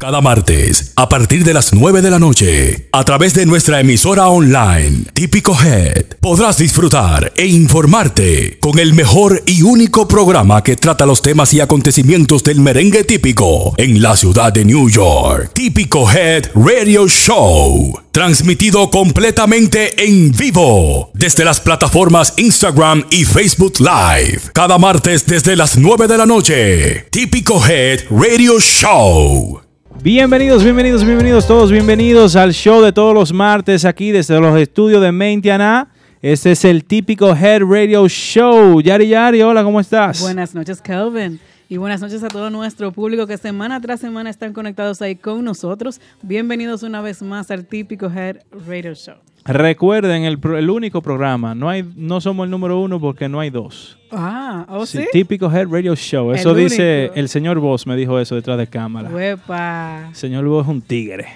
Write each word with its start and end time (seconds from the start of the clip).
Cada 0.00 0.22
martes, 0.22 0.94
a 0.96 1.10
partir 1.10 1.44
de 1.44 1.52
las 1.52 1.74
9 1.74 2.00
de 2.00 2.10
la 2.10 2.18
noche, 2.18 2.88
a 2.90 3.04
través 3.04 3.34
de 3.34 3.44
nuestra 3.44 3.80
emisora 3.80 4.28
online, 4.28 5.04
Típico 5.12 5.54
Head, 5.54 6.16
podrás 6.22 6.56
disfrutar 6.56 7.34
e 7.36 7.44
informarte 7.46 8.58
con 8.60 8.78
el 8.78 8.94
mejor 8.94 9.42
y 9.44 9.60
único 9.60 10.08
programa 10.08 10.64
que 10.64 10.76
trata 10.76 11.04
los 11.04 11.20
temas 11.20 11.52
y 11.52 11.60
acontecimientos 11.60 12.42
del 12.42 12.60
merengue 12.60 13.04
típico 13.04 13.74
en 13.76 14.00
la 14.00 14.16
ciudad 14.16 14.54
de 14.54 14.64
New 14.64 14.88
York. 14.88 15.52
Típico 15.52 16.10
Head 16.10 16.50
Radio 16.54 17.06
Show. 17.06 18.00
Transmitido 18.10 18.88
completamente 18.90 20.02
en 20.02 20.32
vivo 20.32 21.10
desde 21.12 21.44
las 21.44 21.60
plataformas 21.60 22.32
Instagram 22.38 23.04
y 23.10 23.26
Facebook 23.26 23.74
Live. 23.80 24.40
Cada 24.54 24.78
martes 24.78 25.26
desde 25.26 25.56
las 25.56 25.76
9 25.76 26.08
de 26.08 26.16
la 26.16 26.24
noche. 26.24 27.06
Típico 27.10 27.62
Head 27.62 28.06
Radio 28.10 28.58
Show. 28.58 29.60
Bienvenidos, 30.02 30.64
bienvenidos, 30.64 31.04
bienvenidos 31.04 31.46
todos, 31.46 31.70
bienvenidos 31.70 32.34
al 32.34 32.54
show 32.54 32.80
de 32.80 32.90
todos 32.90 33.12
los 33.12 33.34
martes 33.34 33.84
aquí 33.84 34.12
desde 34.12 34.40
los 34.40 34.58
estudios 34.58 35.02
de 35.02 35.12
Mentiana. 35.12 35.90
Este 36.22 36.52
es 36.52 36.64
el 36.64 36.86
típico 36.86 37.36
Head 37.36 37.60
Radio 37.64 38.08
Show. 38.08 38.80
Yari 38.80 39.08
Yari, 39.08 39.42
hola, 39.42 39.62
¿cómo 39.62 39.78
estás? 39.78 40.22
Buenas 40.22 40.54
noches, 40.54 40.80
Kelvin. 40.80 41.38
Y 41.68 41.76
buenas 41.76 42.00
noches 42.00 42.22
a 42.22 42.28
todo 42.28 42.48
nuestro 42.48 42.92
público 42.92 43.26
que 43.26 43.36
semana 43.36 43.78
tras 43.78 44.00
semana 44.00 44.30
están 44.30 44.54
conectados 44.54 45.02
ahí 45.02 45.16
con 45.16 45.44
nosotros. 45.44 46.00
Bienvenidos 46.22 46.82
una 46.82 47.02
vez 47.02 47.20
más 47.20 47.50
al 47.50 47.66
típico 47.66 48.10
Head 48.10 48.38
Radio 48.66 48.94
Show. 48.94 49.16
Recuerden, 49.44 50.24
el, 50.24 50.38
pro- 50.38 50.58
el 50.58 50.68
único 50.70 51.00
programa, 51.02 51.54
no, 51.54 51.68
hay, 51.68 51.84
no 51.96 52.20
somos 52.20 52.44
el 52.44 52.50
número 52.50 52.78
uno 52.78 53.00
porque 53.00 53.28
no 53.28 53.40
hay 53.40 53.50
dos. 53.50 53.98
Ah, 54.12 54.66
¿oh 54.68 54.84
sí? 54.86 55.04
Típico 55.12 55.50
Head 55.50 55.68
Radio 55.68 55.94
Show. 55.96 56.30
El 56.32 56.38
Eso 56.38 56.54
dice 56.54 57.00
único. 57.06 57.14
el 57.14 57.28
señor 57.28 57.58
Voss, 57.58 57.86
me 57.86 57.96
dijo 57.96 58.18
eso 58.20 58.34
detrás 58.34 58.58
de 58.58 58.66
cámara. 58.66 59.08
Huepa. 59.08 60.06
El 60.10 60.14
señor 60.14 60.44
Voss 60.46 60.64
es 60.66 60.70
un 60.70 60.82
tigre. 60.82 61.26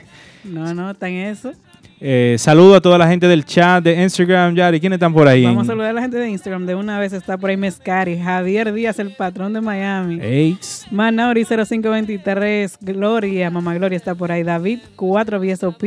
No, 0.45 0.75
no, 0.75 0.95
tan 0.95 1.13
eso. 1.13 1.53
Eh, 2.07 2.37
saludo 2.39 2.75
a 2.75 2.81
toda 2.83 2.99
la 2.99 3.09
gente 3.09 3.27
del 3.27 3.47
chat 3.47 3.83
de 3.83 4.03
Instagram, 4.03 4.55
Yari. 4.55 4.79
¿Quiénes 4.79 4.97
están 4.99 5.15
por 5.15 5.27
ahí? 5.27 5.45
Vamos 5.45 5.63
a 5.63 5.67
saludar 5.69 5.91
a 5.91 5.93
la 5.95 6.03
gente 6.03 6.19
de 6.19 6.29
Instagram. 6.29 6.67
De 6.67 6.75
una 6.75 6.99
vez 6.99 7.15
está 7.15 7.39
por 7.39 7.49
ahí 7.49 7.57
Mescari, 7.57 8.19
Javier 8.19 8.71
Díaz, 8.75 8.99
el 8.99 9.13
patrón 9.13 9.55
de 9.55 9.63
Miami. 9.63 10.19
Eight. 10.21 10.61
Manauri 10.91 11.45
0523, 11.47 12.79
Gloria, 12.83 13.51
Mamá 13.51 13.75
Gloria 13.75 13.97
está 13.97 14.15
por 14.15 14.31
ahí. 14.31 14.43
David 14.43 14.81
4 14.97 15.41
VSOP, 15.41 15.83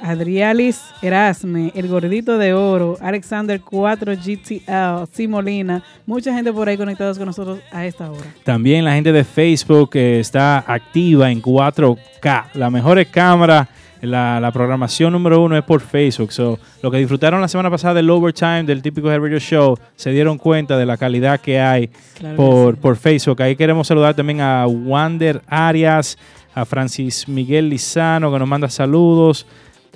Adrialis 0.00 0.80
Erasme, 1.02 1.72
El 1.74 1.88
Gordito 1.88 2.38
de 2.38 2.54
Oro, 2.54 2.96
Alexander 3.00 3.60
4 3.60 4.14
GTL, 4.14 5.06
Simolina. 5.12 5.82
Mucha 6.06 6.34
gente 6.34 6.52
por 6.52 6.68
ahí 6.68 6.76
conectados 6.76 7.18
con 7.18 7.26
nosotros 7.26 7.60
a 7.72 7.86
esta 7.86 8.10
hora. 8.10 8.26
También 8.44 8.84
la 8.84 8.94
gente 8.94 9.12
de 9.12 9.24
Facebook 9.24 9.90
que 9.90 10.20
está 10.20 10.58
activa 10.66 11.30
en 11.30 11.42
4K. 11.42 12.44
La 12.54 12.70
mejor 12.70 13.04
cámara, 13.06 13.68
la, 14.00 14.40
la 14.40 14.52
programación 14.52 15.12
número 15.12 15.42
uno 15.42 15.56
es 15.56 15.64
por 15.64 15.80
Facebook. 15.80 16.32
So, 16.32 16.58
lo 16.82 16.90
que 16.90 16.98
disfrutaron 16.98 17.40
la 17.40 17.48
semana 17.48 17.70
pasada 17.70 17.94
del 17.94 18.10
overtime 18.10 18.64
del 18.64 18.82
típico 18.82 19.08
Radio 19.08 19.38
Show, 19.38 19.78
se 19.96 20.10
dieron 20.10 20.38
cuenta 20.38 20.76
de 20.76 20.86
la 20.86 20.96
calidad 20.96 21.40
que 21.40 21.60
hay 21.60 21.88
Claro 22.18 22.36
que 22.36 22.36
por, 22.36 22.74
sí. 22.74 22.80
por 22.80 22.96
Facebook. 22.96 23.42
Ahí 23.42 23.56
queremos 23.56 23.86
saludar 23.86 24.14
también 24.14 24.40
a 24.40 24.66
Wander 24.66 25.42
Arias, 25.46 26.18
a 26.54 26.64
Francis 26.64 27.28
Miguel 27.28 27.68
Lizano 27.68 28.32
que 28.32 28.38
nos 28.38 28.48
manda 28.48 28.68
saludos. 28.68 29.46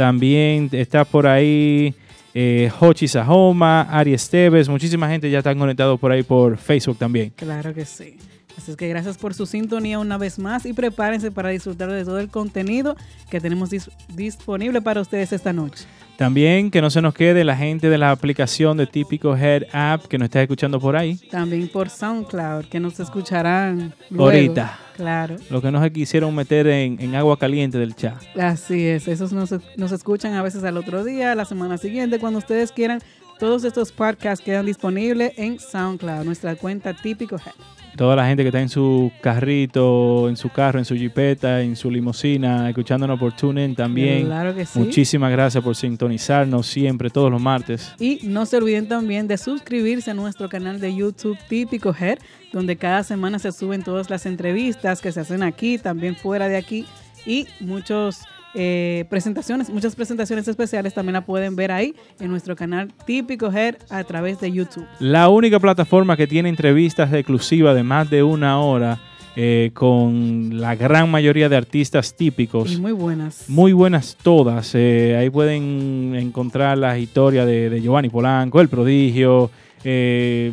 También 0.00 0.70
está 0.72 1.04
por 1.04 1.26
ahí 1.26 1.94
eh, 2.32 2.70
Hochi 2.80 3.06
Sajoma, 3.06 3.82
Ari 3.82 4.14
Esteves. 4.14 4.66
Muchísima 4.66 5.06
gente 5.10 5.30
ya 5.30 5.38
están 5.38 5.58
conectados 5.58 6.00
por 6.00 6.10
ahí 6.10 6.22
por 6.22 6.56
Facebook 6.56 6.96
también. 6.96 7.34
Claro 7.36 7.74
que 7.74 7.84
sí. 7.84 8.16
Así 8.56 8.70
es 8.70 8.78
que 8.78 8.88
gracias 8.88 9.18
por 9.18 9.34
su 9.34 9.44
sintonía 9.44 9.98
una 9.98 10.16
vez 10.16 10.38
más 10.38 10.64
y 10.64 10.72
prepárense 10.72 11.30
para 11.30 11.50
disfrutar 11.50 11.90
de 11.92 12.02
todo 12.06 12.18
el 12.18 12.28
contenido 12.30 12.96
que 13.30 13.42
tenemos 13.42 13.70
dis- 13.70 13.90
disponible 14.14 14.80
para 14.80 15.02
ustedes 15.02 15.34
esta 15.34 15.52
noche. 15.52 15.84
También 16.20 16.70
que 16.70 16.82
no 16.82 16.90
se 16.90 17.00
nos 17.00 17.14
quede 17.14 17.44
la 17.44 17.56
gente 17.56 17.88
de 17.88 17.96
la 17.96 18.10
aplicación 18.10 18.76
de 18.76 18.86
Típico 18.86 19.34
Head 19.34 19.68
App 19.72 20.04
que 20.04 20.18
nos 20.18 20.26
está 20.26 20.42
escuchando 20.42 20.78
por 20.78 20.94
ahí. 20.94 21.16
También 21.30 21.66
por 21.68 21.88
SoundCloud, 21.88 22.66
que 22.66 22.78
nos 22.78 23.00
escucharán 23.00 23.94
luego. 24.10 24.26
Ahorita. 24.26 24.78
Claro. 24.98 25.36
Lo 25.48 25.62
que 25.62 25.70
nos 25.70 25.90
quisieron 25.90 26.34
meter 26.34 26.66
en, 26.66 27.00
en 27.00 27.14
agua 27.14 27.38
caliente 27.38 27.78
del 27.78 27.96
chat. 27.96 28.20
Así 28.36 28.86
es, 28.86 29.08
esos 29.08 29.32
nos, 29.32 29.54
nos 29.78 29.92
escuchan 29.92 30.34
a 30.34 30.42
veces 30.42 30.62
al 30.62 30.76
otro 30.76 31.04
día, 31.04 31.34
la 31.34 31.46
semana 31.46 31.78
siguiente, 31.78 32.18
cuando 32.18 32.38
ustedes 32.38 32.70
quieran. 32.70 33.00
Todos 33.38 33.64
estos 33.64 33.90
podcasts 33.90 34.44
quedan 34.44 34.66
disponibles 34.66 35.32
en 35.38 35.58
SoundCloud, 35.58 36.26
nuestra 36.26 36.54
cuenta 36.54 36.92
típico. 36.92 37.36
Head. 37.36 37.79
Toda 37.96 38.16
la 38.16 38.26
gente 38.26 38.42
que 38.42 38.48
está 38.48 38.60
en 38.60 38.68
su 38.68 39.10
carrito, 39.20 40.28
en 40.28 40.36
su 40.36 40.48
carro, 40.48 40.78
en 40.78 40.84
su 40.84 40.94
jipeta, 40.94 41.60
en 41.62 41.76
su 41.76 41.90
limusina, 41.90 42.68
escuchándonos 42.68 43.18
por 43.18 43.34
TuneIn 43.34 43.74
también. 43.74 44.26
Claro 44.26 44.54
que 44.54 44.64
sí. 44.64 44.78
Muchísimas 44.78 45.30
gracias 45.30 45.62
por 45.62 45.76
sintonizarnos 45.76 46.66
siempre, 46.66 47.10
todos 47.10 47.30
los 47.30 47.40
martes. 47.40 47.92
Y 47.98 48.20
no 48.24 48.46
se 48.46 48.56
olviden 48.56 48.88
también 48.88 49.28
de 49.28 49.36
suscribirse 49.36 50.10
a 50.10 50.14
nuestro 50.14 50.48
canal 50.48 50.80
de 50.80 50.94
YouTube 50.94 51.38
Típico 51.48 51.94
Head, 51.98 52.18
donde 52.52 52.76
cada 52.76 53.02
semana 53.04 53.38
se 53.38 53.52
suben 53.52 53.82
todas 53.82 54.10
las 54.10 54.26
entrevistas 54.26 55.00
que 55.00 55.12
se 55.12 55.20
hacen 55.20 55.42
aquí, 55.42 55.78
también 55.78 56.16
fuera 56.16 56.48
de 56.48 56.56
aquí, 56.56 56.86
y 57.26 57.46
muchos 57.60 58.20
eh, 58.54 59.04
presentaciones, 59.08 59.70
muchas 59.70 59.94
presentaciones 59.94 60.48
especiales 60.48 60.94
también 60.94 61.14
la 61.14 61.24
pueden 61.24 61.56
ver 61.56 61.72
ahí 61.72 61.94
en 62.18 62.30
nuestro 62.30 62.56
canal 62.56 62.92
Típico 63.06 63.52
Head 63.52 63.76
a 63.90 64.02
través 64.04 64.40
de 64.40 64.50
YouTube. 64.52 64.86
La 64.98 65.28
única 65.28 65.58
plataforma 65.60 66.16
que 66.16 66.26
tiene 66.26 66.48
entrevistas 66.48 67.12
exclusivas 67.12 67.74
de 67.74 67.82
más 67.82 68.10
de 68.10 68.22
una 68.22 68.60
hora 68.60 68.98
eh, 69.36 69.70
con 69.74 70.60
la 70.60 70.74
gran 70.74 71.10
mayoría 71.10 71.48
de 71.48 71.56
artistas 71.56 72.16
típicos. 72.16 72.72
Y 72.72 72.78
muy 72.78 72.92
buenas. 72.92 73.48
Muy 73.48 73.72
buenas 73.72 74.16
todas. 74.20 74.74
eh, 74.74 75.16
ahí 75.16 75.30
pueden 75.30 76.14
encontrar 76.16 76.76
las 76.76 76.98
historias 76.98 77.46
de, 77.46 77.70
de 77.70 77.80
Giovanni 77.80 78.08
Polanco, 78.08 78.60
El 78.60 78.68
Prodigio, 78.68 79.50
eh, 79.84 80.52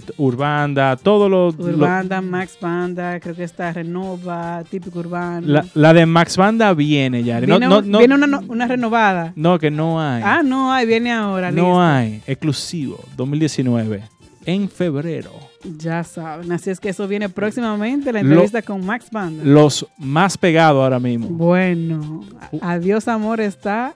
de, 0.00 0.02
Urbanda, 0.16 0.96
todo 0.96 1.28
lo, 1.28 1.50
lo- 1.52 1.64
Urbanda, 1.64 2.20
Max 2.20 2.56
Banda, 2.60 3.20
creo 3.20 3.34
que 3.34 3.44
está 3.44 3.72
Renova, 3.72 4.62
Típico 4.70 4.98
Urbano. 5.00 5.46
la, 5.46 5.64
la 5.74 5.92
de 5.92 6.06
Max 6.06 6.36
Banda 6.36 6.72
viene 6.74 7.22
ya. 7.22 7.40
No, 7.40 7.46
viene 7.46 7.66
no, 7.68 7.82
no, 7.82 7.98
viene 7.98 8.14
una, 8.14 8.38
una 8.48 8.66
renovada. 8.66 9.32
no, 9.36 9.58
que 9.58 9.70
no 9.70 10.00
hay. 10.00 10.22
Ah, 10.24 10.42
no, 10.44 10.72
ahí 10.72 10.86
viene 10.86 11.12
ahora. 11.12 11.50
listo. 11.50 11.66
no 11.66 11.82
hay. 11.82 12.22
Exclusivo, 12.26 12.98
2019. 13.16 14.02
En 14.44 14.68
febrero. 14.68 15.30
Ya 15.78 16.02
saben, 16.02 16.50
así 16.50 16.70
es 16.70 16.80
que 16.80 16.88
eso 16.88 17.06
viene 17.06 17.28
próximamente, 17.28 18.12
la 18.12 18.20
Lo- 18.22 18.28
entrevista 18.30 18.62
con 18.62 18.84
Max 18.84 19.06
Banda. 19.12 19.44
Los 19.44 19.86
más 19.98 20.36
pegados 20.36 20.82
ahora 20.82 20.98
mismo. 20.98 21.28
Bueno, 21.28 22.24
Uh. 22.50 22.58
Adiós 22.60 23.06
Amor 23.08 23.40
está. 23.40 23.94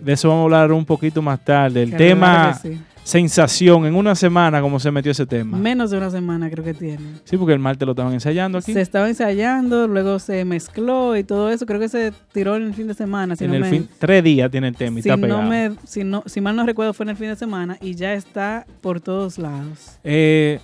De 0.00 0.14
eso 0.14 0.28
vamos 0.28 0.40
a 0.40 0.44
hablar 0.44 0.72
un 0.72 0.84
poquito 0.84 1.20
más 1.22 1.38
tarde. 1.44 1.82
El 1.82 1.90
Claro 1.90 2.04
tema 2.04 2.58
que 2.62 2.68
sí. 2.70 2.80
Sensación, 3.10 3.86
en 3.86 3.94
una 3.96 4.14
semana, 4.14 4.60
como 4.60 4.78
se 4.78 4.90
metió 4.90 5.10
ese 5.12 5.26
tema. 5.26 5.58
Menos 5.58 5.90
de 5.90 5.98
una 5.98 6.10
semana 6.10 6.48
creo 6.48 6.64
que 6.64 6.74
tiene. 6.74 6.98
Sí, 7.24 7.36
porque 7.36 7.52
el 7.52 7.58
martes 7.58 7.84
lo 7.84 7.92
estaban 7.92 8.12
ensayando 8.12 8.58
aquí. 8.58 8.72
Se 8.72 8.80
estaba 8.80 9.08
ensayando, 9.08 9.88
luego 9.88 10.18
se 10.20 10.44
mezcló 10.44 11.16
y 11.16 11.24
todo 11.24 11.50
eso. 11.50 11.66
Creo 11.66 11.80
que 11.80 11.88
se 11.88 12.12
tiró 12.32 12.56
en 12.56 12.62
el 12.62 12.74
fin 12.74 12.86
de 12.86 12.94
semana. 12.94 13.34
Si 13.34 13.44
en 13.44 13.50
no 13.50 13.56
el 13.56 13.62
me, 13.62 13.70
fin, 13.70 13.88
tres 13.98 14.22
días 14.22 14.50
tiene 14.50 14.68
el 14.68 14.76
tema 14.76 15.00
y 15.00 15.02
si, 15.02 15.08
está 15.08 15.16
no 15.16 15.22
pegado. 15.22 15.42
me, 15.42 15.72
si, 15.86 16.04
no, 16.04 16.22
si 16.26 16.40
mal 16.40 16.54
no 16.54 16.64
recuerdo, 16.64 16.94
fue 16.94 17.04
en 17.04 17.10
el 17.10 17.16
fin 17.16 17.28
de 17.28 17.36
semana 17.36 17.76
y 17.80 17.94
ya 17.96 18.14
está 18.14 18.64
por 18.80 19.00
todos 19.00 19.38
lados. 19.38 19.98
Eh, 20.04 20.60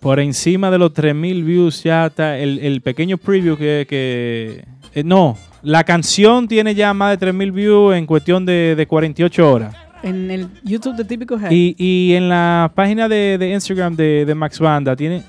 por 0.00 0.18
encima 0.20 0.70
de 0.70 0.78
los 0.78 0.94
3000 0.94 1.44
views 1.44 1.82
ya 1.82 2.06
está 2.06 2.38
el, 2.38 2.58
el 2.60 2.80
pequeño 2.80 3.18
preview 3.18 3.56
que... 3.56 3.86
que- 3.88 4.64
eh, 4.94 5.04
no, 5.04 5.36
la 5.62 5.84
canción 5.84 6.48
tiene 6.48 6.74
ya 6.74 6.92
más 6.94 7.10
de 7.12 7.18
3000 7.18 7.52
views 7.52 7.94
en 7.94 8.06
cuestión 8.06 8.44
de, 8.44 8.74
de 8.76 8.86
48 8.88 9.52
horas. 9.52 9.76
En 10.02 10.30
el 10.30 10.48
YouTube 10.64 10.96
de 10.96 11.04
Típico 11.04 11.38
Head. 11.38 11.50
Y, 11.50 11.74
y 11.78 12.14
en 12.14 12.28
la 12.28 12.70
página 12.74 13.08
de, 13.08 13.36
de 13.38 13.50
Instagram 13.50 13.96
de, 13.96 14.24
de 14.24 14.34
Max 14.34 14.58
Banda 14.58 14.96
tiene 14.96 15.22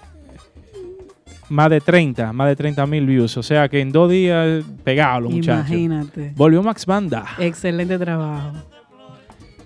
más 1.49 1.69
de 1.69 1.81
30, 1.81 2.31
más 2.31 2.47
de 2.47 2.55
30 2.55 2.85
mil 2.87 3.05
views. 3.05 3.35
O 3.37 3.43
sea 3.43 3.67
que 3.67 3.81
en 3.81 3.91
dos 3.91 4.09
días 4.09 4.63
pegados 4.83 5.23
los 5.23 5.33
muchachos. 5.33 5.69
Imagínate. 5.69 6.33
Volvió 6.35 6.63
Max 6.63 6.85
Banda. 6.85 7.25
Excelente 7.37 7.99
trabajo. 7.99 8.53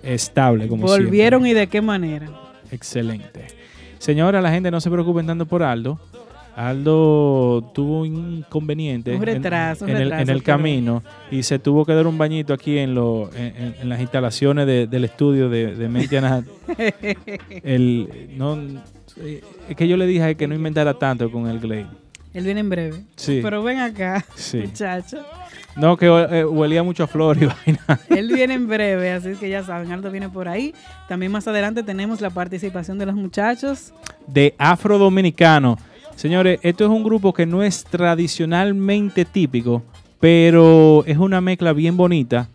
Estable 0.02 0.68
como 0.68 0.86
Volvieron 0.86 1.46
y 1.46 1.52
de 1.52 1.66
qué 1.68 1.80
manera. 1.80 2.28
Excelente. 2.70 3.46
Señora, 3.98 4.40
la 4.40 4.50
gente 4.50 4.70
no 4.70 4.80
se 4.80 4.90
preocupen 4.90 5.26
tanto 5.26 5.46
por 5.46 5.62
Aldo. 5.62 5.98
Aldo 6.56 7.70
tuvo 7.74 8.00
un 8.00 8.38
inconveniente 8.38 9.10
Un 9.10 9.16
en- 9.16 9.22
retraso, 9.22 9.86
en, 9.86 9.96
el, 9.96 10.12
en 10.12 10.38
camino 10.40 11.02
y 11.30 11.42
se 11.42 11.58
tuvo 11.58 11.84
que 11.84 11.92
dar 11.94 12.06
un 12.06 12.16
bañito 12.16 12.54
aquí 12.54 12.78
en, 12.78 12.94
lo, 12.94 13.30
en, 13.34 13.44
en- 13.56 13.74
en 13.82 13.88
las 13.90 14.00
instalaciones 14.00 14.66
de- 14.66 14.86
del 14.86 15.04
estudio 15.04 15.48
de, 15.50 15.74
de 15.76 15.88
Mentiana. 15.88 16.42
el, 17.62 18.08
no, 18.36 18.58
eh, 19.18 19.42
es 19.68 19.76
que 19.76 19.86
yo 19.88 19.96
le 19.96 20.06
dije 20.06 20.34
que 20.36 20.46
no 20.48 20.54
inventara 20.54 20.94
tanto 20.94 21.30
con 21.30 21.46
el 21.46 21.60
Glade. 21.60 21.86
Él 22.34 22.44
viene 22.44 22.60
en 22.60 22.68
breve. 22.68 23.02
Sí. 23.16 23.40
Pero 23.42 23.62
ven 23.62 23.78
acá, 23.78 24.24
Sí. 24.34 24.58
muchacho. 24.58 25.18
No, 25.74 25.96
que 25.96 26.06
eh, 26.06 26.44
huelía 26.44 26.82
mucho 26.82 27.04
a 27.04 27.06
flor 27.06 27.36
y 27.36 27.46
vaina. 27.66 28.00
Él 28.08 28.30
viene 28.32 28.54
en 28.54 28.66
breve, 28.66 29.12
así 29.12 29.34
que 29.34 29.48
ya 29.48 29.62
saben, 29.62 29.90
Aldo 29.92 30.10
viene 30.10 30.28
por 30.28 30.48
ahí. 30.48 30.74
También 31.08 31.32
más 31.32 31.46
adelante 31.48 31.82
tenemos 31.82 32.20
la 32.20 32.30
participación 32.30 32.98
de 32.98 33.06
los 33.06 33.14
muchachos. 33.14 33.92
De 34.26 34.54
Afro 34.58 34.98
Dominicano. 34.98 35.78
Señores, 36.16 36.58
esto 36.62 36.84
es 36.84 36.90
un 36.90 37.04
grupo 37.04 37.32
que 37.34 37.44
no 37.46 37.62
es 37.62 37.84
tradicionalmente 37.84 39.24
típico, 39.26 39.82
pero 40.18 41.04
es 41.06 41.18
una 41.18 41.40
mezcla 41.42 41.72
bien 41.74 41.96
bonita. 41.96 42.48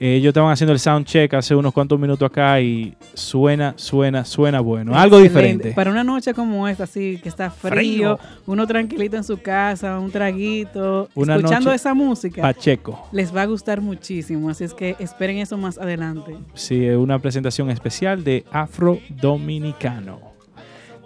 Eh, 0.00 0.16
ellos 0.16 0.30
estaban 0.30 0.50
haciendo 0.50 0.72
el 0.72 0.80
sound 0.80 1.06
check 1.06 1.32
hace 1.34 1.54
unos 1.54 1.72
cuantos 1.72 2.00
minutos 2.00 2.28
acá 2.28 2.60
y 2.60 2.94
suena, 3.14 3.74
suena, 3.76 4.24
suena 4.24 4.60
bueno. 4.60 4.98
Algo 4.98 5.20
diferente. 5.20 5.72
Para 5.72 5.90
una 5.90 6.02
noche 6.02 6.34
como 6.34 6.66
esta, 6.66 6.84
así 6.84 7.20
que 7.22 7.28
está 7.28 7.50
frío, 7.50 8.18
uno 8.46 8.66
tranquilito 8.66 9.16
en 9.16 9.22
su 9.22 9.40
casa, 9.40 10.00
un 10.00 10.10
traguito, 10.10 11.08
Una 11.14 11.36
escuchando 11.36 11.66
noche 11.66 11.76
esa 11.76 11.94
música, 11.94 12.42
Pacheco. 12.42 13.06
les 13.12 13.32
va 13.36 13.42
a 13.42 13.46
gustar 13.46 13.80
muchísimo. 13.80 14.48
Así 14.50 14.64
es 14.64 14.74
que 14.74 14.96
esperen 14.98 15.36
eso 15.36 15.56
más 15.56 15.78
adelante. 15.78 16.34
Sí, 16.54 16.84
es 16.84 16.96
una 16.96 17.18
presentación 17.20 17.70
especial 17.70 18.24
de 18.24 18.44
Afro 18.50 18.98
Dominicano. 19.20 20.31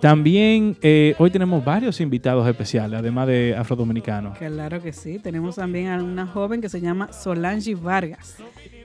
También 0.00 0.76
eh, 0.82 1.14
hoy 1.18 1.30
tenemos 1.30 1.64
varios 1.64 2.00
invitados 2.00 2.46
especiales, 2.48 2.98
además 2.98 3.26
de 3.26 3.54
Afro 3.56 3.76
Dominicano. 3.76 4.34
Claro 4.38 4.82
que 4.82 4.92
sí. 4.92 5.18
Tenemos 5.18 5.56
también 5.56 5.88
a 5.88 6.02
una 6.02 6.26
joven 6.26 6.60
que 6.60 6.68
se 6.68 6.80
llama 6.80 7.12
Solange 7.12 7.74
Vargas. 7.74 8.36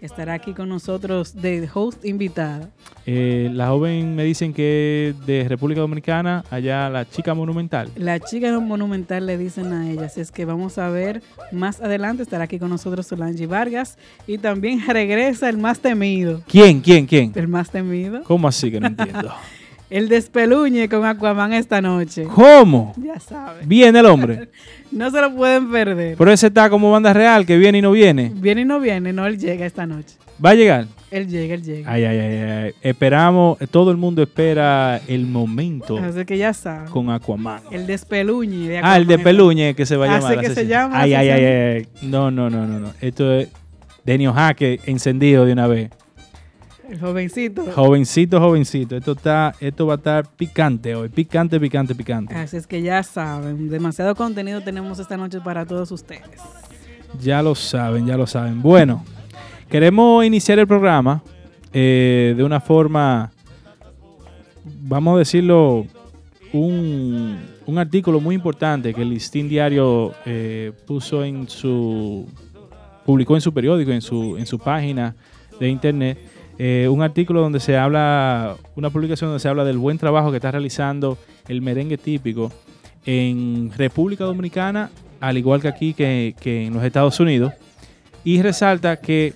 Estará 0.01 0.33
aquí 0.33 0.53
con 0.53 0.67
nosotros 0.67 1.35
de 1.35 1.69
host 1.71 2.03
invitada. 2.05 2.69
Eh, 3.05 3.51
la 3.53 3.67
joven 3.67 4.15
me 4.15 4.23
dicen 4.23 4.51
que 4.51 5.09
es 5.09 5.25
de 5.27 5.45
República 5.47 5.81
Dominicana, 5.81 6.43
allá 6.49 6.89
la 6.89 7.07
chica 7.07 7.35
monumental. 7.35 7.89
La 7.95 8.19
chica 8.19 8.57
monumental 8.59 9.27
le 9.27 9.37
dicen 9.37 9.71
a 9.73 9.91
ella, 9.91 10.05
así 10.05 10.21
es 10.21 10.31
que 10.31 10.45
vamos 10.45 10.79
a 10.79 10.89
ver 10.89 11.21
más 11.51 11.81
adelante, 11.81 12.23
estará 12.23 12.45
aquí 12.45 12.57
con 12.57 12.69
nosotros 12.69 13.05
Solange 13.05 13.45
Vargas 13.45 13.99
y 14.25 14.39
también 14.39 14.81
regresa 14.87 15.49
el 15.49 15.57
más 15.57 15.79
temido, 15.79 16.41
¿Quién? 16.47 16.81
¿Quién? 16.81 17.05
¿Quién? 17.05 17.31
el 17.35 17.47
más 17.47 17.69
temido, 17.69 18.23
¿Cómo 18.23 18.47
así 18.47 18.71
que 18.71 18.79
no 18.79 18.87
entiendo? 18.87 19.31
el 19.91 20.09
despeluñe 20.09 20.89
con 20.89 21.05
Aquaman 21.05 21.53
esta 21.53 21.81
noche. 21.81 22.23
¿Cómo? 22.23 22.93
Ya 22.97 23.19
saben, 23.19 23.67
Viene 23.67 23.99
el 23.99 24.05
hombre. 24.07 24.49
no 24.91 25.11
se 25.11 25.21
lo 25.21 25.35
pueden 25.35 25.69
perder. 25.71 26.15
Pero 26.17 26.31
ese 26.31 26.47
está 26.47 26.69
como 26.69 26.91
banda 26.91 27.13
real, 27.13 27.45
que 27.45 27.57
viene 27.57 27.77
y 27.77 27.81
no 27.81 27.91
viene. 27.91 28.31
Viene 28.33 28.61
y 28.61 28.65
no 28.65 28.79
viene, 28.79 29.13
no, 29.13 29.25
él 29.27 29.37
llega 29.37 29.65
esta 29.65 29.85
noche. 29.85 30.15
¿Va 30.43 30.51
a 30.51 30.55
llegar? 30.55 30.87
Él 31.11 31.27
llega, 31.27 31.53
él 31.53 31.61
llega. 31.61 31.91
Ay, 31.91 32.05
ay, 32.05 32.17
ay, 32.17 32.35
ay. 32.37 32.71
Esperamos, 32.81 33.57
todo 33.69 33.91
el 33.91 33.97
mundo 33.97 34.23
espera 34.23 34.99
el 35.07 35.27
momento 35.27 35.97
Así 35.97 36.23
que 36.25 36.37
ya 36.37 36.53
saben. 36.53 36.89
con 36.89 37.09
Aquaman. 37.09 37.61
El 37.69 37.85
despeluñe 37.85 38.69
de 38.69 38.77
Ah, 38.79 38.95
el 38.97 39.05
de 39.05 39.15
Aquaman. 39.15 39.23
Peluñe 39.25 39.75
que 39.75 39.85
se 39.85 39.97
va 39.97 40.05
a 40.07 40.15
Así 40.15 40.23
llamar. 40.29 40.39
que 40.41 40.49
la 40.49 40.55
se 40.55 40.67
llama 40.67 40.95
la 40.95 41.01
Ay, 41.01 41.13
ay, 41.13 41.29
ay, 41.29 41.45
ay. 41.45 41.87
No, 42.03 42.31
no, 42.31 42.49
no, 42.49 42.65
no, 42.65 42.79
no. 42.79 42.93
Esto 43.01 43.31
es 43.33 43.49
Denio 44.05 44.33
Jaque 44.33 44.79
encendido 44.85 45.45
de 45.45 45.51
una 45.53 45.67
vez. 45.67 45.91
El 46.89 46.99
jovencito. 46.99 47.63
Jovencito, 47.73 48.39
jovencito. 48.39 48.97
Esto 48.97 49.13
está, 49.13 49.55
esto 49.59 49.87
va 49.87 49.93
a 49.93 49.97
estar 49.97 50.27
picante 50.27 50.95
hoy. 50.95 51.09
Picante, 51.09 51.59
picante, 51.59 51.95
picante. 51.95 52.35
Así 52.35 52.57
es 52.57 52.67
que 52.67 52.81
ya 52.81 53.01
saben, 53.03 53.69
demasiado 53.69 54.15
contenido 54.15 54.61
tenemos 54.61 54.99
esta 54.99 55.15
noche 55.17 55.39
para 55.39 55.65
todos 55.65 55.91
ustedes. 55.91 56.41
Ya 57.21 57.41
lo 57.41 57.55
saben, 57.55 58.05
ya 58.05 58.17
lo 58.17 58.27
saben. 58.27 58.61
Bueno, 58.61 59.03
queremos 59.69 60.25
iniciar 60.25 60.59
el 60.59 60.67
programa 60.67 61.23
eh, 61.73 62.33
de 62.35 62.43
una 62.43 62.59
forma, 62.59 63.31
vamos 64.81 65.15
a 65.15 65.19
decirlo, 65.19 65.85
un, 66.51 67.37
un 67.65 67.77
artículo 67.77 68.19
muy 68.19 68.35
importante 68.35 68.93
que 68.93 69.01
el 69.01 69.09
Listín 69.09 69.47
Diario 69.47 70.13
eh, 70.25 70.73
puso 70.85 71.23
en 71.23 71.47
su, 71.47 72.27
publicó 73.05 73.35
en 73.35 73.41
su 73.41 73.53
periódico, 73.53 73.91
en 73.91 74.01
su, 74.01 74.37
en 74.37 74.45
su 74.45 74.59
página 74.59 75.15
de 75.59 75.69
internet. 75.69 76.17
Eh, 76.57 76.87
un 76.89 77.01
artículo 77.01 77.41
donde 77.41 77.59
se 77.59 77.77
habla, 77.77 78.55
una 78.75 78.89
publicación 78.89 79.29
donde 79.29 79.39
se 79.41 79.49
habla 79.49 79.63
del 79.63 79.77
buen 79.77 79.97
trabajo 79.97 80.31
que 80.31 80.37
está 80.37 80.51
realizando 80.51 81.17
el 81.47 81.61
merengue 81.61 81.97
típico 81.97 82.51
en 83.05 83.71
República 83.75 84.25
Dominicana, 84.25 84.89
al 85.19 85.37
igual 85.37 85.61
que 85.61 85.67
aquí 85.67 85.93
que, 85.93 86.35
que 86.39 86.65
en 86.67 86.73
los 86.73 86.83
Estados 86.83 87.19
Unidos, 87.19 87.53
y 88.23 88.41
resalta 88.41 88.97
que 88.97 89.33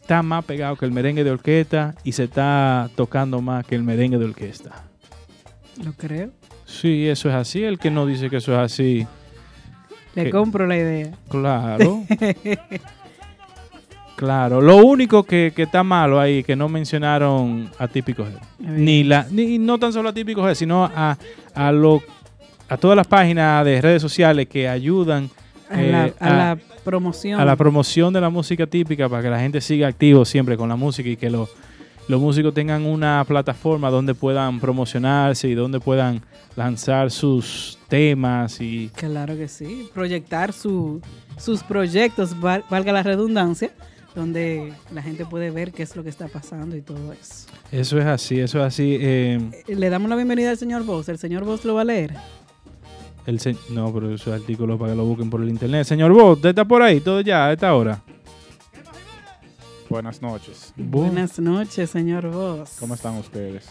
está 0.00 0.22
más 0.22 0.44
pegado 0.44 0.74
que 0.76 0.86
el 0.86 0.92
merengue 0.92 1.22
de 1.22 1.30
orquesta 1.30 1.94
y 2.02 2.12
se 2.12 2.24
está 2.24 2.88
tocando 2.96 3.40
más 3.42 3.66
que 3.66 3.74
el 3.74 3.82
merengue 3.82 4.18
de 4.18 4.24
orquesta. 4.24 4.84
Lo 5.84 5.92
creo. 5.92 6.30
Sí, 6.64 7.06
eso 7.08 7.28
es 7.28 7.34
así. 7.34 7.62
El 7.62 7.78
que 7.78 7.90
no 7.90 8.06
dice 8.06 8.28
que 8.30 8.38
eso 8.38 8.52
es 8.52 8.58
así, 8.58 9.06
Le 10.14 10.30
compro 10.30 10.66
la 10.66 10.76
idea. 10.76 11.12
claro. 11.28 12.02
claro. 14.18 14.60
Lo 14.60 14.76
único 14.78 15.22
que, 15.22 15.52
que 15.54 15.62
está 15.62 15.82
malo 15.82 16.18
ahí 16.20 16.42
que 16.42 16.56
no 16.56 16.68
mencionaron 16.68 17.70
a 17.78 17.86
Típico 17.88 18.24
G. 18.24 18.30
Ni, 18.58 19.04
la, 19.04 19.26
ni 19.30 19.58
no 19.58 19.78
tan 19.78 19.92
solo 19.92 20.08
a 20.08 20.12
Típico 20.12 20.42
G, 20.42 20.54
sino 20.54 20.84
a, 20.84 21.16
a, 21.54 21.72
lo, 21.72 22.02
a 22.68 22.76
todas 22.76 22.96
las 22.96 23.06
páginas 23.06 23.64
de 23.64 23.80
redes 23.80 24.02
sociales 24.02 24.48
que 24.48 24.68
ayudan 24.68 25.30
A, 25.70 25.76
la, 25.80 26.06
eh, 26.08 26.14
a 26.18 26.30
la 26.30 26.58
promoción. 26.84 27.40
a 27.40 27.44
la 27.44 27.54
promoción 27.56 28.12
de 28.12 28.20
la 28.20 28.28
música 28.30 28.66
típica 28.66 29.08
para 29.08 29.22
que 29.22 29.30
la 29.30 29.38
gente 29.40 29.60
siga 29.60 29.86
activo 29.88 30.24
siempre 30.24 30.56
con 30.56 30.68
la 30.68 30.76
música 30.76 31.08
y 31.08 31.16
que 31.16 31.30
los, 31.30 31.48
los 32.08 32.20
músicos 32.20 32.52
tengan 32.54 32.86
una 32.86 33.24
plataforma 33.28 33.90
donde 33.90 34.14
puedan 34.14 34.58
promocionarse 34.60 35.46
y 35.48 35.54
donde 35.54 35.78
puedan 35.78 36.22
lanzar 36.56 37.10
sus 37.10 37.78
temas 37.88 38.60
y 38.60 38.90
Claro 38.96 39.36
que 39.36 39.46
sí. 39.46 39.88
Proyectar 39.94 40.52
su, 40.52 41.00
sus 41.36 41.62
proyectos, 41.62 42.38
val- 42.40 42.64
valga 42.70 42.92
la 42.92 43.02
redundancia, 43.02 43.70
donde 44.14 44.72
la 44.92 45.02
gente 45.02 45.24
puede 45.26 45.50
ver 45.50 45.72
qué 45.72 45.82
es 45.82 45.94
lo 45.96 46.02
que 46.02 46.08
está 46.10 46.28
pasando 46.28 46.76
y 46.76 46.82
todo 46.82 47.12
eso. 47.12 47.46
eso 47.70 47.98
es 47.98 48.06
así, 48.06 48.40
eso 48.40 48.58
es 48.58 48.64
así. 48.64 48.96
eh, 49.00 49.38
Eh, 49.66 49.74
Le 49.76 49.90
damos 49.90 50.08
la 50.08 50.16
bienvenida 50.16 50.50
al 50.50 50.58
señor 50.58 50.84
Voss. 50.84 51.08
El 51.08 51.18
señor 51.18 51.44
Voss 51.44 51.64
lo 51.64 51.74
va 51.74 51.82
a 51.82 51.84
leer. 51.84 52.14
el 53.26 53.38
se- 53.40 53.56
no, 53.70 53.92
pero 53.92 54.14
esos 54.14 54.32
artículos 54.32 54.78
para 54.78 54.92
que 54.92 54.96
lo 54.96 55.04
busquen 55.04 55.28
por 55.28 55.42
el 55.42 55.50
internet. 55.50 55.84
Señor 55.86 56.12
Bo, 56.12 56.32
¿usted 56.32 56.48
está 56.50 56.64
por 56.64 56.80
ahí 56.82 57.00
todo 57.00 57.20
ya 57.20 57.46
a 57.48 57.52
esta 57.52 57.74
hora? 57.74 58.00
Buenas 59.90 60.20
noches. 60.20 60.72
Buenas 60.76 61.38
noches, 61.38 61.90
señor 61.90 62.30
Voss. 62.30 62.76
¿Cómo 62.78 62.94
están 62.94 63.16
ustedes? 63.16 63.66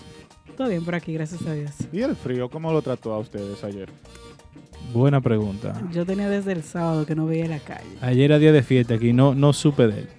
Todo 0.56 0.70
bien 0.70 0.84
por 0.84 0.96
aquí, 0.96 1.14
gracias 1.14 1.42
a 1.46 1.54
Dios. 1.54 1.72
¿Y 1.92 2.02
el 2.02 2.16
frío 2.16 2.50
cómo 2.50 2.72
lo 2.72 2.82
trató 2.82 3.14
a 3.14 3.20
ustedes 3.20 3.64
ayer? 3.64 3.90
Buena 4.94 5.22
pregunta. 5.22 5.80
Yo 5.92 6.06
tenía 6.06 6.30
desde 6.30 6.54
el 6.54 6.64
sábado 6.64 7.06
que 7.06 7.14
no 7.14 7.26
veía 7.28 7.48
la 7.48 7.60
calle. 7.60 7.86
Ayer 8.02 8.26
era 8.26 8.40
día 8.40 8.52
de 8.52 8.64
fiesta 8.64 8.96
aquí, 8.96 9.14
no, 9.14 9.36
no 9.36 9.54
supe 9.54 9.86
de 9.88 10.00
él. 10.00 10.10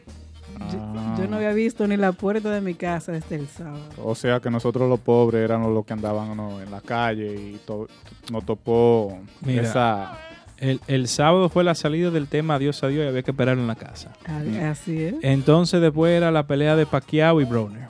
Yo, 0.72 0.78
Ah, 0.96 1.16
yo 1.18 1.26
no 1.28 1.36
había 1.36 1.52
visto 1.52 1.86
ni 1.86 1.96
la 1.96 2.12
puerta 2.12 2.50
de 2.50 2.60
mi 2.60 2.74
casa 2.74 3.12
desde 3.12 3.36
el 3.36 3.46
sábado. 3.48 3.80
O 4.02 4.14
sea 4.14 4.40
que 4.40 4.50
nosotros 4.50 4.88
los 4.88 5.00
pobres 5.00 5.42
éramos 5.44 5.72
los 5.72 5.84
que 5.86 5.92
andaban 5.92 6.36
¿no? 6.36 6.60
en 6.60 6.70
la 6.70 6.80
calle 6.80 7.34
y 7.34 7.60
to- 7.66 7.88
nos 8.32 8.44
topó 8.44 9.18
Mira. 9.42 9.62
esa... 9.62 10.18
El, 10.58 10.80
el 10.88 11.06
sábado 11.06 11.48
fue 11.48 11.62
la 11.62 11.76
salida 11.76 12.10
del 12.10 12.26
tema 12.26 12.56
Adiós, 12.56 12.82
adiós 12.82 13.04
y 13.04 13.08
había 13.08 13.22
que 13.22 13.30
esperarlo 13.30 13.62
en 13.62 13.68
la 13.68 13.76
casa. 13.76 14.12
Ah, 14.26 14.40
Así 14.70 15.00
es. 15.00 15.14
Entonces 15.22 15.80
después 15.80 16.10
era 16.16 16.32
la 16.32 16.46
pelea 16.48 16.74
de 16.74 16.84
Pacquiao 16.84 17.40
y 17.40 17.44
Browner. 17.44 17.86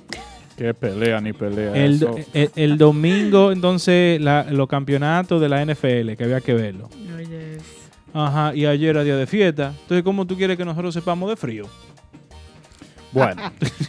Qué 0.56 0.74
pelea 0.74 1.20
ni 1.20 1.32
pelea. 1.32 1.74
El, 1.74 1.94
eso. 1.94 2.14
el- 2.34 2.50
el 2.56 2.76
domingo 2.78 3.52
entonces 3.52 4.20
la- 4.20 4.44
los 4.50 4.68
campeonatos 4.68 5.40
de 5.40 5.48
la 5.48 5.62
NFL, 5.64 6.14
que 6.16 6.24
había 6.24 6.40
que 6.42 6.52
verlo. 6.52 6.90
Oye, 7.16 7.56
Ajá, 8.12 8.54
y 8.54 8.66
ayer 8.66 8.90
era 8.90 9.04
día 9.04 9.16
de 9.16 9.26
fiesta. 9.26 9.72
Entonces, 9.82 10.02
¿cómo 10.02 10.26
tú 10.26 10.36
quieres 10.36 10.56
que 10.56 10.64
nosotros 10.64 10.92
sepamos 10.94 11.28
de 11.30 11.36
frío? 11.36 11.66
Bueno, 13.12 13.40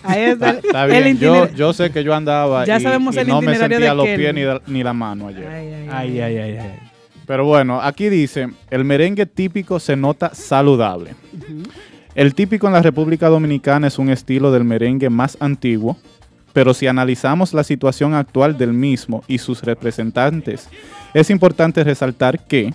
ahí 0.03 0.21
está, 0.21 0.51
está 0.51 0.85
el 0.85 1.03
bien. 1.03 1.17
Yo, 1.17 1.45
itiner- 1.45 1.53
yo 1.55 1.73
sé 1.73 1.91
que 1.91 2.03
yo 2.03 2.13
andaba 2.15 2.65
Ya 2.65 2.77
y, 2.79 2.81
sabemos 2.83 3.15
y 3.15 3.19
el 3.19 3.27
no 3.27 3.41
me 3.41 3.55
sentía 3.55 3.93
los 3.93 4.07
pies 4.07 4.33
ni, 4.33 4.43
la- 4.43 4.61
ni 4.67 4.81
la 4.83 4.93
mano 4.93 5.27
ayer. 5.27 5.47
Ay, 5.47 5.67
ay, 5.73 5.87
Ay, 5.91 6.19
ay, 6.21 6.37
ay, 6.37 6.57
ay. 6.57 6.79
Pero 7.25 7.45
bueno, 7.45 7.79
aquí 7.81 8.09
dice, 8.09 8.47
el 8.71 8.83
merengue 8.85 9.25
típico 9.25 9.79
se 9.79 9.95
nota 9.95 10.31
saludable. 10.33 11.15
El 12.15 12.33
típico 12.33 12.65
en 12.67 12.73
la 12.73 12.81
República 12.81 13.27
Dominicana 13.29 13.87
es 13.87 13.99
un 13.99 14.09
estilo 14.09 14.51
del 14.51 14.63
merengue 14.63 15.09
más 15.09 15.37
antiguo, 15.39 15.97
pero 16.53 16.73
si 16.73 16.87
analizamos 16.87 17.53
la 17.53 17.63
situación 17.63 18.15
actual 18.15 18.57
del 18.57 18.73
mismo 18.73 19.23
y 19.27 19.37
sus 19.37 19.61
representantes, 19.61 20.67
es 21.13 21.29
importante 21.29 21.83
resaltar 21.83 22.39
que, 22.45 22.73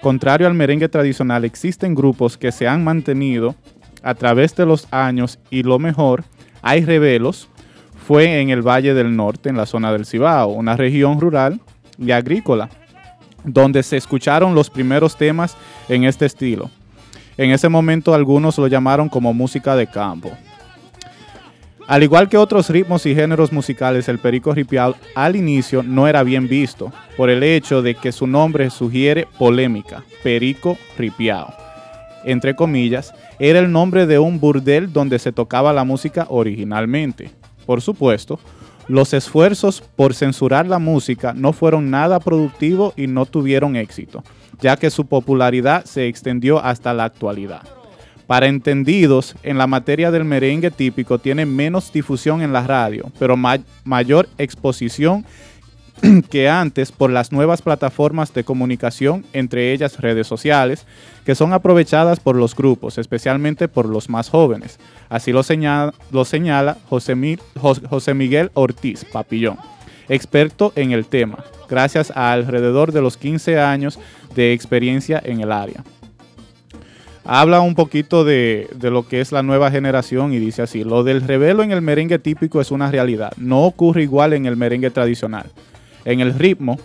contrario 0.00 0.46
al 0.46 0.54
merengue 0.54 0.88
tradicional, 0.88 1.44
existen 1.44 1.94
grupos 1.94 2.36
que 2.38 2.52
se 2.52 2.68
han 2.68 2.84
mantenido 2.84 3.56
a 4.02 4.14
través 4.14 4.54
de 4.56 4.66
los 4.66 4.86
años 4.92 5.38
y 5.50 5.62
lo 5.62 5.78
mejor, 5.78 6.24
hay 6.62 6.84
revelos, 6.84 7.48
fue 8.06 8.40
en 8.40 8.50
el 8.50 8.62
Valle 8.62 8.94
del 8.94 9.14
Norte, 9.14 9.48
en 9.48 9.56
la 9.56 9.66
zona 9.66 9.92
del 9.92 10.06
Cibao, 10.06 10.48
una 10.48 10.76
región 10.76 11.20
rural 11.20 11.60
y 11.98 12.10
agrícola 12.10 12.68
donde 13.44 13.82
se 13.82 13.96
escucharon 13.96 14.54
los 14.54 14.70
primeros 14.70 15.16
temas 15.16 15.56
en 15.88 16.04
este 16.04 16.26
estilo. 16.26 16.70
En 17.36 17.50
ese 17.50 17.68
momento 17.68 18.14
algunos 18.14 18.58
lo 18.58 18.66
llamaron 18.66 19.08
como 19.08 19.32
música 19.32 19.76
de 19.76 19.86
campo. 19.86 20.30
Al 21.86 22.02
igual 22.02 22.28
que 22.28 22.36
otros 22.36 22.68
ritmos 22.68 23.06
y 23.06 23.14
géneros 23.14 23.52
musicales, 23.52 24.08
el 24.08 24.18
perico 24.18 24.52
ripiao 24.52 24.94
al 25.14 25.36
inicio 25.36 25.82
no 25.82 26.06
era 26.06 26.22
bien 26.22 26.46
visto 26.46 26.92
por 27.16 27.30
el 27.30 27.42
hecho 27.42 27.80
de 27.80 27.94
que 27.94 28.12
su 28.12 28.26
nombre 28.26 28.68
sugiere 28.68 29.26
polémica, 29.38 30.02
perico 30.22 30.76
ripiao. 30.98 31.67
Entre 32.24 32.54
comillas, 32.56 33.12
era 33.38 33.58
el 33.60 33.70
nombre 33.70 34.06
de 34.06 34.18
un 34.18 34.40
burdel 34.40 34.92
donde 34.92 35.18
se 35.18 35.32
tocaba 35.32 35.72
la 35.72 35.84
música 35.84 36.26
originalmente. 36.28 37.30
Por 37.66 37.80
supuesto, 37.80 38.38
Los 38.88 39.12
esfuerzos 39.12 39.82
por 39.96 40.14
censurar 40.14 40.66
la 40.66 40.78
música 40.78 41.34
no 41.34 41.52
fueron 41.52 41.90
nada 41.90 42.20
productivos 42.20 42.94
y 42.96 43.06
no 43.06 43.26
tuvieron 43.26 43.76
éxito, 43.76 44.24
ya 44.62 44.78
que 44.78 44.88
su 44.90 45.04
popularidad 45.04 45.84
se 45.84 46.06
extendió 46.08 46.58
hasta 46.64 46.94
la 46.94 47.04
actualidad. 47.04 47.60
Para 48.26 48.46
entendidos, 48.46 49.34
en 49.42 49.58
la 49.58 49.66
materia 49.66 50.10
del 50.10 50.24
merengue 50.24 50.70
típico 50.70 51.18
tiene 51.18 51.44
menos 51.44 51.92
difusión 51.92 52.40
en 52.40 52.54
la 52.54 52.66
radio, 52.66 53.12
pero 53.18 53.36
ma- 53.36 53.58
mayor 53.84 54.26
exposición 54.38 55.26
que 56.30 56.48
antes 56.48 56.92
por 56.92 57.10
las 57.10 57.32
nuevas 57.32 57.62
plataformas 57.62 58.32
de 58.32 58.44
comunicación, 58.44 59.24
entre 59.32 59.72
ellas 59.72 60.00
redes 60.00 60.26
sociales, 60.26 60.86
que 61.24 61.34
son 61.34 61.52
aprovechadas 61.52 62.20
por 62.20 62.36
los 62.36 62.54
grupos, 62.54 62.98
especialmente 62.98 63.68
por 63.68 63.86
los 63.86 64.08
más 64.08 64.30
jóvenes. 64.30 64.78
Así 65.08 65.32
lo 65.32 65.42
señala, 65.42 65.94
lo 66.10 66.24
señala 66.24 66.76
José, 66.88 67.38
José 67.60 68.14
Miguel 68.14 68.50
Ortiz 68.54 69.04
Papillón, 69.04 69.58
experto 70.08 70.72
en 70.76 70.92
el 70.92 71.06
tema, 71.06 71.44
gracias 71.68 72.12
a 72.14 72.32
alrededor 72.32 72.92
de 72.92 73.02
los 73.02 73.16
15 73.16 73.58
años 73.58 73.98
de 74.34 74.52
experiencia 74.52 75.20
en 75.24 75.40
el 75.40 75.52
área. 75.52 75.84
Habla 77.24 77.60
un 77.60 77.74
poquito 77.74 78.24
de, 78.24 78.70
de 78.74 78.90
lo 78.90 79.06
que 79.06 79.20
es 79.20 79.32
la 79.32 79.42
nueva 79.42 79.70
generación 79.70 80.32
y 80.32 80.38
dice 80.38 80.62
así, 80.62 80.82
lo 80.82 81.04
del 81.04 81.20
revelo 81.20 81.62
en 81.62 81.72
el 81.72 81.82
merengue 81.82 82.18
típico 82.18 82.62
es 82.62 82.70
una 82.70 82.90
realidad, 82.90 83.32
no 83.36 83.64
ocurre 83.64 84.02
igual 84.02 84.32
en 84.32 84.46
el 84.46 84.56
merengue 84.56 84.90
tradicional. 84.90 85.50
En 86.10 86.20
el 86.20 86.32
ritmo, 86.34 86.78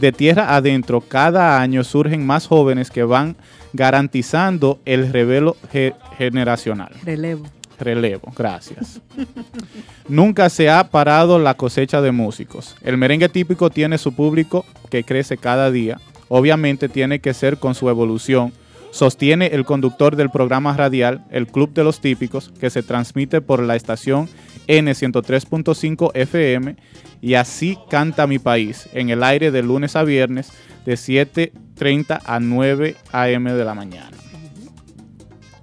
de 0.00 0.10
tierra 0.10 0.56
adentro, 0.56 1.00
cada 1.00 1.60
año 1.60 1.84
surgen 1.84 2.26
más 2.26 2.48
jóvenes 2.48 2.90
que 2.90 3.04
van 3.04 3.36
garantizando 3.72 4.80
el 4.84 5.12
revelo 5.12 5.56
ge- 5.70 5.94
generacional. 6.18 6.92
Relevo. 7.04 7.44
Relevo, 7.78 8.32
gracias. 8.36 9.00
Nunca 10.08 10.48
se 10.48 10.70
ha 10.70 10.90
parado 10.90 11.38
la 11.38 11.54
cosecha 11.54 12.00
de 12.00 12.12
músicos. 12.12 12.74
El 12.82 12.96
merengue 12.96 13.28
típico 13.28 13.70
tiene 13.70 13.98
su 13.98 14.12
público 14.12 14.64
que 14.90 15.04
crece 15.04 15.36
cada 15.36 15.70
día. 15.70 16.00
Obviamente 16.28 16.88
tiene 16.88 17.20
que 17.20 17.34
ser 17.34 17.58
con 17.58 17.74
su 17.74 17.88
evolución. 17.88 18.52
Sostiene 18.94 19.46
el 19.46 19.64
conductor 19.64 20.14
del 20.14 20.30
programa 20.30 20.76
radial, 20.76 21.24
el 21.32 21.48
Club 21.48 21.74
de 21.74 21.82
los 21.82 22.00
Típicos, 22.00 22.52
que 22.60 22.70
se 22.70 22.84
transmite 22.84 23.40
por 23.40 23.60
la 23.60 23.74
estación 23.74 24.28
N103.5 24.68 26.12
FM 26.14 26.76
y 27.20 27.34
así 27.34 27.76
canta 27.90 28.28
mi 28.28 28.38
país 28.38 28.88
en 28.92 29.10
el 29.10 29.24
aire 29.24 29.50
de 29.50 29.64
lunes 29.64 29.96
a 29.96 30.04
viernes 30.04 30.52
de 30.86 30.94
7.30 30.94 32.20
a 32.24 32.38
9 32.38 32.94
a.m. 33.10 33.52
de 33.52 33.64
la 33.64 33.74
mañana. 33.74 34.16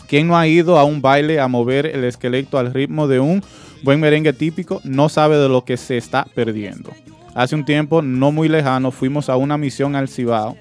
¿Quién 0.10 0.28
no 0.28 0.38
ha 0.38 0.46
ido 0.46 0.78
a 0.78 0.84
un 0.84 1.02
baile 1.02 1.40
a 1.40 1.48
mover 1.48 1.86
el 1.86 2.04
esqueleto 2.04 2.58
al 2.58 2.74
ritmo 2.74 3.08
de 3.08 3.22
un 3.22 3.42
buen 3.82 4.02
merengue 4.02 4.34
típico? 4.34 4.82
No 4.84 5.08
sabe 5.08 5.38
de 5.38 5.48
lo 5.48 5.64
que 5.64 5.78
se 5.78 5.96
está 5.96 6.26
perdiendo. 6.36 6.92
Hace 7.34 7.56
un 7.56 7.64
tiempo 7.64 8.02
no 8.02 8.34
muy 8.34 8.50
lejano 8.50 8.92
fuimos 8.92 9.30
a 9.30 9.38
una 9.38 9.58
misión 9.58 9.96
al 9.96 10.10
Cibao 10.10 10.58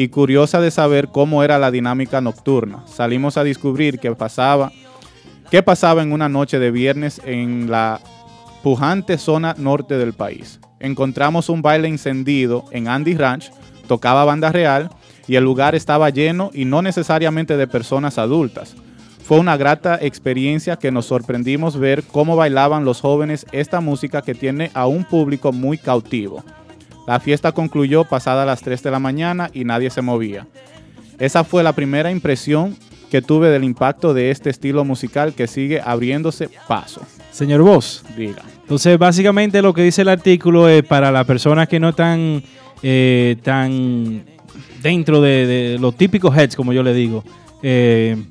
y 0.00 0.10
curiosa 0.10 0.60
de 0.60 0.70
saber 0.70 1.08
cómo 1.08 1.42
era 1.42 1.58
la 1.58 1.72
dinámica 1.72 2.20
nocturna. 2.20 2.84
Salimos 2.86 3.36
a 3.36 3.42
descubrir 3.42 3.98
qué 3.98 4.14
pasaba, 4.14 4.70
qué 5.50 5.60
pasaba 5.60 6.04
en 6.04 6.12
una 6.12 6.28
noche 6.28 6.60
de 6.60 6.70
viernes 6.70 7.20
en 7.24 7.68
la 7.68 8.00
pujante 8.62 9.18
zona 9.18 9.56
norte 9.58 9.98
del 9.98 10.12
país. 10.12 10.60
Encontramos 10.78 11.48
un 11.48 11.62
baile 11.62 11.88
encendido 11.88 12.64
en 12.70 12.86
Andy 12.86 13.16
Ranch, 13.16 13.50
tocaba 13.88 14.24
banda 14.24 14.52
real 14.52 14.88
y 15.26 15.34
el 15.34 15.42
lugar 15.42 15.74
estaba 15.74 16.10
lleno 16.10 16.52
y 16.54 16.64
no 16.64 16.80
necesariamente 16.80 17.56
de 17.56 17.66
personas 17.66 18.18
adultas. 18.18 18.76
Fue 19.24 19.40
una 19.40 19.56
grata 19.56 19.98
experiencia 20.00 20.76
que 20.76 20.92
nos 20.92 21.06
sorprendimos 21.06 21.76
ver 21.76 22.04
cómo 22.04 22.36
bailaban 22.36 22.84
los 22.84 23.00
jóvenes 23.00 23.46
esta 23.50 23.80
música 23.80 24.22
que 24.22 24.36
tiene 24.36 24.70
a 24.74 24.86
un 24.86 25.02
público 25.02 25.50
muy 25.50 25.76
cautivo. 25.76 26.44
La 27.08 27.20
fiesta 27.20 27.52
concluyó 27.52 28.04
pasada 28.04 28.44
las 28.44 28.60
3 28.60 28.82
de 28.82 28.90
la 28.90 28.98
mañana 28.98 29.48
y 29.54 29.64
nadie 29.64 29.88
se 29.88 30.02
movía. 30.02 30.46
Esa 31.18 31.42
fue 31.42 31.62
la 31.62 31.72
primera 31.72 32.10
impresión 32.10 32.76
que 33.10 33.22
tuve 33.22 33.48
del 33.48 33.64
impacto 33.64 34.12
de 34.12 34.30
este 34.30 34.50
estilo 34.50 34.84
musical 34.84 35.32
que 35.32 35.46
sigue 35.46 35.80
abriéndose 35.80 36.50
paso. 36.68 37.00
Señor 37.32 37.62
Vos, 37.62 38.04
Diga. 38.14 38.42
entonces 38.60 38.98
básicamente 38.98 39.62
lo 39.62 39.72
que 39.72 39.84
dice 39.84 40.02
el 40.02 40.10
artículo 40.10 40.68
es 40.68 40.82
para 40.82 41.10
las 41.10 41.24
personas 41.24 41.66
que 41.66 41.80
no 41.80 41.88
están 41.88 42.42
eh, 42.82 43.36
tan 43.42 44.24
dentro 44.82 45.22
de, 45.22 45.46
de 45.46 45.78
los 45.78 45.96
típicos 45.96 46.36
heads, 46.36 46.56
como 46.56 46.74
yo 46.74 46.82
le 46.82 46.92
digo. 46.92 47.24
Eh, 47.62 48.22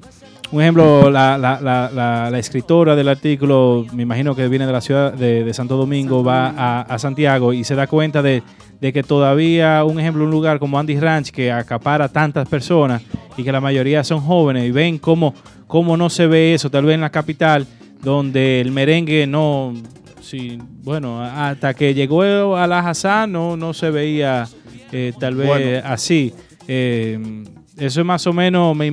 un 0.51 0.61
ejemplo, 0.61 1.09
la, 1.09 1.37
la- 1.37 1.59
la- 1.61 1.89
la- 1.93 2.29
la 2.31 2.39
escritora 2.39 2.95
del 2.95 3.09
artículo, 3.09 3.85
me 3.93 4.03
imagino 4.03 4.35
que 4.35 4.47
viene 4.47 4.65
de 4.65 4.71
la 4.71 4.81
ciudad 4.81 5.13
de, 5.13 5.43
de 5.43 5.53
Santo 5.53 5.75
Domingo, 5.75 6.23
va 6.23 6.49
a, 6.55 6.81
a 6.81 6.99
Santiago 6.99 7.51
y 7.53 7.63
se 7.63 7.75
da 7.75 7.87
cuenta 7.87 8.21
de, 8.21 8.43
de 8.79 8.93
que 8.93 9.03
todavía, 9.03 9.83
un 9.83 9.99
ejemplo, 9.99 10.23
un 10.23 10.31
lugar 10.31 10.59
como 10.59 10.79
Andy 10.79 10.99
Ranch, 10.99 11.31
que 11.31 11.51
acapara 11.51 12.07
tantas 12.07 12.47
personas 12.47 13.01
y 13.35 13.43
que 13.43 13.51
la 13.51 13.59
mayoría 13.59 14.03
son 14.03 14.21
jóvenes 14.21 14.65
y 14.65 14.71
ven 14.71 14.97
cómo, 14.99 15.33
cómo 15.67 15.97
no 15.97 16.09
se 16.09 16.27
ve 16.27 16.53
eso, 16.53 16.69
tal 16.71 16.85
vez 16.85 16.95
en 16.95 17.01
la 17.01 17.09
capital, 17.09 17.67
donde 18.01 18.61
el 18.61 18.71
merengue 18.71 19.27
no, 19.27 19.73
sí, 20.21 20.57
bueno, 20.83 21.21
hasta 21.21 21.73
que 21.73 21.93
llegó 21.93 22.55
a 22.55 22.67
la 22.67 22.79
Hazán 22.79 23.31
no, 23.33 23.57
no 23.57 23.73
se 23.73 23.89
veía 23.91 24.47
eh, 24.93 25.11
tal 25.19 25.35
vez 25.35 25.47
Bueno. 25.47 25.81
así. 25.83 26.33
Eh, 26.69 27.43
eso 27.77 27.99
es 28.01 28.05
más 28.05 28.25
o 28.27 28.33
menos 28.33 28.75
me 28.75 28.87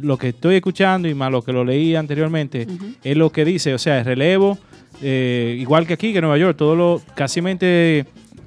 lo 0.00 0.16
que 0.16 0.28
estoy 0.28 0.56
escuchando 0.56 1.08
y 1.08 1.14
más 1.14 1.30
lo 1.30 1.42
que 1.42 1.52
lo 1.52 1.64
leí 1.64 1.94
anteriormente, 1.94 2.66
es 3.04 3.16
lo 3.16 3.30
que 3.30 3.44
dice, 3.44 3.74
o 3.74 3.78
sea, 3.78 3.98
el 3.98 4.04
relevo, 4.04 4.58
eh, 5.02 5.56
igual 5.60 5.86
que 5.86 5.94
aquí, 5.94 6.12
que 6.12 6.18
en 6.18 6.22
Nueva 6.22 6.38
York, 6.38 6.56
todo 6.56 6.74
lo, 6.76 7.02
casi 7.14 7.40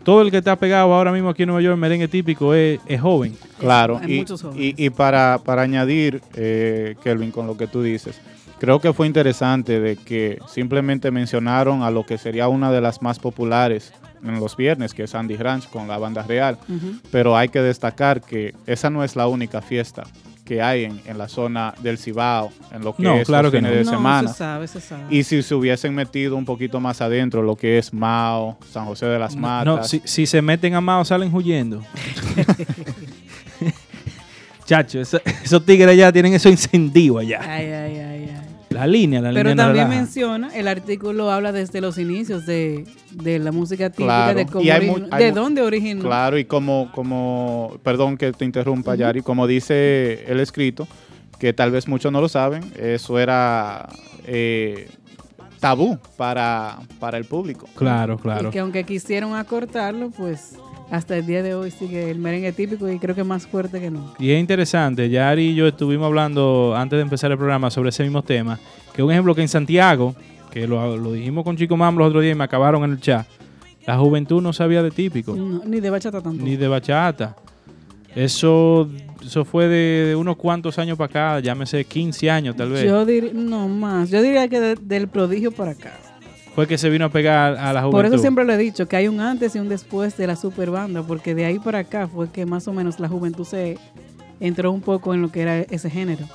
todo 0.04 0.22
el 0.22 0.32
que 0.32 0.38
está 0.38 0.56
pegado 0.58 0.94
ahora 0.94 1.12
mismo 1.12 1.30
aquí 1.30 1.44
en 1.44 1.48
Nueva 1.48 1.62
York, 1.62 1.78
merengue 1.78 2.08
típico, 2.08 2.54
es, 2.54 2.80
es 2.88 3.00
joven. 3.00 3.36
Claro, 3.60 4.00
Hay 4.04 4.12
y, 4.12 4.26
y- 4.58 4.76
y 4.86 4.90
para, 4.90 5.40
para 5.46 5.62
añadir, 5.62 6.22
eh, 6.36 6.96
Kelvin, 7.04 7.32
con 7.32 7.48
lo 7.48 7.56
que 7.56 7.68
tú 7.68 7.82
dices, 7.82 8.20
creo 8.60 8.80
que 8.82 8.92
fue 8.94 9.08
interesante 9.08 9.80
de 9.80 9.96
que 9.96 10.40
simplemente 10.48 11.10
mencionaron 11.12 11.84
a 11.84 11.90
lo 11.92 12.06
que 12.06 12.18
sería 12.18 12.48
una 12.50 12.72
de 12.72 12.82
las 12.82 13.02
más 13.02 13.20
populares 13.20 13.94
en 14.24 14.40
los 14.40 14.56
viernes, 14.58 14.94
que 14.94 15.04
es 15.04 15.14
Andy 15.16 15.36
Ranch 15.38 15.70
con 15.70 15.88
la 15.88 15.98
banda 15.98 16.24
real, 16.24 16.58
pero 17.12 17.36
hay 17.38 17.50
que 17.50 17.62
destacar 17.62 18.22
que 18.22 18.54
esa 18.66 18.90
no 18.90 19.04
es 19.04 19.16
la 19.16 19.28
única 19.28 19.62
fiesta 19.62 20.04
que 20.46 20.62
hay 20.62 20.84
en, 20.84 21.02
en 21.06 21.18
la 21.18 21.30
zona 21.30 21.74
del 21.82 21.98
Cibao, 21.98 22.52
en 22.74 22.84
lo 22.84 22.94
que 22.94 23.02
No, 23.04 23.16
es 23.16 23.26
claro 23.28 23.44
los 23.44 23.52
que 23.54 23.60
fines 23.60 23.72
no. 23.72 23.78
de 23.78 23.84
no, 23.86 23.92
semana. 23.92 24.28
se 24.28 24.36
sabe, 24.38 24.68
se 24.68 24.82
sabe. 24.82 25.04
Y 25.10 25.24
si 25.24 25.42
se 25.42 25.56
hubiesen 25.56 25.96
metido 25.96 26.36
un 26.36 26.44
poquito 26.44 26.82
más 26.82 27.00
adentro, 27.02 27.42
lo 27.42 27.56
que 27.56 27.78
es 27.78 27.94
Mao, 27.94 28.58
San 28.70 28.86
José 28.86 29.06
de 29.06 29.20
las 29.20 29.38
Matas, 29.38 29.66
No, 29.66 29.84
si, 29.86 30.02
si 30.04 30.26
se 30.26 30.42
meten 30.42 30.74
a 30.76 30.82
Mao 30.82 31.06
salen 31.06 31.34
huyendo. 31.34 31.82
Chacho, 34.66 35.00
eso- 35.02 35.20
esos 35.44 35.66
tigres 35.66 35.98
ya 35.98 36.12
tienen 36.12 36.34
eso 36.34 36.48
encendido 36.50 37.18
allá. 37.20 37.40
Ay, 37.44 37.66
ay, 37.68 37.98
ay. 38.00 38.13
La 38.74 38.88
línea, 38.88 39.22
la 39.22 39.32
Pero 39.34 39.50
línea 39.50 39.66
también 39.66 39.90
menciona, 39.90 40.50
el 40.56 40.68
artículo 40.68 41.32
habla 41.32 41.52
desde 41.52 41.80
los 41.82 41.98
inicios 41.98 42.46
de, 42.46 42.86
de 43.12 43.40
la 43.40 43.52
música 43.52 43.90
típica, 43.90 44.06
Claro, 44.06 44.38
de 44.40 44.46
cómo 44.48 44.64
y 44.64 44.70
hay 44.70 44.88
origi- 44.88 45.00
mu- 45.02 45.08
hay 45.12 45.24
de 45.26 45.32
dónde 45.32 45.62
originó. 45.62 46.02
Claro, 46.04 46.38
y 46.38 46.46
como, 46.46 46.92
como, 46.92 47.78
perdón 47.84 48.18
que 48.18 48.32
te 48.32 48.46
interrumpa, 48.46 48.96
Yari, 48.96 49.22
como 49.22 49.48
dice 49.48 50.26
el 50.28 50.40
escrito, 50.40 50.88
que 51.40 51.54
tal 51.54 51.72
vez 51.72 51.88
muchos 51.88 52.12
no 52.12 52.22
lo 52.22 52.30
saben, 52.30 52.64
eso 52.78 53.20
era 53.20 53.88
eh, 54.26 54.90
tabú 55.60 55.98
para, 56.18 56.80
para 57.00 57.18
el 57.18 57.26
público. 57.26 57.68
Claro, 57.76 58.16
Y 58.20 58.22
claro. 58.22 58.52
que 58.52 58.60
aunque 58.60 58.84
quisieron 58.86 59.36
acortarlo, 59.36 60.10
pues 60.10 60.56
hasta 60.94 61.18
el 61.18 61.26
día 61.26 61.42
de 61.42 61.56
hoy 61.56 61.72
sigue 61.72 62.12
el 62.12 62.20
merengue 62.20 62.52
típico 62.52 62.88
y 62.88 63.00
creo 63.00 63.16
que 63.16 63.24
más 63.24 63.48
fuerte 63.48 63.80
que 63.82 63.90
nunca. 63.90 64.14
Y 64.20 64.30
es 64.30 64.40
interesante, 64.40 65.10
Yari 65.10 65.50
y 65.50 65.56
yo 65.56 65.68
estuvimos 65.68 66.06
hablando 66.06 66.76
antes 66.78 66.98
de 66.98 67.02
empezar 67.02 67.32
el 67.32 67.38
programa 67.38 67.72
sobre 67.72 67.90
ese 67.90 68.04
mismo 68.04 68.22
tema, 68.22 68.60
que 68.96 69.02
un 69.02 69.12
ejemplo 69.12 69.34
que 69.34 69.42
en 69.42 69.48
Santiago, 69.48 70.14
que 70.52 70.68
lo, 70.68 70.96
lo 70.98 71.12
dijimos 71.14 71.44
con 71.44 71.58
Chico 71.58 71.76
Mam 71.76 71.98
los 71.98 72.10
otros 72.10 72.22
días 72.22 72.36
y 72.36 72.38
me 72.38 72.44
acabaron 72.44 72.84
en 72.84 72.92
el 72.92 73.00
chat, 73.02 73.26
la 73.88 73.98
juventud 73.98 74.40
no 74.42 74.54
sabía 74.54 74.84
de 74.84 74.92
típico, 74.92 75.36
No, 75.36 75.64
ni 75.66 75.80
de 75.80 75.90
bachata 75.90 76.22
tampoco. 76.22 76.46
ni 76.46 76.56
de 76.58 76.68
bachata. 76.68 77.36
Eso, 78.16 78.88
eso 79.26 79.44
fue 79.46 79.68
de, 79.68 80.06
de 80.10 80.16
unos 80.16 80.36
cuantos 80.38 80.78
años 80.78 80.98
para 80.98 81.10
acá, 81.10 81.40
llámese 81.40 81.84
15 81.86 82.30
años 82.30 82.56
tal 82.56 82.70
vez. 82.70 82.86
Yo 82.86 83.04
diría, 83.06 83.32
no 83.34 83.68
más, 83.68 84.12
yo 84.12 84.22
diría 84.22 84.48
que 84.48 84.60
de- 84.60 84.76
del 84.76 85.08
prodigio 85.08 85.52
para 85.52 85.72
acá. 85.72 85.94
Fue 86.56 86.68
que 86.68 86.78
se 86.78 86.90
vino 86.90 87.06
a 87.06 87.10
pegar 87.10 87.56
a 87.58 87.74
la 87.74 87.82
juventud. 87.82 87.92
Por 87.98 88.06
eso 88.06 88.18
siempre 88.18 88.46
lo 88.46 88.54
he 88.54 88.58
dicho, 88.58 88.88
que 88.88 88.96
hay 88.96 89.08
un 89.08 89.20
antes 89.20 89.56
y 89.56 89.60
un 89.60 89.70
después 89.70 90.16
de 90.18 90.28
la 90.28 90.36
super 90.36 90.70
banda, 90.70 91.02
porque 91.04 91.34
de 91.36 91.46
ahí 91.46 91.60
para 91.60 91.80
acá 91.80 92.08
fue 92.08 92.30
que 92.30 92.46
más 92.46 92.68
o 92.68 92.74
menos 92.74 93.00
la 93.00 93.08
juventud 93.10 93.46
se 93.46 93.78
entró 94.40 94.72
un 94.72 94.82
poco 94.82 95.14
en 95.14 95.22
lo 95.22 95.32
que 95.32 95.42
era 95.42 95.60
ese 95.62 95.90
género. 95.90 96.26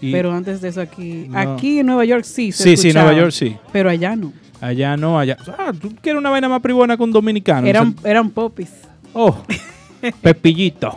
Y- 0.00 0.12
pero 0.12 0.32
antes 0.32 0.60
de 0.62 0.68
eso 0.68 0.80
aquí, 0.80 1.26
No. 1.28 1.38
aquí 1.38 1.80
en 1.80 1.86
Nueva 1.86 2.04
York 2.06 2.24
sí 2.24 2.52
se 2.52 2.62
sí, 2.62 2.76
sí, 2.76 2.92
Nueva 2.92 3.12
York 3.12 3.32
sí. 3.32 3.56
Pero 3.72 3.90
allá 3.90 4.16
no. 4.16 4.32
Allá 4.62 4.96
no, 4.96 5.18
allá. 5.18 5.36
Ah, 5.58 5.72
tú 5.78 5.94
quieres 6.00 6.18
una 6.20 6.30
vaina 6.30 6.48
más 6.48 6.60
privona 6.60 6.96
que 6.96 7.02
un 7.02 7.12
dominicano. 7.12 7.66
Eran, 7.66 7.94
O 7.98 8.00
sea, 8.00 8.10
eran 8.10 8.30
popis. 8.30 8.70
Oh, 9.12 9.36
Pepillito. 10.22 10.94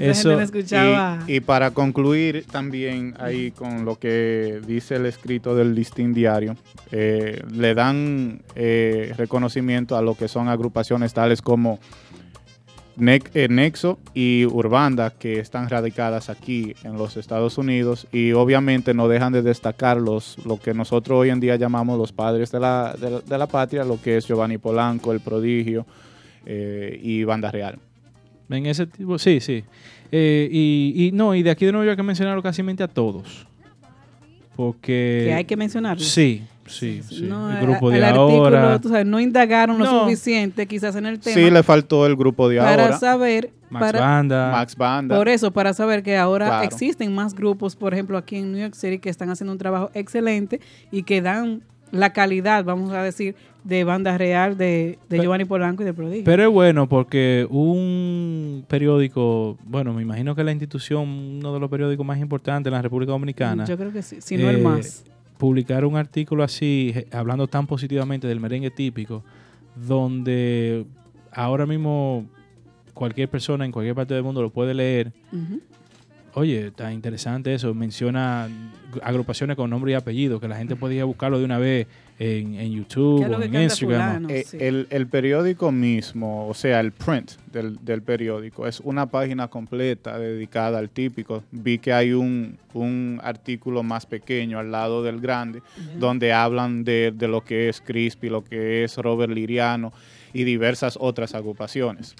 Esa 0.00 0.22
gente 0.22 0.36
no 0.36 0.42
escuchaba. 0.42 1.18
Y, 1.26 1.36
y 1.36 1.40
para 1.40 1.70
concluir 1.72 2.44
también 2.50 3.14
ahí 3.18 3.50
con 3.50 3.84
lo 3.84 3.98
que 3.98 4.60
dice 4.66 4.96
el 4.96 5.06
escrito 5.06 5.54
del 5.54 5.74
listín 5.74 6.14
diario, 6.14 6.56
eh, 6.92 7.42
le 7.52 7.74
dan 7.74 8.42
eh, 8.54 9.12
reconocimiento 9.16 9.96
a 9.96 10.02
lo 10.02 10.14
que 10.14 10.28
son 10.28 10.48
agrupaciones 10.48 11.14
tales 11.14 11.42
como 11.42 11.78
eh, 12.98 13.48
Nexo 13.50 13.98
y 14.14 14.46
Urbanda, 14.46 15.10
que 15.10 15.38
están 15.38 15.68
radicadas 15.68 16.30
aquí 16.30 16.74
en 16.82 16.96
los 16.96 17.18
Estados 17.18 17.58
Unidos 17.58 18.06
y 18.10 18.32
obviamente 18.32 18.94
no 18.94 19.06
dejan 19.06 19.34
de 19.34 19.42
destacar 19.42 19.98
los, 19.98 20.38
lo 20.46 20.58
que 20.58 20.72
nosotros 20.72 21.18
hoy 21.18 21.28
en 21.28 21.40
día 21.40 21.56
llamamos 21.56 21.98
los 21.98 22.12
padres 22.12 22.50
de 22.52 22.60
la, 22.60 22.96
de, 22.98 23.38
la 23.38 23.46
patria, 23.46 23.84
lo 23.84 24.00
que 24.00 24.16
es 24.16 24.26
Giovanni 24.26 24.56
Polanco, 24.56 25.12
El 25.12 25.20
Prodigio 25.20 25.84
eh, 26.46 26.98
y 27.02 27.22
Banda 27.24 27.50
Real. 27.50 27.78
En 28.48 28.66
ese 28.66 28.86
tipo, 28.86 29.18
sí, 29.18 29.40
sí. 29.40 29.64
Eh, 30.12 30.48
y, 30.50 31.10
no, 31.12 31.34
y 31.34 31.42
de 31.42 31.50
aquí 31.50 31.66
de 31.66 31.72
nuevo 31.72 31.88
hay 31.90 31.96
que 31.96 32.02
mencionarlo 32.02 32.42
casi 32.42 32.62
a 32.62 32.88
todos. 32.88 33.46
Porque... 34.54 35.24
Que 35.26 35.34
hay 35.34 35.44
que 35.44 35.56
mencionarlo. 35.56 36.02
Sí, 36.02 36.42
Sí, 36.68 37.02
sí. 37.08 37.24
el 37.24 37.60
grupo 37.60 37.90
de 37.90 38.04
ahora. 38.04 38.80
no 39.04 39.20
indagaron 39.20 39.78
lo 39.78 39.86
suficiente 39.86 40.66
quizás 40.66 40.96
en 40.96 41.06
el 41.06 41.20
tema. 41.20 41.34
Sí, 41.34 41.50
le 41.50 41.62
faltó 41.62 42.06
el 42.06 42.16
grupo 42.16 42.48
de 42.48 42.58
para 42.58 42.84
ahora. 42.84 42.98
Saber, 42.98 43.52
Max 43.70 43.92
Banda. 43.92 44.50
Max 44.50 44.76
Banda. 44.76 45.16
Por 45.16 45.28
eso, 45.28 45.52
para 45.52 45.72
saber 45.72 46.02
que 46.02 46.16
ahora 46.16 46.64
existen 46.64 47.14
más 47.14 47.34
grupos, 47.34 47.76
por 47.76 47.94
ejemplo, 47.94 48.18
aquí 48.18 48.36
en 48.36 48.52
New 48.52 48.60
York 48.60 48.74
City, 48.74 48.98
que 48.98 49.10
están 49.10 49.30
haciendo 49.30 49.52
un 49.52 49.58
trabajo 49.58 49.90
excelente 49.94 50.60
y 50.90 51.04
que 51.04 51.22
dan 51.22 51.62
la 51.92 52.12
calidad, 52.12 52.64
vamos 52.64 52.92
a 52.92 53.02
decir, 53.02 53.36
de 53.66 53.82
banda 53.82 54.16
real 54.16 54.56
de, 54.56 54.98
de 55.08 55.18
Giovanni 55.18 55.44
Polanco 55.44 55.82
y 55.82 55.86
de 55.86 55.92
Prodigio. 55.92 56.24
Pero 56.24 56.44
es 56.44 56.48
bueno 56.48 56.88
porque 56.88 57.46
un 57.50 58.64
periódico, 58.68 59.58
bueno, 59.64 59.92
me 59.92 60.02
imagino 60.02 60.36
que 60.36 60.44
la 60.44 60.52
institución, 60.52 61.08
uno 61.38 61.52
de 61.52 61.58
los 61.58 61.68
periódicos 61.68 62.06
más 62.06 62.18
importantes 62.18 62.70
en 62.70 62.74
la 62.74 62.82
República 62.82 63.10
Dominicana. 63.10 63.64
Yo 63.64 63.76
creo 63.76 63.92
que 63.92 64.02
sí, 64.02 64.20
si 64.20 64.36
no 64.36 64.48
el 64.48 64.60
eh, 64.60 64.62
más 64.62 65.04
publicar 65.36 65.84
un 65.84 65.96
artículo 65.96 66.42
así, 66.44 66.94
hablando 67.12 67.46
tan 67.46 67.66
positivamente 67.66 68.26
del 68.26 68.40
merengue 68.40 68.70
típico, 68.70 69.22
donde 69.74 70.86
ahora 71.32 71.66
mismo 71.66 72.24
cualquier 72.94 73.28
persona 73.28 73.64
en 73.64 73.72
cualquier 73.72 73.94
parte 73.94 74.14
del 74.14 74.22
mundo 74.22 74.42
lo 74.42 74.50
puede 74.50 74.74
leer. 74.74 75.12
Oye, 76.34 76.68
está 76.68 76.92
interesante 76.92 77.52
eso. 77.52 77.74
Menciona 77.74 78.48
agrupaciones 79.02 79.56
con 79.56 79.70
nombre 79.70 79.92
y 79.92 79.94
apellido, 79.94 80.38
que 80.38 80.48
la 80.48 80.56
gente 80.56 80.76
podía 80.76 81.04
buscarlo 81.04 81.38
de 81.38 81.44
una 81.44 81.58
vez 81.58 81.86
en, 82.18 82.72
YouTube 82.72 83.28
o 83.28 83.42
en 83.42 83.54
Instagram. 83.54 84.26
Eh, 84.30 84.86
el, 84.90 85.06
periódico 85.06 85.70
mismo, 85.70 86.48
o 86.48 86.54
sea, 86.54 86.80
el 86.80 86.92
print 86.92 87.32
del, 87.52 88.02
periódico, 88.02 88.66
es 88.66 88.80
una 88.80 89.06
página 89.06 89.48
completa 89.48 90.18
dedicada 90.18 90.78
al 90.78 90.90
típico. 90.90 91.44
Vi 91.50 91.78
que 91.78 91.92
hay 91.92 92.12
un, 92.12 92.58
artículo 93.22 93.82
más 93.82 94.06
pequeño 94.06 94.58
al 94.58 94.70
lado 94.70 95.02
del 95.02 95.20
grande, 95.20 95.62
donde 95.98 96.32
hablan 96.32 96.84
de, 96.84 97.12
de 97.14 97.28
lo 97.28 97.42
que 97.42 97.68
es 97.68 97.80
Crispy, 97.80 98.28
lo 98.28 98.44
que 98.44 98.84
es 98.84 98.96
Robert 98.98 99.32
Liriano 99.32 99.92
y 100.32 100.44
diversas 100.44 100.98
otras 101.00 101.34
agrupaciones. 101.34 102.14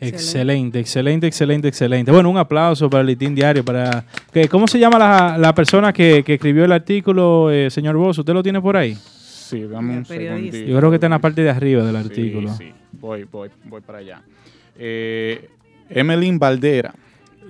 Excelente, 0.00 0.78
excelente, 0.78 1.26
excelente, 1.26 1.68
excelente. 1.68 2.12
Bueno, 2.12 2.30
un 2.30 2.38
aplauso 2.38 2.88
para 2.88 3.00
el 3.00 3.08
Litín 3.08 3.34
Diario. 3.34 3.64
Para, 3.64 4.04
¿Cómo 4.50 4.66
se 4.66 4.78
llama 4.78 5.36
la, 5.36 5.54
persona 5.54 5.92
que, 5.92 6.24
escribió 6.26 6.64
el 6.64 6.72
artículo, 6.72 7.50
eh, 7.50 7.70
señor 7.70 7.96
Bosch? 7.96 8.18
¿Usted 8.18 8.32
lo 8.32 8.42
tiene 8.42 8.60
por 8.60 8.76
ahí? 8.76 8.94
Sí, 8.94 9.62
dame 9.62 9.98
un 9.98 10.04
segundito. 10.04 10.56
Yo 10.56 10.76
creo 10.78 10.90
que 10.90 10.96
está 10.96 11.06
en 11.06 11.12
la 11.12 11.18
parte 11.18 11.42
de 11.42 11.50
arriba 11.50 11.82
del 11.84 11.96
artículo. 11.96 12.54
Sí, 12.54 12.72
voy, 12.92 13.24
voy, 13.24 13.50
voy 13.64 13.80
para 13.80 13.98
allá. 13.98 14.22
Eh, 14.78 15.48
Emeline 15.90 16.38
Valdera. 16.38 16.94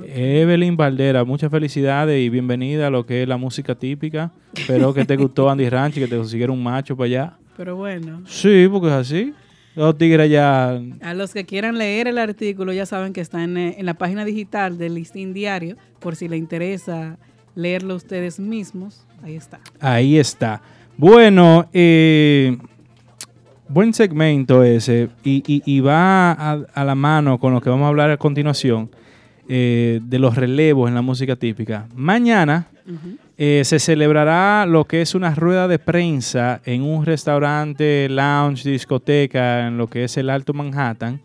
Evelyn 0.07 0.77
Valdera, 0.77 1.25
muchas 1.25 1.51
felicidades 1.51 2.21
y 2.21 2.29
bienvenida 2.29 2.87
a 2.87 2.91
lo 2.91 3.05
que 3.05 3.23
es 3.23 3.29
la 3.29 3.37
música 3.37 3.75
típica. 3.75 4.31
Espero 4.55 4.95
que 4.95 5.05
te 5.05 5.17
gustó 5.17 5.51
Andy 5.51 5.69
Ranch 5.69 5.97
y 5.97 6.01
que 6.01 6.09
te 6.09 6.17
consiguiera 6.17 6.53
un 6.53 6.63
macho 6.63 6.97
para 6.97 7.07
allá. 7.07 7.33
Pero 7.57 7.77
bueno. 7.77 8.23
Sí, 8.27 8.69
porque 8.71 8.87
es 8.87 8.93
así. 8.93 9.35
Los 9.79 9.97
tigres 9.97 10.29
ya. 10.29 10.81
A 11.03 11.15
los 11.15 11.33
que 11.33 11.45
quieran 11.45 11.79
leer 11.79 12.09
el 12.09 12.19
artículo, 12.19 12.73
ya 12.73 12.85
saben 12.85 13.13
que 13.13 13.21
está 13.21 13.45
en, 13.45 13.57
eh, 13.57 13.77
la 13.83 13.95
página 13.95 14.25
digital 14.25 14.77
del 14.77 14.97
listín 14.97 15.33
diario, 15.33 15.77
por 16.01 16.17
si 16.17 16.27
les 16.27 16.41
interesa 16.41 17.17
leerlo 17.55 17.95
ustedes 17.95 18.41
mismos. 18.41 19.07
Ahí 19.23 19.37
está. 19.37 19.61
Ahí 19.79 20.19
está. 20.19 20.61
Bueno, 20.97 21.69
eh, 21.73 22.59
buen 23.69 23.95
segmento 23.95 24.65
ese. 24.65 25.11
Y, 25.23 25.79
va 25.79 26.33
a, 26.33 26.85
la 26.85 26.95
mano 26.97 27.39
con 27.39 27.55
lo 27.55 27.61
que 27.61 27.71
vamos 27.71 27.85
a 27.85 27.89
hablar 27.89 28.11
a 28.11 28.17
continuación 28.17 28.91
eh, 29.49 30.01
de 30.03 30.19
los 30.19 30.35
relevos 30.35 30.89
en 30.89 30.97
la 30.97 31.03
música 31.03 31.37
típica. 31.37 31.87
Mañana. 31.95 32.67
Eh, 33.41 33.63
se 33.65 33.79
celebrará 33.79 34.67
lo 34.67 34.85
que 34.85 35.01
es 35.01 35.15
una 35.15 35.33
rueda 35.33 35.69
de 35.69 35.79
prensa 35.79 36.61
en 36.65 36.83
un 36.83 37.07
restaurante, 37.07 38.09
lounge, 38.11 38.69
discoteca, 38.69 39.69
en 39.69 39.79
lo 39.79 39.87
que 39.87 40.03
es 40.03 40.17
el 40.17 40.29
Alto 40.29 40.53
Manhattan, 40.53 41.21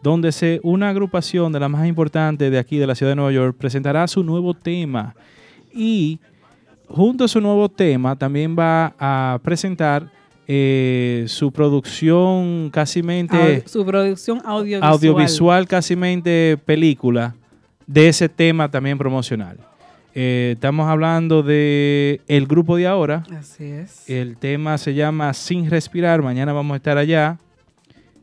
donde 0.00 0.30
se, 0.30 0.60
una 0.62 0.90
agrupación 0.90 1.50
de 1.50 1.58
las 1.58 1.68
más 1.68 1.84
importantes 1.88 2.52
de 2.52 2.58
aquí, 2.60 2.78
de 2.78 2.86
la 2.86 2.94
ciudad 2.94 3.10
de 3.10 3.16
Nueva 3.16 3.32
York, 3.32 3.56
presentará 3.58 4.06
su 4.06 4.22
nuevo 4.22 4.54
tema. 4.54 5.16
Y 5.74 6.20
junto 6.86 7.24
a 7.24 7.28
su 7.28 7.40
nuevo 7.40 7.68
tema 7.68 8.14
también 8.14 8.56
va 8.56 8.94
a 8.96 9.40
presentar 9.42 10.08
eh, 10.46 11.24
su 11.26 11.50
producción 11.50 12.70
casi 12.72 13.02
su 13.66 13.84
producción 13.84 14.40
audiovisual. 14.44 14.92
audiovisual 14.92 15.66
casi 15.66 15.96
película 16.64 17.34
de 17.88 18.06
ese 18.06 18.28
tema 18.28 18.70
también 18.70 18.96
promocional. 18.96 19.58
Eh, 20.18 20.52
estamos 20.54 20.88
hablando 20.88 21.42
de 21.42 22.22
el 22.26 22.46
grupo 22.46 22.76
de 22.76 22.86
ahora. 22.86 23.22
Así 23.38 23.64
es. 23.64 24.08
El 24.08 24.38
tema 24.38 24.78
se 24.78 24.94
llama 24.94 25.34
Sin 25.34 25.68
Respirar. 25.68 26.22
Mañana 26.22 26.54
vamos 26.54 26.72
a 26.72 26.76
estar 26.78 26.96
allá 26.96 27.38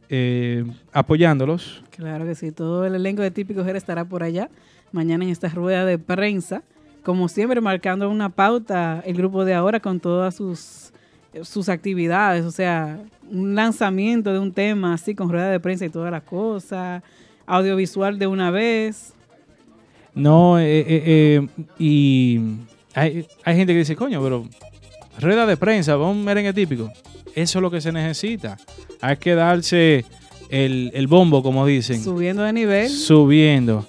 eh, 0.09 0.65
apoyándolos. 0.91 1.83
Claro 1.91 2.25
que 2.25 2.33
sí. 2.33 2.51
Todo 2.51 2.83
el 2.83 2.95
elenco 2.95 3.21
de 3.21 3.29
Típico 3.29 3.63
Jer 3.63 3.75
estará 3.75 4.05
por 4.05 4.23
allá. 4.23 4.49
Mañana 4.91 5.23
en 5.23 5.29
esta 5.29 5.49
rueda 5.49 5.85
de 5.85 5.99
prensa. 5.99 6.63
Como 7.03 7.27
siempre, 7.27 7.61
marcando 7.61 8.09
una 8.09 8.29
pauta 8.29 9.03
el 9.05 9.15
grupo 9.15 9.45
de 9.45 9.53
ahora 9.53 9.79
con 9.79 9.99
todas 9.99 10.33
sus, 10.33 10.91
sus 11.43 11.69
actividades. 11.69 12.43
O 12.43 12.51
sea, 12.51 12.97
un 13.29 13.53
lanzamiento 13.53 14.33
de 14.33 14.39
un 14.39 14.51
tema 14.51 14.95
así 14.95 15.13
con 15.13 15.29
rueda 15.29 15.51
de 15.51 15.59
prensa 15.59 15.85
y 15.85 15.89
todas 15.89 16.09
las 16.09 16.23
cosas. 16.23 17.03
Audiovisual 17.45 18.17
de 18.17 18.25
una 18.25 18.49
vez 18.49 19.13
no, 20.15 20.59
eh, 20.59 20.79
eh, 20.79 21.03
eh, 21.05 21.47
y 21.79 22.39
hay, 22.93 23.25
gente 23.45 23.73
que 23.73 23.79
dice, 23.79 23.95
coño, 23.95 24.21
pero 24.21 24.45
rueda 25.19 25.45
de 25.45 25.57
prensa, 25.57 25.97
un 25.97 26.23
merengue 26.23 26.53
típico. 26.53 26.91
Eso 27.35 27.59
es 27.59 27.61
lo 27.61 27.71
que 27.71 27.81
se 27.81 27.91
necesita. 27.91 28.57
Hay 29.01 29.17
que 29.17 29.33
darse 29.33 30.05
el, 30.49 31.07
bombo, 31.07 31.41
como 31.41 31.65
dicen. 31.65 32.03
Subiendo 32.03 32.43
de 32.43 32.53
nivel. 32.53 32.89
Subiendo. 32.89 33.87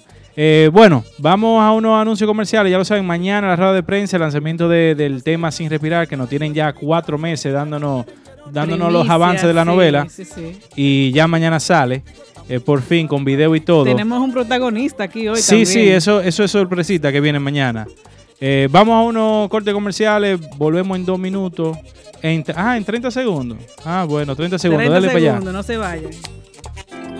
bueno, 0.71 1.03
vamos 1.19 1.61
a 1.61 1.71
unos 1.71 2.01
anuncios 2.01 2.27
comerciales. 2.27 2.71
Ya 2.71 2.79
lo 2.79 2.85
saben, 2.85 3.05
mañana 3.05 3.49
la 3.49 3.55
rueda 3.55 3.73
de 3.73 3.83
prensa, 3.83 4.17
el 4.17 4.21
lanzamiento 4.21 4.67
del 4.67 5.23
tema 5.23 5.51
Sin 5.51 5.69
Respirar, 5.69 6.07
que 6.07 6.17
nos 6.17 6.27
tienen 6.27 6.55
ya 6.55 6.73
cuatro 6.73 7.19
meses 7.19 7.53
dándonos, 7.53 8.07
dándonos 8.51 8.91
los 8.91 9.07
avances 9.07 9.45
de 9.45 9.53
la 9.53 9.63
novela. 9.63 10.07
Y 10.75 11.11
ya 11.11 11.27
mañana 11.27 11.59
sale. 11.59 12.03
Eh, 12.47 12.59
por 12.59 12.81
fin 12.81 13.07
con 13.07 13.25
video 13.25 13.55
y 13.55 13.61
todo. 13.61 13.85
Tenemos 13.85 14.19
un 14.19 14.31
protagonista 14.31 15.03
aquí 15.03 15.27
hoy. 15.27 15.41
Sí, 15.41 15.65
sí, 15.65 15.87
eso, 15.89 16.21
eso 16.21 16.43
es 16.43 16.51
sorpresita 16.51 17.11
que 17.11 17.19
viene 17.19 17.39
mañana. 17.39 17.87
Eh, 18.39 18.67
vamos 18.69 18.93
a 18.95 19.01
unos 19.01 19.49
cortes 19.49 19.73
comerciales, 19.73 20.39
volvemos 20.57 20.97
en 20.97 21.05
dos 21.05 21.17
minutos. 21.17 21.77
ah, 22.55 22.77
en 22.77 22.83
30 22.83 23.11
segundos. 23.11 23.57
Ah, 23.83 24.05
bueno, 24.07 24.35
30 24.35 24.59
segundos, 24.59 24.89
dale 24.89 25.07
para 25.07 25.17
allá. 25.17 25.39
No 25.39 25.63
se 25.63 25.77
vayan. 25.77 26.11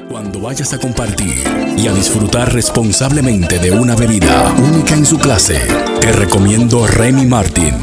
Cuando 0.09 0.39
vayas 0.39 0.71
a 0.73 0.79
compartir 0.79 1.43
y 1.77 1.87
a 1.87 1.93
disfrutar 1.93 2.53
responsablemente 2.53 3.57
de 3.57 3.71
una 3.71 3.95
bebida 3.95 4.53
única 4.53 4.93
en 4.93 5.05
su 5.05 5.17
clase, 5.17 5.59
te 5.99 6.11
recomiendo 6.11 6.85
Remy 6.85 7.25
Martin 7.25 7.73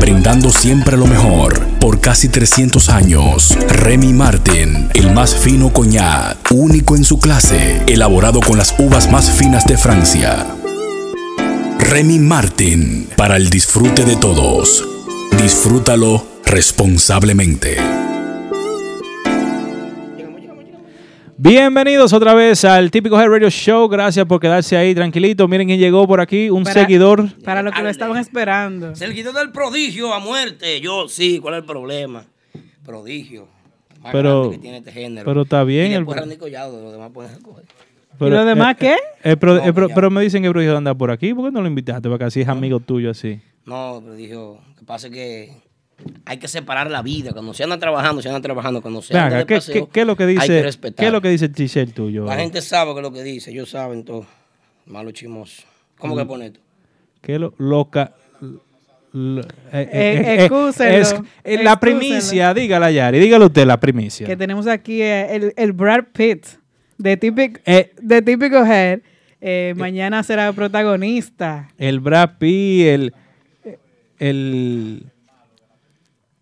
brindando 0.00 0.50
siempre 0.50 0.96
lo 0.96 1.06
mejor. 1.06 1.71
Por 1.82 1.98
casi 1.98 2.28
300 2.28 2.90
años, 2.90 3.58
Remy 3.68 4.12
Martin, 4.12 4.88
el 4.94 5.12
más 5.12 5.34
fino 5.34 5.72
coñac, 5.72 6.38
único 6.52 6.94
en 6.94 7.02
su 7.02 7.18
clase, 7.18 7.82
elaborado 7.88 8.38
con 8.38 8.56
las 8.56 8.72
uvas 8.78 9.10
más 9.10 9.28
finas 9.32 9.66
de 9.66 9.76
Francia. 9.76 10.46
Remy 11.80 12.20
Martin, 12.20 13.08
para 13.16 13.36
el 13.36 13.50
disfrute 13.50 14.04
de 14.04 14.14
todos. 14.14 14.84
Disfrútalo 15.42 16.24
responsablemente. 16.44 18.11
Bienvenidos 21.44 22.12
otra 22.12 22.34
vez 22.34 22.64
al 22.64 22.92
Típico 22.92 23.20
Head 23.20 23.26
Radio 23.28 23.50
Show. 23.50 23.88
Gracias 23.88 24.24
por 24.26 24.38
quedarse 24.38 24.76
ahí 24.76 24.94
tranquilito. 24.94 25.48
Miren 25.48 25.66
quién 25.66 25.80
llegó 25.80 26.06
por 26.06 26.20
aquí, 26.20 26.48
un 26.50 26.64
seguidor. 26.64 27.36
Para 27.42 27.64
lo 27.64 27.72
que 27.72 27.82
lo 27.82 27.88
estaban 27.88 28.16
esperando. 28.16 28.94
Seguidor 28.94 29.34
del 29.34 29.50
prodigio 29.50 30.14
a 30.14 30.20
muerte. 30.20 30.80
Yo 30.80 31.08
sí, 31.08 31.40
¿cuál 31.40 31.54
es 31.54 31.60
el 31.62 31.66
problema? 31.66 32.24
Prodigio. 32.84 33.48
pero, 34.12 34.52
este 34.52 34.92
pero 35.24 35.42
está 35.42 35.64
bien. 35.64 35.90
el... 35.90 36.06
¿Y 38.20 38.30
lo 38.30 38.44
demás 38.44 38.76
qué? 38.76 38.94
Eh, 39.24 39.36
pero, 39.36 39.56
No, 39.56 39.64
eh, 39.64 39.72
pero- 39.72 39.88
pero 39.88 40.10
me 40.12 40.22
dicen 40.22 40.44
que 40.44 40.48
Prodigio 40.48 40.76
anda 40.76 40.94
por 40.94 41.10
aquí. 41.10 41.34
¿Por 41.34 41.46
qué 41.46 41.50
no 41.50 41.60
lo 41.60 41.66
invitaste? 41.66 42.08
Porque 42.08 42.22
así 42.22 42.42
es 42.42 42.46
amigo 42.46 42.78
tuyo 42.78 43.10
así. 43.10 43.40
No, 43.64 44.00
pero 44.00 44.14
dijo, 44.14 44.60
que 44.78 44.84
pasa 44.84 45.08
es 45.08 45.12
que 45.12 45.52
hay 46.24 46.38
que 46.38 46.48
separar 46.48 46.90
la 46.90 47.02
vida. 47.02 47.32
Cuando 47.32 47.54
se 47.54 47.64
anda 47.64 47.78
trabajando, 47.78 48.22
se 48.22 48.28
anda 48.28 48.40
trabajando. 48.40 48.80
Cuando 48.82 49.02
se 49.02 49.14
Ven 49.14 49.22
anda 49.24 49.36
acá, 49.38 49.44
de 49.44 49.46
¿qué, 49.46 49.54
paseo, 49.56 49.86
qué- 49.86 49.92
qué 49.92 50.00
es 50.02 50.06
lo 50.06 50.16
que 50.16 50.22
hay 50.24 50.34
dice, 50.34 50.62
respetar. 50.62 50.96
¿qué 51.02 51.06
es 51.06 51.12
lo 51.12 51.20
que 51.20 51.28
dice 51.30 51.44
el 51.46 51.52
t-shirt 51.52 51.92
tuyo? 51.94 52.24
La 52.24 52.36
gente 52.36 52.60
sabe 52.62 52.92
que 52.92 52.98
es 52.98 53.02
lo 53.02 53.12
que 53.12 53.22
dice, 53.22 53.50
ellos 53.50 53.70
saben 53.70 54.04
todo. 54.04 54.26
Malo 54.86 55.10
chismoso. 55.12 55.62
¿Cómo 55.98 56.14
Mm. 56.14 56.18
que 56.18 56.24
pone 56.26 56.46
esto? 56.46 56.60
¿Qué 57.20 57.38
lo 57.38 57.54
loca? 57.58 58.14
lo- 59.14 59.42
eh, 59.42 59.46
eh, 59.72 59.88
Eh, 59.92 60.34
excúsenlo, 60.44 61.24
es- 61.44 61.62
la 61.62 61.78
primicia, 61.78 62.54
dígala 62.54 62.90
Yari, 62.90 63.18
dígalo 63.18 63.46
usted 63.46 63.66
la 63.66 63.78
primicia. 63.78 64.26
Que 64.26 64.36
tenemos 64.38 64.66
aquí 64.66 65.02
el, 65.02 65.52
el 65.56 65.72
Brad 65.72 66.04
Pitt 66.14 66.46
de 66.96 67.16
típico, 67.18 67.60
Eh, 67.66 67.92
de 68.00 68.22
típico 68.22 68.64
Head. 68.64 69.00
Eh, 69.42 69.74
mañana 69.76 70.22
será 70.22 70.50
protagonista. 70.54 71.68
el 71.76 72.00
Brad 72.00 72.38
Pitt, 72.38 72.86
el, 72.86 73.14
el 74.18 75.04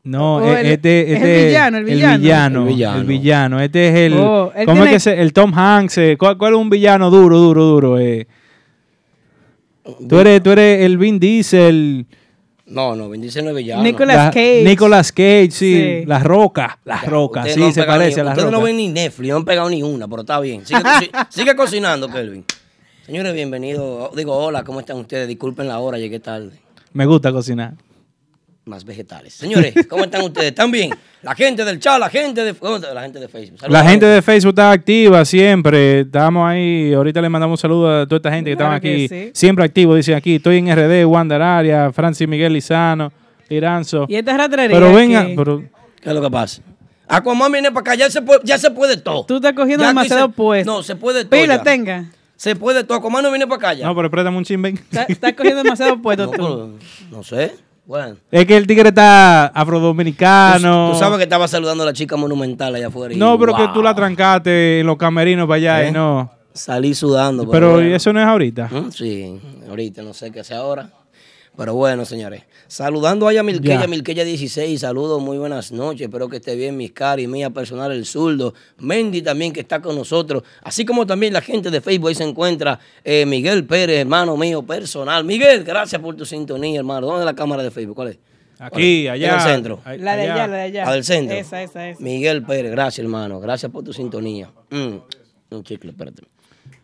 no, 0.05 0.57
el- 0.57 0.67
este, 0.67 1.09
el 1.11 1.17
este- 1.17 1.47
villano, 1.47 1.79
el 1.79 1.85
villano. 1.85 2.15
el 2.15 2.21
villano, 2.21 2.61
El 2.63 2.67
villano. 2.69 2.99
el 3.01 3.05
villano. 3.07 3.61
Este 3.61 3.89
es 3.89 3.95
el, 3.97 4.15
Oh, 4.19 4.53
¿cómo 4.65 4.85
es 4.85 4.91
que 4.91 5.01
se, 5.01 5.21
el 5.21 5.33
Tom 5.33 5.53
Hanks? 5.55 5.99
eh, 5.99 6.17
¿Cuál, 6.19 6.39
cuál 6.39 6.55
es 6.55 6.59
un 6.59 6.71
villano 6.71 7.11
duro, 7.11 7.39
duro, 7.39 7.65
duro? 7.65 7.99
eh? 7.99 8.27
Tú 10.09 10.19
eres, 10.19 10.43
tú 10.43 10.51
eres 10.51 10.83
el 10.85 10.99
Vin 10.99 11.19
Diesel, 11.19 12.07
No, 12.67 12.95
no, 12.95 13.09
bendice 13.09 13.43
no 13.43 13.51
es 13.51 13.57
villano. 13.57 13.83
Nicolas 13.83 14.17
la- 14.17 14.31
Cage. 14.31 14.63
Nicolas 14.65 15.11
Cage, 15.11 15.51
sí, 15.51 15.75
Sí. 15.75 16.05
las 16.07 16.23
rocas, 16.23 16.75
las 16.85 17.03
Ya, 17.03 17.09
rocas, 17.09 17.53
sí, 17.53 17.59
no 17.59 17.73
se 17.73 17.83
parece 17.83 18.17
ni- 18.17 18.21
a 18.21 18.25
las 18.25 18.33
Ustedes 18.35 18.53
no 18.53 18.59
rocas. 18.59 18.65
ven 18.67 18.77
ni 18.77 18.89
Netflix, 18.89 19.29
no 19.31 19.37
han 19.39 19.45
pegado 19.45 19.69
ni 19.69 19.83
una, 19.83 20.07
pero 20.07 20.21
está 20.21 20.39
bien. 20.39 20.65
Sigue, 20.65 20.81
sigue 21.31 21.57
cocinando, 21.57 22.09
Kelvin. 22.09 22.45
Señores, 23.05 23.35
bienvenidos. 23.35 24.15
Digo, 24.15 24.37
hola, 24.37 24.63
¿cómo 24.63 24.79
están 24.79 24.99
ustedes? 24.99 25.27
Disculpen 25.27 25.67
la 25.67 25.81
hora, 25.81 25.99
llegué 25.99 26.21
tarde. 26.21 26.53
Me 26.93 27.07
gusta 27.07 27.33
cocinar. 27.33 27.75
Más 28.71 28.85
vegetales. 28.85 29.35
Señores, 29.35 29.75
¿cómo 29.89 30.05
están 30.05 30.23
ustedes? 30.23 30.49
¿Están 30.51 30.71
bien? 30.71 30.91
La 31.23 31.35
gente 31.35 31.65
del 31.65 31.81
chat, 31.81 31.99
la 31.99 32.09
gente 32.09 32.45
de, 32.45 32.55
¿cómo 32.55 32.77
está? 32.77 32.95
la 32.95 33.03
gente 33.03 33.19
de 33.19 33.27
Facebook. 33.29 33.59
La 33.69 33.85
gente 33.85 34.07
de 34.07 34.23
Facebook 34.23 34.51
está 34.51 34.71
activa 34.71 35.25
siempre. 35.25 36.01
Estamos 36.03 36.49
ahí. 36.49 36.95
Ahorita 36.95 37.21
le 37.21 37.29
mandamos 37.29 37.59
saludos 37.61 38.05
a 38.05 38.07
toda 38.07 38.17
esta 38.19 38.31
gente 38.33 38.51
que 38.51 38.57
Claro 38.57 38.77
están 38.77 38.81
que 38.83 38.95
aquí. 38.95 39.09
sí. 39.09 39.31
Siempre 39.35 39.65
activos. 39.65 39.97
Dicen 39.97 40.15
aquí, 40.15 40.37
estoy 40.37 40.59
en 40.59 40.69
RD, 40.75 41.05
Wander 41.05 41.43
Aria, 41.43 41.93
Francis 41.93 42.29
Miguel 42.29 42.53
Lizano, 42.53 43.13
Liranzo. 43.49 44.07
Y 44.09 44.15
esta 44.15 44.37
ratrería. 44.37 44.75
Pero 44.77 44.95
venga, 44.95 45.27
que 45.27 45.35
pero 45.37 45.63
¿Qué 46.01 46.09
es 46.09 46.15
lo 46.15 46.23
que 46.23 46.31
pasa? 46.31 46.63
Aquaman 47.09 47.51
viene 47.51 47.71
para 47.73 47.81
acá, 47.81 47.95
ya 47.97 48.09
se 48.09 48.23
puede, 48.23 48.41
ya 48.45 48.57
se 48.57 48.71
puede 48.71 48.97
todo. 48.97 49.25
Tú 49.27 49.37
estás 49.37 49.53
cogiendo 49.53 49.83
Ya 49.83 49.89
demasiado 49.89 50.27
se- 50.29 50.33
puesto. 50.33 50.73
No, 50.73 50.83
se 50.85 50.95
puede 50.95 51.25
todo. 51.25 51.41
Pila 51.41 51.57
ya. 51.57 51.63
tenga. 51.65 52.05
Se 52.37 52.55
puede 52.55 52.85
todo. 52.85 52.99
Aquaman 52.99 53.25
no 53.25 53.31
viene 53.31 53.49
para 53.49 53.57
acá 53.57 53.75
ya. 53.75 53.85
no, 53.87 53.97
pero 53.97 54.09
préstame 54.11 54.37
un 54.39 54.45
chin. 54.45 54.65
Estás 54.65 55.11
estás 55.11 55.33
cogiendo 55.33 55.61
demasiado 55.65 55.99
puesto 56.03 56.27
No, 56.27 56.31
tú. 56.31 56.37
pero- 56.37 56.75
no 57.11 57.23
sé. 57.25 57.53
Bueno. 57.91 58.19
Es 58.31 58.47
que 58.47 58.57
el 58.57 58.69
tigre 58.69 58.91
está 58.91 59.47
afrodominicano. 59.47 60.87
Tú, 60.87 60.93
tú 60.93 60.99
sabes 61.01 61.19
que 61.19 61.25
estaba 61.25 61.49
saludando 61.49 61.83
a 61.83 61.87
la 61.87 61.93
chica 61.93 62.17
monumental 62.17 62.73
allá 62.73 62.87
afuera. 62.87 63.13
y, 63.13 63.17
No, 63.17 63.37
pero 63.37 63.53
que 63.53 63.65
wow, 63.65 63.73
tú 63.73 63.83
la 63.83 63.93
trancaste 63.97 64.79
en 64.79 64.87
los 64.87 64.97
camerinos 64.97 65.49
para 65.49 65.57
allá 65.57 65.83
¿Eh? 65.83 65.89
y 65.89 65.91
no. 65.93 66.31
Salí 66.53 66.95
sudando. 66.95 67.51
Pero 67.51 67.73
bueno. 67.73 67.97
eso 67.97 68.13
no 68.13 68.21
es 68.21 68.27
ahorita. 68.29 68.69
Mm, 68.71 68.93
Sí, 68.93 69.41
ahorita 69.69 70.03
no 70.03 70.15
sé 70.15 70.31
qué 70.31 70.45
sea 70.45 70.59
ahora. 70.59 70.89
Pero 71.57 71.75
bueno, 71.75 72.05
señores. 72.05 72.45
Saludando 72.69 73.29
a 73.29 73.33
ella 73.33 73.43
Milqueya, 73.43 73.81
Ya. 73.81 73.87
Milqueya 73.87 74.25
16. 74.25 74.81
Saludos, 74.81 75.21
muy 75.21 75.37
buenas 75.37 75.73
noches. 75.73 76.03
Espero 76.03 76.29
que 76.29 76.37
esté 76.37 76.55
bien, 76.57 76.77
mis 76.77 76.93
cari, 76.93 77.27
mía 77.27 77.51
personal, 77.51 77.93
el 77.93 78.07
zurdo. 78.07 78.55
Mendy 78.79 79.21
también 79.21 79.53
que 79.53 79.61
está 79.61 79.83
con 79.83 79.95
nosotros. 79.97 80.43
Así 80.63 80.85
como 80.87 81.07
también 81.07 81.33
la 81.33 81.43
gente 81.43 81.71
de 81.71 81.81
Facebook. 81.81 82.09
Ahí 82.09 82.15
se 82.15 82.25
encuentra 82.25 82.79
eh, 83.05 83.27
Miguel 83.27 83.67
Pérez, 83.67 83.99
hermano 83.99 84.37
mío 84.37 84.63
personal. 84.63 85.25
Miguel, 85.25 85.65
gracias 85.65 86.01
por 86.01 86.17
tu 86.17 86.25
sintonía, 86.25 86.79
hermano. 86.79 87.07
¿Dónde 87.09 87.23
es 87.23 87.27
la 87.27 87.35
cámara 87.35 87.63
de 87.63 87.71
Facebook? 87.71 87.97
¿Cuál 87.97 88.09
es? 88.09 88.19
Aquí, 88.59 89.09
allá. 89.09 89.29
En 89.29 89.35
el 89.35 89.41
centro. 89.41 89.81
La 89.99 90.17
de 90.17 90.31
allá, 90.31 90.47
la 90.47 90.57
de 90.57 90.63
allá. 90.63 90.85
¿La 90.85 90.93
del 90.93 91.05
centro? 91.05 91.37
Esa, 91.37 91.63
esa, 91.63 91.89
esa. 91.91 92.01
Miguel 92.03 92.43
Pérez, 92.45 92.71
gracias 92.71 93.05
hermano, 93.05 93.41
gracias 93.41 93.73
por 93.73 93.83
tu 93.85 93.93
sintonía. 93.93 94.51
Mm, 94.71 94.97
Un 95.51 95.65
chicle, 95.65 95.91
espérate. 95.91 96.23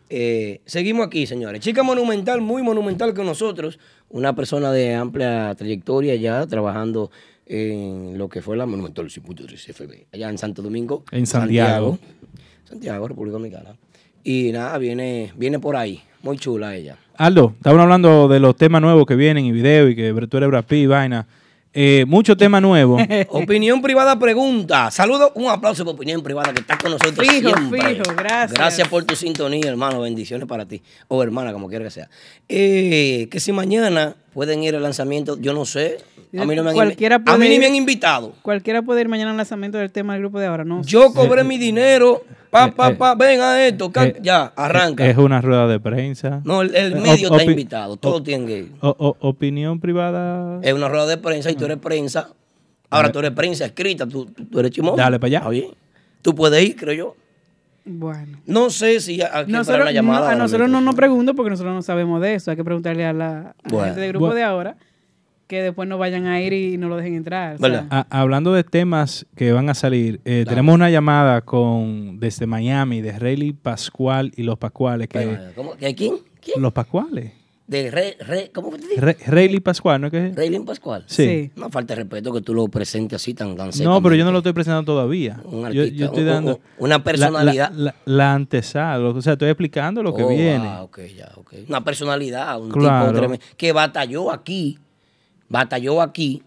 Eh, 0.09 0.61
seguimos 0.65 1.07
aquí, 1.07 1.27
señores. 1.27 1.61
Chica 1.61 1.83
monumental, 1.83 2.41
muy 2.41 2.63
monumental 2.63 3.13
con 3.13 3.27
nosotros. 3.27 3.79
Una 4.17 4.35
persona 4.35 4.73
de 4.73 4.95
amplia 4.95 5.55
trayectoria 5.57 6.15
ya 6.15 6.47
trabajando 6.47 7.11
en 7.45 8.17
lo 8.17 8.31
que 8.31 8.41
fue 8.41 8.57
la 8.57 8.65
Monumental 8.65 9.11
5.3 9.11 9.75
FB, 9.75 10.07
allá 10.15 10.31
en 10.31 10.39
Santo 10.39 10.63
Domingo. 10.63 11.05
En 11.13 11.27
Santiago. 11.27 11.99
Santiago, 12.65 13.09
República 13.09 13.35
Dominicana. 13.35 13.77
Y 14.25 14.53
nada, 14.53 14.79
viene, 14.79 15.35
viene 15.37 15.59
por 15.59 15.77
ahí. 15.77 16.01
Muy 16.23 16.39
chula 16.39 16.75
ella. 16.75 16.97
Aldo, 17.19 17.53
estaban 17.59 17.79
hablando 17.79 18.27
de 18.27 18.41
los 18.41 18.57
temas 18.57 18.81
nuevos 18.81 19.05
que 19.05 19.17
vienen 19.17 19.45
y 19.45 19.53
video 19.53 19.87
y 19.91 19.95
que 19.95 20.15
tú 20.31 20.39
eres 20.39 20.49
Brad 20.49 20.65
Pitt 20.65 20.85
y 20.85 20.87
vaina. 20.87 21.27
Eh, 21.79 22.07
muchos 22.09 22.39
temas 22.39 22.63
nuevos. 22.63 23.03
Opinión 23.29 23.83
privada 23.83 24.19
pregunta. 24.19 24.91
Saludos, 24.91 25.33
un 25.35 25.51
aplauso 25.51 25.85
por 25.85 25.95
opinión 25.95 26.23
privada 26.23 26.55
que 26.55 26.61
está 26.61 26.79
con 26.79 26.91
nosotros 26.91 27.29
Fijo, 27.29 27.51
siempre. 27.51 27.97
fijo, 27.97 28.03
gracias. 28.17 28.55
Gracias 28.55 28.89
por 28.89 29.05
tu 29.05 29.15
sintonía, 29.15 29.69
hermano. 29.69 30.01
Bendiciones 30.01 30.49
para 30.49 30.65
ti. 30.65 30.83
O 31.09 31.23
hermana, 31.23 31.53
como 31.53 31.69
quiera 31.69 31.85
que 31.85 31.91
sea. 31.91 32.09
Eh, 32.49 33.29
que 33.31 33.41
si 33.41 33.53
mañana 33.53 34.17
pueden 34.33 34.63
ir 34.63 34.75
al 34.75 34.83
lanzamiento, 34.83 35.39
yo 35.39 35.53
no 35.53 35.67
sé. 35.67 35.99
A 36.39 36.47
mí 36.47 36.57
no 36.57 36.63
me 36.65 36.71
han, 36.71 36.77
Cualquiera 36.77 37.21
a 37.25 37.37
mí 37.37 37.47
ni 37.47 37.59
me 37.59 37.67
han 37.67 37.75
invitado. 37.75 38.33
Cualquiera 38.41 38.81
puede 38.81 39.03
ir 39.03 39.09
mañana 39.09 39.33
al 39.33 39.37
lanzamiento 39.37 39.77
del 39.77 39.91
tema 39.91 40.15
del 40.15 40.23
grupo 40.23 40.39
de 40.39 40.47
ahora, 40.47 40.65
¿no? 40.65 40.81
Yo 40.83 41.13
cobré 41.13 41.45
mi 41.45 41.59
dinero. 41.59 42.25
Pa, 42.57 42.71
pa, 42.75 42.89
eh, 42.89 42.95
pa, 42.95 43.15
ven 43.15 43.41
a 43.41 43.67
esto. 43.67 43.91
eh, 44.01 44.17
ya, 44.23 44.53
arranca. 44.57 45.07
Es 45.07 45.17
una 45.19 45.41
rueda 45.41 45.67
de 45.69 45.79
prensa. 45.81 46.41
no, 46.45 46.63
el, 46.63 46.75
el 46.75 46.93
eh, 46.95 47.01
medio 47.01 47.31
está 47.31 47.45
invitado. 47.45 47.97
Todos 47.97 48.23
tienen 48.25 48.47
que 48.47 48.59
ir. 48.59 48.73
Opinión 48.81 49.79
privada. 49.81 50.59
Es 50.63 50.73
una 50.73 50.89
rueda 50.89 51.07
de 51.07 51.19
prensa 51.19 51.51
y 51.51 51.55
tú 51.55 51.65
eres 51.67 51.79
prensa. 51.79 52.31
Ahora 52.91 53.11
tú 53.13 53.19
eres 53.19 53.33
prensa 53.33 53.65
escrita, 53.67 54.07
tú, 54.07 54.27
tú- 54.27 54.59
eres 54.61 54.71
chimoso. 54.71 54.97
Dale 54.97 55.19
pa' 55.19 55.27
allá. 55.27 55.39
Está 55.39 55.51
bien. 55.51 55.67
Tú 56.23 56.35
puedes 56.35 56.63
ir, 56.65 56.77
creo 56.77 56.95
yo. 56.95 57.17
Bueno. 57.85 58.39
No 58.47 58.71
sé 58.71 59.01
si 59.01 59.21
a- 59.23 59.27
aquí 59.27 59.33
para 59.53 59.59
Nosotros, 59.59 59.83
una 59.83 59.93
llamada. 59.93 60.27
no- 60.29 60.33
a 60.33 60.35
nosotros 60.37 60.69
no 60.69 60.81
nos 60.81 60.95
pregunto 60.95 61.35
porque 61.35 61.51
nosotros 61.51 61.75
no 61.75 61.83
sabemos 61.83 62.21
de 62.21 62.35
eso. 62.35 62.51
Hay 62.51 62.57
que 62.57 62.65
preguntarle 62.65 63.05
a 63.07 63.13
la, 63.13 63.29
a 63.29 63.43
la 63.43 63.55
Bueno. 63.65 63.85
gente 63.87 64.01
del 64.01 64.11
grupo 64.11 64.27
Bueno. 64.27 64.37
de 64.37 64.43
ahora 64.45 64.77
que 65.47 65.63
después 65.63 65.89
no 65.89 65.97
vayan 65.99 66.27
a 66.27 66.41
ir 66.41 66.53
y 66.53 66.77
no 66.77 66.89
lo 66.89 66.97
dejen 66.97 67.15
entrar. 67.15 67.55
o 67.55 67.59
sea. 67.59 67.69
¿Verdad? 67.69 67.87
A- 67.91 68.07
hablando 68.21 68.53
de 68.53 68.65
temas 68.65 69.27
que 69.37 69.53
van 69.53 69.69
a 69.71 69.75
salir, 69.75 70.21
eh, 70.25 70.45
tenemos 70.49 70.75
una 70.75 70.91
llamada 70.91 71.41
con 71.43 72.19
desde 72.19 72.47
Miami 72.47 73.01
de 73.01 73.19
Rayleigh 73.19 73.53
Pascual 73.55 74.33
y 74.37 74.43
los 74.43 74.59
Pascuales. 74.59 75.09
Que, 75.09 75.25
Bueno, 75.27 75.43
¿Cómo? 75.55 75.75
¿De 75.77 75.95
quién? 75.95 76.15
¿Quién? 76.41 76.61
los 76.63 76.73
Pascuales. 76.73 77.33
De 77.69 77.91
re, 77.91 78.17
re, 78.21 78.53
¿Cómo 78.55 78.71
fue 78.71 78.79
que 78.79 78.87
te? 78.95 79.01
Re- 79.01 79.17
Rayleigh 79.27 79.59
Pascual, 79.61 80.01
¿no 80.01 80.07
es 80.07 80.13
que? 80.13 80.33
Reylin 80.37 80.65
Pascual. 80.65 81.03
Sí. 81.09 81.25
Sí. 81.27 81.51
No 81.57 81.69
falta 81.69 81.95
de 81.97 82.03
respeto 82.03 82.33
que 82.33 82.41
tú 82.41 82.55
lo 82.55 82.69
presentes 82.69 83.21
así 83.21 83.35
tan, 83.35 83.57
tan 83.57 83.71
No, 83.83 84.01
pero 84.01 84.15
yo 84.15 84.25
no 84.25 84.31
lo 84.31 84.39
estoy 84.39 84.53
presentando 84.53 84.85
todavía. 84.93 85.41
Un 85.45 85.63
Yo, 85.63 85.67
artista, 85.67 85.97
yo 85.97 86.07
estoy 86.07 86.23
un- 86.23 86.29
dando 86.29 86.55
un- 86.57 86.61
una 86.85 86.99
la- 86.99 87.03
personalidad. 87.05 87.73
La, 87.73 87.85
la- 87.87 87.95
la 88.05 88.35
antesala, 88.35 89.09
o 89.09 89.21
sea, 89.21 89.33
estoy 89.33 89.49
explicando 89.49 90.01
lo 90.01 90.15
que 90.15 90.23
Oh, 90.23 90.29
viene. 90.29 90.65
ah, 90.65 90.83
ok, 90.85 90.99
ya, 91.17 91.29
ok. 91.35 91.55
Una 91.69 91.83
personalidad, 91.83 92.61
un 92.61 92.71
Claro. 92.71 93.07
tipo 93.09 93.19
tremendo, 93.19 93.45
que 93.57 93.73
batalló 93.73 94.31
aquí, 94.31 94.79
batalló 95.49 96.01
aquí, 96.03 96.43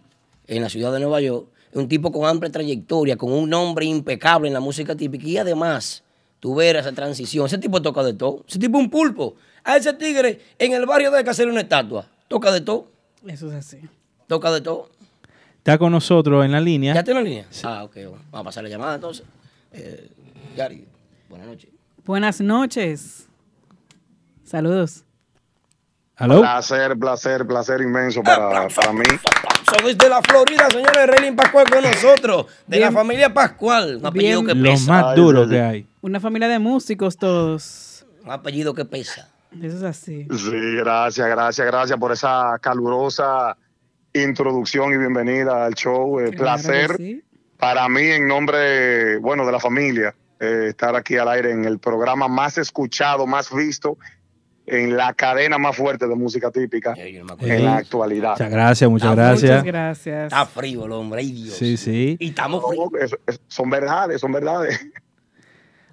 en 0.46 0.62
la 0.62 0.68
ciudad 0.68 0.92
de 0.92 1.00
Nueva 1.00 1.20
York, 1.20 1.46
un 1.72 1.88
tipo 1.88 2.10
con 2.10 2.26
amplia 2.26 2.50
trayectoria, 2.50 3.16
con 3.16 3.32
un 3.32 3.48
nombre 3.48 3.84
impecable 3.86 4.48
en 4.48 4.54
la 4.54 4.60
música 4.60 4.96
típica 4.96 5.26
y 5.26 5.38
además, 5.38 6.02
tú 6.40 6.54
verás 6.56 6.86
esa 6.86 6.94
transición, 6.94 7.46
ese 7.46 7.58
tipo 7.58 7.80
toca 7.80 8.02
de 8.02 8.14
todo, 8.14 8.44
ese 8.48 8.58
tipo 8.58 8.78
es 8.78 8.84
un 8.84 8.90
pulpo, 8.90 9.36
a 9.62 9.76
ese 9.76 9.92
tigre 9.94 10.40
en 10.58 10.72
el 10.72 10.86
barrio 10.86 11.10
de 11.10 11.22
que 11.22 11.30
hacer 11.30 11.48
una 11.48 11.60
estatua, 11.60 12.06
toca 12.28 12.50
de 12.50 12.60
todo, 12.62 12.88
Eso 13.26 13.48
es 13.48 13.54
así. 13.54 13.78
toca 14.26 14.50
de 14.50 14.60
todo. 14.60 14.90
Está 15.58 15.76
con 15.78 15.92
nosotros 15.92 16.44
en 16.44 16.52
la 16.52 16.60
línea. 16.60 16.94
¿Ya 16.94 17.04
tiene 17.04 17.20
la 17.20 17.28
línea? 17.28 17.46
Ah, 17.64 17.84
ok, 17.84 17.96
vamos 18.04 18.20
a 18.32 18.42
pasar 18.44 18.64
la 18.64 18.70
llamada 18.70 18.94
entonces. 18.94 19.24
Eh, 19.72 20.08
Yari, 20.56 20.86
buenas 21.28 21.46
noches. 21.46 21.70
Buenas 22.04 22.40
noches. 22.40 23.28
Saludos. 24.42 25.04
Placer, 26.28 26.98
placer, 26.98 27.46
placer 27.46 27.80
inmenso 27.80 28.22
para, 28.22 28.68
para 28.68 28.92
mí. 28.92 29.04
Son 29.64 29.86
desde 29.86 30.08
la 30.08 30.20
Florida, 30.22 30.68
señores, 30.70 31.06
Reylin 31.06 31.34
Pascual 31.36 31.70
con 31.70 31.82
nosotros, 31.82 32.46
de 32.66 32.80
la 32.80 32.92
familia 32.92 33.32
Pascual, 33.32 33.96
un 33.96 34.06
apellido 34.06 34.42
Bien. 34.42 34.46
que 34.46 34.62
Los 34.62 34.80
pesa. 34.80 34.92
más 34.92 35.04
Ay, 35.06 35.16
duros 35.16 35.48
que 35.48 35.60
hay. 35.60 35.86
Una 36.02 36.20
familia 36.20 36.48
de 36.48 36.58
músicos 36.58 37.16
todos. 37.16 38.04
Un 38.24 38.30
apellido 38.30 38.74
que 38.74 38.84
pesa. 38.84 39.28
Eso 39.62 39.76
es 39.78 39.82
así. 39.82 40.26
Sí, 40.36 40.76
gracias, 40.76 41.26
gracias, 41.28 41.66
gracias 41.66 41.98
por 41.98 42.12
esa 42.12 42.58
calurosa 42.60 43.56
introducción 44.12 44.92
y 44.92 44.98
bienvenida 44.98 45.64
al 45.64 45.74
show. 45.74 46.20
Eh, 46.20 46.30
Claro 46.30 46.36
placer 46.62 46.96
sí. 46.96 47.22
para 47.58 47.88
mí 47.88 48.02
en 48.02 48.26
nombre, 48.28 49.18
bueno, 49.18 49.46
de 49.46 49.52
la 49.52 49.60
familia, 49.60 50.14
eh, 50.38 50.66
estar 50.70 50.94
aquí 50.96 51.16
al 51.16 51.28
aire 51.28 51.50
en 51.52 51.64
el 51.64 51.78
programa 51.78 52.28
más 52.28 52.58
escuchado, 52.58 53.26
más 53.26 53.54
visto, 53.54 53.96
en 54.72 54.96
la 54.96 55.12
cadena 55.14 55.58
más 55.58 55.76
fuerte 55.76 56.06
de 56.06 56.14
música 56.14 56.50
típica 56.50 56.94
no 56.94 57.36
en 57.40 57.64
la 57.64 57.76
actualidad. 57.78 58.30
Muchas 58.32 58.50
gracias, 58.50 58.90
muchas 58.90 59.08
Ah, 59.10 59.14
gracias. 59.16 59.50
Muchas 59.50 59.64
gracias. 59.64 60.24
Está 60.32 60.46
frío 60.46 60.84
el 60.86 60.92
hombre, 60.92 61.20
ay 61.20 61.32
Dios. 61.32 61.54
Sí, 61.56 61.76
sí. 61.76 62.16
Y 62.20 62.28
estamos 62.28 62.62
fríos. 62.68 62.88
No, 62.92 62.98
es- 62.98 63.16
es- 63.26 63.40
son 63.48 63.68
verdades, 63.68 64.20
son 64.20 64.32
verdades. 64.32 64.78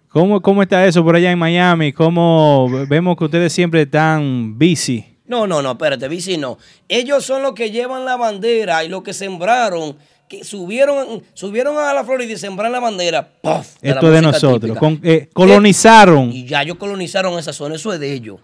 ¿Cómo, 0.09 0.41
¿Cómo 0.41 0.63
está 0.63 0.85
eso 0.85 1.03
por 1.03 1.15
allá 1.15 1.31
en 1.31 1.39
Miami? 1.39 1.91
¿Cómo 1.91 2.67
vemos 2.87 3.17
que 3.17 3.25
ustedes 3.25 3.51
siempre 3.51 3.81
están 3.81 4.57
busy? 4.57 5.05
No, 5.25 5.45
no, 5.45 5.61
no, 5.61 5.71
espérate, 5.71 6.07
bici 6.07 6.37
no. 6.37 6.57
Ellos 6.87 7.25
son 7.25 7.41
los 7.43 7.53
que 7.53 7.69
llevan 7.71 8.05
la 8.05 8.15
bandera 8.15 8.83
y 8.85 8.89
los 8.89 9.03
que 9.03 9.13
sembraron, 9.13 9.97
que 10.29 10.43
subieron, 10.45 11.21
subieron 11.33 11.77
a 11.77 11.93
la 11.93 12.03
Florida 12.05 12.31
y 12.31 12.37
sembraron 12.37 12.71
la 12.71 12.79
bandera. 12.79 13.27
¡puff! 13.41 13.75
la 13.81 13.91
Esto 13.91 14.09
de 14.09 14.21
música 14.21 14.47
nosotros. 14.47 14.77
Con- 14.77 15.01
eh, 15.03 15.29
colonizaron. 15.33 16.31
Y 16.31 16.45
ya 16.45 16.61
ellos 16.61 16.77
colonizaron 16.77 17.37
esa 17.37 17.51
zona, 17.51 17.75
eso 17.75 17.91
es 17.93 17.99
de 17.99 18.13
ellos. 18.13 18.39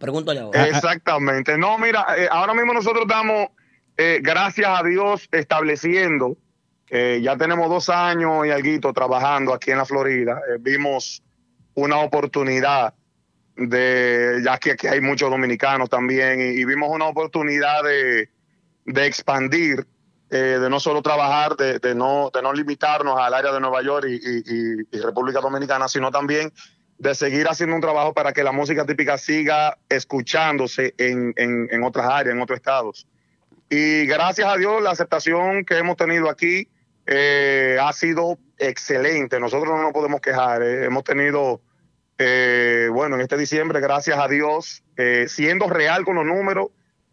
Pregúntale 0.00 0.40
ahora. 0.40 0.66
Exactamente. 0.66 1.56
No, 1.58 1.78
mira, 1.78 2.06
eh, 2.16 2.26
ahora 2.30 2.54
mismo 2.54 2.72
nosotros 2.72 3.02
estamos, 3.02 3.48
eh, 3.96 4.18
gracias 4.22 4.66
a 4.68 4.82
Dios, 4.82 5.28
estableciendo, 5.30 6.36
eh, 6.88 7.20
ya 7.22 7.36
tenemos 7.36 7.68
dos 7.68 7.88
años 7.90 8.46
y 8.46 8.50
algo 8.50 8.92
trabajando 8.94 9.52
aquí 9.54 9.70
en 9.70 9.78
la 9.78 9.84
Florida. 9.84 10.40
Eh, 10.48 10.56
vimos 10.58 11.22
una 11.74 11.98
oportunidad 11.98 12.94
de, 13.56 14.40
ya 14.42 14.56
que 14.58 14.72
aquí 14.72 14.86
hay 14.86 15.02
muchos 15.02 15.30
dominicanos 15.30 15.90
también, 15.90 16.40
y, 16.40 16.64
vimos 16.64 16.88
una 16.90 17.04
oportunidad 17.04 17.84
de, 17.84 18.30
de 18.86 19.06
expandir, 19.06 19.86
eh, 20.30 20.58
de 20.60 20.70
no 20.70 20.80
solo 20.80 21.02
trabajar, 21.02 21.56
de, 21.56 21.78
de 21.78 21.94
no, 21.94 22.30
de 22.32 22.40
no 22.40 22.54
limitarnos 22.54 23.20
al 23.20 23.34
área 23.34 23.52
de 23.52 23.60
Nueva 23.60 23.82
York 23.82 24.06
y- 24.08 24.14
y- 24.16 24.88
y 24.90 25.00
República 25.00 25.40
Dominicana, 25.40 25.88
sino 25.88 26.10
también 26.10 26.50
de 27.00 27.14
seguir 27.14 27.48
haciendo 27.48 27.74
un 27.74 27.80
trabajo 27.80 28.12
para 28.12 28.32
que 28.32 28.44
la 28.44 28.52
música 28.52 28.84
típica 28.84 29.16
siga 29.18 29.76
escuchándose 29.88 30.94
en, 30.98 31.32
en- 31.36 31.66
en 31.70 31.82
otras 31.82 32.06
áreas, 32.08 32.34
en 32.36 32.42
otros 32.42 32.58
estados. 32.58 33.06
Y 33.70 34.04
gracias 34.06 34.46
a 34.52 34.56
Dios, 34.56 34.82
la 34.82 34.90
aceptación 34.90 35.64
que 35.64 35.78
hemos 35.78 35.96
tenido 35.96 36.28
aquí 36.28 36.68
eh, 37.06 37.78
ha 37.80 37.92
sido 37.94 38.38
excelente. 38.58 39.40
Nosotros 39.40 39.70
no 39.74 39.82
nos 39.82 39.92
podemos 39.92 40.20
quejar. 40.20 40.62
eh. 40.62 40.84
Hemos 40.84 41.02
tenido, 41.04 41.60
eh, 42.18 42.88
bueno, 42.92 43.16
en 43.16 43.22
este 43.22 43.36
diciembre, 43.38 43.80
gracias 43.80 44.18
a 44.18 44.28
Dios, 44.28 44.82
eh, 44.96 45.24
siendo 45.28 45.68
real 45.68 46.04
con 46.04 46.16
los 46.16 46.26
números, 46.26 46.68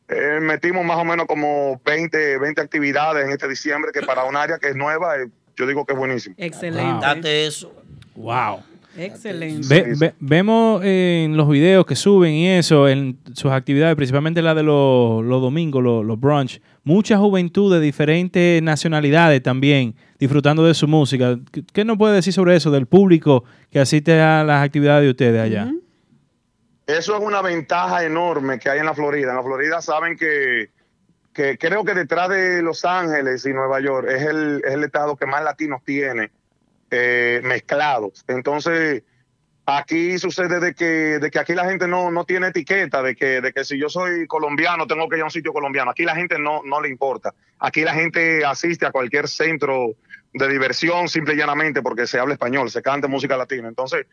eh, 0.10 0.40
metimos 0.42 0.84
más 0.86 0.98
o 0.98 1.06
menos 1.06 1.28
como 1.28 1.80
20, 1.86 2.38
20 2.40 2.62
actividades 2.62 3.26
en 3.26 3.32
este 3.32 3.48
diciembre, 3.48 3.92
que 3.94 4.02
para 4.02 4.26
un 4.26 4.36
área 4.36 4.58
que 4.58 4.70
es 4.70 4.76
nueva, 4.76 5.18
eh, 5.18 5.28
yo 5.56 5.66
digo 5.66 5.86
que 5.86 5.94
es 5.94 6.00
buenísimo. 6.00 6.36
Excelente. 6.38 7.06
Date 7.06 7.46
eso. 7.46 7.74
Wow. 8.16 8.64
Excelente. 8.98 9.68
Ve- 9.70 9.94
ve- 9.98 10.14
vemos 10.20 10.82
en 10.84 11.38
los 11.38 11.48
videos 11.50 11.86
que 11.86 11.96
suben 11.96 12.34
y 12.34 12.48
eso, 12.50 12.88
en 12.90 13.20
sus 13.34 13.52
actividades, 13.52 13.96
principalmente 13.96 14.42
la 14.42 14.56
de 14.56 14.64
los, 14.64 15.24
los 15.24 15.42
domingos, 15.42 15.84
los, 15.84 16.04
los 16.06 16.20
brunch, 16.20 16.60
mucha 16.84 17.18
juventud 17.18 17.72
de 17.74 17.80
diferentes 17.80 18.62
nacionalidades 18.64 19.44
también 19.44 19.96
disfrutando 20.20 20.66
de 20.66 20.74
su 20.74 20.88
música. 20.88 21.38
¿Qué, 21.52 21.64
qué 21.72 21.86
nos 21.86 21.98
puede 21.98 22.16
decir 22.16 22.34
sobre 22.34 22.56
eso, 22.56 22.72
del 22.72 22.88
público 22.88 23.44
que 23.70 23.80
asiste 23.80 24.20
a 24.20 24.44
las 24.44 24.64
actividades 24.66 25.04
de 25.04 25.10
ustedes 25.12 25.42
allá? 25.42 25.72
Eso 26.88 27.18
es 27.18 27.22
una 27.24 27.42
ventaja 27.42 28.04
enorme 28.06 28.60
que 28.60 28.70
hay 28.70 28.80
en 28.80 28.86
la 28.86 28.94
Florida. 28.94 29.32
En 29.32 29.36
la 29.36 29.44
Florida 29.44 29.82
saben 29.82 30.16
que, 30.18 30.70
que 31.34 31.58
creo 31.58 31.84
que 31.84 31.94
detrás 31.94 32.30
de 32.30 32.62
Los 32.64 32.86
Ángeles 32.86 33.46
y 33.46 33.54
Nueva 33.54 33.82
York 33.82 34.08
es 34.10 34.24
el, 34.24 34.62
es 34.66 34.74
el 34.74 34.84
estado 34.86 35.18
que 35.18 35.26
más 35.26 35.44
latinos 35.44 35.82
tiene 35.86 36.32
eh, 36.92 37.42
mezclados. 37.44 38.24
Entonces, 38.28 39.04
aquí 39.66 40.18
sucede 40.18 40.60
de 40.60 40.74
que, 40.74 41.20
de 41.20 41.30
que 41.30 41.40
aquí 41.40 41.54
la 41.54 41.66
gente 41.66 41.88
no, 41.88 42.10
no 42.12 42.24
tiene 42.26 42.48
etiqueta, 42.48 43.02
de 43.02 43.16
que, 43.16 43.42
de 43.42 43.52
que 43.54 43.64
si 43.66 43.78
yo 43.80 43.90
soy 43.90 44.26
colombiano 44.28 44.88
tengo 44.88 45.10
que 45.10 45.18
ir 45.18 45.22
a 45.24 45.26
un 45.26 45.32
sitio 45.32 45.52
colombiano. 45.54 45.92
Aquí 45.92 46.04
la 46.04 46.16
gente 46.16 46.40
no, 46.40 46.62
no 46.64 46.80
le 46.82 46.90
importa. 46.90 47.34
Aquí 47.60 47.82
la 47.82 47.94
gente 47.94 48.46
asiste 48.46 48.86
a 48.86 48.92
cualquier 48.92 49.28
centro 49.28 49.96
de 50.34 50.48
diversión 50.48 51.10
simple 51.10 51.34
y 51.34 51.38
llanamente 51.38 51.82
porque 51.82 52.08
se 52.08 52.20
habla 52.20 52.34
español, 52.36 52.70
se 52.70 52.82
canta 52.82 53.08
música 53.08 53.36
latina. 53.36 53.68
Entonces, 53.68 54.06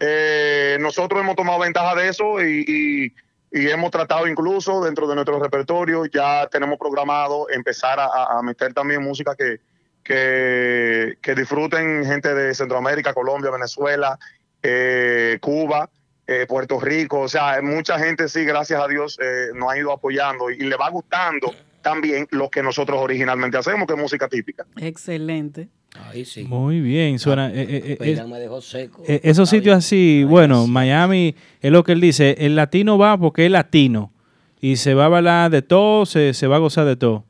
eh, 0.00 0.76
nosotros 0.80 1.20
hemos 1.20 1.36
tomado 1.36 1.58
ventaja 1.58 1.94
de 1.94 2.08
eso 2.08 2.42
y, 2.42 2.64
y- 2.66 3.14
y 3.50 3.68
hemos 3.70 3.90
tratado 3.90 4.28
incluso 4.28 4.84
dentro 4.84 5.08
de 5.08 5.14
nuestro 5.14 5.42
repertorio, 5.42 6.04
ya 6.04 6.46
tenemos 6.48 6.78
programado 6.78 7.48
empezar 7.48 7.98
a, 7.98 8.04
a- 8.04 8.38
a 8.38 8.42
meter 8.42 8.74
también 8.74 9.02
música 9.02 9.34
que, 9.34 9.60
que, 10.08 11.18
que 11.20 11.34
disfruten 11.34 12.04
gente 12.04 12.34
de 12.34 12.54
Centroamérica, 12.54 13.12
Colombia, 13.14 13.50
Venezuela, 13.50 14.18
eh, 14.62 15.38
Cuba, 15.40 15.88
eh, 16.26 16.46
Puerto 16.48 16.80
Rico, 16.80 17.20
o 17.20 17.28
sea, 17.28 17.60
mucha 17.62 17.98
gente 17.98 18.28
sí, 18.28 18.44
gracias 18.44 18.80
a 18.82 18.88
Dios, 18.88 19.18
eh, 19.22 19.48
nos 19.54 19.70
ha 19.70 19.78
ido 19.78 19.92
apoyando 19.92 20.50
y, 20.50 20.54
y 20.54 20.64
le 20.64 20.76
va 20.76 20.88
gustando 20.90 21.54
también 21.82 22.26
lo 22.30 22.50
que 22.50 22.62
nosotros 22.62 22.98
originalmente 23.00 23.56
hacemos, 23.56 23.86
que 23.86 23.94
es 23.94 23.98
música 24.00 24.28
típica. 24.28 24.66
Excelente. 24.78 25.68
Ahí 26.10 26.24
sí. 26.24 26.44
Muy 26.44 26.80
bien, 26.80 27.18
suena. 27.18 27.48
eh, 27.50 27.62
eh, 27.62 27.96
eh, 28.00 28.14
ya 28.14 28.22
es- 28.22 28.28
me 28.28 28.38
dejó 28.38 28.60
seco. 28.60 29.02
esos 29.06 29.48
sitios 29.48 29.76
así, 29.78 30.24
bueno, 30.24 30.64
sí. 30.64 30.70
Miami 30.70 31.34
es 31.60 31.70
lo 31.72 31.82
que 31.84 31.92
él 31.92 32.00
dice, 32.00 32.34
el 32.40 32.56
latino 32.56 32.98
va 32.98 33.16
porque 33.16 33.46
es 33.46 33.50
latino 33.52 34.12
y 34.60 34.76
se 34.76 34.92
va 34.94 35.06
a 35.06 35.08
bailar 35.08 35.50
de 35.50 35.62
todo, 35.62 36.04
se, 36.04 36.34
se 36.34 36.46
va 36.46 36.56
a 36.56 36.58
gozar 36.58 36.84
de 36.84 36.96
todo. 36.96 37.24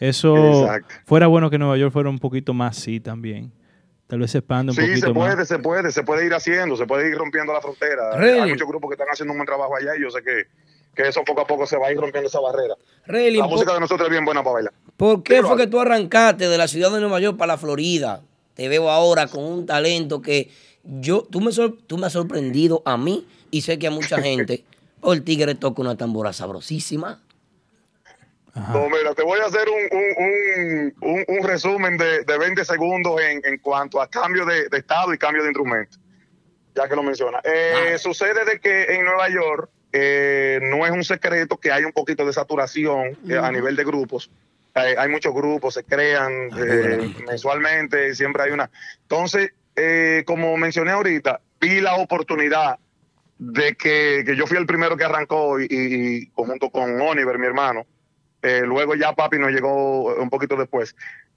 Eso 0.00 0.62
Exacto. 0.64 0.94
fuera 1.04 1.26
bueno 1.28 1.50
que 1.50 1.58
Nueva 1.58 1.76
York 1.76 1.92
fuera 1.92 2.08
un 2.10 2.18
poquito 2.18 2.52
más 2.54 2.76
así 2.78 2.98
también. 3.00 3.52
Tal 4.06 4.18
vez 4.18 4.32
se 4.32 4.38
expande 4.38 4.72
un 4.72 4.76
Sí, 4.76 4.80
poquito 4.82 5.06
se 5.06 5.12
puede, 5.14 5.36
más. 5.36 5.46
se 5.48 5.58
puede, 5.60 5.92
se 5.92 6.02
puede 6.02 6.26
ir 6.26 6.34
haciendo, 6.34 6.76
se 6.76 6.84
puede 6.86 7.08
ir 7.10 7.16
rompiendo 7.16 7.52
la 7.52 7.60
frontera. 7.60 8.16
Really? 8.16 8.40
Hay 8.40 8.50
muchos 8.50 8.66
grupos 8.66 8.88
que 8.90 8.94
están 8.94 9.06
haciendo 9.12 9.32
un 9.32 9.38
buen 9.38 9.46
trabajo 9.46 9.76
allá 9.76 9.90
y 9.96 10.02
yo 10.02 10.10
sé 10.10 10.20
que, 10.24 10.44
que 10.94 11.06
eso 11.08 11.22
poco 11.24 11.42
a 11.42 11.46
poco 11.46 11.64
se 11.66 11.76
va 11.76 11.86
a 11.88 11.92
ir 11.92 11.98
rompiendo 11.98 12.28
esa 12.28 12.40
barrera. 12.40 12.74
La 13.06 13.44
¿por- 13.44 13.50
música 13.52 13.74
de 13.74 13.80
nosotros 13.80 14.08
es 14.08 14.10
bien 14.10 14.24
buena 14.24 14.42
para 14.42 14.54
bailar. 14.54 14.72
¿Por 14.96 15.22
qué 15.22 15.42
fue 15.42 15.56
que 15.56 15.66
tú 15.68 15.78
arrancaste 15.78 16.48
de 16.48 16.58
la 16.58 16.66
ciudad 16.66 16.90
de 16.90 17.00
Nueva 17.00 17.20
York 17.20 17.36
para 17.36 17.52
la 17.52 17.58
Florida? 17.58 18.22
Te 18.54 18.68
veo 18.68 18.90
ahora 18.90 19.28
con 19.28 19.44
un 19.44 19.64
talento 19.66 20.20
que 20.20 20.50
yo, 20.82 21.22
tú 21.30 21.40
me, 21.40 21.52
sor- 21.52 21.76
tú 21.86 21.96
me 21.98 22.06
has 22.06 22.12
sorprendido 22.14 22.82
a 22.84 22.96
mí 22.96 23.26
y 23.52 23.60
sé 23.60 23.78
que 23.78 23.86
a 23.86 23.90
mucha 23.92 24.18
gente. 24.22 24.64
Oh, 25.02 25.12
el 25.12 25.22
tigre 25.22 25.54
toca 25.54 25.80
una 25.82 25.96
tambora 25.96 26.32
sabrosísima. 26.32 27.20
No, 28.54 28.88
mira, 28.88 29.14
te 29.14 29.22
voy 29.22 29.40
a 29.40 29.46
hacer 29.46 29.66
un, 29.68 29.98
un, 29.98 30.94
un, 31.00 31.24
un- 31.28 31.44
resumen 31.48 31.96
de, 31.96 32.24
de 32.24 32.38
20 32.38 32.64
segundos 32.64 33.20
en, 33.20 33.40
en 33.44 33.58
cuanto 33.58 34.00
a 34.00 34.08
cambio 34.08 34.44
de, 34.44 34.68
de 34.68 34.78
estado 34.78 35.12
y 35.14 35.18
cambio 35.18 35.42
de 35.42 35.48
instrumento, 35.48 35.98
ya 36.74 36.88
que 36.88 36.96
lo 36.96 37.02
menciona. 37.02 37.40
Eh, 37.44 37.96
Sucede 37.98 38.44
de 38.44 38.60
que 38.60 38.84
en 38.94 39.04
Nueva 39.04 39.28
York 39.28 39.70
eh, 39.92 40.60
no 40.62 40.84
es 40.86 40.92
un 40.92 41.02
secreto 41.04 41.56
que 41.58 41.72
hay 41.72 41.84
un 41.84 41.92
poquito 41.92 42.24
de 42.26 42.32
saturación 42.32 43.18
eh, 43.28 43.36
a 43.38 43.50
nivel 43.50 43.74
de 43.76 43.84
grupos. 43.84 44.30
Hay, 44.74 45.08
muchos 45.08 45.34
grupos, 45.34 45.74
se 45.74 45.82
crean 45.84 46.30
eh, 46.56 47.10
mensualmente, 47.26 48.14
siempre 48.14 48.44
hay 48.44 48.52
una. 48.52 48.70
Entonces, 49.02 49.50
como 50.24 50.56
mencioné 50.56 50.92
ahorita, 50.92 51.40
vi 51.60 51.80
la 51.80 51.96
oportunidad 51.96 52.78
de 53.38 53.74
que, 53.74 54.22
que 54.24 54.36
yo 54.36 54.46
fui 54.46 54.58
el 54.58 54.66
primero 54.66 54.96
que 54.96 55.04
arrancó 55.04 55.58
y, 55.60 55.64
y- 55.68 56.16
y 56.22 56.30
junto 56.34 56.70
con 56.70 57.00
Oliver, 57.00 57.38
mi 57.38 57.46
hermano. 57.46 57.84
Eh, 58.42 58.62
luego 58.64 58.94
ya 58.94 59.12
papi 59.12 59.38
nos 59.38 59.50
llegó 59.50 60.14
un 60.16 60.30
poquito 60.30 60.56
después. 60.56 60.96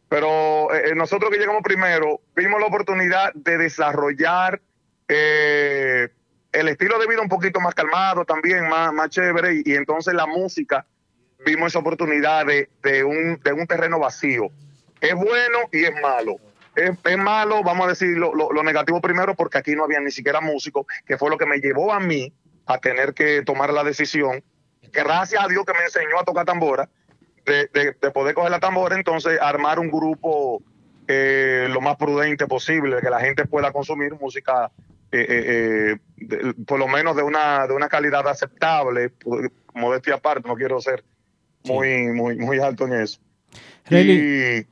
Pero 0.10 0.74
eh, 0.74 0.94
nosotros 0.96 1.32
que 1.32 1.38
llegamos 1.38 1.64
primero, 1.64 2.22
vimos 2.36 2.60
la 2.60 2.68
oportunidad 2.68 3.34
de 3.34 3.58
desarrollar 3.58 4.62
eh, 5.08 6.10
el 6.52 6.68
estilo 6.68 7.00
de 7.00 7.08
vida 7.08 7.22
un 7.22 7.30
poquito 7.30 7.60
más 7.60 7.74
calmado 7.74 8.26
también, 8.26 8.68
más, 8.70 8.94
más 8.94 9.10
chévere. 9.10 9.62
Y, 9.66 9.74
entonces 9.74 10.14
la 10.14 10.26
música, 10.26 10.86
vimos 11.46 11.72
esa 11.72 11.80
oportunidad 11.80 12.46
de, 12.46 12.70
de 12.84 13.04
un, 13.04 13.40
de 13.44 13.54
un 13.54 13.68
terreno 13.68 14.00
vacío. 14.00 14.50
Es 15.02 15.16
bueno 15.16 15.60
y 15.72 15.84
es 15.84 15.94
malo. 16.02 16.36
Es, 16.76 16.92
es 17.04 17.18
malo, 17.18 17.62
vamos 17.64 17.86
a 17.86 17.90
decir 17.90 18.18
lo, 18.18 18.34
lo- 18.34 18.52
lo 18.52 18.64
negativo 18.64 19.00
primero, 19.02 19.36
porque 19.36 19.58
aquí 19.60 19.76
no 19.76 19.84
había 19.84 20.00
ni 20.00 20.12
siquiera 20.12 20.42
músicos, 20.42 20.86
que 21.06 21.18
fue 21.18 21.30
lo 21.30 21.38
que 21.38 21.46
me 21.46 21.60
llevó 21.60 21.94
a 21.94 22.00
mí 22.00 22.34
a 22.66 22.78
tener 22.80 23.14
que 23.14 23.44
tomar 23.44 23.72
la 23.74 23.84
decisión, 23.84 24.44
gracias 24.94 25.44
a 25.44 25.48
Dios 25.48 25.66
que 25.66 25.74
me 25.74 25.84
enseñó 25.86 26.20
a 26.20 26.24
tocar 26.24 26.46
tambora, 26.46 26.90
de, 27.46 27.68
de- 27.74 27.96
de 28.02 28.12
poder 28.12 28.34
coger 28.36 28.52
la 28.52 28.60
tambora, 28.60 28.96
entonces 28.96 29.40
armar 29.42 29.80
un 29.80 29.90
grupo 29.90 30.62
eh, 31.08 31.68
lo 31.70 31.82
más 31.82 31.98
prudente 31.98 32.48
posible, 32.48 33.02
que 33.02 33.10
la 33.10 33.20
gente 33.20 33.46
pueda 33.46 33.72
consumir 33.74 34.14
música, 34.14 34.72
eh, 35.12 35.26
eh, 35.28 35.96
eh, 36.18 36.26
de- 36.26 36.54
por 36.66 36.80
lo 36.80 36.88
menos 36.88 37.16
de 37.18 37.24
una, 37.24 37.68
de 37.68 37.74
una 37.74 37.90
calidad 37.90 38.26
aceptable, 38.28 39.12
modestia 39.74 40.16
aparte, 40.16 40.48
no 40.48 40.56
quiero 40.56 40.80
ser 40.80 41.04
muy, 41.66 42.08
muy, 42.08 42.38
muy 42.38 42.60
alto 42.60 42.86
en 42.86 42.94
eso. 42.94 43.20
Rayleigh, 43.86 44.60
Y, 44.62 44.68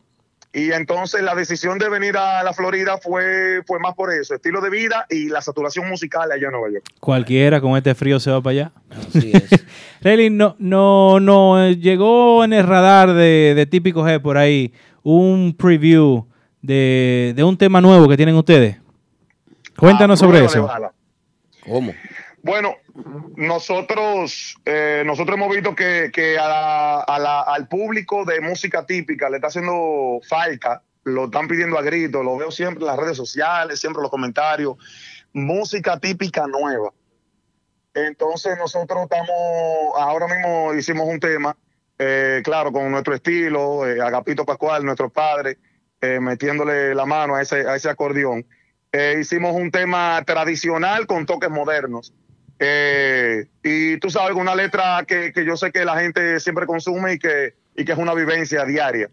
y 0.54 0.72
entonces 0.72 1.22
la 1.22 1.34
decisión 1.34 1.78
de 1.78 1.88
venir 1.90 2.18
a 2.18 2.44
la 2.44 2.54
Florida 2.54 2.98
fue, 2.98 3.62
fue 3.66 3.80
más 3.80 3.96
por 3.96 4.12
eso, 4.12 4.36
estilo 4.36 4.60
de 4.60 4.70
vida 4.70 5.06
y 5.10 5.30
la 5.30 5.42
saturación 5.42 5.88
musical 5.88 6.32
allá 6.32 6.48
en 6.48 6.52
Nueva 6.52 6.70
York. 6.72 6.86
cualquiera 7.00 7.62
con 7.62 7.78
este 7.78 7.96
frío 7.96 8.20
se 8.20 8.32
va 8.32 8.42
para 8.42 8.52
allá. 8.52 8.72
Así 8.90 9.32
es. 9.34 9.50
Rayleigh, 10.02 10.30
no, 10.30 10.56
no, 10.60 11.20
no, 11.20 11.64
eh, 11.64 11.78
llegó 11.78 12.44
en 12.44 12.54
el 12.54 12.68
radar 12.68 13.14
de, 13.14 13.54
de 13.56 13.66
Típico 13.66 14.04
G 14.04 14.22
por 14.22 14.38
ahí 14.38 14.74
un 15.04 15.56
preview 15.58 16.28
de, 16.62 17.34
de 17.36 17.44
un 17.44 17.58
tema 17.58 17.80
nuevo 17.80 18.08
que 18.10 18.18
tienen 18.18 18.36
ustedes. 18.36 18.78
Cuéntanos 19.78 20.22
A 20.22 20.26
sobre 20.26 20.44
eso. 20.44 20.70
¿Cómo? 21.66 21.94
Bueno, 22.44 22.76
nosotros 23.36 24.56
eh, 24.66 25.04
nosotros 25.06 25.38
hemos 25.38 25.54
visto 25.54 25.76
que, 25.76 26.12
que 26.14 26.38
a 26.38 26.48
la- 26.48 27.42
al 27.42 27.68
público 27.68 28.26
de 28.26 28.42
música 28.42 28.86
típica 28.86 29.30
le 29.30 29.38
está 29.38 29.48
haciendo 29.48 30.20
falta, 30.28 30.82
lo 31.04 31.26
están 31.26 31.48
pidiendo 31.48 31.78
a 31.78 31.82
gritos, 31.82 32.24
lo 32.24 32.38
veo 32.38 32.52
siempre 32.52 32.82
en 32.82 32.88
las 32.88 32.98
redes 32.98 33.18
sociales, 33.18 33.80
siempre 33.80 34.00
en 34.00 34.04
los 34.04 34.12
comentarios. 34.12 34.76
música 35.34 35.98
típica 35.98 36.46
nueva. 36.48 36.92
Entonces 37.94 38.58
nosotros 38.58 39.04
estamos, 39.04 39.30
ahora 39.98 40.28
mismo 40.28 40.74
hicimos 40.74 41.08
un 41.08 41.20
tema, 41.20 41.56
eh, 41.98 42.42
claro, 42.44 42.72
con 42.72 42.90
nuestro 42.92 43.14
estilo, 43.16 43.88
eh, 43.88 44.02
Agapito 44.02 44.46
Pascual, 44.46 44.84
nuestro 44.86 45.10
padre, 45.10 45.58
eh, 46.02 46.20
metiéndole 46.20 46.94
la 46.96 47.06
mano 47.06 47.36
a 47.36 47.42
ese, 47.42 47.68
a 47.68 47.76
ese 47.76 47.90
acordeón. 47.90 48.46
Hicimos 49.20 49.54
un 49.56 49.72
tema 49.72 50.22
tradicional 50.26 51.08
con 51.08 51.26
toques 51.26 51.50
modernos. 51.50 52.14
Eh, 52.64 53.48
y 53.64 53.98
tú 53.98 54.12
sabes, 54.12 54.36
una 54.36 54.54
letra 54.54 55.04
que, 55.08 55.34
que 55.34 55.44
yo 55.44 55.58
sé 55.58 55.72
que 55.72 55.84
la 55.84 56.00
gente 56.00 56.40
siempre 56.40 56.68
consume 56.68 57.14
y 57.14 57.20
que, 57.20 57.56
y 57.76 57.84
que 57.84 57.92
es 57.92 57.98
una 57.98 58.14
vivencia 58.14 58.64
diaria. 58.66 59.10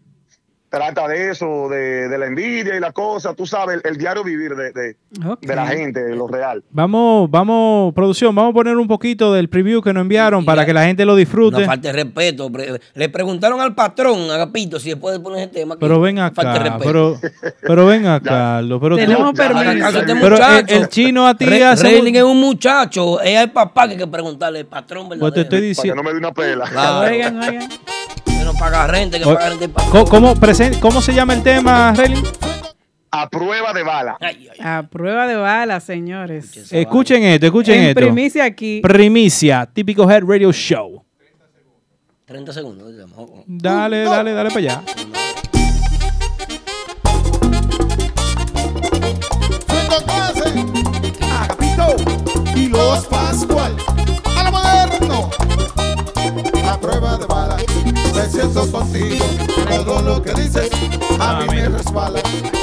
Trata 0.69 1.07
de 1.07 1.31
eso, 1.31 1.67
de, 1.67 2.07
de 2.09 2.17
la 2.19 2.27
envidia 2.27 2.75
y 2.75 2.79
la 2.79 2.91
cosa, 2.91 3.33
tú 3.33 3.47
sabes, 3.47 3.77
el, 3.83 3.89
el 3.91 3.97
diario 3.97 4.23
vivir 4.23 4.53
de, 4.55 4.71
de, 4.71 4.95
Ok. 5.27 5.39
de 5.41 5.55
la 5.55 5.65
gente, 5.65 6.03
de 6.03 6.15
lo 6.15 6.27
real. 6.27 6.63
Vamos, 6.69 7.27
vamos, 7.31 7.91
producción, 7.95 8.35
vamos 8.35 8.51
a 8.51 8.53
poner 8.53 8.77
un 8.77 8.87
poquito 8.87 9.33
del 9.33 9.49
preview 9.49 9.81
que 9.81 9.93
nos 9.93 10.01
enviaron 10.01 10.43
Y 10.43 10.45
para 10.45 10.61
ya- 10.61 10.65
que 10.67 10.73
la 10.73 10.85
gente 10.85 11.05
lo 11.05 11.15
disfrute. 11.15 11.61
No 11.61 11.65
falta 11.65 11.87
de 11.91 12.03
respeto. 12.03 12.51
Le 12.93 13.09
preguntaron 13.09 13.59
al 13.61 13.73
patrón, 13.73 14.29
Agapito, 14.29 14.79
si 14.79 14.89
después 14.89 15.15
de 15.17 15.19
poner 15.21 15.39
ese 15.39 15.47
tema. 15.53 15.75
Pero 15.79 15.99
ven 15.99 16.17
falta 16.17 16.43
de 16.43 16.49
acá, 16.49 16.63
respeto. 16.77 16.83
pero, 16.85 17.19
pero 17.61 17.85
ven 17.87 18.05
acá, 18.07 18.29
Carlos. 18.29 18.79
Pero, 18.79 18.95
tú- 18.95 19.01
Tenemos 19.01 19.33
Ya, 19.33 19.47
permiso. 19.47 19.99
Este 19.99 20.15
pero 20.21 20.35
el, 20.37 20.65
el 20.69 20.87
chino 20.89 21.27
a 21.27 21.33
ti 21.35 21.45
Re- 21.47 21.65
hace 21.65 21.83
Reiling 21.83 22.15
es 22.15 22.23
un 22.23 22.39
muchacho, 22.39 23.19
es 23.21 23.35
al 23.37 23.51
papá 23.51 23.87
que 23.87 23.93
hay 23.93 23.97
que 23.97 24.05
preguntarle, 24.07 24.59
el 24.59 24.65
patrón 24.67 25.09
verdadero. 25.09 25.21
Pues 25.21 25.33
te 25.33 25.41
estoy 25.41 25.57
Para 25.57 25.61
que 25.61 25.67
diciendo. 25.69 25.95
no 25.95 26.03
me 26.03 26.11
dé 26.11 26.17
una 26.19 26.31
pela. 26.31 26.65
Claro. 26.69 27.07
Oigan, 27.11 27.39
oigan. 27.39 27.69
No 28.51 28.55
paga 28.57 28.87
renta, 28.87 29.19
que 29.19 29.25
paga 29.25 29.49
renta. 29.51 29.83
¿Cómo, 29.91 30.05
cómo, 30.05 30.33
cómo 30.81 31.01
se 31.03 31.13
llama 31.13 31.35
el 31.35 31.43
tema, 31.43 31.93
Relin? 31.95 32.23
A 33.11 33.29
prueba 33.29 33.71
de 33.73 33.83
bala. 33.83 34.17
Ay, 34.19 34.49
ay, 34.51 34.57
ay. 34.59 34.65
A 34.77 34.83
prueba 34.89 35.27
de 35.27 35.35
balas, 35.35 35.83
señores. 35.83 36.71
Escuchen 36.71 37.21
esto, 37.23 37.45
escuchen 37.45 37.75
En 37.75 37.83
esto. 37.89 38.01
primicia 38.01 38.45
aquí. 38.45 38.81
Primicia, 38.81 39.69
típico 39.71 40.09
Head 40.09 40.23
Radio 40.25 40.51
Show. 40.51 41.03
30 42.25 42.51
segundos. 42.53 42.91
oh. 43.15 43.43
Dale, 43.45 44.03
dale, 44.03 44.31
dale 44.31 44.49
para 44.49 44.59
allá. 44.59 44.81
Agapito 51.21 51.95
y 52.55 52.67
los 52.67 53.05
Pascual. 53.05 53.75
A 54.37 54.43
lo 54.43 54.51
moderno. 54.51 55.29
A 56.67 56.79
prueba 56.79 57.17
de 57.17 57.25
bala. 57.25 57.28
Me 58.29 58.35
siento 58.35 58.71
contigo. 58.71 59.25
Todo 59.67 60.01
lo 60.03 60.21
que 60.21 60.31
dices 60.35 60.69
a 61.19 61.41
mí 61.41 61.47
me 61.47 61.67
resbala. 61.67 62.21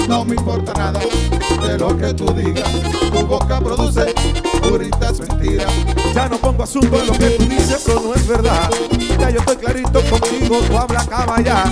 No 0.08 0.24
me 0.24 0.36
importa 0.36 0.72
nada 0.74 1.00
de 1.00 1.76
lo 1.76 1.96
que 1.98 2.14
tú 2.14 2.32
digas. 2.34 2.70
Tu 3.12 3.26
boca 3.26 3.58
produce 3.58 4.14
puritas 4.62 5.18
mentiras. 5.18 5.66
Ya 6.14 6.28
no 6.28 6.38
pongo 6.38 6.62
asunto 6.62 7.00
en 7.00 7.06
lo 7.08 7.12
que 7.14 7.30
tú 7.30 7.44
dices, 7.46 7.84
eso 7.84 8.00
no 8.00 8.14
es 8.14 8.28
verdad. 8.28 8.70
Ya 9.18 9.30
yo 9.30 9.40
estoy 9.40 9.56
clarito 9.56 10.00
contigo, 10.08 10.60
tú 10.68 10.78
habla 10.78 11.04
caballa. 11.04 11.64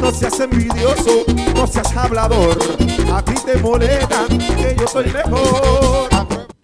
No 0.00 0.10
seas 0.10 0.40
envidioso, 0.40 1.24
no 1.54 1.68
seas 1.68 1.96
hablador. 1.96 2.58
A 3.14 3.22
ti 3.22 3.34
te 3.44 3.58
molesta 3.58 4.26
que 4.28 4.76
yo 4.76 4.88
soy 4.88 5.06
mejor. 5.06 6.55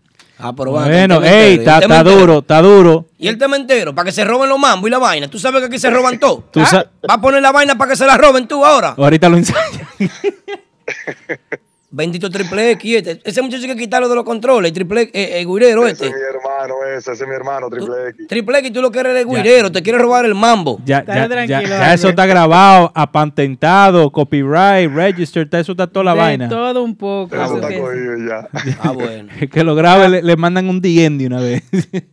Ah, 0.45 0.53
pero 0.57 0.73
va, 0.73 0.85
Bueno, 0.87 1.23
ey, 1.23 1.55
está 1.65 2.03
duro, 2.03 2.39
está 2.39 2.61
duro. 2.61 3.07
Y 3.19 3.29
el 3.29 3.39
tema 3.39 3.57
entero, 3.57 3.95
para 3.95 4.07
que 4.07 4.13
se 4.13 4.25
roben 4.25 4.49
los 4.49 4.59
mambos 4.59 4.89
y 4.89 4.91
la 4.91 4.99
vaina. 4.99 5.29
Tú 5.29 5.39
sabes 5.39 5.61
que 5.61 5.67
aquí 5.67 5.79
se 5.79 5.89
roban 5.91 6.19
todo. 6.19 6.45
Tú 6.51 6.65
sa- 6.67 6.87
Va 7.09 7.15
a 7.15 7.21
poner 7.21 7.41
la 7.41 7.53
vaina 7.53 7.77
para 7.79 7.91
que 7.91 7.97
se 7.97 8.05
la 8.07 8.17
roben 8.19 8.49
tú 8.49 8.65
ahora. 8.67 8.95
Ahorita 8.99 9.29
lo 9.29 9.37
ensayas. 9.37 9.63
Bendito 11.95 12.31
triple 12.31 12.71
X. 12.73 12.97
Este. 13.07 13.21
Ese 13.23 13.43
muchacho 13.43 13.63
hay 13.65 13.69
que 13.69 13.77
quitarlo 13.77 14.09
de 14.09 14.15
los 14.15 14.25
controles. 14.25 14.71
El 14.71 14.75
triple 14.75 15.03
X, 15.03 15.15
eh, 15.15 15.41
el 15.41 15.47
guirero 15.47 15.83
Ese 15.87 15.93
este. 15.93 16.07
es 16.07 16.13
mi 16.15 16.21
hermano, 16.21 16.75
ese, 16.97 17.13
ese 17.13 17.23
es 17.25 17.29
mi 17.29 17.35
hermano, 17.35 17.69
Triple 17.69 18.09
X. 18.09 18.27
Triple 18.29 18.59
X, 18.61 18.73
tú 18.73 18.81
lo 18.81 18.91
que 18.91 19.01
eres 19.01 19.17
el 19.17 19.27
guirero. 19.29 19.71
Te 19.71 19.83
quieres 19.83 20.01
robar 20.01 20.25
el 20.25 20.35
mambo. 20.35 20.81
Ya, 20.87 21.05
ya, 21.05 21.15
ya, 21.15 21.29
tranquilo, 21.29 21.61
ya 21.69 21.93
eso 21.93 22.09
está 22.09 22.25
grabado, 22.25 22.91
apatentado, 22.95 24.11
copyright, 24.11 24.91
register, 24.91 25.43
está- 25.45 25.61
eso 25.61 25.73
está 25.73 25.87
toda 25.87 26.05
la 26.07 26.15
de 26.15 26.19
vaina. 26.21 26.49
todo 26.49 26.83
un 26.83 26.97
poco. 26.97 27.35
Eso 27.35 27.45
eso 27.45 27.55
está 27.57 27.69
que- 27.69 27.79
cogido 27.79 28.17
ya. 28.27 28.49
Ah, 28.81 28.93
bueno. 28.93 29.31
El 29.39 29.51
que 29.51 29.63
lo 29.63 29.75
grabe 29.75 30.09
le, 30.09 30.23
le 30.23 30.37
mandan 30.37 30.69
un 30.71 30.81
DM 30.81 31.19
de 31.19 31.27
una 31.27 31.41
vez. 31.41 31.63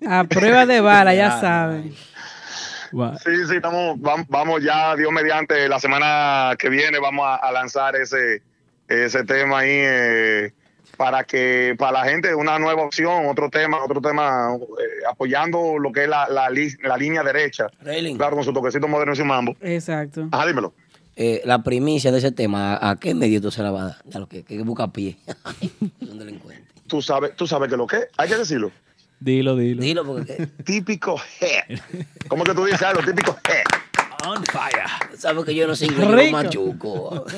A 0.06 0.26
prueba 0.26 0.65
de 0.65 0.82
bala, 0.82 1.13
ya 1.13 1.20
Ya, 1.30 1.39
saben. 1.39 1.94
Sí, 3.24 3.30
sí, 3.48 3.56
estamos, 3.56 3.98
vam- 4.00 4.26
vamos 4.30 4.63
ya, 4.63 4.96
Dios 4.96 5.12
mediante, 5.12 5.70
la 5.70 5.80
semana 5.80 6.56
que 6.58 6.70
viene 6.70 6.98
vamos 7.00 7.24
a, 7.26 7.36
a 7.36 7.52
lanzar 7.52 7.96
ese, 7.96 8.42
ese 8.89 9.23
tema 9.23 9.60
ahí 9.60 9.69
eh, 9.71 10.54
para 10.97 11.23
que, 11.23 11.75
para 11.78 11.91
la 12.04 12.06
gente, 12.06 12.36
una 12.36 12.60
nueva 12.60 12.84
opción, 12.84 13.28
otro 13.28 13.49
tema, 13.49 13.84
otro 13.84 14.02
tema, 14.02 14.56
eh, 14.56 15.06
apoyando 15.10 15.78
lo 15.80 15.91
que 15.93 16.04
es 16.04 16.10
la, 16.10 16.28
la, 16.28 16.49
li- 16.49 16.75
la 16.84 16.97
línea 16.97 17.23
derecha. 17.23 17.67
Reiling, 17.82 18.17
Claro, 18.17 18.36
con 18.36 18.43
su 18.43 18.52
toquecito 18.52 18.88
moderno 18.88 19.13
y 19.13 19.15
su 19.15 19.23
mambo. 19.25 19.56
Exacto. 19.62 20.28
Ajá, 20.32 20.45
dímelo. 20.47 20.73
eh, 21.15 21.41
la 21.45 21.63
primicia 21.63 22.12
de 22.12 22.17
ese 22.17 22.32
tema, 22.32 22.73
¿a, 22.75 22.89
a 22.91 22.95
qué 22.97 23.13
medio 23.15 23.39
tú 23.41 23.49
se 23.52 23.62
la 23.63 23.71
vas 23.71 23.82
a 23.84 23.86
dar? 23.88 24.15
A 24.15 24.19
lo 24.19 24.28
que, 24.28 24.43
que 24.43 24.62
busca 24.63 24.88
pie. 24.91 25.17
es 26.02 26.10
un 26.10 26.19
delincuente. 26.19 26.67
Tú 26.88 27.02
sabes, 27.02 27.36
tú 27.36 27.45
sabes 27.47 27.69
que 27.69 27.78
lo 27.78 27.86
que, 27.88 28.08
hay 28.17 28.28
que 28.28 28.36
decirlo. 28.38 28.71
Dilo, 29.21 29.56
dilo. 29.56 29.82
Dilo 29.82 30.06
porque. 30.06 30.47
Típico 30.65 31.15
head. 31.41 31.78
¿Cómo 32.28 32.43
que 32.43 32.54
tú 32.54 32.65
dices 32.65 32.82
algo? 32.82 33.02
Típico 33.04 33.38
head. 33.47 33.63
On 34.28 34.43
fire. 34.45 34.84
Sabes 35.17 35.45
que 35.45 35.54
yo 35.56 35.67
no 35.67 35.75
soy 35.75 35.88
inglés, 35.89 36.32
machuco. 36.32 37.25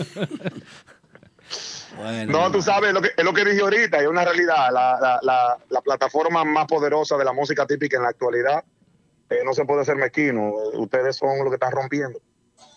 bueno. 1.97 2.31
No, 2.31 2.51
tú 2.51 2.61
sabes, 2.61 2.93
lo 2.93 3.01
que, 3.01 3.11
es 3.15 3.23
lo 3.23 3.33
que 3.33 3.45
dije 3.45 3.61
ahorita, 3.61 3.99
es 3.99 4.07
una 4.07 4.23
realidad. 4.23 4.71
La, 4.71 4.99
la, 4.99 5.19
la, 5.21 5.57
la 5.69 5.81
plataforma 5.81 6.43
más 6.43 6.65
poderosa 6.67 7.17
de 7.17 7.25
la 7.25 7.33
música 7.33 7.65
típica 7.65 7.97
en 7.97 8.03
la 8.03 8.09
actualidad 8.09 8.63
eh, 9.31 9.43
no 9.45 9.53
se 9.53 9.63
puede 9.63 9.85
ser 9.85 9.95
mezquino. 9.95 10.51
Ustedes 10.73 11.15
son 11.15 11.39
los 11.39 11.47
que 11.47 11.55
están 11.55 11.71
rompiendo. 11.71 12.19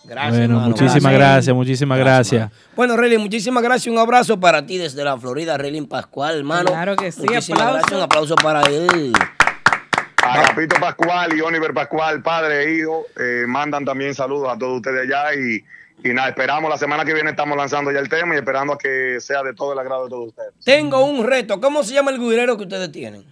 Gracias. 0.05 0.31
Bueno, 0.31 0.45
hermano, 0.55 0.69
muchísimas 0.69 1.13
gracias. 1.13 1.19
gracias, 1.19 1.57
muchísimas 1.57 1.99
gracias. 1.99 2.53
Bueno, 2.77 2.97
Relin, 2.97 3.21
muchísimas 3.21 3.63
gracias. 3.63 3.93
Un 3.93 3.99
abrazo 3.99 4.39
para 4.39 4.65
ti 4.65 4.79
desde 4.79 5.03
la 5.03 5.19
Florida, 5.19 5.59
Relin 5.59 5.89
Pascual, 5.89 6.39
hermano. 6.39 6.67
Claro 6.67 6.95
que 6.95 7.11
sí, 7.11 7.23
Muchísimas 7.23 7.61
aplauso. 7.61 7.79
gracias. 7.79 7.99
Un 7.99 8.05
aplauso 8.05 8.37
para 8.37 8.63
él. 8.63 9.13
Agapito 10.23 10.77
Pascual 10.81 11.37
y 11.37 11.41
Oliver 11.41 11.75
Pascual, 11.75 12.23
padre 12.23 12.65
e 12.65 12.75
hijo, 12.77 13.07
eh, 13.19 13.45
mandan 13.47 13.85
también 13.85 14.15
saludos 14.15 14.49
a 14.51 14.59
todos 14.59 14.77
ustedes 14.77 15.03
allá 15.03 15.35
y, 15.35 15.63
y 16.03 16.13
nada, 16.13 16.29
esperamos 16.29 16.71
la 16.71 16.77
semana 16.77 17.05
que 17.05 17.15
viene 17.15 17.31
estamos 17.31 17.57
lanzando 17.57 17.91
ya 17.91 18.01
el 18.01 18.09
tema 18.09 18.35
y 18.35 18.39
esperando 18.39 18.75
a 18.75 18.79
que 18.79 19.19
sea 19.21 19.43
de 19.43 19.55
todo 19.55 19.73
el 19.73 19.79
agrado 19.79 20.05
de 20.05 20.11
todos 20.11 20.29
ustedes. 20.29 20.53
Tengo 20.65 21.05
un 21.05 21.27
reto. 21.27 21.61
¿Cómo 21.61 21.83
se 21.83 21.95
llama 21.95 22.11
el 22.11 22.19
guirero 22.19 22.57
que 22.57 22.65
ustedes 22.65 22.91
tienen? 22.93 23.25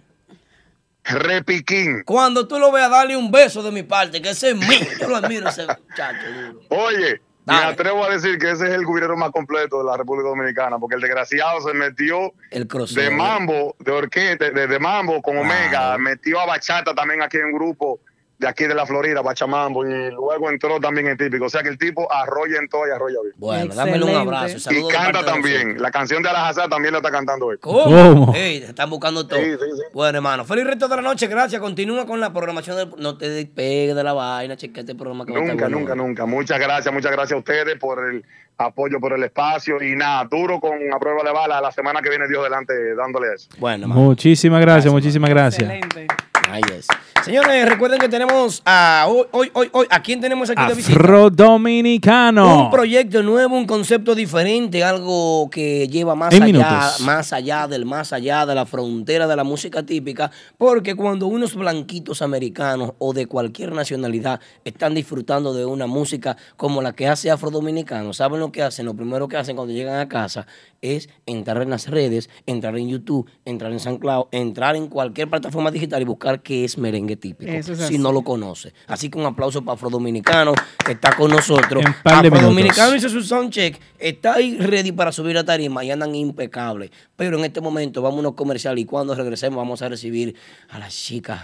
Repiquín. 1.03 2.03
Cuando 2.03 2.47
tú 2.47 2.57
lo 2.57 2.71
veas, 2.71 2.89
dale 2.89 3.17
un 3.17 3.29
beso 3.29 3.61
de 3.61 3.71
mi 3.71 3.83
parte, 3.83 4.21
que 4.21 4.29
ese 4.29 4.51
es 4.51 4.55
mío. 4.55 4.87
Yo 4.99 5.09
lo 5.09 5.17
admiro 5.17 5.49
ese 5.49 5.67
muchacho 5.67 6.31
duro. 6.31 6.61
Oye, 6.69 7.21
me 7.45 7.55
atrevo 7.55 8.05
a 8.05 8.09
decir 8.09 8.37
que 8.37 8.51
ese 8.51 8.67
es 8.67 8.73
el 8.73 8.85
gobierno 8.85 9.17
más 9.17 9.31
completo 9.31 9.79
de 9.79 9.83
la 9.83 9.97
República 9.97 10.29
Dominicana, 10.29 10.79
porque 10.79 10.95
el 10.95 11.01
desgraciado 11.01 11.59
se 11.61 11.73
metió 11.73 12.33
El 12.49 12.67
de 12.67 13.09
mambo, 13.09 13.75
de 13.79 13.91
orquesta, 13.91 14.49
de, 14.49 14.67
de 14.67 14.79
mambo 14.79 15.21
con 15.21 15.37
Omega, 15.37 15.97
metió 15.97 16.39
a 16.39 16.45
bachata 16.45 16.95
también 16.95 17.21
aquí 17.21 17.37
en 17.37 17.45
un 17.45 17.53
grupo 17.53 17.99
de 18.43 18.49
aquí 18.49 18.65
de 18.65 18.75
la 18.75 18.85
Florida, 18.85 19.21
Bachamambo, 19.21 19.85
y 19.85 20.11
luego 20.11 20.49
entró 20.49 20.77
también 20.79 21.07
en 21.07 21.17
típico. 21.17 21.45
O 21.45 21.49
sea 21.49 21.63
que 21.63 21.69
el 21.69 21.77
tipo 21.77 22.11
arrolla 22.11 22.59
en 22.59 22.67
todo 22.67 22.85
y 22.85 22.91
arrolla 22.91 23.19
bien. 23.21 23.33
Bueno, 23.37 23.73
dámelo 23.73 24.05
un 24.05 24.11
Excelente. 24.11 24.35
abrazo. 24.35 24.57
Y 24.57 24.59
Saludos 24.59 24.93
canta 24.93 25.25
también. 25.25 25.81
La 25.81 25.91
canción 25.91 26.21
de 26.21 26.29
Alajazá 26.29 26.67
también 26.67 26.91
la 26.91 26.99
está 26.99 27.09
cantando 27.09 27.51
él. 27.51 27.59
¿Cómo? 27.59 27.83
¿Cómo? 27.85 28.33
Ey, 28.35 28.59
te 28.59 28.65
están 28.67 28.89
buscando 28.89 29.25
todo. 29.25 29.39
Sí, 29.39 29.45
sí, 29.51 29.57
sí. 29.75 29.81
Bueno, 29.93 30.17
hermano, 30.17 30.43
feliz 30.43 30.65
resto 30.65 30.89
de 30.89 30.95
la 30.97 31.01
noche. 31.01 31.27
Gracias. 31.27 31.61
Continúa 31.61 32.05
con 32.05 32.19
la 32.19 32.33
programación. 32.33 32.75
Del... 32.75 32.89
No 32.97 33.17
te 33.17 33.29
despegues 33.29 33.95
de 33.95 34.03
la 34.03 34.11
vaina. 34.11 34.57
Chequea 34.57 34.81
este 34.81 34.93
programa 34.95 35.25
que 35.25 35.31
va 35.31 35.39
a 35.39 35.41
estar 35.43 35.55
Nunca, 35.55 35.65
bueno. 35.65 35.79
nunca, 35.79 35.95
nunca. 35.95 36.25
Muchas 36.25 36.59
gracias, 36.59 36.93
muchas 36.93 37.11
gracias 37.13 37.35
a 37.37 37.39
ustedes 37.39 37.79
por 37.79 38.05
el 38.09 38.25
apoyo, 38.57 38.99
por 38.99 39.13
el 39.13 39.23
espacio. 39.23 39.81
Y 39.81 39.95
nada, 39.95 40.27
duro 40.29 40.59
con 40.59 40.73
a 40.93 40.99
prueba 40.99 41.23
de 41.23 41.31
bala. 41.31 41.61
La 41.61 41.71
semana 41.71 42.01
que 42.01 42.09
viene, 42.09 42.27
Dios 42.27 42.43
delante, 42.43 42.73
dándole 42.95 43.35
eso. 43.35 43.47
Bueno, 43.57 43.83
hermano. 43.83 44.01
Muchísimas 44.01 44.59
gracias, 44.59 44.93
muchísimas 44.93 45.29
gracias. 45.29 45.63
Excelente. 45.71 46.07
Ahí 46.49 46.61
es. 46.77 46.87
Señores, 47.23 47.69
recuerden 47.69 47.99
que 47.99 48.09
tenemos 48.09 48.61
a 48.65 49.05
hoy, 49.07 49.25
hoy, 49.31 49.49
hoy, 49.53 49.69
hoy, 49.71 49.87
¿a 49.89 50.01
quién 50.01 50.19
tenemos 50.19 50.49
aquí 50.49 50.61
de 50.67 50.73
visita? 50.73 50.99
Afro 50.99 51.29
Dominicano. 51.29 52.65
Un 52.65 52.69
proyecto 52.69 53.23
nuevo, 53.23 53.55
un 53.55 53.65
concepto 53.65 54.13
diferente, 54.13 54.83
algo 54.83 55.49
que 55.49 55.87
lleva 55.87 56.15
más 56.15 56.33
En 56.33 56.43
allá, 56.43 56.51
minutos. 56.51 56.99
más 56.99 57.31
allá 57.31 57.67
del 57.69 57.85
más 57.85 58.11
allá 58.11 58.45
de 58.45 58.53
la 58.55 58.65
frontera 58.65 59.25
de 59.25 59.37
la 59.37 59.45
música 59.45 59.83
típica, 59.83 60.31
porque 60.57 60.95
cuando 60.95 61.27
unos 61.27 61.55
blanquitos 61.55 62.21
americanos 62.21 62.91
o 62.97 63.13
de 63.13 63.25
cualquier 63.25 63.71
nacionalidad 63.71 64.41
están 64.65 64.93
disfrutando 64.93 65.53
de 65.53 65.65
una 65.65 65.87
música 65.87 66.35
como 66.57 66.81
la 66.81 66.91
que 66.91 67.07
hace 67.07 67.31
Afro 67.31 67.51
Dominicano, 67.51 68.11
¿saben 68.11 68.41
lo 68.41 68.51
que 68.51 68.63
hacen? 68.63 68.85
Lo 68.85 68.95
primero 68.95 69.29
que 69.29 69.37
hacen 69.37 69.55
cuando 69.55 69.73
llegan 69.73 69.97
a 70.01 70.09
casa 70.09 70.45
es 70.81 71.07
entrar 71.25 71.61
en 71.61 71.69
las 71.69 71.87
redes, 71.87 72.29
entrar 72.45 72.77
en 72.77 72.89
YouTube, 72.89 73.29
entrar 73.45 73.71
en 73.71 73.79
SoundCloud, 73.79 74.25
entrar 74.31 74.75
en 74.75 74.87
cualquier 74.87 75.29
plataforma 75.29 75.71
digital 75.71 76.01
y 76.01 76.05
buscar 76.05 76.41
qué 76.41 76.65
es 76.65 76.77
merengue 76.77 77.12
merengue 77.13 77.17
típico, 77.17 77.51
Eso 77.51 77.73
es 77.73 77.79
si 77.79 77.83
así. 77.85 77.97
no 77.97 78.11
lo 78.11 78.21
conoce. 78.23 78.73
Así 78.87 79.09
que 79.09 79.17
un 79.17 79.25
aplauso 79.25 79.63
para 79.63 79.75
Afrodominicano, 79.75 80.53
que 80.85 80.93
está 80.93 81.15
con 81.15 81.31
nosotros. 81.31 81.83
Afrodominicano 82.03 82.91
minutos. 82.91 82.95
hizo 82.97 83.09
su 83.09 83.21
soundcheck, 83.23 83.79
está 83.99 84.35
ahí 84.35 84.57
ready 84.57 84.91
para 84.91 85.11
subir 85.11 85.37
a 85.37 85.43
tarima 85.43 85.83
y 85.83 85.91
andan 85.91 86.13
impecables. 86.15 86.91
Pero 87.15 87.37
en 87.37 87.45
este 87.45 87.61
momento 87.61 88.01
vamos 88.01 88.17
a 88.17 88.19
unos 88.21 88.33
comerciales 88.35 88.81
y 88.81 88.85
cuando 88.85 89.15
regresemos 89.15 89.57
vamos 89.57 89.81
a 89.81 89.89
recibir 89.89 90.35
a 90.69 90.79
las 90.79 90.93
chicas. 90.95 91.41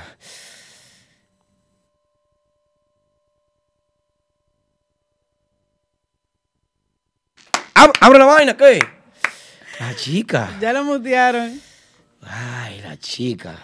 Ab- 7.75 7.93
¡Abre 8.01 8.19
la 8.19 8.25
vaina! 8.25 8.57
¿Qué? 8.57 8.79
La 9.79 9.95
chica. 9.95 10.57
Ya 10.59 10.73
lo 10.73 10.83
mutearon. 10.83 11.61
Ay, 12.21 12.81
la 12.81 12.97
chica. 12.97 13.57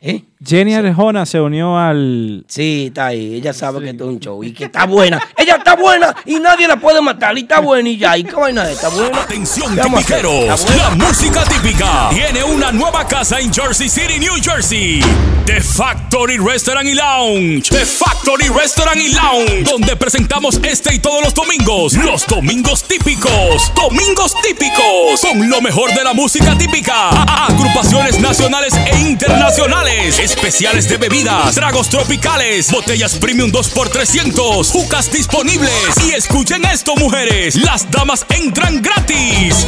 ¿Eh? 0.00 0.22
Jenny 0.44 0.74
Arjona 0.74 1.24
se 1.24 1.40
unió 1.40 1.76
al. 1.78 2.44
Sí, 2.46 2.86
está 2.88 3.06
ahí. 3.06 3.36
Ella 3.36 3.52
sabe 3.54 3.80
que 3.80 3.90
esto 3.90 4.04
es 4.04 4.10
un 4.10 4.20
show 4.20 4.44
y 4.44 4.52
que 4.52 4.64
está 4.66 4.84
buena. 4.84 5.20
Ella 5.36 5.56
está 5.56 5.74
buena 5.74 6.14
y 6.26 6.38
nadie 6.38 6.68
la 6.68 6.76
puede 6.76 7.00
matar. 7.00 7.36
Y 7.36 7.40
está 7.42 7.60
buena 7.60 7.88
y 7.88 7.96
ya. 7.96 8.16
¿Y 8.16 8.22
qué 8.24 8.34
vaina 8.36 8.64
es? 8.68 8.76
¿Está 8.76 8.90
buena? 8.90 9.22
Atención 9.22 9.74
tipiqueros, 9.74 10.66
la 10.76 10.90
música 10.90 11.42
típica 11.44 12.10
tiene 12.10 12.44
una 12.44 12.70
nueva 12.70 13.06
casa 13.08 13.40
en 13.40 13.52
Jersey 13.52 13.88
City, 13.88 14.18
New 14.20 14.34
Jersey. 14.42 15.00
The 15.46 15.60
Factory 15.62 16.38
Restaurant 16.38 16.86
y 16.88 16.94
Lounge. 16.94 17.70
The 17.70 17.86
Factory 17.86 18.48
Restaurant 18.48 18.96
y 18.98 19.12
Lounge, 19.14 19.62
donde 19.70 19.96
presentamos 19.96 20.60
este 20.62 20.94
y 20.94 20.98
todos 20.98 21.22
los 21.24 21.32
domingos, 21.34 21.94
los 21.94 22.26
domingos 22.26 22.82
típicos, 22.84 23.72
domingos 23.74 24.34
típicos, 24.42 25.20
con 25.22 25.48
lo 25.48 25.60
mejor 25.62 25.94
de 25.94 26.02
la 26.02 26.12
música 26.14 26.58
típica, 26.58 27.10
a- 27.10 27.46
agrupaciones 27.46 28.20
nacionales 28.20 28.74
e 28.74 28.98
internacionales, 29.08 29.85
especiales 29.86 30.88
de 30.88 30.96
bebidas, 30.96 31.54
tragos 31.54 31.88
tropicales, 31.88 32.72
botellas 32.72 33.14
premium 33.14 33.52
2x300, 33.52 34.68
jucas 34.68 35.12
disponibles. 35.12 35.70
Y 36.04 36.10
escuchen 36.12 36.64
esto, 36.64 36.96
mujeres, 36.96 37.54
las 37.54 37.88
damas 37.90 38.26
entran 38.28 38.82
gratis. 38.82 39.64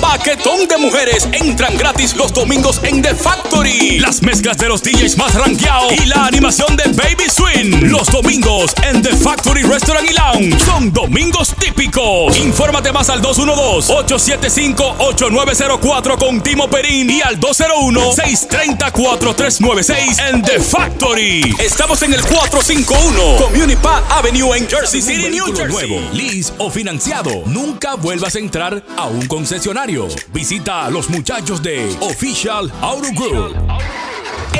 Paquetón 0.00 0.66
de 0.66 0.76
mujeres 0.78 1.28
entran 1.32 1.76
gratis 1.76 2.16
los 2.16 2.32
domingos 2.32 2.80
en 2.82 3.00
The 3.00 3.14
Factory. 3.14 4.00
Las 4.00 4.22
mezclas 4.22 4.58
de 4.58 4.68
los 4.68 4.82
DJs 4.82 5.16
más 5.16 5.34
rankeados 5.34 5.92
y 5.92 6.06
la 6.06 6.26
animación 6.26 6.76
de 6.76 6.82
Baby 6.88 7.30
Swing. 7.30 7.90
Los 7.90 8.08
domingos 8.08 8.74
en 8.82 9.02
The 9.02 9.16
Factory 9.16 9.62
Restaurant 9.62 10.10
y 10.10 10.14
Lounge 10.14 10.58
son 10.64 10.92
domingos 10.92 11.54
típicos. 11.58 12.36
Infórmate 12.38 12.90
más 12.92 13.08
al 13.08 13.22
212-875-8904 13.22 16.18
con 16.18 16.40
Timo 16.40 16.68
Perín 16.68 17.08
y 17.10 17.22
al 17.22 17.38
201-630-4396 17.68 20.28
en 20.28 20.42
The 20.42 20.60
Factory. 20.60 21.54
Estamos 21.60 22.02
en 22.02 22.14
el 22.14 22.22
451 22.22 23.36
Community 23.36 23.76
Park 23.76 24.04
Avenue 24.10 24.56
en 24.56 24.66
Jersey 24.68 25.02
City, 25.02 25.28
New 25.30 25.54
Jersey. 25.54 25.88
Nuevo, 25.88 26.00
lease 26.12 26.52
o 26.58 26.70
financiado. 26.70 27.42
Nunca 27.46 27.94
vuelvas 27.96 28.36
a 28.36 28.38
entrar 28.38 28.82
a 28.96 29.06
un 29.06 29.26
concesionario. 29.26 30.06
Visita 30.32 30.86
a 30.86 30.90
los 30.90 31.10
muchachos 31.10 31.62
de 31.62 31.94
Official 32.00 32.72
Auto 32.80 33.08
Group. 33.14 33.54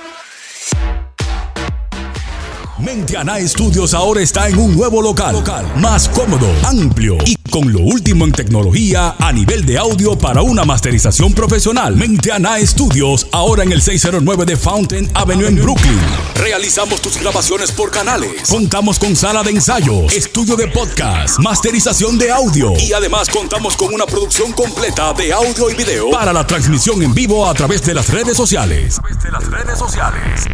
Mentiana 2.78 3.40
Studios 3.46 3.94
ahora 3.94 4.20
está 4.20 4.51
en 4.51 4.59
un 4.59 4.76
nuevo 4.76 5.01
local, 5.01 5.32
local, 5.32 5.64
más 5.76 6.07
cómodo, 6.11 6.48
amplio 6.64 7.16
y 7.24 7.39
con 7.51 7.72
lo 7.72 7.80
último 7.80 8.24
en 8.24 8.32
tecnología 8.32 9.16
a 9.18 9.32
nivel 9.32 9.66
de 9.66 9.76
audio 9.76 10.16
para 10.16 10.42
una 10.42 10.64
masterización 10.64 11.32
profesional. 11.32 11.96
Mentiana 11.96 12.59
Studios 12.64 13.26
ahora 13.32 13.64
en 13.64 13.72
el 13.72 13.82
609 13.82 14.44
de 14.46 14.57
Fountain 14.57 15.11
Avenue 15.14 15.48
en 15.48 15.57
Brooklyn. 15.57 15.98
Realizamos 16.36 17.01
tus 17.03 17.18
grabaciones 17.18 17.72
por 17.72 17.90
canales. 17.90 18.48
Contamos 18.48 18.98
con 18.98 19.16
sala 19.16 19.42
de 19.42 19.51
ensayo, 19.51 20.07
estudio 20.11 20.55
de 20.55 20.68
podcast, 20.68 21.40
masterización 21.40 22.18
de 22.18 22.30
audio 22.30 22.72
y 22.78 22.92
además 22.92 23.28
contamos 23.28 23.76
con 23.76 23.92
una 23.92 24.07
producción 24.07 24.53
completa 24.53 25.12
de 25.14 25.32
audio 25.32 25.70
y 25.70 25.74
video 25.74 26.11
para 26.11 26.32
la 26.32 26.46
transmisión 26.46 27.03
en 27.03 27.12
vivo 27.12 27.46
a 27.48 27.55
través 27.55 27.84
de 27.84 27.94
las 27.94 28.09
redes 28.09 28.36
sociales. 28.36 29.01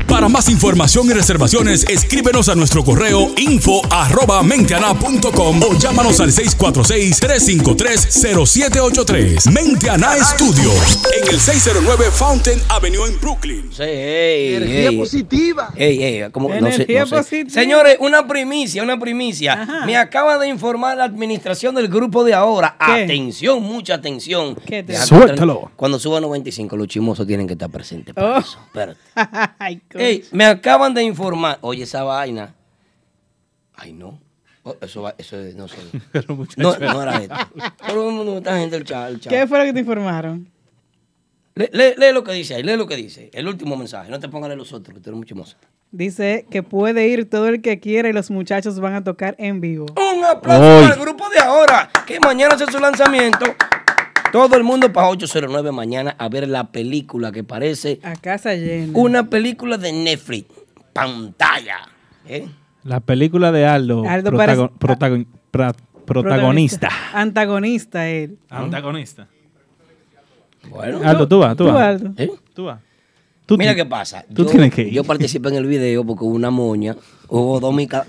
Para 0.09 0.29
más 0.29 0.49
información 0.49 1.11
y 1.11 1.13
reservaciones, 1.13 1.85
escríbenos 1.89 2.49
a 2.49 2.55
nuestro 2.55 2.85
correo 2.85 3.33
info 3.37 3.83
arroba 3.91 4.41
o 4.41 5.79
llámanos 5.79 6.21
al 6.21 6.33
646-353-0783. 6.87 9.51
Menteana 9.51 10.15
Studios, 10.25 11.01
en 11.21 11.29
el 11.35 11.41
609 11.41 12.05
Fountain 12.13 12.61
Avenue 12.69 13.07
en 13.09 13.21
Brooklyn. 13.21 13.71
Sí, 13.73 13.83
ey, 13.83 14.55
Energía 14.55 14.89
ey. 14.91 14.97
positiva. 14.97 15.73
Ey, 15.77 16.03
ey, 16.03 16.31
¿cómo? 16.31 16.49
No 16.49 16.55
sé, 16.55 16.59
Energía 16.77 17.01
no 17.01 17.07
sé. 17.07 17.17
positiva. 17.17 17.51
Señores, 17.51 17.97
una 18.01 18.27
primicia, 18.27 18.83
una 18.83 18.99
primicia. 18.99 19.63
Ajá. 19.63 19.87
Me 19.87 19.97
acaba 19.97 20.39
de 20.39 20.49
informar 20.49 20.97
la 20.97 21.05
administración 21.05 21.75
del 21.75 21.89
grupo 21.89 22.25
de 22.25 22.35
ahora. 22.35 22.77
¿Qué? 22.79 23.05
Atención, 23.05 23.63
mucha 23.63 23.95
atención. 23.95 24.55
¿Qué 24.55 24.83
te- 24.83 24.93
Déjate 24.93 25.09
Suéltalo. 25.09 25.71
Cuando 25.77 25.99
suba 25.99 26.21
95, 26.21 26.77
los 26.77 26.89
chismosos 26.89 27.27
tienen 27.27 27.47
que 27.47 27.55
estar 27.55 27.71
presentes. 27.71 28.15
para 28.15 28.37
Oh. 28.37 28.39
eso. 28.39 28.59
Espérate. 28.67 29.01
Ay, 29.59 29.81
coño. 29.91 30.05
Ey, 30.05 30.25
me 30.33 30.45
acaban 30.47 30.95
de 30.95 31.03
informar. 31.03 31.59
Oye, 31.63 31.83
esa 31.85 32.03
vaina. 32.05 32.55
Ay, 33.75 33.93
no. 33.93 34.21
Oh, 34.69 34.77
eso, 34.81 35.01
va- 35.03 35.15
eso 35.17 35.39
es- 35.39 35.55
no 35.55 35.69
sé. 35.69 35.77
No, 36.57 36.77
no 36.77 37.03
era 37.03 37.19
esto. 37.23 37.35
Todo 37.87 38.09
el 38.11 38.15
mundo 38.17 38.39
está 38.39 38.59
gente 38.59 38.75
el 38.77 38.85
chat. 38.85 39.11
el 39.11 39.21
chat. 39.21 39.33
¿Qué 39.33 39.47
fue 39.47 39.59
lo 39.61 39.65
que 39.65 39.73
te 39.73 39.79
informaron? 39.81 40.49
Lee, 41.55 41.69
lee- 41.73 41.95
lee 41.97 42.13
lo 42.13 42.25
que 42.25 42.33
dice 42.33 42.57
ahí, 42.57 42.63
lee 42.65 42.77
lo 42.77 42.87
que 42.87 42.97
dice. 42.97 43.31
El 43.33 43.47
último 43.47 43.77
mensaje. 43.77 44.11
No 44.11 44.19
te 44.19 44.29
pongas 44.29 44.47
a 44.47 44.49
leer 44.49 44.59
los 44.59 44.73
otros, 44.73 44.93
que 44.95 45.01
tú 45.01 45.11
eres 45.11 45.25
chismoso. 45.25 45.57
Dice 45.93 46.47
que 46.51 46.65
puede 46.65 47.07
ir 47.07 47.31
todo 47.31 47.47
el 47.47 47.63
que 47.63 47.79
quiera 47.79 48.09
y 48.09 48.13
los 48.13 48.31
muchachos 48.33 48.81
van 48.81 48.95
a 48.95 49.05
tocar 49.05 49.37
en 49.39 49.61
vivo. 49.61 49.87
Un 49.97 50.25
aplauso 50.25 50.63
Hoy. 50.79 50.83
para 50.83 50.95
el 50.97 51.01
grupo 51.01 51.29
de 51.31 51.39
ahora, 51.39 51.89
que 52.05 52.19
mañana 52.19 52.57
hace 52.57 52.67
su 52.67 52.81
lanzamiento. 52.81 53.47
Todo 54.33 54.57
el 54.57 54.65
mundo 54.65 54.93
para 54.93 55.09
809 55.09 55.71
mañana 55.71 56.17
a 56.19 56.29
ver 56.29 56.49
la 56.49 56.73
película 56.73 57.31
que 57.31 57.45
parece 57.45 58.01
A 58.03 58.17
casa 58.17 58.55
llena. 58.55 58.91
una 58.99 59.31
película 59.31 59.79
de 59.79 59.93
Netflix. 59.93 60.49
Pantalla. 60.93 61.79
¿eh? 62.29 62.49
La 62.87 63.01
película 63.01 63.51
de 63.53 63.67
Aldo, 63.67 64.05
Aldo 64.09 64.31
protago- 64.31 64.69
parece- 64.71 64.79
protago- 64.79 65.25
pra- 65.53 65.75
protagonista. 66.05 66.89
Antagonista 67.13 68.09
él. 68.09 68.39
Antagonista. 68.49 69.27
Bueno. 70.71 71.01
Aldo, 71.05 71.29
tú 71.29 71.39
vas, 71.41 71.57
tú 71.57 71.65
Tú, 71.67 71.73
vas. 71.73 71.83
Aldo. 71.83 72.13
¿eh? 72.17 72.31
Tú 72.55 72.65
vas. 72.65 72.81
Tú 73.47 73.57
Mira 73.57 73.75
qué 73.75 73.85
pasa. 73.87 74.25
Tú 74.35 74.45
yo, 74.45 74.51
tienes 74.51 74.73
que 74.75 74.83
ir. 74.83 74.93
yo 74.93 75.05
participé 75.05 75.49
en 75.51 75.55
el 75.57 75.67
video 75.67 76.05
porque 76.05 76.25
hubo 76.25 76.35
una 76.35 76.51
moña. 76.51 76.97
Hubo 77.29 77.61
dos 77.61 77.73
micas. 77.75 78.07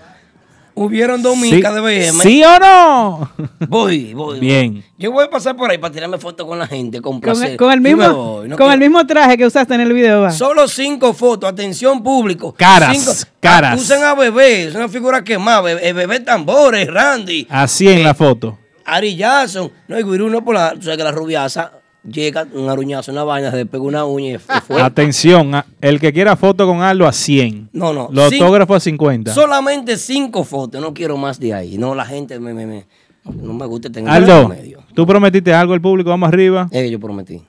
Hubieron 0.79 1.23
dos 1.23 1.33
¿Sí, 1.39 1.51
micas 1.51 1.73
de 1.73 1.81
BM. 1.81 2.21
¿Sí 2.23 2.43
o 2.43 2.59
no? 2.59 3.31
Voy, 3.67 4.13
voy. 4.15 4.39
Bien. 4.39 4.73
voy. 4.75 4.83
Yo 4.99 5.11
voy 5.11 5.25
a 5.25 5.29
pasar 5.29 5.55
por 5.55 5.71
ahí 5.71 5.79
para 5.79 5.91
tirarme 5.93 6.17
fotos 6.19 6.45
con 6.47 6.59
la 6.59 6.67
gente, 6.67 7.01
con 7.01 7.13
Con, 7.13 7.21
placer. 7.21 7.51
el- 7.51 7.57
con 7.57 7.71
el 7.71 7.81
mismo, 7.81 8.13
voy, 8.13 8.47
no 8.49 8.55
con 8.57 8.71
el 8.71 8.79
mismo 8.79 9.05
traje 9.07 9.37
que 9.37 9.45
usaste 9.47 9.73
en 9.73 9.81
el 9.81 9.91
video, 9.91 10.21
va. 10.21 10.31
Solo 10.31 10.67
cinco 10.67 11.13
fotos, 11.13 11.49
atención 11.49 12.03
público. 12.03 12.53
Caras, 12.53 12.95
Cinco- 12.95 13.11
caras. 13.39 13.73
Acusan 13.73 14.03
a 14.03 14.13
Bebé, 14.13 14.67
es 14.67 14.75
una 14.75 14.87
figura 14.87 15.23
quemada. 15.23 15.61
Bebé, 15.61 15.93
Bebé 15.93 16.19
Tambores, 16.19 16.87
Randy, 16.93 17.47
Así 17.49 17.87
en 17.89 18.03
la 18.03 18.13
foto. 18.13 18.57
Ari 18.85 19.15
Jackson. 19.15 19.71
No, 19.87 19.99
y 19.99 20.03
Guiruno 20.03 20.45
por 20.45 20.55
la. 20.55 20.73
Tú 20.73 20.83
sabes 20.83 20.97
que 20.97 21.03
la 21.03 21.11
rubiaza 21.11 21.71
llega, 22.03 22.47
un 22.53 22.69
aruñazo, 22.69 23.11
una 23.11 23.23
vaina, 23.23 23.51
se 23.51 23.57
le 23.57 23.65
pega 23.65 23.83
una 23.83 24.05
uña 24.05 24.33
y 24.33 24.37
fue. 24.37 24.81
Atención, 24.81 25.51
el 25.81 25.99
que 25.99 26.11
quiera 26.13 26.35
foto 26.35 26.65
con 26.67 26.81
Aldo 26.81 27.07
a 27.07 27.11
100. 27.13 27.69
No, 27.73 27.93
no. 27.93 28.09
Los 28.11 28.31
autógrafos 28.33 28.77
a 28.77 28.79
50. 28.79 29.33
Solamente 29.33 29.97
cinco 29.97 30.43
fotos, 30.43 30.81
no 30.81 30.93
quiero 30.93 31.17
más 31.17 31.39
de 31.39 31.53
ahí. 31.53 31.77
No, 31.77 31.93
la 31.95 32.05
gente 32.05 32.39
me, 32.39 32.53
me, 32.53 32.65
me- 32.65 32.85
no 33.25 33.53
me 33.53 33.65
gusta 33.65 33.89
tener 33.89 34.09
Aldo, 34.09 34.47
medio. 34.47 34.81
tú 34.93 35.05
prometiste 35.05 35.53
algo 35.53 35.73
al 35.73 35.81
público, 35.81 36.09
vamos 36.09 36.29
arriba. 36.29 36.67
Es 36.71 36.81
que 36.83 36.89
yo 36.91 36.99
prometí. 36.99 37.41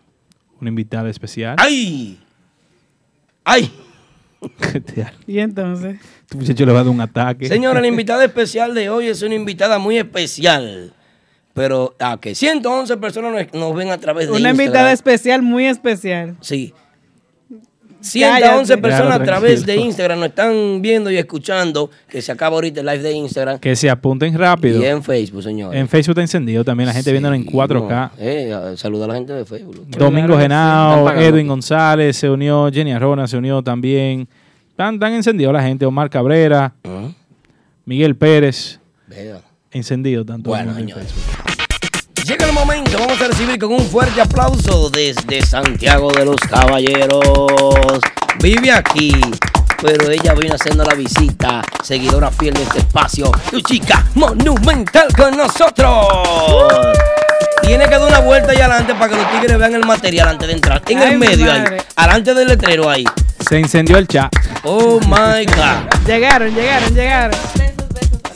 Una 0.61 0.71
invitada 0.71 1.09
especial. 1.09 1.55
¡Ay! 1.59 2.19
¡Ay! 3.45 3.71
Y 5.27 5.39
entonces, 5.41 5.97
Este 6.23 6.37
muchacho 6.37 6.65
le 6.67 6.73
va 6.73 6.81
a 6.81 6.85
dar 6.85 6.93
un 6.93 7.01
ataque. 7.01 7.49
Señora, 7.49 7.81
la 7.81 7.87
invitada 7.89 8.25
especial 8.25 8.75
de 8.75 8.89
hoy 8.91 9.07
es 9.09 9.23
una 9.23 9.35
invitada 9.35 9.79
muy 9.79 9.99
especial. 9.99 10.93
Pero 11.59 11.95
a 11.99 12.19
que 12.19 12.35
111 12.35 12.97
personas 12.97 13.33
nos, 13.53 13.61
nos 13.61 13.75
ven 13.77 13.91
a 13.91 13.99
través 13.99 14.27
de 14.27 14.31
Una 14.33 14.39
Instagram. 14.51 14.61
invitada 14.61 14.93
especial, 14.93 15.43
muy 15.43 15.67
especial. 15.67 16.37
Sí. 16.41 16.73
111 18.01 18.41
Cállate. 18.75 18.79
personas 18.81 19.21
a 19.21 19.25
través 19.25 19.67
de. 19.67 19.75
Instagram 19.77 20.21
nos 20.21 20.29
están 20.29 20.81
viendo 20.81 21.11
y 21.11 21.17
escuchando. 21.17 21.91
Que 22.09 22.23
se 22.23 22.31
acaba 22.31 22.55
ahorita 22.55 22.81
el 22.81 22.87
live 22.87 23.01
de 23.03 23.13
Instagram. 23.13 23.59
Que 23.59 23.75
se 23.75 23.91
apunten 23.91 24.39
rápido. 24.39 24.81
Y 24.81 24.87
en 24.87 25.03
Facebook, 25.03 25.43
señor. 25.43 25.75
En 25.75 25.89
Facebook 25.89 26.13
está 26.13 26.21
encendido 26.23 26.65
también, 26.65 26.87
la 26.87 26.93
gente 26.95 27.11
viéndolo 27.11 27.35
en 27.35 27.45
4K. 27.45 28.11
Eh, 28.19 28.75
saluda 28.77 29.07
a 29.07 29.09
la 29.09 29.15
gente 29.15 29.33
de 29.33 29.45
Facebook. 29.45 29.85
Domingo 29.89 30.29
Claro 30.29 30.37
sí. 30.37 30.43
Genao, 30.43 31.11
Edwin 31.11 31.41
aquí. 31.41 31.49
González 31.49 32.17
se 32.17 32.31
unió, 32.31 32.71
Jenny 32.73 32.93
Arrona 32.93 33.27
se 33.27 33.37
unió 33.37 33.63
también. 33.63 34.29
Están, 34.71 34.95
están 34.95 35.13
encendidos 35.15 35.53
la 35.53 35.63
gente. 35.63 35.85
Omar 35.85 36.09
Cabrera, 36.09 36.73
Ah, 36.85 37.09
Miguel 37.85 38.15
Pérez, 38.15 38.79
vea. 39.09 39.41
Encendido 39.71 40.25
tanto. 40.25 40.51
Bueno, 40.51 40.77
en. 40.77 40.89
Facebook. 40.89 41.25
Llega 42.27 42.45
el 42.45 42.53
momento, 42.53 42.99
vamos 42.99 43.19
a 43.23 43.29
recibir 43.29 43.59
con 43.59 43.73
un 43.73 43.89
fuerte 43.89 44.21
aplauso 44.21 44.91
desde 44.91 45.41
Santiago 45.41 46.13
de 46.13 46.27
los 46.27 46.37
Caballeros. 46.37 48.03
Vive 48.41 48.71
aquí, 48.71 49.15
pero 49.81 50.11
ella 50.11 50.35
vino 50.35 50.55
haciendo 50.55 50.85
la 50.85 50.95
visita, 50.95 51.63
seguidora 51.83 52.31
fiel 52.31 52.53
de 52.53 52.65
este 52.65 52.81
espacio, 52.81 53.33
tu 53.51 53.63
chica 53.63 54.05
monumental 54.15 55.09
con 55.17 55.39
nosotros. 55.39 56.99
Tiene 57.63 57.87
que 57.87 57.93
dar 57.93 58.09
una 58.09 58.21
vuelta 58.21 58.53
ahí 58.53 58.59
adelante 58.59 58.95
para 58.95 59.09
que 59.09 59.17
los 59.17 59.31
tigres 59.33 59.59
vean 59.59 59.75
el 59.75 59.87
material 59.87 60.29
antes 60.29 60.49
de 60.49 60.55
entrar. 60.55 60.83
En 60.87 60.99
Ay, 60.99 61.13
el 61.13 61.19
medio 61.19 61.51
ahí, 61.51 61.65
adelante 61.97 62.35
del 62.35 62.49
letrero 62.49 62.91
ahí. 62.91 63.05
Se 63.49 63.59
encendió 63.59 63.97
el 63.97 64.07
chat. 64.07 64.31
Oh 64.65 65.01
my 65.07 65.47
God. 65.47 66.07
Llegaron, 66.07 66.55
llegaron, 66.55 66.95
llegaron. 66.95 67.68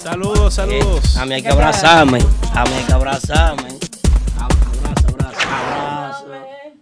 Saludos, 0.03 0.55
saludos. 0.55 1.17
A 1.17 1.25
mí 1.27 1.35
hay 1.35 1.43
que 1.43 1.49
abrazarme. 1.49 2.19
A 2.53 2.65
mí 2.65 2.71
hay 2.77 2.85
que 2.85 2.93
abrazarme. 2.93 3.69
Abrazo, 4.37 5.09
abrazo, 5.09 5.49
abrazo. 5.49 6.27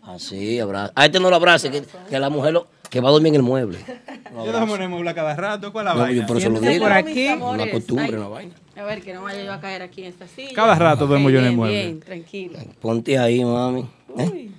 Así, 0.05 0.59
abrazo. 0.59 0.93
A 0.97 1.05
este 1.05 1.21
no 1.21 1.29
lo 1.29 1.37
abrace, 1.37 1.71
que, 1.71 1.85
que 2.09 2.19
la 2.19 2.31
mujer 2.31 2.55
lo, 2.55 2.69
que 2.89 3.01
va 3.01 3.11
a 3.11 3.13
dormir 3.13 3.29
en 3.29 3.37
el 3.37 3.43
mueble. 3.43 3.79
Yo 4.35 4.53
dejo 4.53 4.67
poner 4.67 4.89
muebla 4.89 5.13
cada 5.13 5.35
rato, 5.37 5.71
¿cuál 5.71 5.85
la 5.85 5.95
No, 5.95 6.11
yo 6.11 6.25
por 6.25 6.39
eso 6.39 6.49
lo 6.49 6.61
digo. 6.61 6.85
por 6.85 6.93
aquí. 6.93 7.29
Una 7.29 7.71
costumbre, 7.71 8.17
una 8.17 8.29
vaina. 8.29 8.55
A 8.77 8.85
ver, 8.85 9.03
que 9.03 9.13
no 9.13 9.23
vaya 9.23 9.43
yo 9.43 9.53
a 9.53 9.61
caer 9.61 9.83
aquí 9.83 10.03
en 10.03 10.07
esta 10.09 10.27
silla. 10.29 10.53
Cada 10.55 10.77
rato 10.77 11.07
duermo 11.07 11.29
yo 11.31 11.41
en 11.41 11.47
el 11.47 11.53
mueble. 11.53 11.83
Bien, 11.83 12.01
tranquilo. 12.01 12.59
Ponte 12.81 13.19
ahí, 13.19 13.45
mami. 13.45 13.87
¿Eh? 14.17 14.51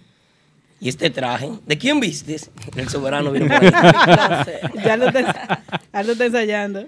Y 0.82 0.90
este 0.90 1.10
traje, 1.10 1.52
¿de 1.66 1.78
quién 1.78 2.00
vistes? 2.02 2.52
El 2.76 2.90
soberano 2.90 3.32
vino 3.32 3.48
por 3.48 3.56
ahí. 3.64 4.52
Ya 4.84 4.98
lo 4.98 5.08
está, 5.08 5.64
ya 5.94 6.04
lo 6.04 6.12
está 6.12 6.26
ensayando. 6.26 6.86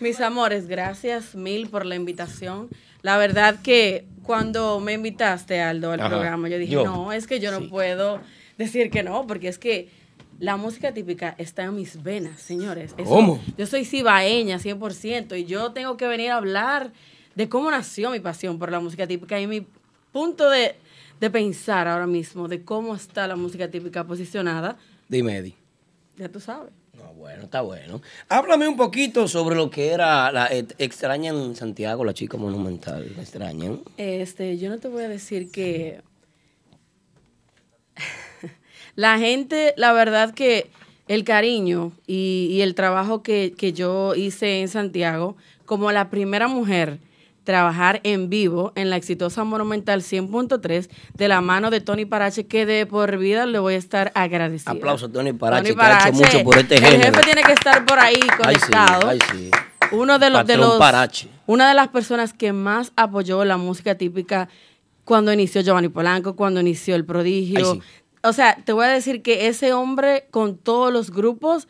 Mis 0.00 0.20
amores, 0.20 0.66
gracias 0.66 1.34
mil 1.34 1.68
por 1.68 1.86
la 1.86 1.94
invitación. 1.94 2.68
La 3.02 3.16
verdad 3.16 3.60
que 3.62 4.04
cuando 4.22 4.80
me 4.80 4.92
invitaste, 4.94 5.60
Aldo, 5.60 5.92
al 5.92 6.00
Ajá. 6.00 6.08
programa, 6.08 6.48
yo 6.48 6.58
dije, 6.58 6.72
Yo. 6.72 6.84
no, 6.84 7.12
es 7.12 7.26
que 7.26 7.40
yo 7.40 7.50
no 7.50 7.68
puedo 7.68 8.20
decir 8.58 8.90
que 8.90 9.02
no, 9.02 9.26
porque 9.26 9.48
es 9.48 9.58
que 9.58 9.88
la 10.40 10.56
música 10.56 10.92
típica 10.92 11.34
está 11.38 11.64
en 11.64 11.76
mis 11.76 12.02
venas, 12.02 12.40
señores. 12.40 12.94
Eso- 12.98 13.08
¿Cómo? 13.08 13.40
Yo 13.56 13.66
soy 13.66 13.84
cibaeña, 13.84 14.58
100%, 14.58 15.36
y 15.36 15.44
yo 15.44 15.72
tengo 15.72 15.96
que 15.96 16.06
venir 16.08 16.30
a 16.30 16.36
hablar 16.36 16.92
de 17.34 17.48
cómo 17.48 17.70
nació 17.70 18.10
mi 18.10 18.20
pasión 18.20 18.58
por 18.58 18.70
la 18.72 18.80
música 18.80 19.06
típica 19.06 19.40
y 19.40 19.46
mi 19.46 19.66
punto 20.12 20.48
de, 20.50 20.74
de 21.20 21.30
pensar 21.30 21.86
ahora 21.88 22.06
mismo 22.06 22.48
de 22.48 22.62
cómo 22.62 22.94
está 22.94 23.26
la 23.26 23.36
música 23.36 23.70
típica 23.70 24.04
posicionada, 24.04 24.76
Dime, 25.08 25.36
Eddie. 25.36 25.54
ya 26.16 26.28
tú 26.28 26.40
sabes. 26.40 26.72
No, 27.04 27.12
bueno, 27.12 27.44
está 27.44 27.60
bueno. 27.60 28.00
Háblame 28.30 28.66
un 28.66 28.76
poquito 28.76 29.28
sobre 29.28 29.56
lo 29.56 29.68
que 29.68 29.88
era 29.88 30.32
la 30.32 30.46
eh, 30.46 30.66
extraña 30.78 31.30
en 31.30 31.54
Santiago, 31.54 32.02
la 32.02 32.14
chica 32.14 32.38
monumental. 32.38 33.12
¿La 33.14 33.22
extrañan? 33.22 33.80
Este, 33.98 34.56
yo 34.56 34.70
no 34.70 34.78
te 34.78 34.88
voy 34.88 35.04
a 35.04 35.08
decir 35.08 35.50
que 35.50 36.00
la 38.94 39.18
gente, 39.18 39.74
la 39.76 39.92
verdad 39.92 40.32
que 40.32 40.70
el 41.06 41.24
cariño 41.24 41.92
y, 42.06 42.48
y 42.50 42.62
el 42.62 42.74
trabajo 42.74 43.22
que, 43.22 43.52
que 43.54 43.74
yo 43.74 44.14
hice 44.14 44.62
en 44.62 44.68
Santiago, 44.68 45.36
como 45.66 45.92
la 45.92 46.08
primera 46.08 46.48
mujer 46.48 47.00
trabajar 47.44 48.00
en 48.02 48.28
vivo 48.30 48.72
en 48.74 48.90
la 48.90 48.96
exitosa 48.96 49.44
Monumental 49.44 50.00
100.3 50.02 50.88
de 51.14 51.28
la 51.28 51.40
mano 51.40 51.70
de 51.70 51.80
Tony 51.80 52.04
Parache, 52.06 52.46
que 52.46 52.66
de 52.66 52.86
por 52.86 53.16
vida 53.18 53.46
le 53.46 53.58
voy 53.58 53.74
a 53.74 53.76
estar 53.76 54.10
agradecida. 54.14 54.72
Aplauso 54.72 55.06
a 55.06 55.12
Tony 55.12 55.32
Parache, 55.32 55.62
Tony 55.72 55.74
que 55.76 55.82
ha 55.82 55.86
hecho 55.86 56.00
Parache, 56.00 56.36
mucho 56.38 56.44
por 56.44 56.58
este 56.58 56.76
El 56.76 56.84
género. 56.84 57.04
jefe 57.12 57.24
tiene 57.24 57.42
que 57.42 57.52
estar 57.52 57.84
por 57.84 57.98
ahí 57.98 58.14
Ay, 58.14 58.54
sí, 58.56 58.60
conectado 58.70 59.08
ay, 59.08 59.18
sí. 59.30 59.50
uno 59.92 60.18
de 60.18 60.30
los, 60.30 60.46
de 60.46 60.56
los 60.56 60.78
Parache. 60.78 61.28
una 61.46 61.68
de 61.68 61.74
las 61.74 61.88
personas 61.88 62.32
que 62.32 62.52
más 62.52 62.92
apoyó 62.96 63.44
la 63.44 63.56
música 63.58 63.94
típica 63.96 64.48
cuando 65.04 65.32
inició 65.32 65.60
Giovanni 65.60 65.88
Polanco, 65.90 66.34
cuando 66.34 66.60
inició 66.60 66.94
El 66.96 67.04
Prodigio. 67.04 67.72
Ay, 67.72 67.80
sí. 67.80 67.82
O 68.26 68.32
sea, 68.32 68.56
te 68.64 68.72
voy 68.72 68.86
a 68.86 68.88
decir 68.88 69.20
que 69.20 69.48
ese 69.48 69.74
hombre 69.74 70.28
con 70.30 70.56
todos 70.56 70.90
los 70.90 71.10
grupos, 71.10 71.68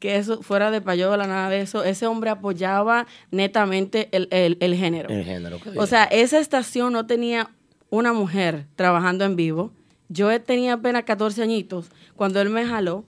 que 0.00 0.16
eso 0.16 0.42
fuera 0.42 0.72
de 0.72 0.80
payola, 0.80 1.26
nada 1.28 1.48
de 1.50 1.60
eso, 1.60 1.84
ese 1.84 2.06
hombre 2.08 2.30
apoyaba 2.30 3.06
netamente 3.30 4.08
el, 4.10 4.26
el- 4.32 4.56
el 4.60 4.74
género. 4.74 5.08
El 5.10 5.24
género. 5.24 5.58
O 5.76 5.86
sea, 5.86 6.04
esa 6.04 6.40
estación 6.40 6.92
no 6.92 7.06
tenía 7.06 7.50
una 7.90 8.12
mujer 8.12 8.66
trabajando 8.76 9.24
en 9.24 9.36
vivo. 9.36 9.72
Yo 10.08 10.40
tenía 10.42 10.72
apenas 10.74 11.04
14 11.04 11.42
añitos 11.42 11.90
cuando 12.16 12.40
él 12.40 12.50
me 12.50 12.66
jaló 12.66 13.04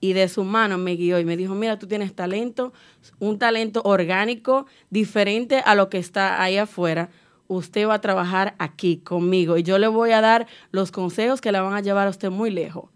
y 0.00 0.12
de 0.12 0.28
su 0.28 0.44
mano 0.44 0.78
me 0.78 0.94
guió 0.94 1.18
y 1.18 1.24
me 1.24 1.36
dijo, 1.36 1.54
mira, 1.54 1.78
tú 1.78 1.86
tienes 1.88 2.14
talento, 2.14 2.72
un 3.18 3.38
talento 3.38 3.82
orgánico 3.84 4.66
diferente 4.90 5.58
a 5.64 5.74
lo 5.74 5.88
que 5.90 5.98
está 5.98 6.40
ahí 6.40 6.56
afuera. 6.56 7.10
Usted 7.48 7.88
va 7.88 7.94
a 7.94 8.00
trabajar 8.00 8.54
aquí 8.58 8.98
conmigo 8.98 9.56
y 9.56 9.62
yo 9.64 9.78
le 9.78 9.88
voy 9.88 10.12
a 10.12 10.20
dar 10.20 10.46
los 10.70 10.92
consejos 10.92 11.40
que 11.40 11.50
la 11.50 11.62
van 11.62 11.74
a 11.74 11.80
llevar 11.80 12.06
a 12.06 12.10
usted 12.10 12.30
muy 12.30 12.50
lejos. 12.50 12.90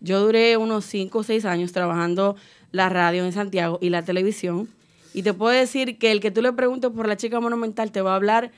Yo 0.00 0.20
duré 0.20 0.56
unos 0.56 0.84
5 0.84 1.18
o 1.18 1.22
6 1.22 1.44
años 1.44 1.72
trabajando 1.72 2.36
la 2.72 2.88
radio 2.88 3.24
en 3.24 3.32
Santiago 3.32 3.78
y 3.80 3.90
la 3.90 4.04
televisión. 4.04 4.68
Y 5.14 5.22
te 5.22 5.34
puedo 5.34 5.52
decir 5.52 5.98
que 5.98 6.12
el 6.12 6.20
que 6.20 6.30
tú 6.30 6.42
le 6.42 6.52
preguntes 6.52 6.90
por 6.90 7.08
la 7.08 7.16
chica 7.16 7.40
monumental 7.40 7.90
te 7.90 8.02
va 8.02 8.12
a 8.12 8.16
hablar 8.16 8.52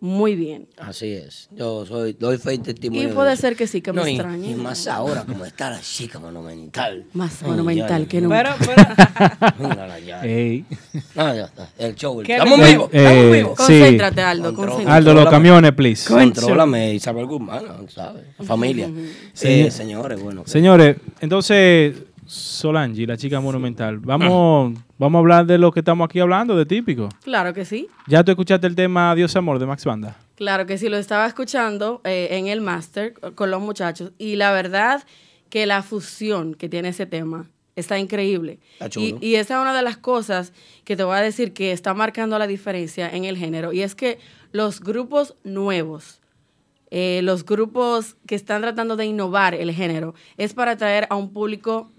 muy 0.00 0.34
bien. 0.36 0.68
Así 0.76 1.12
es. 1.12 1.48
Yo 1.52 1.84
soy, 1.86 2.12
doy 2.12 2.38
fe 2.38 2.54
y 2.54 2.58
testimonio. 2.58 3.02
Y 3.02 3.06
de 3.06 3.14
puede 3.14 3.36
ser 3.36 3.56
que 3.56 3.66
sí, 3.66 3.80
que 3.80 3.92
me 3.92 4.00
No, 4.02 4.06
extrañe. 4.06 4.50
Y, 4.50 4.54
más 4.54 4.86
ahora, 4.86 5.24
como 5.24 5.44
está 5.44 5.70
la 5.70 5.80
chica 5.80 6.18
monumental. 6.18 7.04
Más 7.12 7.42
Ay, 7.42 7.50
monumental 7.50 8.06
que 8.06 8.20
nunca. 8.20 8.56
Pero, 8.58 8.74
pero, 9.58 9.98
ya. 10.06 10.22
Ey. 10.24 10.64
Ah, 11.16 11.34
ya 11.34 11.44
está. 11.46 11.68
El 11.78 11.94
show. 11.96 12.20
el- 12.20 12.26
¿Qué 12.26 12.34
Estamos 12.36 12.58
vivos. 12.58 12.90
Estamos 12.92 13.12
eh, 13.12 13.32
vivos. 13.32 13.50
sí. 13.58 13.78
Concéntrate, 13.78 14.22
Aldo, 14.22 14.54
concéntrate. 14.54 14.90
Aldo, 14.90 15.14
los 15.14 15.28
camiones, 15.28 15.72
please. 15.72 16.08
Contrólame, 16.08 16.94
Isabel 16.94 17.26
Guzmán, 17.26 17.64
¿sabes? 17.88 18.24
La 18.38 18.44
familia. 18.44 18.90
Eh, 19.42 19.70
señores, 19.70 20.20
bueno. 20.22 20.44
Señores, 20.46 20.96
entonces, 21.20 21.94
Solange, 22.28 23.06
la 23.06 23.16
chica 23.16 23.40
monumental, 23.40 23.98
vamos, 23.98 24.78
vamos 24.98 25.18
a 25.18 25.20
hablar 25.20 25.46
de 25.46 25.56
lo 25.56 25.72
que 25.72 25.80
estamos 25.80 26.04
aquí 26.04 26.20
hablando, 26.20 26.54
de 26.56 26.66
típico. 26.66 27.08
Claro 27.24 27.54
que 27.54 27.64
sí. 27.64 27.88
¿Ya 28.06 28.22
tú 28.22 28.30
escuchaste 28.32 28.66
el 28.66 28.74
tema 28.74 29.14
Dios 29.14 29.34
Amor 29.34 29.58
de 29.58 29.64
Max 29.64 29.84
Banda? 29.86 30.14
Claro 30.34 30.66
que 30.66 30.76
sí, 30.76 30.90
lo 30.90 30.98
estaba 30.98 31.26
escuchando 31.26 32.02
eh, 32.04 32.28
en 32.32 32.46
el 32.48 32.60
máster 32.60 33.14
con 33.34 33.50
los 33.50 33.62
muchachos 33.62 34.12
y 34.18 34.36
la 34.36 34.52
verdad 34.52 35.02
que 35.48 35.64
la 35.64 35.82
fusión 35.82 36.54
que 36.54 36.68
tiene 36.68 36.90
ese 36.90 37.06
tema 37.06 37.46
está 37.76 37.98
increíble. 37.98 38.58
Está 38.78 38.86
Y, 38.86 38.90
chulo. 39.12 39.18
y 39.22 39.34
esa 39.36 39.54
es 39.56 39.60
una 39.62 39.74
de 39.74 39.82
las 39.82 39.96
cosas 39.96 40.52
que 40.84 40.96
te 40.96 41.04
voy 41.04 41.16
a 41.16 41.20
decir 41.22 41.54
que 41.54 41.72
está 41.72 41.94
marcando 41.94 42.38
la 42.38 42.46
diferencia 42.46 43.08
en 43.08 43.24
el 43.24 43.38
género 43.38 43.72
y 43.72 43.80
es 43.80 43.94
que 43.94 44.18
los 44.52 44.80
grupos 44.80 45.34
nuevos, 45.44 46.20
eh, 46.90 47.20
los 47.22 47.46
grupos 47.46 48.16
que 48.26 48.34
están 48.34 48.60
tratando 48.60 48.96
de 48.96 49.06
innovar 49.06 49.54
el 49.54 49.72
género, 49.72 50.14
es 50.36 50.52
para 50.52 50.72
atraer 50.72 51.06
a 51.08 51.16
un 51.16 51.32
público 51.32 51.90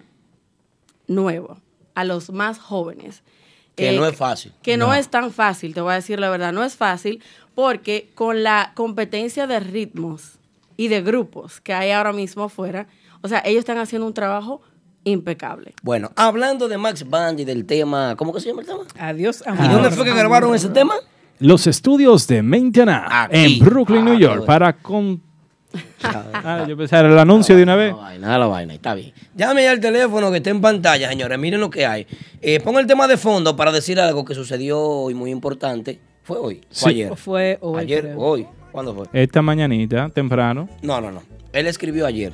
nuevo, 1.09 1.57
a 1.95 2.05
los 2.05 2.29
más 2.31 2.57
jóvenes. 2.59 3.23
Que 3.75 3.89
Eh, 3.93 3.97
no 3.97 4.05
es 4.05 4.15
fácil. 4.15 4.53
que 4.61 4.77
no. 4.77 4.93
es 4.93 5.09
tan 5.09 5.31
fácil, 5.31 5.73
te 5.73 5.81
voy 5.81 5.91
a 5.91 5.95
decir 5.95 6.19
la 6.19 6.29
verdad, 6.29 6.51
no 6.53 6.63
es 6.63 6.75
fácil 6.75 7.21
porque 7.55 8.09
con 8.15 8.43
la 8.43 8.71
competencia 8.75 9.47
de 9.47 9.59
ritmos 9.59 10.37
y 10.77 10.87
de 10.87 11.01
grupos 11.01 11.59
que 11.61 11.73
hay 11.73 11.91
ahora 11.91 12.13
mismo 12.13 12.43
afuera, 12.45 12.87
o 13.21 13.27
sea, 13.27 13.41
ellos 13.45 13.59
están 13.59 13.77
haciendo 13.77 14.05
un 14.07 14.13
trabajo 14.13 14.61
impecable. 15.05 15.73
Bueno, 15.81 16.11
hablando 16.15 16.67
de 16.67 16.77
Max 16.77 17.09
Band 17.09 17.39
y 17.39 17.45
del 17.45 17.65
tema, 17.65 18.15
¿cómo 18.17 18.33
que 18.33 18.39
se 18.41 18.49
llama 18.49 18.61
el 18.61 18.67
tema? 18.67 18.83
adiós, 18.99 19.43
¿Y 19.45 19.49
amor. 19.49 19.71
dónde 19.71 19.91
fue 19.91 20.05
que 20.05 20.13
grabaron 20.13 20.53
ese 20.55 20.69
tema? 20.69 20.95
Los 21.39 21.67
estudios 21.67 22.27
de 22.27 22.41
Maintena 22.43 23.23
Aquí. 23.23 23.35
en 23.37 23.59
Brooklyn, 23.65 24.03
New 24.05 24.15
Ah, 24.15 24.19
York, 24.19 24.33
bueno. 24.39 24.45
para 24.45 24.73
con... 24.73 25.21
Ah, 26.03 26.65
yo 26.67 26.75
pensaba 26.77 27.01
era 27.01 27.13
el 27.13 27.19
anuncio 27.19 27.55
de 27.55 27.63
una 27.63 27.75
vez. 27.75 27.91
La 27.93 28.01
vaina, 28.01 28.37
la 28.37 28.47
vaina, 28.47 28.73
está 28.73 28.93
bien. 28.95 29.13
Llame 29.35 29.63
ya 29.63 29.71
al 29.71 29.79
teléfono 29.79 30.31
que 30.31 30.37
está 30.37 30.49
en 30.49 30.61
pantalla, 30.61 31.09
señores. 31.09 31.37
Miren 31.37 31.59
lo 31.59 31.69
que 31.69 31.85
hay. 31.85 32.07
Eh, 32.41 32.59
ponga 32.59 32.79
el 32.79 32.87
tema 32.87 33.07
de 33.07 33.17
fondo 33.17 33.55
para 33.55 33.71
decir 33.71 33.99
algo 33.99 34.25
que 34.25 34.33
sucedió 34.33 34.79
hoy 34.79 35.13
muy 35.13 35.29
importante. 35.31 35.99
¿Fue 36.23 36.37
hoy? 36.37 36.61
Sí. 36.69 36.81
¿Fue 36.81 36.89
ayer? 36.91 37.15
Fue 37.15 37.57
hoy, 37.61 37.79
Ayer, 37.81 38.01
creo. 38.01 38.19
hoy. 38.19 38.47
¿Cuándo 38.71 38.93
fue? 38.95 39.07
Esta 39.13 39.41
mañanita, 39.41 40.09
temprano. 40.09 40.69
No, 40.81 41.01
no, 41.01 41.11
no. 41.11 41.23
Él 41.53 41.67
escribió 41.67 42.05
ayer. 42.05 42.33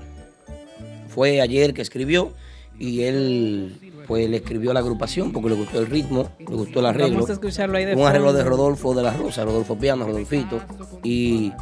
Fue 1.07 1.39
ayer 1.41 1.73
que 1.73 1.81
escribió 1.81 2.33
y 2.77 3.03
él 3.03 3.77
pues 4.07 4.29
le 4.29 4.37
escribió 4.37 4.71
a 4.71 4.73
la 4.73 4.81
agrupación 4.81 5.31
porque 5.31 5.49
le 5.49 5.55
gustó 5.55 5.79
el 5.79 5.87
ritmo, 5.87 6.29
le 6.39 6.45
gustó 6.55 6.81
el 6.81 6.87
arreglo. 6.87 7.13
Vamos 7.15 7.29
a 7.29 7.33
escucharlo 7.33 7.77
ahí 7.77 7.85
de 7.85 7.95
Un 7.95 8.05
arreglo 8.05 8.33
de. 8.33 8.43
Rodolfo 8.43 8.93
de 8.93 9.01
la 9.01 9.11
Rosa, 9.13 9.43
Rodolfo 9.45 9.77
Piano, 9.77 10.05
Rodolfito. 10.05 10.61
Y 11.03 11.53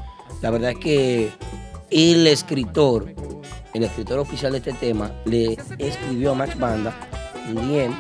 la 0.42 0.50
verdad 0.50 0.72
es 0.72 0.80
que 0.80 1.32
el 1.90 2.28
escritor, 2.28 3.14
el 3.74 3.84
escritor 3.84 4.20
oficial 4.20 4.52
de 4.52 4.60
este 4.60 4.74
tema, 4.74 5.12
le 5.26 5.58
escribió 5.78 6.32
a 6.32 6.36
Max 6.36 6.58
Banda 6.58 6.94
un 7.50 7.56
DM 7.56 7.94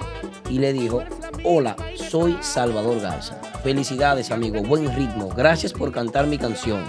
y 0.49 0.59
le 0.59 0.73
dijo, 0.73 1.03
hola, 1.43 1.75
soy 1.95 2.37
Salvador 2.41 2.99
Garza. 3.01 3.39
Felicidades 3.63 4.31
amigo, 4.31 4.61
buen 4.63 4.93
ritmo. 4.95 5.29
Gracias 5.29 5.73
por 5.73 5.91
cantar 5.91 6.27
mi 6.27 6.37
canción. 6.37 6.83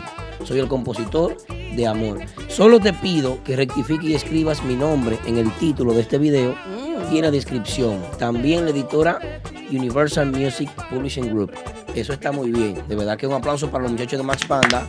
Soy 0.44 0.58
el 0.58 0.68
compositor 0.68 1.36
de 1.48 1.86
Amor. 1.86 2.20
Solo 2.48 2.80
te 2.80 2.92
pido 2.92 3.42
que 3.44 3.56
rectifique 3.56 4.06
y 4.08 4.14
escribas 4.14 4.62
mi 4.64 4.74
nombre 4.74 5.18
en 5.26 5.38
el 5.38 5.50
título 5.52 5.94
de 5.94 6.02
este 6.02 6.18
video 6.18 6.54
y 7.10 7.18
en 7.18 7.22
la 7.22 7.30
descripción. 7.30 8.02
También 8.18 8.64
la 8.64 8.70
editora 8.70 9.40
Universal 9.70 10.30
Music 10.30 10.70
Publishing 10.90 11.28
Group. 11.28 11.52
Eso 11.94 12.12
está 12.12 12.32
muy 12.32 12.50
bien. 12.50 12.82
De 12.88 12.96
verdad 12.96 13.16
que 13.16 13.26
un 13.26 13.34
aplauso 13.34 13.70
para 13.70 13.84
los 13.84 13.92
muchachos 13.92 14.18
de 14.18 14.24
Max 14.24 14.46
Banda. 14.46 14.86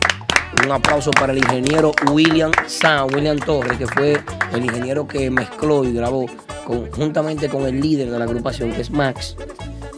Un 0.64 0.72
aplauso 0.72 1.10
para 1.10 1.32
el 1.32 1.38
ingeniero 1.38 1.92
William 2.10 2.50
Sam, 2.66 3.08
William 3.14 3.38
Torres, 3.38 3.78
que 3.78 3.86
fue 3.86 4.20
el 4.52 4.64
ingeniero 4.64 5.06
que 5.06 5.30
mezcló 5.30 5.84
y 5.84 5.92
grabó 5.92 6.26
conjuntamente 6.66 7.48
con 7.48 7.64
el 7.66 7.80
líder 7.80 8.10
de 8.10 8.18
la 8.18 8.24
agrupación, 8.24 8.72
que 8.72 8.80
es 8.80 8.90
Max. 8.90 9.36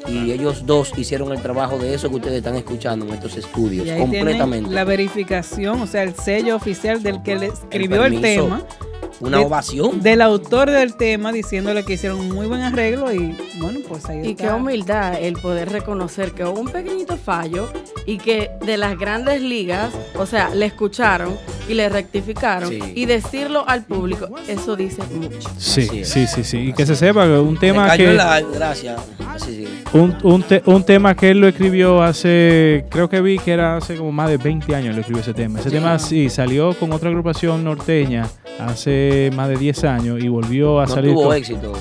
Y 0.06 0.32
ellos 0.32 0.64
dos 0.64 0.92
hicieron 0.96 1.32
el 1.32 1.42
trabajo 1.42 1.78
de 1.78 1.94
eso 1.94 2.08
que 2.08 2.16
ustedes 2.16 2.36
están 2.38 2.56
escuchando 2.56 3.06
en 3.06 3.14
estos 3.14 3.36
estudios, 3.36 3.86
Y 3.86 3.90
ahí 3.90 4.00
completamente. 4.00 4.70
la 4.70 4.84
verificación, 4.84 5.80
o 5.82 5.86
sea, 5.86 6.02
el 6.02 6.14
sello 6.14 6.56
oficial 6.56 7.02
del 7.02 7.22
que 7.22 7.36
le 7.36 7.46
escribió 7.46 8.04
el, 8.04 8.20
tema. 8.20 8.62
Una 9.20 9.38
de- 9.38 9.44
ovación. 9.44 10.00
Del 10.02 10.22
autor 10.22 10.70
del 10.70 10.96
tema 10.96 11.32
diciéndole 11.32 11.84
que 11.84 11.94
hicieron 11.94 12.20
un 12.20 12.28
muy 12.28 12.46
buen 12.46 12.60
arreglo 12.60 13.12
y 13.12 13.36
bueno, 13.60 13.80
pues 13.88 14.04
ahí 14.06 14.20
Y 14.24 14.30
está. 14.30 14.44
qué 14.48 14.52
humildad 14.52 15.14
el 15.20 15.34
poder 15.34 15.70
reconocer 15.72 16.32
que 16.32 16.44
hubo 16.44 16.60
un 16.60 16.68
pequeñito 16.68 17.16
fallo 17.16 17.68
y 18.06 18.18
que 18.18 18.50
de 18.64 18.76
las 18.76 18.96
grandes 18.98 19.42
ligas, 19.42 19.92
o 20.16 20.24
sea, 20.26 20.50
le 20.54 20.66
escucharon 20.66 21.36
y 21.68 21.74
le 21.74 21.88
rectificaron 21.88 22.68
Sí. 22.70 22.80
y 22.94 23.06
decirlo 23.06 23.64
al 23.68 23.84
público, 23.84 24.28
eso 24.48 24.74
dice 24.76 25.02
mucho. 25.14 25.48
Sí, 25.58 26.04
sí, 26.04 26.26
sí, 26.26 26.44
sí. 26.44 26.58
Y 26.68 26.72
que 26.72 26.86
se 26.86 26.96
sepa 26.96 27.24
que 27.26 27.32
un 27.38 27.56
tema 27.58 27.86
cayó 27.88 28.06
que... 28.06 28.14
la- 28.14 28.40
Gracias. 28.40 29.00
Un, 29.92 30.16
un, 30.22 30.42
te- 30.42 30.62
un 30.66 30.84
tema 30.84 31.14
que 31.14 31.30
él 31.30 31.40
lo 31.40 31.48
escribió 31.48 32.02
hace, 32.02 32.84
creo 32.90 33.08
que 33.08 33.20
vi 33.20 33.38
que 33.38 33.52
era 33.52 33.76
hace 33.76 33.96
como 33.96 34.12
más 34.12 34.28
de 34.28 34.36
20 34.36 34.74
años 34.74 34.94
lo 34.94 35.00
escribió 35.00 35.22
ese 35.22 35.34
tema. 35.34 35.60
Ese 35.60 35.70
tema 35.70 35.98
sí 35.98 36.28
salió 36.28 36.74
con 36.74 36.92
otra 36.92 37.08
agrupación 37.08 37.64
norteña 37.64 38.26
hace 38.58 39.30
más 39.34 39.48
de 39.48 39.56
10 39.56 39.84
años 39.84 40.22
y 40.22 40.28
volvió 40.28 40.80
a 40.80 40.86
No 40.86 40.94
salir. 40.94 41.12
tuvo 41.14 41.24
con- 41.28 41.36
éxito. 41.36 41.72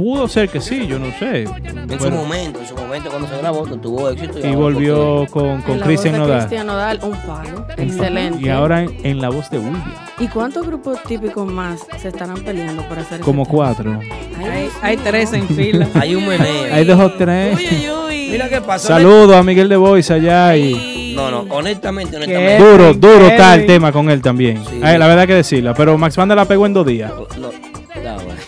Pudo 0.00 0.28
ser 0.28 0.48
que 0.48 0.60
sí, 0.62 0.86
yo 0.86 0.98
no 0.98 1.06
sé. 1.18 1.42
En 1.42 2.00
su 2.00 2.10
momento, 2.10 2.58
en 2.60 2.66
su 2.66 2.74
momento 2.74 3.10
cuando 3.10 3.28
se 3.28 3.36
grabó, 3.36 3.66
no 3.66 3.76
tuvo 3.78 4.08
éxito. 4.08 4.38
y 4.46 4.52
volvió 4.54 5.26
porque- 5.26 5.30
con, 5.32 5.60
con 5.62 5.78
Cristian 5.80 6.16
Nodal. 6.16 6.38
Cristian 6.38 6.66
Nodal, 6.66 7.00
un 7.02 7.12
palo. 7.26 7.66
Excelente. 7.76 8.40
Y 8.42 8.48
ahora 8.48 8.82
en, 8.84 8.96
en 9.04 9.20
la 9.20 9.28
voz 9.28 9.50
de 9.50 9.58
William. 9.58 9.84
¿Y 10.18 10.26
cuántos 10.28 10.66
grupos 10.66 11.02
típicos 11.02 11.46
más 11.52 11.80
se 12.00 12.08
estarán 12.08 12.38
peleando 12.42 12.82
por 12.88 12.98
hacer 12.98 13.20
Como 13.20 13.42
ese 13.42 13.50
cuatro. 13.50 14.00
Ay, 14.38 14.68
Hay, 14.80 14.96
tres 14.96 15.34
en 15.34 15.46
fila. 15.48 15.86
Hay 15.94 16.14
un 16.14 16.26
meneo. 16.26 16.72
Hay 16.72 16.84
dos 16.86 16.98
o 16.98 17.12
tres. 17.12 17.58
Uy, 17.58 17.66
uy, 17.66 17.90
uy. 18.06 18.28
Mira 18.30 18.48
qué 18.48 18.60
pasó. 18.62 18.88
Saludos 18.88 19.36
a 19.36 19.42
Miguel 19.42 19.68
de 19.68 19.76
Boys 19.76 20.10
allá 20.10 20.56
y 20.56 21.12
No, 21.14 21.30
no, 21.30 21.40
honestamente, 21.54 22.12
¿Qué? 22.12 22.24
honestamente. 22.24 22.58
duro, 22.64 22.94
duro 22.94 23.26
está 23.26 23.54
el 23.54 23.66
tema 23.66 23.92
con 23.92 24.08
él 24.08 24.22
también. 24.22 24.64
Sí. 24.64 24.80
Ay, 24.82 24.96
la 24.98 25.06
verdad 25.08 25.26
que 25.26 25.34
decirla, 25.34 25.74
pero 25.74 25.98
Max 25.98 26.16
Banda 26.16 26.34
la 26.34 26.46
pegó 26.46 26.64
en 26.64 26.72
dos 26.72 26.86
días. 26.86 27.12
No, 27.38 27.40
no, 27.40 27.48
bueno. 28.24 28.40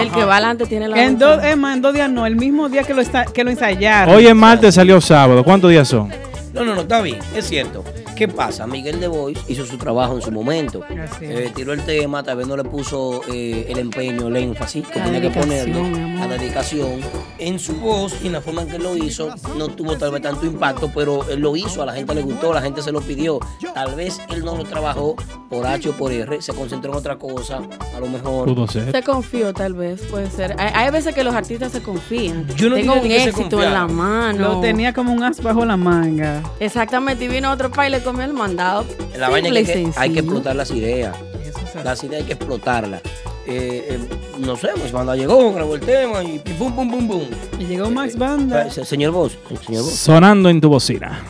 El 0.00 0.10
que 0.10 0.24
va 0.24 0.34
adelante 0.34 0.66
tiene 0.66 0.88
la 0.88 1.02
En 1.02 1.18
dos, 1.18 1.42
es 1.44 1.56
más, 1.56 1.76
en 1.76 1.82
dos 1.82 1.94
días 1.94 2.10
no, 2.10 2.26
el 2.26 2.36
mismo 2.36 2.68
día 2.68 2.82
que 2.82 2.94
lo, 2.94 3.00
está, 3.00 3.24
que 3.24 3.44
lo 3.44 3.50
ensayaron. 3.50 4.14
Hoy 4.14 4.26
es 4.26 4.34
martes, 4.34 4.74
salió 4.74 5.00
sábado. 5.00 5.44
¿Cuántos 5.44 5.70
días 5.70 5.88
son? 5.88 6.08
No, 6.52 6.64
no, 6.64 6.74
no, 6.74 6.82
está 6.82 7.00
bien, 7.00 7.18
es 7.36 7.46
cierto. 7.46 7.84
¿Qué 8.20 8.28
pasa? 8.28 8.66
Miguel 8.66 9.00
de 9.00 9.08
Bois 9.08 9.38
hizo 9.48 9.64
su 9.64 9.78
trabajo 9.78 10.14
en 10.14 10.20
su 10.20 10.30
momento. 10.30 10.82
Eh, 11.22 11.50
tiró 11.54 11.72
el 11.72 11.82
tema, 11.86 12.22
tal 12.22 12.36
vez 12.36 12.46
no 12.46 12.54
le 12.54 12.64
puso 12.64 13.22
eh, 13.32 13.64
el 13.66 13.78
empeño, 13.78 14.28
el 14.28 14.36
énfasis 14.36 14.86
que 14.88 14.98
La 14.98 15.06
tenía 15.06 15.22
que 15.22 15.30
ponerle, 15.30 16.18
la 16.18 16.28
dedicación. 16.28 17.00
En 17.38 17.58
su 17.58 17.76
voz 17.76 18.14
y 18.22 18.26
en 18.26 18.34
la 18.34 18.42
forma 18.42 18.60
en 18.60 18.68
que 18.68 18.78
lo 18.78 18.94
hizo, 18.94 19.34
no 19.56 19.68
tuvo 19.68 19.96
tal 19.96 20.10
vez 20.10 20.20
tanto 20.20 20.44
impacto, 20.44 20.90
pero 20.94 21.26
él 21.30 21.40
lo 21.40 21.56
hizo, 21.56 21.82
a 21.82 21.86
la 21.86 21.94
gente 21.94 22.14
le 22.14 22.20
gustó, 22.20 22.52
la 22.52 22.60
gente 22.60 22.82
se 22.82 22.92
lo 22.92 23.00
pidió. 23.00 23.40
Tal 23.72 23.94
vez 23.94 24.20
él 24.28 24.44
no 24.44 24.54
lo 24.54 24.64
trabajó 24.64 25.16
por 25.48 25.66
H 25.66 25.88
o 25.88 25.92
por 25.92 26.12
R, 26.12 26.42
se 26.42 26.52
concentró 26.52 26.92
en 26.92 26.98
otra 26.98 27.16
cosa, 27.16 27.62
a 27.96 28.00
lo 28.00 28.06
mejor. 28.06 28.48
Pudo 28.48 28.68
ser. 28.68 28.92
Se 28.92 29.02
confió, 29.02 29.54
tal 29.54 29.72
vez, 29.72 30.02
puede 30.02 30.30
ser. 30.30 30.54
Hay, 30.58 30.72
hay 30.74 30.90
veces 30.90 31.14
que 31.14 31.24
los 31.24 31.34
artistas 31.34 31.72
se 31.72 31.80
confían. 31.82 32.46
Yo 32.54 32.68
no 32.68 32.76
Tengo 32.76 33.00
un 33.00 33.10
éxito 33.10 33.62
en 33.62 33.72
la 33.72 33.86
mano. 33.86 34.38
Lo 34.38 34.60
tenía 34.60 34.92
como 34.92 35.10
un 35.14 35.22
as 35.22 35.42
bajo 35.42 35.64
la 35.64 35.78
manga. 35.78 36.42
Exactamente, 36.60 37.24
y 37.24 37.28
vino 37.28 37.50
otro 37.50 37.70
país 37.70 37.88
y 37.88 38.09
el 38.18 38.32
mandado. 38.32 38.84
La 39.18 39.28
vaina 39.28 39.48
es 39.58 39.68
que, 39.70 39.90
hay 39.96 40.10
que- 40.12 40.20
explotar 40.20 40.56
las 40.56 40.70
ideas. 40.70 41.16
Eso. 41.44 41.82
Las 41.84 42.02
ideas 42.04 42.22
hay 42.22 42.26
que 42.26 42.32
explotarlas. 42.34 43.00
Eh, 43.46 43.86
eh, 43.90 43.98
no 44.38 44.56
sé, 44.56 44.68
pues 44.78 44.92
cuando 44.92 45.14
llegó, 45.16 45.52
grabó 45.52 45.74
el 45.74 45.80
tema 45.80 46.22
y 46.22 46.38
pum, 46.58 46.72
pum, 46.74 46.90
pum, 46.90 47.08
pum. 47.08 47.22
Y 47.58 47.64
llegó 47.64 47.90
Max 47.90 48.16
Banda. 48.16 48.66
Eh, 48.66 48.84
Señor 48.84 49.12
Vos, 49.12 49.36
señor. 49.66 49.84
Sonando 49.84 50.48
en 50.48 50.60
tu 50.60 50.68
bocina. 50.68 51.20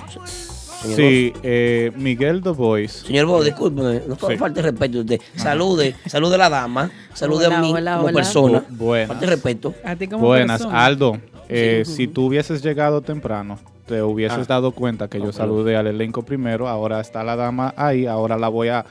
Señor 0.82 0.96
Sí, 0.96 1.32
eh, 1.42 1.92
Miguel 1.96 2.42
The 2.42 2.50
Voice. 2.50 3.06
Señor 3.06 3.26
Vos, 3.26 3.44
discúlpeme, 3.44 4.02
no 4.06 4.16
Sí. 4.16 4.36
falte 4.38 4.62
respeto 4.62 4.98
a 4.98 5.00
usted. 5.02 5.20
Salude, 5.36 5.94
salude 6.06 6.34
a 6.36 6.38
la 6.38 6.48
dama, 6.50 6.90
salude 7.12 7.46
Hola, 7.48 7.58
a 7.58 7.60
mí 7.60 7.72
hola, 7.72 7.92
como 7.96 8.06
hola. 8.08 8.14
persona. 8.14 8.64
Bu- 8.70 8.76
buenas. 8.76 9.08
Falte 9.08 9.26
respeto. 9.26 9.74
A 9.84 9.96
ti 9.96 10.08
como 10.08 10.26
Buenas, 10.26 10.60
persona. 10.60 10.84
Aldo. 10.84 11.18
eh, 11.50 11.82
Si 11.84 12.06
tú 12.08 12.26
hubieses 12.26 12.62
llegado 12.62 13.02
temprano, 13.02 13.58
te 13.90 14.02
hubieses 14.02 14.38
Ah. 14.38 14.44
dado 14.48 14.70
cuenta 14.72 15.08
que 15.08 15.18
yo 15.20 15.32
saludé 15.32 15.76
al 15.76 15.88
elenco 15.88 16.22
primero. 16.22 16.68
Ahora 16.68 17.00
está 17.00 17.24
la 17.24 17.34
dama 17.36 17.74
ahí. 17.76 18.06
Ahora 18.06 18.38
la 18.38 18.48
voy 18.48 18.68
a, 18.68 18.84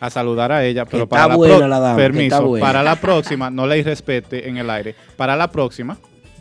a 0.00 0.10
saludar 0.10 0.50
a 0.52 0.64
ella. 0.64 0.84
Pero 0.86 1.04
está 1.04 1.16
para 1.24 1.36
buena 1.36 1.56
pro- 1.58 1.68
la 1.68 1.78
dama, 1.80 1.96
que 1.96 2.02
está 2.02 2.12
Permiso. 2.14 2.46
buena. 2.46 2.66
Para 2.66 2.82
la 2.82 2.96
próxima, 2.96 3.50
no 3.50 3.66
la 3.66 3.76
irrespete 3.76 4.48
en 4.48 4.56
el 4.56 4.70
aire. 4.70 4.94
Para 5.16 5.36
la 5.36 5.50
próxima, 5.50 5.98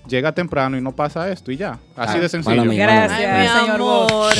llega 0.08 0.32
temprano 0.32 0.78
y 0.78 0.82
no 0.82 0.96
pasa 0.96 1.30
esto 1.30 1.52
y 1.52 1.58
ya. 1.58 1.78
Así 1.96 2.18
Ah, 2.18 2.22
de 2.22 2.30
sencillo. 2.30 2.64
Gracias, 2.66 3.12
Ay, 3.22 3.48
señor 3.60 3.76
amor. 3.76 4.34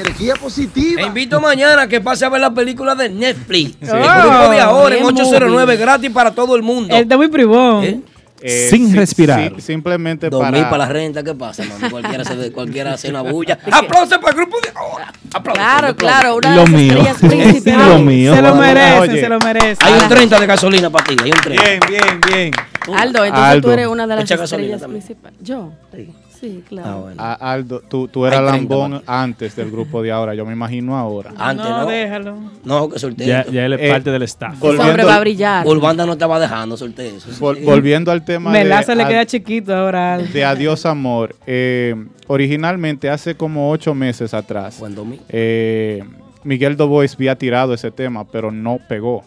Energía 0.00 0.34
positiva. 0.34 1.00
Te 1.00 1.06
invito 1.06 1.40
mañana 1.40 1.82
a 1.82 1.86
que 1.88 2.00
pase 2.00 2.24
a 2.24 2.28
ver 2.28 2.40
la 2.40 2.52
película 2.52 2.94
de 2.96 3.08
Netflix. 3.10 3.76
El 3.80 3.90
Oh, 3.90 4.50
de 4.50 4.60
ahora 4.60 4.96
en 4.96 5.02
bien 5.02 5.14
809 5.14 5.62
movie. 5.64 5.76
gratis 5.76 6.10
para 6.10 6.32
todo 6.32 6.56
el 6.56 6.62
mundo. 6.62 6.94
Él 6.94 7.02
está 7.02 7.16
muy 7.16 7.28
privón. 7.28 7.84
¿Eh? 7.84 8.00
Eh, 8.46 8.68
Sin 8.68 8.94
respirar. 8.94 9.54
sí, 9.56 9.62
simplemente 9.62 10.28
Dos 10.28 10.38
para, 10.42 10.68
para 10.68 10.84
la 10.84 10.92
renta, 10.92 11.22
¿qué 11.22 11.34
pasa, 11.34 11.64
mami? 11.64 11.88
Cualquiera, 11.88 12.24
se, 12.26 12.52
cualquiera 12.52 12.92
hace 12.92 13.08
una 13.08 13.22
bulla. 13.22 13.58
¡Aplausos 13.72 14.18
para 14.18 14.32
el 14.32 14.36
grupo 14.36 14.58
de! 14.60 14.68
¡Aplausos! 14.68 15.54
Claro, 15.54 15.88
aplausos. 15.88 15.96
claro, 15.96 16.36
una 16.36 16.50
de 16.50 16.56
Lo 16.56 16.62
las 16.64 16.70
mío. 16.70 16.92
estrellas 16.92 17.22
Lo 17.22 17.28
principales. 17.30 18.00
mío. 18.02 18.34
Se 18.34 18.42
lo 18.42 18.52
Oye. 18.52 18.60
merece, 18.60 19.20
se 19.20 19.28
lo 19.30 19.38
merece. 19.38 19.76
Hay 19.82 19.92
un 19.94 20.08
30 20.10 20.40
de 20.40 20.46
gasolina 20.46 20.90
para 20.90 21.04
ti, 21.06 21.16
hay 21.24 21.30
un 21.32 21.38
30. 21.40 21.62
Bien, 21.64 21.80
bien, 21.88 22.20
bien. 22.28 22.52
Aldo, 22.94 23.24
entonces 23.24 23.50
Aldo. 23.50 23.66
tú 23.68 23.72
eres 23.72 23.86
una 23.86 24.06
de 24.06 24.14
las 24.14 24.24
Echa 24.30 24.44
estrellas 24.44 24.82
principales. 24.82 25.38
¿Yo? 25.42 25.72
Sí. 25.94 26.12
Sí, 26.40 26.62
claro. 26.68 26.88
Ah, 26.90 26.96
bueno. 27.00 27.22
A- 27.22 27.52
Aldo, 27.52 27.80
tú, 27.80 28.08
tú 28.08 28.26
eras 28.26 28.40
Hay 28.40 28.46
30 28.48 28.74
lambón 28.76 29.02
antes 29.06 29.56
del 29.56 29.70
grupo 29.70 30.02
de 30.02 30.10
ahora. 30.12 30.34
Yo 30.34 30.44
me 30.44 30.52
imagino 30.52 30.96
ahora. 30.96 31.32
Antes 31.38 31.66
no. 31.66 31.78
no, 31.82 31.86
déjalo. 31.86 32.36
No, 32.64 32.88
que 32.88 32.98
solté. 32.98 33.26
Ya, 33.26 33.46
ya 33.46 33.64
él 33.66 33.72
es 33.74 33.80
Eh, 33.82 33.90
parte 33.90 34.10
del 34.10 34.22
staff. 34.24 34.54
Ese 34.56 34.66
hombre 34.66 34.78
volviendo- 34.86 35.06
va 35.06 35.16
a 35.16 35.20
brillar. 35.20 35.66
Urbanda 35.66 36.06
no 36.06 36.12
estaba 36.12 36.38
dejando, 36.40 36.76
solté 36.76 37.08
eso. 37.16 37.30
Vol- 37.40 37.64
volviendo 37.64 38.10
al 38.10 38.24
tema 38.24 38.52
de, 38.52 38.58
Melaza 38.58 38.94
le 38.94 39.06
queda 39.06 39.24
chiquito 39.26 39.74
ahora. 39.74 40.18
de 40.18 40.44
Adiós 40.44 40.84
Amor. 40.86 41.34
eh, 41.46 41.94
originalmente, 42.26 43.08
hace 43.08 43.34
como 43.36 43.70
ocho 43.70 43.94
meses 43.94 44.34
atrás, 44.34 44.78
Buen 44.80 44.94
domingo. 44.94 45.22
eh, 45.28 46.02
Miguel 46.42 46.76
Dobois 46.76 47.14
había 47.14 47.36
tirado 47.36 47.72
ese 47.72 47.90
tema, 47.90 48.24
pero 48.24 48.50
no 48.50 48.78
pegó. 48.88 49.24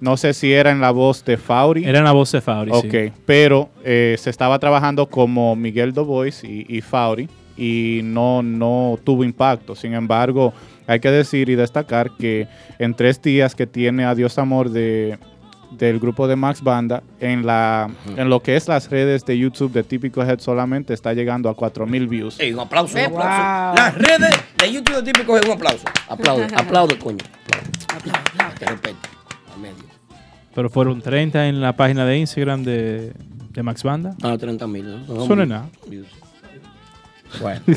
No 0.00 0.16
sé 0.16 0.32
si 0.34 0.52
era 0.52 0.70
en 0.70 0.80
la 0.80 0.90
voz 0.90 1.24
de 1.24 1.36
Fauri. 1.36 1.84
Era 1.84 1.98
en 1.98 2.04
la 2.04 2.12
voz 2.12 2.32
de 2.32 2.40
Fabri, 2.40 2.72
sí. 2.82 2.86
Ok, 2.88 3.12
pero 3.26 3.68
eh, 3.84 4.16
se 4.18 4.30
estaba 4.30 4.58
trabajando 4.58 5.06
como 5.06 5.54
Miguel 5.56 5.92
Dobois 5.92 6.42
y, 6.44 6.64
y 6.68 6.80
Fauri 6.80 7.28
y 7.56 8.00
no, 8.04 8.42
no 8.42 8.98
tuvo 9.04 9.24
impacto. 9.24 9.74
Sin 9.74 9.92
embargo, 9.94 10.52
hay 10.86 11.00
que 11.00 11.10
decir 11.10 11.48
y 11.48 11.54
destacar 11.56 12.10
que 12.18 12.46
en 12.78 12.94
tres 12.94 13.20
días 13.20 13.54
que 13.54 13.66
tiene 13.66 14.04
Adiós 14.04 14.38
Amor 14.38 14.70
de, 14.70 15.18
del 15.72 15.98
grupo 15.98 16.28
de 16.28 16.36
Max 16.36 16.62
Banda, 16.62 17.02
en, 17.20 17.44
la, 17.44 17.90
en 18.16 18.30
lo 18.30 18.40
que 18.40 18.54
es 18.56 18.68
las 18.68 18.88
redes 18.90 19.24
de 19.26 19.36
YouTube 19.36 19.72
de 19.72 19.82
Típico 19.82 20.22
Head 20.22 20.38
solamente 20.38 20.94
está 20.94 21.12
llegando 21.14 21.48
a 21.48 21.54
4000 21.54 22.06
views. 22.06 22.38
Ey, 22.40 22.52
un 22.52 22.60
aplauso, 22.60 22.96
un 22.96 23.10
Wow. 23.10 23.20
aplauso. 23.20 23.74
Las 23.76 23.94
redes 23.96 24.36
de 24.56 24.72
YouTube 24.72 25.02
de 25.02 25.12
típico 25.12 25.36
es 25.36 25.44
un 25.44 25.52
aplauso. 25.52 25.84
Aplaude, 26.08 26.46
aplaude, 26.56 26.96
coño. 26.98 27.18
Aplaude. 27.88 28.20
Aplaude. 28.38 29.17
Medio. 29.58 29.84
Pero 30.54 30.70
fueron 30.70 31.00
30 31.02 31.48
en 31.48 31.60
la 31.60 31.74
página 31.76 32.04
de 32.06 32.18
Instagram 32.18 32.62
de, 32.64 33.12
de 33.52 33.62
Max 33.62 33.82
Banda. 33.82 34.16
Ah, 34.22 34.36
30 34.38 34.66
mil, 34.66 34.84
¿no? 35.06 35.22
Eso 35.24 35.36
no 35.36 35.42
es 35.42 35.48
nada. 35.48 35.68
Bueno. 37.40 37.60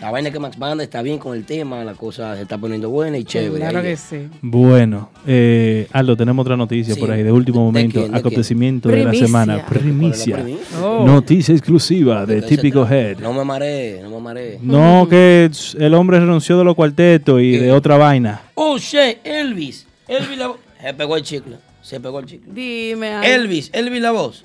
La 0.00 0.10
vaina 0.10 0.32
que 0.32 0.40
Max 0.40 0.58
Banda 0.58 0.82
está 0.82 1.00
bien 1.00 1.18
con 1.18 1.36
el 1.36 1.44
tema, 1.44 1.84
la 1.84 1.94
cosa 1.94 2.34
se 2.34 2.42
está 2.42 2.58
poniendo 2.58 2.90
buena 2.90 3.18
y 3.18 3.22
chévere. 3.24 3.60
Claro 3.60 3.78
Ahí- 3.78 3.84
que 3.84 3.96
sí. 3.96 4.28
Bueno, 4.40 5.10
eh, 5.24 5.86
Aldo, 5.92 6.16
tenemos 6.16 6.42
otra 6.42 6.56
noticia 6.56 6.94
Sí. 6.94 7.00
por 7.00 7.12
ahí 7.12 7.22
de 7.22 7.30
último 7.30 7.60
¿De 7.60 7.64
momento, 7.66 8.00
quién? 8.00 8.10
¿De 8.10 8.18
acontecimiento 8.18 8.88
de 8.88 8.96
la 8.96 9.02
Primicia. 9.10 9.26
semana, 9.28 9.52
¿Cuál 9.54 9.64
es 9.64 9.70
la 9.70 9.80
primicia? 9.80 10.44
Oh. 10.82 11.04
noticia 11.06 11.54
exclusiva 11.54 12.26
de 12.26 12.34
¿De 12.36 12.40
qué 12.42 12.48
se 12.48 12.56
Típico? 12.56 12.84
Head. 12.88 13.18
No 13.20 13.32
me 13.32 13.44
mareé, 13.44 14.02
no 14.02 14.10
me 14.10 14.18
mareé. 14.20 14.58
No, 14.60 15.06
que 15.08 15.48
el 15.78 15.94
hombre 15.94 16.18
renunció 16.18 16.58
de 16.58 16.64
los 16.64 16.74
cuartetos 16.74 17.40
y 17.40 17.52
de 17.58 17.70
otra 17.70 17.96
vaina. 17.96 18.40
Oh, 18.56 18.78
shit, 18.78 19.18
Elvis. 19.22 19.86
Elvis 20.08 20.36
la. 20.36 20.50
Se 20.82 20.92
pegó 20.94 21.16
el 21.16 21.22
chicle. 21.22 21.56
Se 21.80 22.00
pegó 22.00 22.18
el 22.18 22.26
chicle. 22.26 22.52
Dime. 22.52 23.34
Elvis, 23.34 23.70
Elvis 23.72 24.02
la 24.02 24.10
voz. 24.10 24.44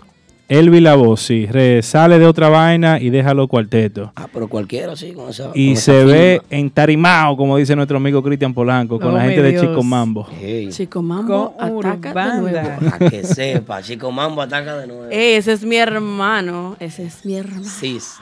Elvi 0.49 0.79
la 0.79 0.95
voz, 0.95 1.23
sí, 1.23 1.45
re- 1.45 1.81
sale 1.81 2.19
de 2.19 2.25
otra 2.25 2.47
vaina 2.47 3.01
y 3.01 3.09
deja 3.09 3.33
los 3.33 3.49
cuartetos. 3.49 4.11
Ah, 4.15 4.29
pero 4.31 4.47
cualquiera, 4.47 4.95
sí, 4.95 5.11
con 5.11 5.29
esa. 5.29 5.51
Y 5.53 5.73
con 5.73 5.75
se 5.81 5.97
esa 5.99 6.05
ve 6.05 6.39
firma. 6.41 6.57
entarimado, 6.61 7.35
como 7.35 7.57
dice 7.57 7.75
nuestro 7.75 7.97
amigo 7.97 8.23
Cristian 8.23 8.53
Polanco, 8.53 8.97
con 8.97 9.09
Oh, 9.09 9.17
la 9.17 9.23
gente 9.23 9.41
de. 9.41 9.59
Chico 9.59 9.83
Mambo. 9.83 10.25
Chico 10.69 11.01
Mambo 11.01 11.53
Con 11.57 11.85
ataca 11.85 12.35
de 12.35 12.39
nuevo. 12.41 12.69
para 12.89 13.09
que 13.09 13.23
sepa, 13.25 13.81
Chico 13.81 14.09
Mambo 14.09 14.41
ataca 14.41 14.77
de 14.77 14.87
nuevo. 14.87 15.07
Ey, 15.11 15.33
ese 15.33 15.51
es 15.51 15.65
mi 15.65 15.75
hermano. 15.75 16.77
Ese 16.79 17.03
es 17.07 17.25
mi 17.25 17.35
hermano. 17.35 17.65
Cis. 17.65 18.13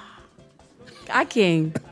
¿A 1.14 1.26
quién? 1.26 1.74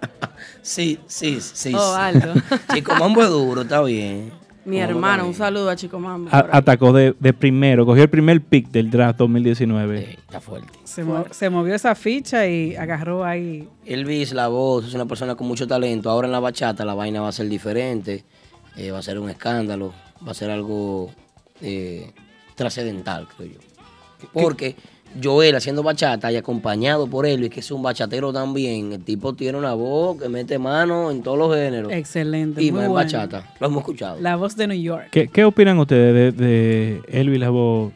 Sí, 0.63 0.97
sí, 1.07 1.39
sí. 1.41 1.73
Oh, 1.75 1.93
Aldo. 1.93 2.33
Chico 2.73 2.95
Mambo 2.95 3.21
es 3.21 3.29
duro, 3.29 3.61
está 3.63 3.81
bien. 3.83 4.31
Mi 4.65 4.79
hermano. 4.79 5.25
Un 5.27 5.33
saludo 5.33 5.69
a 5.69 5.75
Chico 5.75 5.99
Mambo. 5.99 6.29
A- 6.31 6.47
atacó 6.57 6.93
de, 6.93 7.15
de 7.19 7.33
primero, 7.33 7.85
cogió 7.85 8.03
el 8.03 8.09
primer 8.09 8.41
pick 8.41 8.69
del 8.69 8.89
draft 8.89 9.17
2019. 9.19 9.97
Ey, 9.99 10.15
está 10.19 10.39
fuerte. 10.39 10.67
Se, 10.85 11.03
mo- 11.03 11.25
se 11.31 11.49
movió 11.49 11.75
esa 11.75 11.95
ficha 11.95 12.47
y 12.47 12.75
agarró 12.75 13.25
ahí. 13.25 13.67
Elvis, 13.85 14.31
la 14.33 14.47
voz, 14.47 14.87
es 14.87 14.93
una 14.93 15.05
persona 15.05 15.35
con 15.35 15.47
mucho 15.47 15.67
talento. 15.67 16.09
Ahora 16.09 16.27
en 16.27 16.31
la 16.31 16.39
bachata 16.39 16.85
la 16.85 16.93
vaina 16.93 17.21
va 17.21 17.27
a 17.29 17.31
ser 17.33 17.49
diferente. 17.49 18.23
eh, 18.77 18.91
va 18.91 18.99
a 18.99 19.03
ser 19.03 19.19
un 19.19 19.29
escándalo. 19.29 19.93
Va 20.25 20.31
a 20.31 20.35
ser 20.35 20.49
algo 20.49 21.11
eh, 21.61 22.11
trascendental, 22.55 23.27
creo 23.35 23.51
yo. 23.53 23.59
Porque 24.31 24.75
Joel 25.21 25.55
haciendo 25.55 25.83
bachata 25.83 26.31
y 26.31 26.35
acompañado 26.37 27.07
por 27.07 27.25
Elvis, 27.25 27.49
que 27.49 27.59
es 27.59 27.71
un 27.71 27.83
bachatero 27.83 28.31
también. 28.33 28.93
El 28.93 29.03
tipo 29.03 29.33
tiene 29.33 29.57
una 29.57 29.73
voz 29.73 30.21
que 30.21 30.29
mete 30.29 30.57
mano 30.57 31.11
en 31.11 31.21
todos 31.21 31.37
los 31.37 31.53
géneros. 31.55 31.91
Excelente. 31.91 32.61
y 32.63 32.71
muy 32.71 32.81
más 32.81 32.89
bueno. 32.89 33.05
bachata. 33.05 33.53
Lo 33.59 33.67
hemos 33.67 33.79
escuchado. 33.81 34.19
La 34.21 34.35
voz 34.35 34.55
de 34.55 34.67
New 34.67 34.81
York. 34.81 35.07
¿Qué, 35.11 35.27
qué 35.27 35.43
opinan 35.45 35.77
ustedes 35.79 36.35
de, 36.35 36.45
de 36.45 37.01
Elvi 37.09 37.37
la 37.37 37.49
voz 37.49 37.91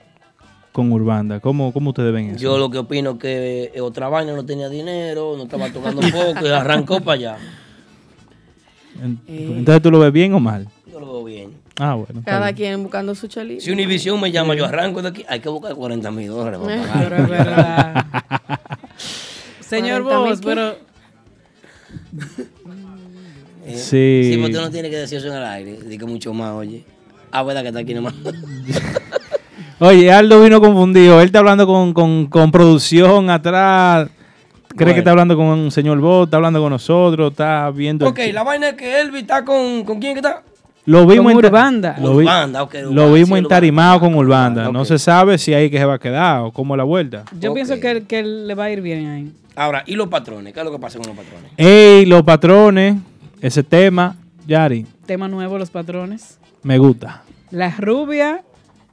con 0.72 0.92
Urbanda? 0.92 1.40
¿Cómo, 1.40 1.72
cómo 1.74 1.90
ustedes 1.90 2.14
ven 2.14 2.30
eso? 2.32 2.40
Yo 2.40 2.58
lo 2.58 2.70
que 2.70 2.78
opino 2.78 3.12
es 3.12 3.18
que 3.18 3.72
eh, 3.74 3.82
otra 3.82 4.10
vaina 4.10 4.34
no 4.34 4.46
tenía 4.46 4.70
dinero, 4.70 5.34
no 5.38 5.44
estaba 5.44 5.70
tocando 5.72 6.02
poco 6.02 6.46
y 6.46 6.50
arrancó 6.50 7.00
para 7.02 7.14
allá. 7.14 7.38
En- 9.02 9.20
Entonces, 9.28 9.82
¿tú 9.82 9.92
lo 9.92 10.00
ves 10.00 10.12
bien 10.12 10.34
o 10.34 10.40
mal? 10.40 10.68
Yo 10.92 11.00
lo 11.00 11.06
veo 11.14 11.24
bien. 11.24 11.52
Ah, 11.80 11.94
bueno. 11.94 12.22
Cada 12.26 12.46
bien. 12.48 12.56
quien 12.56 12.84
buscando 12.84 13.14
su 13.16 13.28
chalito. 13.28 13.62
Si 13.64 13.72
Univision 13.72 14.20
me 14.20 14.32
llama, 14.32 14.56
yo 14.56 14.66
arranco 14.66 15.02
de 15.02 15.10
aquí. 15.10 15.26
Hay 15.30 15.40
que 15.40 15.50
buscar 15.50 15.76
40 15.76 16.10
mil 16.12 16.28
dólares 16.30 16.60
para 16.60 16.82
pagar. 16.82 17.04
Pero 17.10 17.16
es 17.24 17.30
verdad. 17.30 18.06
Señor 19.60 20.04
40 20.04 20.20
mil 20.24 20.30
Vos, 20.32 20.42
pero 20.44 20.76
Eh, 23.66 23.76
Sí. 23.78 24.22
Sí, 24.32 24.38
porque 24.40 24.54
tú 24.56 24.62
no 24.62 24.72
tienes 24.72 24.90
que 24.92 24.98
decir 24.98 25.18
eso 25.18 25.28
en 25.28 25.34
el 25.36 25.44
aire. 25.44 25.78
Dice 25.84 25.98
que 25.98 26.06
mucho 26.06 26.34
más, 26.34 26.54
oye. 26.54 26.84
Ah, 27.32 27.44
verdad 27.44 27.62
que 27.64 27.68
está 27.68 27.82
aquí 27.82 27.94
nomás. 27.94 28.14
Oye, 29.80 30.10
Aldo 30.12 30.42
vino 30.42 30.62
confundido. 30.62 31.20
Él 31.20 31.26
está 31.28 31.40
hablando 31.40 31.68
con, 31.68 31.94
con, 31.94 32.28
con 32.28 32.50
producción 32.52 33.30
atrás. 33.30 34.08
Cree 34.70 34.78
Bueno. 34.86 34.94
que 34.94 35.00
está 35.00 35.12
hablando 35.12 35.36
con 35.36 35.46
un 35.48 35.72
señor 35.72 36.00
Bot, 36.00 36.28
está 36.28 36.38
hablando 36.38 36.62
con 36.62 36.70
nosotros, 36.72 37.32
está 37.32 37.70
viendo. 37.72 38.08
ok, 38.08 38.20
la 38.32 38.44
vaina 38.44 38.70
es 38.70 38.76
que 38.76 39.00
Elvis 39.02 39.22
está 39.24 39.44
con. 39.44 39.84
¿Con 39.84 40.00
quién 40.00 40.14
que 40.14 40.20
está? 40.20 40.44
Lo 40.88 41.06
vimos 41.06 41.34
Con 41.34 41.40
en 41.44 41.46
Urbanda. 41.46 41.98
Lo, 42.00 42.16
vi- 42.16 42.24
Urbanda, 42.26 42.60
lo 42.92 43.12
vimos 43.14 43.28
sí, 43.40 43.46
en 43.46 44.00
con 44.00 44.16
Urbanda. 44.16 44.72
No 44.72 44.86
se 44.86 44.98
sabe 44.98 45.38
si 45.38 45.54
ahí 45.54 45.70
que 45.70 45.78
se 45.78 45.84
va 45.84 45.96
a 45.96 46.00
quedar 46.00 46.40
o 46.44 46.52
cómo 46.54 46.76
es 46.76 46.78
la 46.78 46.86
vuelta. 46.86 47.26
yo 47.38 47.54
pienso 47.54 47.78
que, 47.82 48.04
que 48.08 48.24
le 48.24 48.56
va 48.56 48.64
a 48.66 48.72
ir 48.72 48.80
bien 48.82 49.06
ahí. 49.08 49.32
Ahora, 49.58 49.84
¿y 49.86 49.96
los 49.96 50.08
patrones? 50.08 50.54
¿Qué 50.54 50.60
es 50.62 50.66
lo 50.66 50.72
que 50.72 50.80
pasa 50.80 50.98
con 50.98 51.08
los 51.08 51.18
patrones? 51.18 51.52
Ey, 51.58 52.06
los 52.06 52.24
patrones, 52.24 52.96
ese 53.42 53.64
tema, 53.64 54.16
Yari, 54.48 54.86
Tema 55.06 55.28
nuevo, 55.28 55.58
los 55.58 55.70
patrones. 55.70 56.40
me 56.64 56.78
gusta. 56.78 57.24
La 57.52 57.72
rubia, 57.78 58.44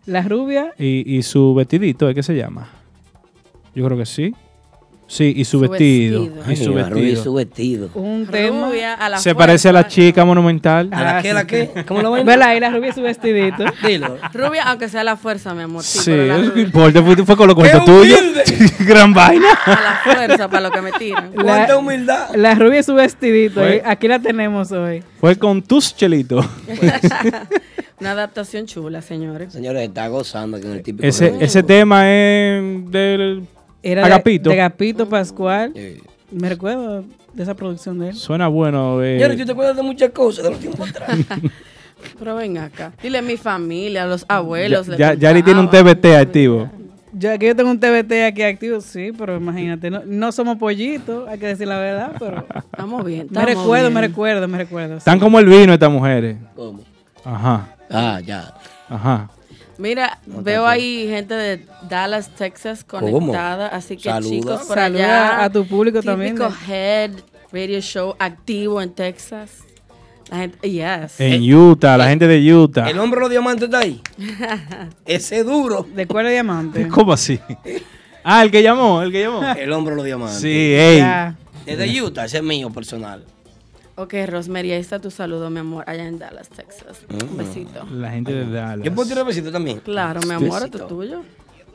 la 0.06 0.22
rubia, 0.22 0.72
Y, 0.76 1.16
y 1.16 1.22
su 1.22 1.54
vestidito, 1.54 2.12
¿qué 2.12 2.24
se 2.24 2.34
llama? 2.34 2.70
Yo 3.72 3.84
creo 3.84 3.96
que 3.96 4.06
sí. 4.06 4.34
Sí, 5.06 5.34
y 5.36 5.44
su, 5.44 5.58
Su 5.58 5.68
vestido. 5.68 6.22
vestido. 6.22 6.52
Y 6.52 6.56
su 6.56 6.70
Ay, 6.70 6.76
la 6.76 6.88
rubia 6.88 7.02
y 7.02 7.04
vestido. 7.06 7.24
su 7.24 7.34
vestido. 7.34 7.90
un 7.94 8.26
tema. 8.26 8.68
Rubia, 8.68 8.94
a 8.94 9.08
la 9.10 9.18
Se 9.18 9.34
parece 9.34 9.68
a 9.68 9.72
la 9.72 9.86
chica 9.86 10.24
monumental. 10.24 10.88
¿A 10.92 11.02
la 11.02 11.18
Ah, 11.18 11.22
qué, 11.22 11.34
la 11.34 11.46
qué? 11.46 11.70
¿Cómo 11.86 12.00
la 12.00 12.08
vaina? 12.08 12.30
Vela 12.30 12.48
ahí, 12.48 12.58
la 12.58 12.70
rubia 12.70 12.88
y 12.88 12.92
su 12.92 13.02
vestidito. 13.02 13.64
Dilo. 13.86 14.16
Rubia, 14.32 14.62
aunque 14.64 14.88
sea 14.88 15.04
la 15.04 15.16
fuerza, 15.16 15.54
mi 15.54 15.62
amor. 15.62 15.82
Sí, 15.82 15.98
Sí, 16.00 16.60
importa, 16.60 17.02
fue, 17.02 17.16
fue 17.16 17.36
con 17.36 17.48
los 17.48 17.54
¡Qué 17.56 17.62
cuentos 17.70 17.84
tuyos. 17.84 18.18
humilde! 18.18 18.44
Gran 18.86 19.12
vaina. 19.12 19.46
A 19.66 19.70
la 19.70 20.00
fuerza 20.16 20.48
para 20.48 20.62
lo 20.62 20.70
que 20.70 20.80
me 20.80 20.92
tiran. 20.92 21.32
¡Cuánta 21.32 21.76
humildad! 21.76 22.34
La 22.34 22.54
rubia 22.54 22.80
y 22.80 22.82
su 22.82 22.94
vestidito. 22.94 23.60
Fue- 23.60 23.76
eh, 23.76 23.82
Aquí 23.84 24.08
la 24.08 24.18
tenemos 24.18 24.72
hoy. 24.72 25.02
Fue 25.20 25.36
con 25.36 25.60
tus 25.62 25.94
chelitos. 25.94 26.46
Una 28.00 28.10
adaptación 28.12 28.66
chula, 28.66 29.02
señores. 29.02 29.52
Señores, 29.52 29.82
está 29.88 30.08
gozando 30.08 30.56
aquí 30.56 30.66
en 30.66 30.72
el 30.72 30.82
típico. 30.82 31.06
Ese, 31.06 31.34
ese 31.40 31.62
tema 31.62 32.10
es 32.10 32.90
del. 32.90 33.44
Era 33.84 34.02
de- 34.02 34.06
Agapito. 34.06 34.50
De, 34.50 34.60
Agapito 34.60 35.08
Pascual. 35.08 35.72
Eh. 35.74 36.00
Me 36.30 36.48
recuerdo 36.48 37.04
de 37.32 37.42
esa 37.42 37.54
producción 37.54 37.98
de 37.98 38.08
él. 38.10 38.14
Suena 38.16 38.48
bueno. 38.48 39.02
eh. 39.02 39.34
¿tú 39.38 39.44
te 39.44 39.52
acuerdas 39.52 39.76
de 39.76 39.82
muchas 39.82 40.10
cosas 40.10 40.44
de 40.44 40.50
los 40.50 40.60
tiempos 40.60 40.88
atrás? 40.90 41.18
Pero 42.18 42.36
ven 42.36 42.58
acá. 42.58 42.92
Dile 43.02 43.18
a 43.18 43.22
mi 43.22 43.36
familia, 43.36 44.02
a 44.04 44.06
los 44.06 44.24
abuelos. 44.28 44.86
Ya, 44.98 45.14
Yari 45.14 45.42
tiene 45.42 45.60
un. 45.60 45.70
TBT 45.70 46.06
activo. 46.18 46.70
Yo 47.16 47.32
aquí 47.32 47.46
yo 47.46 47.54
tengo 47.54 47.70
un 47.70 47.78
TBT 47.78 48.12
aquí 48.26 48.42
activo, 48.42 48.80
sí, 48.80 49.12
pero 49.16 49.36
imagínate, 49.36 49.88
no, 49.88 50.02
no 50.04 50.32
somos 50.32 50.58
pollitos, 50.58 51.28
hay 51.28 51.38
que 51.38 51.46
decir 51.46 51.68
la 51.68 51.78
verdad, 51.78 52.10
pero 52.18 52.44
Estamos 52.56 53.04
bien. 53.04 53.28
me 53.30 53.46
recuerdo, 53.46 53.88
me 53.92 54.00
recuerdo, 54.00 54.48
me 54.48 54.58
recuerdo. 54.58 54.94
sí. 54.94 54.98
Están 54.98 55.20
como 55.20 55.38
el 55.38 55.46
vino 55.46 55.72
estas 55.72 55.92
mujeres. 55.92 56.36
¿Cómo? 56.56 56.80
Ajá, 57.24 57.68
Ah, 57.88 58.20
ya. 58.26 58.52
ajá. 58.88 59.30
Mira, 59.78 60.18
veo 60.26 60.66
ahí 60.66 61.06
gente 61.08 61.34
de 61.34 61.66
Dallas, 61.88 62.30
Texas 62.34 62.84
¿Cómo? 62.84 63.10
conectada. 63.10 63.68
Así 63.68 63.96
que 63.96 64.04
Saluda. 64.04 64.30
chicos, 64.30 64.62
por 64.66 64.76
Saluda 64.76 65.36
allá. 65.36 65.44
a 65.44 65.50
tu 65.50 65.66
público 65.66 66.02
también. 66.02 66.36
Típico 66.36 66.54
Head 66.68 67.10
Radio 67.52 67.80
Show 67.80 68.14
activo 68.18 68.80
en 68.80 68.92
Texas. 68.94 69.50
La 70.30 70.38
gente, 70.38 70.70
yes. 70.70 71.20
En 71.20 71.42
Utah, 71.54 71.96
la 71.98 72.08
gente 72.08 72.26
de 72.26 72.54
Utah. 72.54 72.88
¿El 72.88 72.98
hombre 72.98 73.18
de 73.18 73.20
los 73.22 73.30
diamantes 73.30 73.64
está 73.64 73.80
ahí? 73.80 74.00
Ese 75.06 75.44
duro. 75.44 75.86
De 75.94 76.06
cuero 76.06 76.28
de 76.28 76.34
diamante. 76.34 76.88
¿Cómo 76.92 77.12
así? 77.12 77.38
Ah, 78.22 78.42
el 78.42 78.50
que 78.50 78.62
llamó, 78.62 79.02
el 79.02 79.12
que 79.12 79.22
llamó. 79.22 79.42
El 79.54 79.70
hombre 79.72 79.92
de 79.92 79.96
los 79.96 80.06
diamantes. 80.06 80.38
Sí, 80.40 80.48
ey. 80.48 80.98
Ya. 80.98 81.36
Es 81.66 81.78
de 81.78 82.02
Utah, 82.02 82.24
ese 82.24 82.38
es 82.38 82.42
mío 82.42 82.70
personal. 82.70 83.24
Ok, 83.96 84.14
Rosemary, 84.26 84.72
ahí 84.72 84.80
está 84.80 84.98
tu 84.98 85.10
saludo, 85.10 85.50
mi 85.50 85.60
amor, 85.60 85.84
allá 85.86 86.06
en 86.06 86.18
Dallas, 86.18 86.48
Texas. 86.48 87.02
Mm. 87.08 87.30
Un 87.30 87.36
besito. 87.36 87.86
La 87.92 88.10
gente 88.10 88.32
de 88.32 88.50
Dallas. 88.50 88.84
¿Yo 88.84 88.92
puedo 88.94 89.08
tirar 89.08 89.24
besito 89.24 89.52
también? 89.52 89.78
Claro, 89.80 90.20
mi 90.22 90.32
amor, 90.34 90.62
esto 90.64 90.78
Besito. 90.78 90.82
es 90.84 90.88
tuyo. 90.88 91.20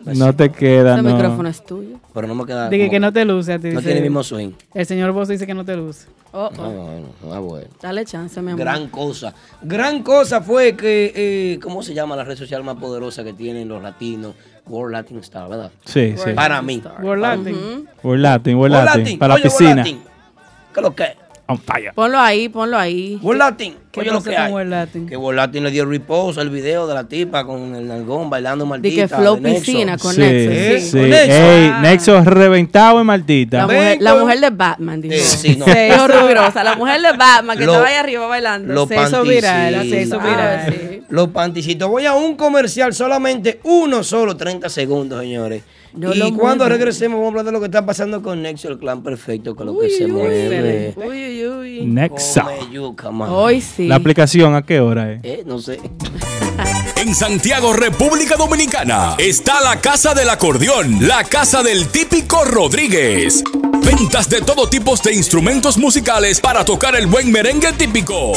No 0.06 0.34
te 0.34 0.50
queda, 0.50 0.94
Ese 0.96 1.04
no. 1.04 1.14
micrófono 1.14 1.50
es 1.50 1.64
tuyo. 1.66 1.98
Pero 2.14 2.28
no 2.28 2.36
me 2.36 2.46
queda. 2.46 2.70
Dije 2.70 2.84
como- 2.84 2.92
que 2.92 3.00
no 3.02 3.14
te 3.14 3.26
luce 3.26 3.54
a 3.54 3.60
ti. 3.60 3.68
No 3.68 3.72
dice- 3.80 3.84
tiene 3.84 3.98
el 3.98 4.04
mismo 4.04 4.24
swing. 4.24 4.52
El 4.74 4.86
señor 4.86 5.12
Boss 5.12 5.28
dice 5.28 5.46
que 5.46 5.54
no 5.54 5.64
te 5.66 5.76
luce. 5.76 6.08
Oh, 6.32 6.50
Ah, 6.54 6.60
oh. 6.60 6.72
bueno, 6.72 7.36
ah, 7.36 7.40
bueno. 7.40 7.68
Dale 7.82 8.06
chance, 8.06 8.42
mi 8.42 8.52
amor. 8.52 8.60
Gran 8.62 8.88
cosa. 8.90 9.34
Gran 9.62 10.04
cosa 10.04 10.42
fue 10.42 10.76
que, 10.76 11.12
eh, 11.16 11.60
¿cómo 11.62 11.84
se 11.84 11.94
llama 11.94 12.16
la 12.16 12.24
red 12.24 12.38
social 12.38 12.64
más 12.64 12.76
poderosa 12.78 13.24
que 13.24 13.34
tienen 13.34 13.68
los 13.68 13.82
latinos? 13.82 14.36
World 14.68 14.92
Latin 14.94 15.18
Star, 15.20 15.50
¿verdad? 15.50 15.72
Sí, 15.86 16.14
sí. 16.18 16.32
Para 16.36 16.62
mí. 16.62 16.82
World 17.02 17.22
Latin. 17.22 17.88
World 18.04 18.22
Latin, 18.22 18.56
World 18.56 18.76
World 18.76 18.86
Latin. 18.98 19.20
Para 19.20 19.30
la 19.30 19.36
oye, 19.36 19.44
World 19.44 19.58
piscina. 19.58 19.76
Latin. 19.78 20.00
¿Qué 20.74 20.80
es 20.80 20.84
lo 20.84 20.96
que 20.96 21.04
es? 21.04 21.10
On 21.52 21.58
fire. 21.58 21.92
Ponlo 21.96 22.20
ahí, 22.20 22.48
ponlo 22.48 22.78
ahí. 22.78 23.20
Latin. 23.40 23.76
¿Qué 23.92 24.02
Oye 24.02 24.12
lo 24.12 24.22
que 24.22 24.36
con 24.36 24.40
hay. 24.60 24.66
Latin? 24.68 25.08
Que 25.08 25.18
World 25.18 25.38
Latin 25.38 25.64
le 25.64 25.72
dio 25.72 25.84
reposo 25.84 26.40
al 26.42 26.52
video 26.52 26.86
de 26.86 26.94
la 26.94 27.06
tipa 27.06 27.44
con 27.44 27.74
el 27.76 27.88
nalgón 27.88 28.30
bailando 28.30 28.66
Di 28.66 28.70
maldita. 28.70 29.02
que 29.02 29.08
Flow 29.16 29.36
de 29.38 29.42
Nexo. 29.42 29.60
Piscina 29.66 29.98
con 29.98 30.14
Sí, 30.14 30.22
Nexo. 30.22 30.52
Sí. 30.52 30.80
sí. 30.92 30.98
con 31.00 31.10
Nexo. 31.10 31.32
Ey, 31.34 31.70
Ah. 31.74 31.80
Nexo 31.82 32.24
reventado 32.24 33.00
en 33.02 33.06
Martita. 33.08 33.58
La, 33.58 33.64
mujer, 33.66 33.98
la 34.00 34.12
con- 34.12 34.20
mujer 34.22 34.40
de 34.42 34.50
Batman, 34.52 35.02
dijo. 35.02 35.16
Eh, 35.16 35.20
sí, 35.20 35.56
no. 35.56 35.66
Se 35.74 35.88
hizo. 35.88 36.08
La 36.64 36.76
mujer 36.76 37.02
de 37.02 37.12
Batman 37.18 37.58
que 37.58 37.66
Lo- 37.66 37.72
estaba 37.74 37.88
ahí 37.90 37.96
arriba 37.96 38.28
bailando. 38.28 38.72
Lo 38.72 38.86
Se 38.88 38.94
hizo 39.02 39.24
viral, 39.24 39.90
se 39.90 40.02
hizo 40.04 40.20
viral. 40.20 40.60
Ah, 40.68 40.70
sí. 40.70 41.02
Los 41.10 41.30
panticitos. 41.30 41.90
Voy 41.90 42.06
a 42.06 42.14
un 42.14 42.36
comercial, 42.36 42.94
solamente 42.94 43.60
uno 43.64 44.04
solo, 44.04 44.38
30 44.38 44.70
segundos, 44.70 45.20
señores. 45.22 45.64
No 45.94 46.14
y 46.14 46.32
cuando 46.34 46.68
regresemos, 46.68 47.18
vamos 47.20 47.28
a 47.28 47.30
hablar 47.30 47.46
de 47.46 47.52
lo 47.52 47.60
que 47.60 47.66
está 47.66 47.86
pasando 47.86 48.22
con 48.22 48.42
Nexo, 48.42 48.70
el 48.70 48.78
clan 48.78 49.02
perfecto, 49.02 49.56
con 49.56 49.68
lo 49.68 49.74
que 49.80 49.88
Uy, 49.88 49.92
se 49.92 50.06
uy, 50.06 50.12
mueve. 50.12 50.94
Uy, 50.98 51.06
uy, 51.08 51.48
uy. 51.48 51.86
Nexa. 51.86 52.48
Yuca. 52.72 53.10
Hoy 53.10 53.62
sí. 53.62 53.88
La 53.88 53.96
aplicación, 53.96 54.56
¿a 54.56 54.62
qué 54.62 54.80
hora 54.80 55.14
es? 55.14 55.20
Eh, 55.24 55.44
no 55.46 55.60
sé. 55.60 55.80
En 56.98 57.16
Santiago, 57.16 57.72
República 57.72 58.36
Dominicana, 58.36 59.16
está 59.18 59.62
la 59.62 59.80
Casa 59.80 60.14
del 60.14 60.28
Acordeón, 60.30 61.08
la 61.08 61.24
Casa 61.24 61.64
del 61.64 61.88
Típico 61.88 62.44
Rodríguez. 62.44 63.42
Ventas 63.84 64.30
de 64.30 64.42
todo 64.42 64.68
tipo 64.68 64.90
de 64.98 65.14
instrumentos 65.14 65.78
musicales 65.78 66.40
para 66.40 66.66
tocar 66.66 66.96
el 66.96 67.08
buen 67.08 67.32
merengue 67.32 67.72
típico. 67.74 68.34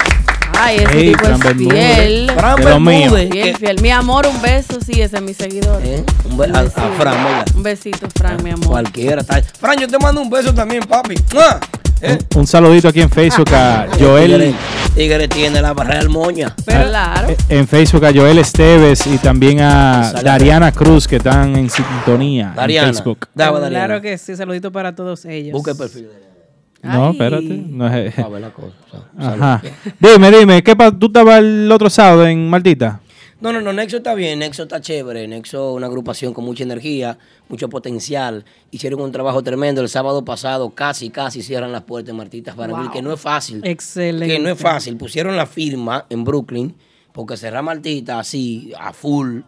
Ay, 0.59 0.77
ese 0.79 0.97
Ey, 0.99 1.11
tipo 1.13 1.25
Fran 1.25 1.41
es 1.41 1.57
fiel. 1.57 2.31
Fran 2.35 2.55
De. 2.57 2.65
Bermúdez. 2.65 3.29
Bien 3.29 3.53
que- 3.53 3.57
fiel. 3.57 3.81
Mi 3.81 3.89
amor, 3.91 4.27
un 4.27 4.41
beso. 4.41 4.79
Sí, 4.85 5.01
ese 5.01 5.15
es 5.15 5.21
mi 5.21 5.33
seguidor. 5.33 5.81
¿Eh? 5.83 6.03
Un 6.25 6.37
be- 6.37 6.45
a, 6.53 6.59
a 6.59 6.89
Fran, 6.99 7.23
venga. 7.23 7.45
Un 7.55 7.63
besito, 7.63 8.07
Fran, 8.17 8.43
mi 8.43 8.51
amor. 8.51 8.67
Cualquiera. 8.67 9.21
está- 9.21 9.41
Fran, 9.41 9.77
yo 9.79 9.87
te 9.87 9.97
mando 9.97 10.21
un 10.21 10.29
beso 10.29 10.53
también, 10.53 10.83
papi. 10.83 11.15
¡Mua! 11.33 11.59
¿Eh? 12.03 12.17
Un 12.35 12.47
saludito 12.47 12.87
aquí 12.87 13.01
en 13.01 13.09
Facebook 13.09 13.49
a 13.53 13.87
Joel. 13.99 14.55
Tigre, 14.95 15.27
tiene 15.27 15.61
la 15.61 15.73
barrera 15.73 16.07
moña. 16.09 16.53
claro. 16.65 17.35
En 17.47 17.67
Facebook 17.67 18.05
a 18.05 18.11
Joel 18.13 18.39
Esteves 18.39 19.05
y 19.07 19.17
también 19.17 19.61
a. 19.61 20.11
Dariana 20.23 20.71
Cruz 20.71 21.07
que 21.07 21.17
están 21.17 21.55
en 21.55 21.69
sintonía 21.69 22.53
Dariana. 22.55 22.87
en 22.89 22.93
Facebook. 22.95 23.27
Daba, 23.35 23.59
Dariana. 23.59 23.85
Claro 23.85 24.01
que 24.01 24.17
sí, 24.17 24.35
saludito 24.35 24.71
para 24.71 24.95
todos 24.95 25.23
ellos. 25.25 25.53
Busca 25.53 25.71
el 25.71 25.77
perfil 25.77 26.07
de 26.09 26.87
No, 26.89 27.05
Ay. 27.05 27.11
espérate. 27.11 27.63
No 27.69 27.87
es, 27.95 28.13
Para 28.15 28.27
ver 28.29 28.41
la 28.41 28.49
cosa. 28.49 28.73
o 29.17 29.21
sea, 29.21 29.33
Ajá. 29.33 29.61
Dime, 29.99 30.31
dime, 30.31 30.63
¿qué 30.63 30.75
pa- 30.75 30.91
¿tú 30.91 31.05
estabas 31.07 31.39
el 31.39 31.71
otro 31.71 31.89
sábado 31.89 32.25
en 32.27 32.49
Martita? 32.49 32.99
No, 33.41 33.51
no, 33.51 33.59
no, 33.59 33.73
Nexo 33.73 33.97
está 33.97 34.13
bien, 34.13 34.37
Nexo 34.37 34.63
está 34.63 34.79
chévere, 34.81 35.27
Nexo 35.27 35.71
es 35.71 35.77
una 35.77 35.87
agrupación 35.87 36.31
con 36.31 36.45
mucha 36.45 36.63
energía, 36.63 37.17
mucho 37.49 37.69
potencial, 37.69 38.45
hicieron 38.69 39.01
un 39.01 39.11
trabajo 39.11 39.41
tremendo, 39.41 39.81
el 39.81 39.89
sábado 39.89 40.23
pasado 40.23 40.69
casi, 40.69 41.09
casi 41.09 41.41
cierran 41.41 41.71
las 41.71 41.81
puertas 41.81 42.13
Martitas 42.13 42.53
para 42.55 42.71
Wow. 42.73 42.91
que 42.91 43.01
no 43.01 43.11
es 43.11 43.19
fácil, 43.19 43.61
Excelente. 43.63 44.27
que 44.35 44.39
no 44.39 44.49
es 44.49 44.59
fácil, 44.59 44.95
pusieron 44.95 45.35
la 45.35 45.47
firma 45.47 46.05
en 46.11 46.23
Brooklyn, 46.23 46.75
porque 47.13 47.35
cerrar 47.35 47.63
Martita 47.63 48.19
así, 48.19 48.73
a 48.79 48.93
full, 48.93 49.39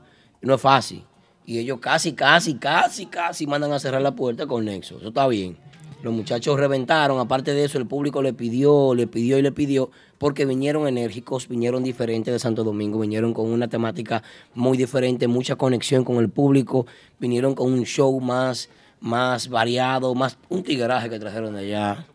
no 0.42 0.56
es 0.56 0.62
fácil, 0.62 1.04
y 1.46 1.60
ellos 1.60 1.80
casi, 1.80 2.14
casi, 2.14 2.56
casi, 2.56 3.06
casi 3.06 3.46
mandan 3.46 3.74
a 3.74 3.80
cerrar 3.80 4.02
la 4.02 4.16
puerta 4.16 4.48
con 4.48 4.66
Nexo, 4.66 4.98
eso 4.98 5.10
está 5.10 5.28
bien. 5.28 5.56
Los 6.02 6.14
muchachos 6.14 6.60
reventaron, 6.60 7.18
aparte 7.20 7.54
de 7.54 7.64
eso, 7.64 7.78
el 7.78 7.86
público 7.88 8.22
le 8.22 8.34
pidió, 8.34 8.94
le 8.94 9.08
pidió 9.08 9.38
y 9.38 9.42
le 9.42 9.54
pidió, 9.54 9.90
porque 10.24 10.46
vinieron 10.46 10.88
enérgicos, 10.88 11.50
vinieron 11.50 11.84
diferentes 11.84 12.32
de 12.34 12.40
Santo 12.40 12.64
Domingo, 12.64 12.98
vinieron 13.00 13.34
con 13.34 13.52
una 13.52 13.68
temática 13.68 14.24
muy 14.56 14.78
diferente, 14.78 15.28
mucha 15.28 15.58
conexión 15.58 16.06
con 16.06 16.16
el 16.20 16.30
público, 16.30 16.86
vinieron 17.20 17.54
con 17.56 17.74
un 17.74 17.84
show 17.84 18.22
más, 18.22 18.70
más 19.02 19.50
variado, 19.50 20.16
más 20.16 20.38
un 20.48 20.64
tigueraje 20.64 21.10
que 21.10 21.20
trajeron 21.20 21.56
de 21.56 21.60
allá. 21.60 22.06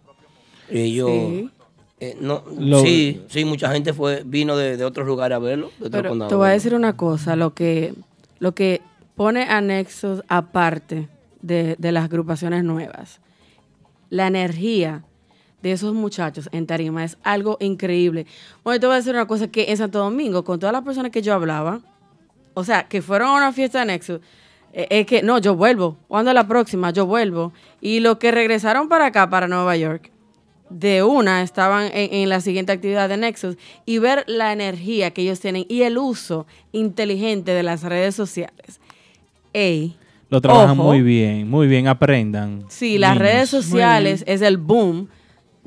Y 0.71 0.95
yo, 0.95 1.07
Sí. 1.07 1.51
eh, 2.01 2.17
no, 2.19 2.45
Lo- 2.59 2.81
sí, 2.81 3.21
sí, 3.29 3.45
mucha 3.45 3.71
gente 3.71 3.93
fue, 3.93 4.23
vino 4.25 4.57
de, 4.57 4.79
de 4.79 4.85
otros 4.87 5.07
lugares 5.07 5.37
a 5.37 5.39
verlo, 5.39 5.67
de 5.79 5.89
otros 5.89 5.91
Pero 6.01 6.09
condados 6.09 6.31
te 6.31 6.35
voy 6.37 6.49
a 6.49 6.53
decir 6.53 6.75
una 6.75 6.97
cosa, 6.97 7.37
lo 7.37 7.53
que, 7.53 7.93
lo 8.39 8.53
que 8.55 8.81
pone 9.17 9.43
anexos 9.43 10.23
aparte 10.29 11.09
de, 11.43 11.77
de 11.79 11.93
las 11.93 12.05
agrupaciones 12.05 12.65
nuevas, 12.65 13.21
la 14.09 14.29
energía 14.29 15.05
de 15.63 15.73
esos 15.73 15.95
muchachos 15.95 16.49
en 16.53 16.67
tarima 16.67 17.05
es 17.05 17.19
algo 17.23 17.57
increíble. 17.61 18.27
Bueno, 18.65 18.79
te 18.81 18.87
voy 18.87 18.95
a 18.95 18.99
decir 18.99 19.15
una 19.15 19.27
cosa, 19.27 19.49
que 19.49 19.67
en 19.71 19.77
Santo 19.77 19.99
Domingo, 19.99 20.45
con 20.45 20.59
todas 20.59 20.73
las 20.73 20.83
personas 20.85 21.11
que 21.11 21.23
yo 21.23 21.35
hablaba, 21.35 21.81
o 22.55 22.65
sea, 22.65 22.89
que 22.89 23.03
fueron 23.03 23.29
a 23.29 23.35
una 23.37 23.53
fiesta 23.53 23.81
de 23.81 23.87
Nexus, 23.87 24.21
eh, 24.73 24.87
es 24.91 25.07
que, 25.07 25.23
no, 25.23 25.39
yo 25.39 25.55
vuelvo. 25.57 25.97
¿Cuándo 26.09 26.31
es 26.31 26.35
la 26.35 26.47
próxima? 26.47 26.91
Yo 26.91 27.07
vuelvo. 27.07 27.53
Y 27.81 28.01
los 28.01 28.19
que 28.19 28.31
regresaron 28.31 28.89
para 28.89 29.07
acá, 29.07 29.29
para 29.31 29.49
Nueva 29.49 29.77
York, 29.77 30.11
de 30.71 31.03
una 31.03 31.43
estaban 31.43 31.85
en, 31.95 32.13
en 32.13 32.29
la 32.29 32.41
siguiente 32.43 32.73
actividad 32.73 33.09
de 33.09 33.17
Nexus 33.17 33.57
y 33.87 33.99
ver 33.99 34.25
la 34.27 34.53
energía 34.53 35.13
que 35.13 35.23
ellos 35.23 35.41
tienen 35.41 35.65
y 35.69 35.83
el 35.83 35.97
uso 35.97 36.47
inteligente 36.73 37.53
de 37.53 37.63
las 37.63 37.83
redes 37.83 38.15
sociales. 38.15 38.79
Ey, 39.55 39.97
Lo 40.29 40.43
trabajan 40.43 40.79
Ojo. 40.79 40.89
muy 40.91 41.01
bien, 41.01 41.49
muy 41.49 41.67
bien, 41.69 41.89
aprendan. 41.89 42.65
sí, 42.69 42.99
las 42.99 43.13
niños. 43.15 43.23
redes 43.33 43.49
sociales 43.49 44.25
es 44.27 44.43
el 44.43 44.59
boom 44.59 45.09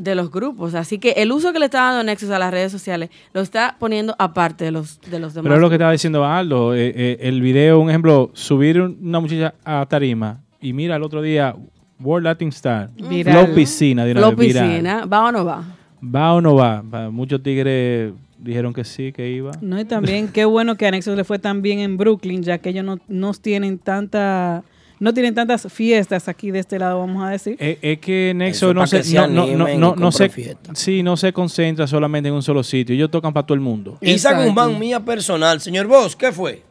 de 0.04 0.16
los 0.16 0.32
grupos. 0.32 0.74
Así 0.76 1.00
que 1.00 1.12
el 1.12 1.32
uso 1.32 1.54
que 1.54 1.60
le 1.60 1.66
está 1.66 1.82
dando 1.82 2.04
Nexus 2.04 2.30
a 2.30 2.40
las 2.40 2.52
redes 2.52 2.72
sociales 2.72 3.10
lo 3.34 3.42
está 3.42 3.76
poniendo 3.80 4.16
aparte 4.20 4.66
de 4.66 4.72
los, 4.72 5.00
de 5.02 5.20
los 5.20 5.34
demás. 5.34 5.44
Pero 5.44 5.56
es 5.56 5.62
lo 5.62 5.70
que 5.70 5.76
estaba 5.76 5.92
diciendo 5.92 6.26
Aldo, 6.26 6.74
eh, 6.76 6.94
eh, 6.96 7.18
el 7.22 7.42
video, 7.42 7.80
un 7.80 7.90
ejemplo, 7.90 8.32
subir 8.34 8.82
una 8.82 9.20
muchacha 9.20 9.54
a 9.64 9.86
tarima 9.88 10.42
y 10.60 10.74
mira 10.74 10.96
el 10.96 11.04
otro 11.04 11.22
día 11.22 11.56
World 12.00 12.26
Latin 12.26 12.50
Star, 12.50 12.90
Viral. 12.96 13.46
Flow 13.46 13.56
Piscina, 13.56 14.06
de 14.06 14.12
una 14.14 14.22
Flow 14.22 14.36
vez, 14.36 14.48
viral. 14.48 14.68
piscina, 14.70 15.06
¿va 15.06 15.26
o 15.26 15.32
no 15.32 15.46
va? 15.46 15.64
¿Va 16.04 16.34
o 16.34 16.42
no 16.42 16.56
va? 16.56 16.82
Va, 16.82 17.10
Muchos 17.12 17.44
tigres 17.44 18.12
dijeron 18.40 18.74
que 18.74 18.84
sí, 18.84 19.12
que 19.12 19.30
iba. 19.30 19.52
No, 19.62 19.80
y 19.80 19.86
también 19.86 20.28
qué 20.28 20.46
bueno 20.46 20.76
que 20.76 20.88
a 20.88 20.92
Nexus 20.92 21.16
le 21.16 21.24
fue 21.24 21.38
tan 21.38 21.62
bien 21.62 21.80
en 21.80 21.98
Brooklyn, 21.98 22.42
ya 22.42 22.58
que 22.58 22.70
ellos 22.70 22.84
no, 22.84 22.98
no 23.08 23.34
tienen 23.34 23.78
tanta, 23.78 24.64
no 25.02 25.12
tienen 25.16 25.34
tantas 25.34 25.66
fiestas 25.74 26.28
aquí 26.28 26.52
de 26.52 26.60
este 26.60 26.78
lado, 26.78 27.00
vamos 27.00 27.24
a 27.24 27.30
decir. 27.32 27.58
Es, 27.60 27.80
es 27.82 27.98
que 27.98 28.34
Nexo 28.36 28.72
no 28.72 28.86
se, 28.86 28.98
que 28.98 29.04
se 29.04 29.16
no, 29.16 29.26
no, 29.28 29.48
no, 29.48 29.68
no, 29.76 29.96
no 29.96 30.12
se, 30.12 30.30
sí, 30.76 31.02
no 31.02 31.18
se 31.18 31.34
concentra 31.34 31.88
solamente 31.88 32.30
en 32.30 32.36
un 32.36 32.44
solo 32.44 32.62
sitio. 32.64 32.94
Ellos 32.94 33.10
tocan 33.10 33.34
para 33.34 33.44
todo 33.48 33.56
el 33.56 33.62
mundo. 33.62 33.98
Isa. 34.00 34.34
Guzmán, 34.44 34.78
mía 34.78 35.00
personal. 35.00 35.60
Señor 35.60 35.88
Vos, 35.88 36.16
¿qué 36.16 36.32
fue? 36.32 36.62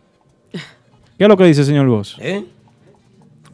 ¿Qué 0.53 1.25
es 1.25 1.29
lo 1.29 1.37
que 1.37 1.43
dice, 1.45 1.65
señor 1.65 1.87
Vos? 1.89 2.17
¿Eh? 2.21 2.45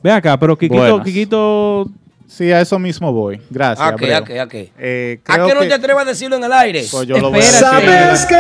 Ve 0.03 0.13
acá, 0.13 0.39
pero 0.39 0.59
Kikito, 0.59 0.79
Buenas. 0.79 1.05
Kikito 1.05 1.91
Sí, 2.27 2.53
a 2.53 2.61
eso 2.61 2.79
mismo 2.79 3.13
voy. 3.15 3.41
Gracias. 3.49 3.81
¿A 3.89 3.97
qué, 3.97 4.13
Abreu. 4.15 4.19
a 4.19 4.25
qué, 4.27 4.41
a 4.41 4.47
qué? 4.47 4.73
Eh, 4.79 5.21
¿A 5.27 5.47
qué 5.47 5.55
no 5.55 5.61
que- 5.61 5.69
te 5.69 5.75
atrevas 5.75 6.05
a 6.05 6.09
decirlo 6.11 6.37
en 6.37 6.45
el 6.45 6.53
aire? 6.53 6.85
Pues 6.91 7.07
yo 7.09 7.17
lo 7.19 7.31
voy 7.31 7.41
a 7.41 7.45
decir. 7.45 7.67
que- 7.79 7.87
que- 8.29 8.37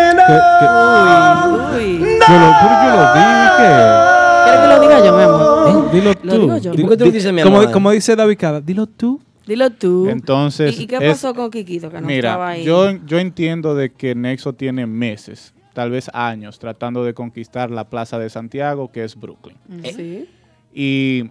Uy, 1.79 1.99
yo 1.99 2.39
lo, 2.39 2.53
pero 2.61 2.75
yo 2.83 2.91
lo 2.95 3.15
dije. 3.15 4.16
¿Quieres 4.47 4.61
que 4.61 4.67
lo 4.69 4.81
diga 4.81 5.05
yo, 5.05 5.17
mi 5.17 5.23
amor? 5.23 5.91
Dilo 5.93 6.11
Lo 6.23 6.33
tú. 6.35 6.41
digo 6.41 6.59
yo. 6.59 6.73
Di- 6.73 6.83
¿Por 6.83 6.91
qué 6.93 6.97
tú 6.97 7.05
di- 7.05 7.11
dices 7.13 7.33
mi 7.33 7.43
como, 7.43 7.59
amor? 7.59 7.73
como 7.73 7.91
dice 7.91 8.17
David 8.17 8.37
Cada, 8.39 8.61
dilo 8.61 8.87
tú. 8.87 9.21
Dilo 9.47 9.71
tú. 9.71 10.09
Entonces, 10.09 10.79
¿Y, 10.79 10.83
y 10.85 10.87
qué 10.87 10.97
es- 10.97 11.03
pasó 11.13 11.35
con 11.35 11.51
Kikito 11.51 11.89
que 11.91 12.01
no 12.01 12.09
estaba 12.09 12.37
Mira, 12.37 12.49
ahí? 12.49 12.65
yo, 12.65 12.91
yo 13.07 13.19
entiendo 13.19 13.75
de 13.75 13.93
que 13.93 14.15
Nexo 14.15 14.53
tiene 14.55 14.87
meses, 14.87 15.55
tal 15.73 15.91
vez 15.91 16.11
años, 16.13 16.59
tratando 16.59 17.05
de 17.05 17.15
conquistar 17.15 17.71
la 17.71 17.85
plaza 17.89 18.19
de 18.19 18.29
Santiago, 18.31 18.91
que 18.91 19.05
es 19.05 19.15
Brooklyn. 19.15 19.57
Sí. 19.85 20.29
Y 20.75 21.31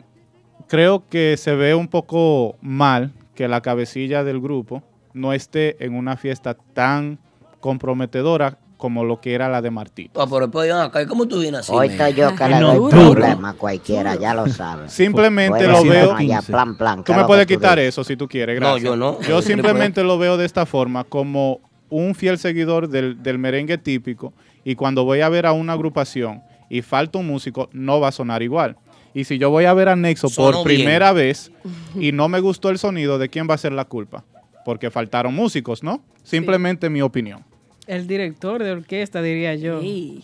creo 0.68 1.04
que 1.10 1.36
se 1.38 1.56
ve 1.56 1.76
un 1.76 1.88
poco 1.90 2.56
mal 2.62 3.12
que 3.36 3.48
la 3.50 3.60
cabecilla 3.62 4.24
del 4.24 4.40
grupo 4.40 4.82
no 5.14 5.34
esté 5.34 5.84
en 5.84 5.94
una 5.94 6.16
fiesta 6.16 6.56
tan 6.74 7.20
comprometedora 7.60 8.58
como 8.86 9.04
lo 9.04 9.20
que 9.20 9.34
era 9.34 9.50
la 9.50 9.64
de 9.64 9.72
Martí. 9.72 10.12
Ah, 10.14 10.28
pero 10.30 10.42
después, 10.42 10.68
ven 10.68 10.78
acá, 10.78 11.02
¿y 11.02 11.08
¿cómo 11.08 11.28
tú 11.28 11.40
vienes 11.40 11.62
así? 11.62 11.72
Hoy 11.74 11.88
estoy 11.88 12.14
yo 12.14 12.36
que 12.36 12.48
le 12.48 12.60
no, 12.60 12.76
doy 12.76 12.92
problema 12.92 13.50
a 13.50 13.54
cualquiera, 13.54 14.14
ya 14.14 14.36
lo 14.36 14.46
sabes. 14.48 14.92
Simplemente 14.92 15.66
lo 15.68 15.84
veo. 15.84 16.14
allá, 16.14 16.44
plan, 16.44 16.78
plan, 16.78 16.98
Tú 17.00 17.06
¿qué 17.06 17.12
es 17.14 17.18
me 17.18 17.26
puedes 17.26 17.48
quitar 17.48 17.80
eso 17.80 18.04
si 18.04 18.16
tú 18.16 18.28
quieres, 18.28 18.60
No, 18.60 18.68
gracias. 18.68 18.84
yo 18.84 18.96
no. 18.96 19.20
Yo 19.22 19.42
simplemente 19.42 20.04
lo 20.04 20.20
veo 20.20 20.38
de 20.38 20.46
esta 20.46 20.68
forma, 20.68 21.04
como 21.04 21.62
un 21.90 22.14
fiel 22.14 22.38
seguidor 22.38 22.88
del, 22.88 23.24
del 23.24 23.40
merengue 23.40 23.80
típico, 23.80 24.34
y 24.64 24.76
cuando 24.76 25.04
voy 25.04 25.22
a 25.22 25.30
ver 25.30 25.48
a 25.48 25.52
una 25.52 25.74
agrupación 25.74 26.44
y 26.70 26.84
falta 26.84 27.18
un 27.18 27.26
músico, 27.26 27.68
no 27.74 28.00
va 28.00 28.10
a 28.10 28.12
sonar 28.12 28.44
igual. 28.44 28.78
Y 29.16 29.24
si 29.24 29.40
yo 29.40 29.50
voy 29.50 29.66
a 29.66 29.74
ver 29.74 29.90
a 29.90 29.96
Nexo 29.96 30.30
Sonó 30.30 30.58
por 30.60 30.68
bien. 30.68 30.82
primera 30.82 31.12
vez 31.12 31.52
y 32.00 32.12
no 32.12 32.30
me 32.30 32.40
gustó 32.40 32.70
el 32.70 32.78
sonido, 32.78 33.18
¿de 33.18 33.30
quién 33.30 33.48
va 33.50 33.56
a 33.56 33.58
ser 33.58 33.72
la 33.72 33.86
culpa? 33.86 34.24
Porque 34.64 34.92
faltaron 34.92 35.34
músicos, 35.34 35.82
¿no? 35.82 36.04
Simplemente 36.22 36.88
mi 36.92 37.02
opinión. 37.02 37.44
El 37.88 38.08
director 38.08 38.64
de 38.64 38.72
orquesta, 38.72 39.22
diría 39.22 39.56
yo. 39.56 39.82
Sí. 39.82 40.24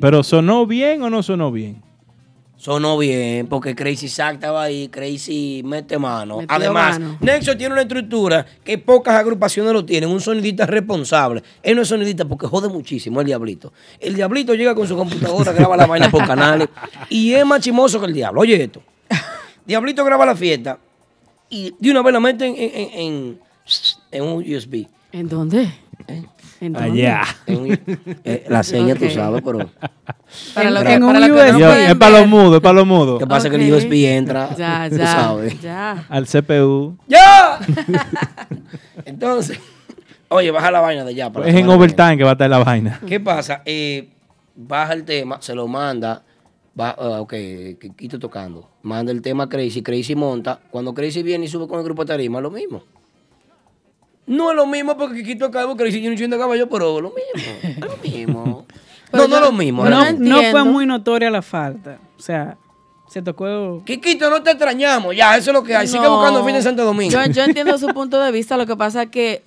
Pero, 0.00 0.22
¿sonó 0.22 0.66
bien 0.66 1.02
o 1.02 1.10
no 1.10 1.22
sonó 1.22 1.52
bien? 1.52 1.82
Sonó 2.56 2.98
bien, 2.98 3.46
porque 3.46 3.74
Crazy 3.74 4.06
Zack 4.08 4.34
estaba 4.34 4.64
ahí, 4.64 4.88
Crazy 4.88 5.62
mete 5.64 5.96
mano. 5.98 6.38
Metió 6.38 6.54
Además, 6.54 6.98
mano. 7.00 7.16
Nexo 7.20 7.56
tiene 7.56 7.72
una 7.72 7.82
estructura 7.82 8.44
que 8.62 8.76
pocas 8.76 9.14
agrupaciones 9.14 9.72
lo 9.72 9.82
tienen, 9.84 10.10
un 10.10 10.20
sonidista 10.20 10.66
responsable. 10.66 11.42
Él 11.62 11.76
no 11.76 11.82
es 11.82 11.88
sonidista 11.88 12.26
porque 12.26 12.46
jode 12.46 12.68
muchísimo, 12.68 13.20
el 13.20 13.26
Diablito. 13.26 13.72
El 13.98 14.14
Diablito 14.14 14.54
llega 14.54 14.74
con 14.74 14.86
su 14.86 14.94
computadora, 14.94 15.52
graba 15.52 15.74
la 15.74 15.86
vaina 15.86 16.10
por 16.10 16.26
canales 16.26 16.68
y 17.08 17.32
es 17.32 17.46
más 17.46 17.60
chimoso 17.62 17.98
que 17.98 18.06
el 18.06 18.12
diablo. 18.12 18.42
Oye 18.42 18.62
esto. 18.62 18.82
Diablito 19.64 20.04
graba 20.04 20.26
la 20.26 20.36
fiesta 20.36 20.78
y 21.48 21.72
de 21.78 21.90
una 21.92 22.02
vez 22.02 22.12
la 22.12 22.20
meten 22.20 22.54
en, 22.58 22.70
en- 22.74 22.90
en- 23.00 23.40
en 24.12 24.22
un 24.22 24.42
USB. 24.42 24.86
¿En 25.12 25.28
dónde? 25.30 25.72
¿En 26.08 26.28
Allá. 26.76 27.22
En 27.46 27.58
un- 27.60 27.80
eh, 28.24 28.44
la 28.48 28.62
seña, 28.62 28.94
tú 28.94 29.06
Ok. 29.06 29.10
sabes, 29.12 29.42
pero... 29.44 29.70
Para 30.54 30.70
lo 30.70 30.82
que, 30.82 30.92
en 30.94 31.00
para 31.06 31.20
no 31.26 31.34
pueden 31.34 31.56
es 31.90 31.96
para 31.96 32.18
los 32.20 32.28
mudos, 32.28 32.54
es 32.56 32.60
para 32.60 32.74
los 32.74 32.86
mudos. 32.86 33.18
¿Qué 33.18 33.26
pasa? 33.26 33.50
Que 33.50 33.56
el. 33.56 33.72
USB 33.74 33.92
entra, 34.16 34.54
Ya, 34.56 34.86
tú 34.88 34.96
ya, 34.96 35.06
sabes. 35.06 35.60
ya. 35.60 36.04
Al 36.08 36.26
CPU. 36.26 36.96
¡Ya! 37.08 37.58
Entonces, 39.04 39.58
oye, 40.28 40.50
baja 40.50 40.70
la 40.70 40.80
vaina 40.80 41.04
de 41.04 41.14
ya. 41.14 41.30
para 41.32 41.48
Es 41.48 41.54
en 41.54 41.68
overtime 41.68 42.16
que 42.16 42.24
va 42.24 42.30
a 42.30 42.32
estar 42.34 42.48
la 42.50 42.58
vaina. 42.58 43.00
¿Qué 43.06 43.18
pasa? 43.20 43.62
Eh, 43.64 44.10
baja 44.54 44.92
el 44.92 45.04
tema, 45.04 45.38
se 45.40 45.54
lo 45.54 45.66
manda. 45.66 46.22
Va, 46.78 46.90
ah, 46.90 47.20
ok, 47.20 47.30
que- 47.30 47.92
Quito 47.96 48.18
tocando. 48.18 48.70
Manda 48.82 49.10
el 49.12 49.20
tema 49.22 49.44
a 49.44 49.48
Crazy, 49.48 49.82
Crazy 49.82 50.14
monta. 50.14 50.60
Cuando 50.70 50.94
Crazy 50.94 51.22
viene 51.22 51.46
y 51.46 51.48
sube 51.48 51.66
con 51.66 51.78
el 51.78 51.84
grupo 51.84 52.04
de 52.04 52.08
tarima, 52.08 52.38
es 52.38 52.42
lo 52.42 52.50
mismo. 52.50 52.84
No 54.30 54.50
es 54.50 54.56
lo 54.56 54.64
mismo 54.66 54.96
porque 54.96 55.22
Quito 55.24 55.46
acaba, 55.46 55.76
Crazy 55.76 55.98
tiene 55.98 56.10
un 56.10 56.16
chin 56.16 56.30
de 56.30 56.38
caballo, 56.38 56.68
pero 56.68 56.96
es 56.98 57.02
lo 57.02 57.10
mismo. 57.12 57.52
Es 57.62 57.78
lo 57.80 57.96
mismo. 58.02 58.66
No, 59.12 59.26
no 59.26 59.36
es 59.36 59.42
lo 59.42 59.52
mismo. 59.52 59.84
No, 59.84 60.42
fue 60.52 60.64
muy 60.64 60.86
notoria 60.86 61.30
la 61.30 61.42
falta. 61.42 61.98
O 62.16 62.22
sea, 62.22 62.56
se 63.08 63.22
tocó. 63.22 63.82
Quiquito, 63.84 64.30
no 64.30 64.40
te 64.42 64.50
extrañamos. 64.50 65.16
Ya, 65.16 65.36
eso 65.36 65.50
es 65.50 65.54
lo 65.54 65.64
que 65.64 65.74
hay. 65.74 65.88
Sigue 65.88 66.04
No. 66.04 66.14
buscando 66.16 66.44
fin 66.44 66.54
de 66.54 66.62
Santo 66.62 66.84
Domingo. 66.84 67.10
Yo, 67.12 67.24
yo 67.32 67.42
entiendo 67.42 67.76
su 67.76 67.88
punto 67.88 68.20
de 68.20 68.30
vista. 68.30 68.56
Lo 68.56 68.66
que 68.66 68.76
pasa 68.76 69.02
es 69.02 69.10
que 69.10 69.42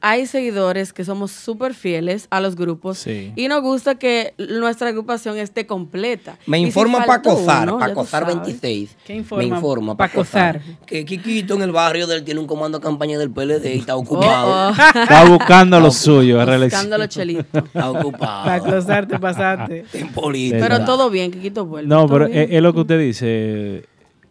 hay 0.00 0.26
seguidores 0.26 0.92
que 0.92 1.04
somos 1.04 1.30
súper 1.30 1.74
fieles 1.74 2.26
a 2.30 2.40
los 2.40 2.54
grupos 2.56 2.98
Sí. 2.98 3.32
y 3.36 3.48
nos 3.48 3.62
gusta 3.62 3.94
que 3.94 4.34
nuestra 4.38 4.88
agrupación 4.88 5.38
esté 5.38 5.66
completa. 5.66 6.36
Me 6.46 6.58
si 6.58 6.64
informa 6.64 6.98
uno, 6.98 7.06
ya 7.06 7.22
tú 7.22 7.46
Pacozar 7.78 8.22
sabes. 8.24 8.36
26. 8.36 8.96
¿Qué 9.06 9.14
informa 9.14 9.42
Me 9.42 9.48
informa 9.56 9.96
Pacozar? 9.96 10.58
Pacozar. 10.60 10.86
Que 10.86 11.04
Quiquito 11.04 11.54
en 11.54 11.62
el 11.62 11.72
barrio 11.72 12.06
de 12.06 12.16
él 12.16 12.24
tiene 12.24 12.40
un 12.40 12.46
comando 12.46 12.78
de 12.78 12.82
campaña 12.84 13.18
del 13.18 13.30
PLD 13.30 13.74
y 13.74 13.78
está 13.78 13.96
Oh, 13.96 14.00
ocupado. 14.00 14.70
oh. 14.70 14.70
Está 15.00 15.24
buscando 15.28 15.80
lo 15.80 15.90
suyo. 15.90 16.44
reelección. 16.44 16.80
Buscando 16.82 16.98
los 16.98 17.08
chelitos. 17.08 17.64
Está 17.64 17.90
ocupado. 17.90 18.44
Para 18.44 18.60
cruzarte, 18.60 19.18
pasaste. 19.18 19.84
En 19.94 20.08
política. 20.12 20.58
Pero 20.60 20.84
todo 20.84 21.10
bien, 21.10 21.30
Quiquito 21.30 21.64
vuelve. 21.66 21.88
No, 21.88 22.06
pero 22.08 22.28
bien. 22.28 22.48
es 22.50 22.62
lo 22.62 22.72
que 22.74 22.80
usted 22.80 22.98
dice. 23.00 23.84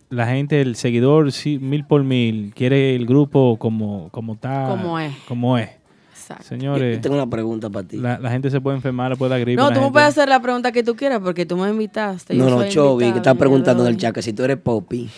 La 0.10 0.28
gente, 0.28 0.60
el 0.62 0.76
seguidor, 0.76 1.32
sí, 1.32 1.60
mil 1.60 1.86
por 1.86 2.04
mil, 2.04 2.52
quiere 2.56 2.96
el 2.96 3.06
grupo 3.06 3.58
como, 3.60 4.10
como 4.10 4.34
está. 4.34 4.68
Como 4.70 5.00
es. 5.00 5.16
Como 5.28 5.58
es. 5.58 5.70
Exacto. 6.12 6.44
Señores, 6.44 6.98
Yo 6.98 7.02
tengo 7.02 7.16
una 7.16 7.30
pregunta 7.30 7.70
para 7.70 7.88
ti. 7.88 7.98
la, 7.98 8.20
la 8.20 8.32
gente 8.32 8.50
se 8.50 8.60
puede 8.60 8.78
enfermar, 8.78 9.12
le 9.12 9.18
puede 9.18 9.30
dar 9.32 9.40
gripe. 9.40 9.62
No, 9.62 9.72
tú 9.72 9.82
me 9.82 9.92
puedes 9.92 10.10
hacer 10.10 10.28
la 10.30 10.42
pregunta 10.42 10.72
que 10.72 10.84
tú 10.84 10.96
quieras 10.96 11.20
porque 11.24 11.46
tú 11.46 11.58
me 11.58 11.70
invitaste. 11.70 12.34
no, 12.36 12.50
yo 12.50 12.58
no, 12.58 12.68
Chovy, 12.68 13.12
que 13.12 13.18
está 13.18 13.32
el 13.32 13.36
día 13.36 13.40
preguntando 13.40 13.84
en 13.86 13.90
el 13.94 13.98
chat 13.98 14.14
que 14.14 14.22
si 14.22 14.34
tú 14.34 14.44
eres 14.44 14.58
Poppy. 14.58 15.10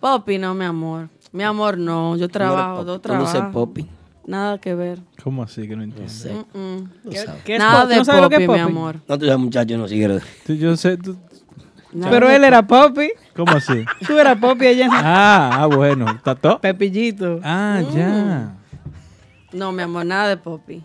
Poppy, 0.00 0.38
no, 0.38 0.54
mi 0.54 0.64
amor. 0.64 1.08
Mi 1.32 1.44
amor, 1.44 1.78
no. 1.78 2.16
Yo 2.16 2.28
trabajo, 2.28 2.82
no 2.82 2.92
eres 2.92 3.02
trabajos. 3.02 3.52
Poppy. 3.52 3.86
Nada 4.26 4.58
que 4.58 4.74
ver. 4.74 5.00
¿Cómo 5.22 5.42
así 5.42 5.66
que 5.66 5.76
no 5.76 5.82
entiendo? 5.82 6.12
sé. 6.12 6.32
Mm, 6.32 6.58
mm. 6.58 6.90
¿Qué, 7.44 7.54
es 7.54 7.58
Nada 7.58 7.86
de 7.86 7.96
¿No 7.96 8.04
sabes 8.04 8.22
lo 8.22 8.28
que 8.30 8.36
Poppy, 8.46 8.58
es 8.58 8.64
mi 8.66 8.70
amor. 8.70 8.96
No, 9.08 9.18
tú 9.18 9.26
sabes, 9.26 9.40
muchacho, 9.40 9.76
no 9.78 9.88
sigue. 9.88 10.20
Tú- 10.46 10.54
yo 10.54 10.76
sé, 10.76 10.96
tú- 10.96 11.16
Pero 11.92 12.30
él 12.30 12.44
era 12.44 12.62
Poppy. 12.66 13.10
¿cómo 13.34 13.52
así? 13.52 13.84
Tú 14.06 14.18
eras 14.18 14.38
Poppy 14.38 14.66
allá 14.66 14.84
en 14.86 14.90
ah, 14.92 15.50
ah, 15.62 15.66
bueno. 15.66 16.08
¿Está 16.10 16.34
todo? 16.34 16.60
Pepillito. 16.60 17.40
Ah, 17.42 17.82
ya. 17.94 18.52
No, 19.52 19.72
mi 19.72 19.82
amor, 19.82 20.06
nada 20.06 20.28
de 20.28 20.36
Poppy. 20.36 20.82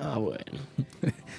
Ah, 0.00 0.18
bueno. 0.18 0.44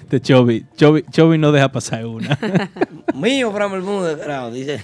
De 0.10 0.22
Chovy. 0.22 0.66
Chovy, 0.78 1.04
Chovy 1.12 1.38
no 1.38 1.52
deja 1.52 1.72
pasar 1.72 2.06
una. 2.06 2.38
Mío, 3.14 3.52
Fran 3.52 3.72
Bermúdez, 3.72 4.18
claro, 4.24 4.52
dice. 4.52 4.84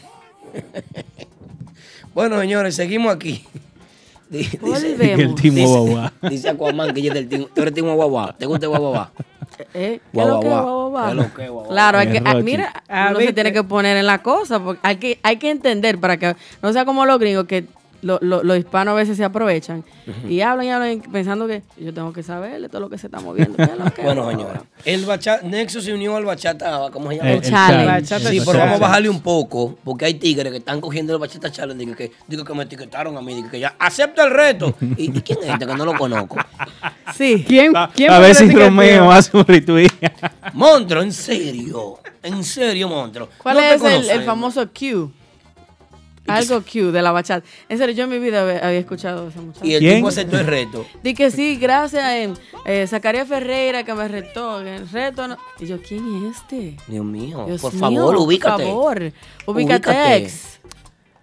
bueno, 2.14 2.40
señores, 2.40 2.76
seguimos 2.76 3.14
aquí. 3.14 3.46
Di- 4.30 4.40
Dice, 4.40 5.14
el 5.14 5.36
Timo 5.36 5.56
dice, 5.58 5.68
Guaguá. 5.68 6.14
dice 6.30 6.50
Aquaman 6.50 6.94
que 6.94 7.00
ella 7.00 7.10
es 7.10 7.14
del 7.16 7.30
team. 7.30 7.46
Tú 7.54 7.62
eres 7.62 7.74
team 7.74 7.88
Guaguá. 7.94 8.36
¿Te 8.38 8.46
gusta 8.46 8.66
el 8.66 8.72
Guaguá? 8.72 9.12
¿Eh? 9.74 10.00
¿Qué 10.00 10.02
Guau, 10.14 10.28
es 10.28 10.34
lo 10.34 10.40
que 10.42 10.48
guau, 10.48 10.90
guau. 10.90 11.68
Claro, 11.70 11.98
hay 12.00 12.08
que, 12.12 12.22
ah, 12.26 12.34
Rochi. 12.34 12.44
mira, 12.44 12.84
Ah, 12.88 13.08
uno 13.12 13.20
se 13.20 13.34
tiene 13.34 13.52
que 13.54 13.64
poner 13.64 13.98
en 13.98 14.06
la 14.06 14.20
cosa, 14.22 14.60
porque 14.60 14.80
hay 14.84 14.98
que, 14.98 15.20
hay 15.24 15.38
que 15.38 15.50
entender 15.50 15.98
para 16.00 16.18
que 16.18 16.36
no 16.62 16.74
sea 16.74 16.86
como 16.86 17.06
los 17.06 17.20
gringos 17.20 17.46
que 17.46 17.66
lo- 18.06 18.20
lo- 18.22 18.44
los 18.44 18.58
hispanos 18.58 18.92
a 18.92 18.96
veces 18.96 19.18
se 19.18 19.24
aprovechan 19.24 19.84
y 20.30 20.42
hablan 20.42 20.66
y 20.68 20.70
hablan 20.70 21.02
pensando 21.12 21.48
que 21.48 21.64
yo 21.78 21.94
tengo 21.94 22.14
que 22.14 22.22
saberle 22.24 22.70
todo 22.70 22.82
lo 22.82 22.90
que 22.90 22.98
se 22.98 23.08
está 23.08 23.20
moviendo. 23.20 23.58
¿qué 23.58 23.64
es 23.64 23.78
lo 23.78 23.86
que 23.92 24.02
es, 24.02 24.06
Bueno, 24.06 24.30
señora. 24.30 24.64
El 24.86 25.06
bachata, 25.06 25.46
Nexo 25.46 25.82
se 25.82 25.94
unió 25.94 26.16
al 26.16 26.24
bachata, 26.26 26.90
¿cómo 26.94 27.10
se 27.10 27.18
llama? 27.18 27.32
El 27.32 27.42
challenge. 27.42 27.86
Bachata 27.86 28.30
Sí, 28.30 28.38
el 28.38 28.46
pero 28.46 28.60
vamos 28.60 28.76
a 28.76 28.80
bajarle 28.80 29.10
un 29.10 29.22
poco, 29.22 29.78
porque 29.84 30.06
hay 30.06 30.14
tigres 30.14 30.52
que 30.52 30.60
están 30.60 30.80
cogiendo 30.80 31.14
el 31.14 31.20
bachata 31.20 31.52
challenge. 31.52 31.84
Digo 31.84 31.96
que, 31.98 32.12
digo 32.28 32.44
que 32.46 32.54
me 32.54 32.64
etiquetaron 32.64 33.18
a 33.18 33.22
mí, 33.22 33.34
digo 33.34 33.50
que 33.50 33.60
ya 33.60 33.76
acepto 33.80 34.24
el 34.24 34.30
reto. 34.32 34.76
¿Y, 34.98 35.06
y 35.18 35.22
quién 35.22 35.40
es 35.44 35.50
este 35.50 35.66
que 35.66 35.74
no 35.76 35.84
lo 35.86 35.96
conozco? 35.96 36.38
Sí. 37.16 37.44
¿Quién, 37.48 37.74
quién 37.96 38.12
A 38.12 38.20
ver 38.20 38.36
si? 38.36 38.50
Romeo 38.52 39.12
hace 39.12 39.36
un 39.36 39.46
retweet. 39.46 39.90
Monstruo, 40.54 41.02
en 41.02 41.12
serio. 41.12 42.00
En 42.22 42.44
serio, 42.44 42.88
monstruo. 42.90 43.30
¿Cuál 43.42 43.58
No 43.58 43.62
es 43.64 43.84
el, 43.84 44.10
el 44.10 44.24
famoso 44.24 44.68
Q? 44.68 45.12
Algo 46.28 46.62
Q 46.62 46.92
de 46.92 47.02
la 47.02 47.12
bachata. 47.12 47.46
En 47.70 47.78
serio, 47.78 47.96
yo 47.96 48.04
en 48.06 48.10
mi 48.10 48.20
vida 48.20 48.42
había, 48.42 48.72
escuchado 48.80 49.28
ese 49.28 49.40
muchacho. 49.40 49.66
Y 49.66 49.74
el 49.76 49.80
¿Quién? 49.80 49.96
tipo 49.98 50.08
aceptó 50.08 50.40
el 50.40 50.48
reto. 50.48 50.86
Di 51.04 51.14
que 51.14 51.30
sí, 51.32 51.58
gracias 51.58 52.04
a 52.04 52.18
eh, 52.18 52.88
Zacarías 52.88 53.28
Ferreira 53.28 53.84
que 53.84 53.94
me 53.94 54.08
retó. 54.08 54.60
El 54.62 54.90
reto 54.90 55.28
no. 55.28 55.38
Y 55.60 55.68
yo, 55.68 55.82
¿quién 55.82 56.26
es 56.26 56.38
este? 56.38 56.78
Dios 56.88 57.06
mío, 57.06 57.46
Dios 57.48 57.62
por 57.62 57.74
mío, 57.74 57.80
favor, 57.80 58.16
ubícate. 58.18 58.64
Por 58.64 58.72
favor, 58.72 59.12
Ubícate. 59.46 59.90
ubícatex. 59.92 60.55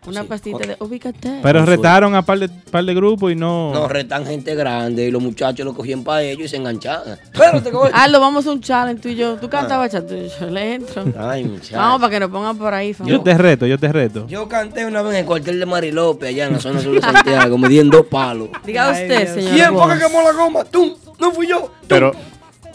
Una 0.04 0.22
Sí, 0.22 0.26
pastita 0.28 0.58
de 0.58 0.76
ubícate. 0.80 1.38
Pero 1.42 1.64
retaron 1.64 2.14
a 2.16 2.22
par 2.22 2.38
de, 2.38 2.48
par 2.48 2.84
de 2.84 2.92
grupos 2.92 3.30
y 3.30 3.36
no. 3.36 3.72
No, 3.72 3.86
retan 3.86 4.26
gente 4.26 4.54
grande 4.56 5.06
y 5.06 5.10
los 5.12 5.22
muchachos 5.22 5.64
lo 5.64 5.74
cogían 5.74 6.02
para 6.02 6.22
ellos 6.22 6.46
y 6.46 6.48
se 6.48 6.56
enganchaban. 6.56 7.18
Espérate, 7.32 7.70
voy. 7.70 7.90
Aldo, 7.92 8.18
vamos 8.18 8.44
a 8.46 8.52
un 8.52 8.60
challenge 8.60 9.00
tú 9.00 9.08
y 9.08 9.14
yo. 9.14 9.36
Tú 9.36 9.48
cantas 9.48 9.78
bachata 9.78 10.12
y 10.16 10.28
yo 10.40 10.46
le 10.50 10.74
entro. 10.74 11.04
Ay, 11.18 11.44
muchacho. 11.44 11.76
Vamos 11.82 12.00
para 12.00 12.10
que 12.10 12.20
nos 12.20 12.30
pongan 12.30 12.58
por 12.58 12.74
ahí. 12.74 12.88
yo 12.88 12.94
famoso. 12.94 13.20
te 13.22 13.38
reto, 13.38 13.66
yo 13.66 13.78
te 13.78 13.92
reto. 13.92 14.26
Yo 14.26 14.48
canté 14.48 14.84
una 14.84 15.02
vez 15.02 15.12
en 15.14 15.20
el 15.20 15.26
cuartel 15.26 15.60
de 15.60 15.66
Marilope, 15.66 16.26
allá 16.28 16.46
en 16.46 16.54
la 16.54 16.58
zona 16.60 16.80
sur 16.80 16.94
de 16.94 17.00
Santiago, 17.00 17.56
me 17.58 17.68
di 17.68 17.78
en 17.78 17.88
dos 17.90 18.06
palos. 18.06 18.48
Diga 18.64 18.88
Ay, 18.90 19.02
usted, 19.02 19.34
señor. 19.34 19.52
¿Quién 19.54 19.74
fue 19.76 19.94
que 19.94 20.04
quemó 20.04 20.22
la 20.22 20.32
goma? 20.32 20.64
¡Tú! 20.64 20.98
No 21.20 21.30
fui 21.30 21.46
yo. 21.46 21.60
¡Tú! 21.82 21.86
Pero 21.88 22.12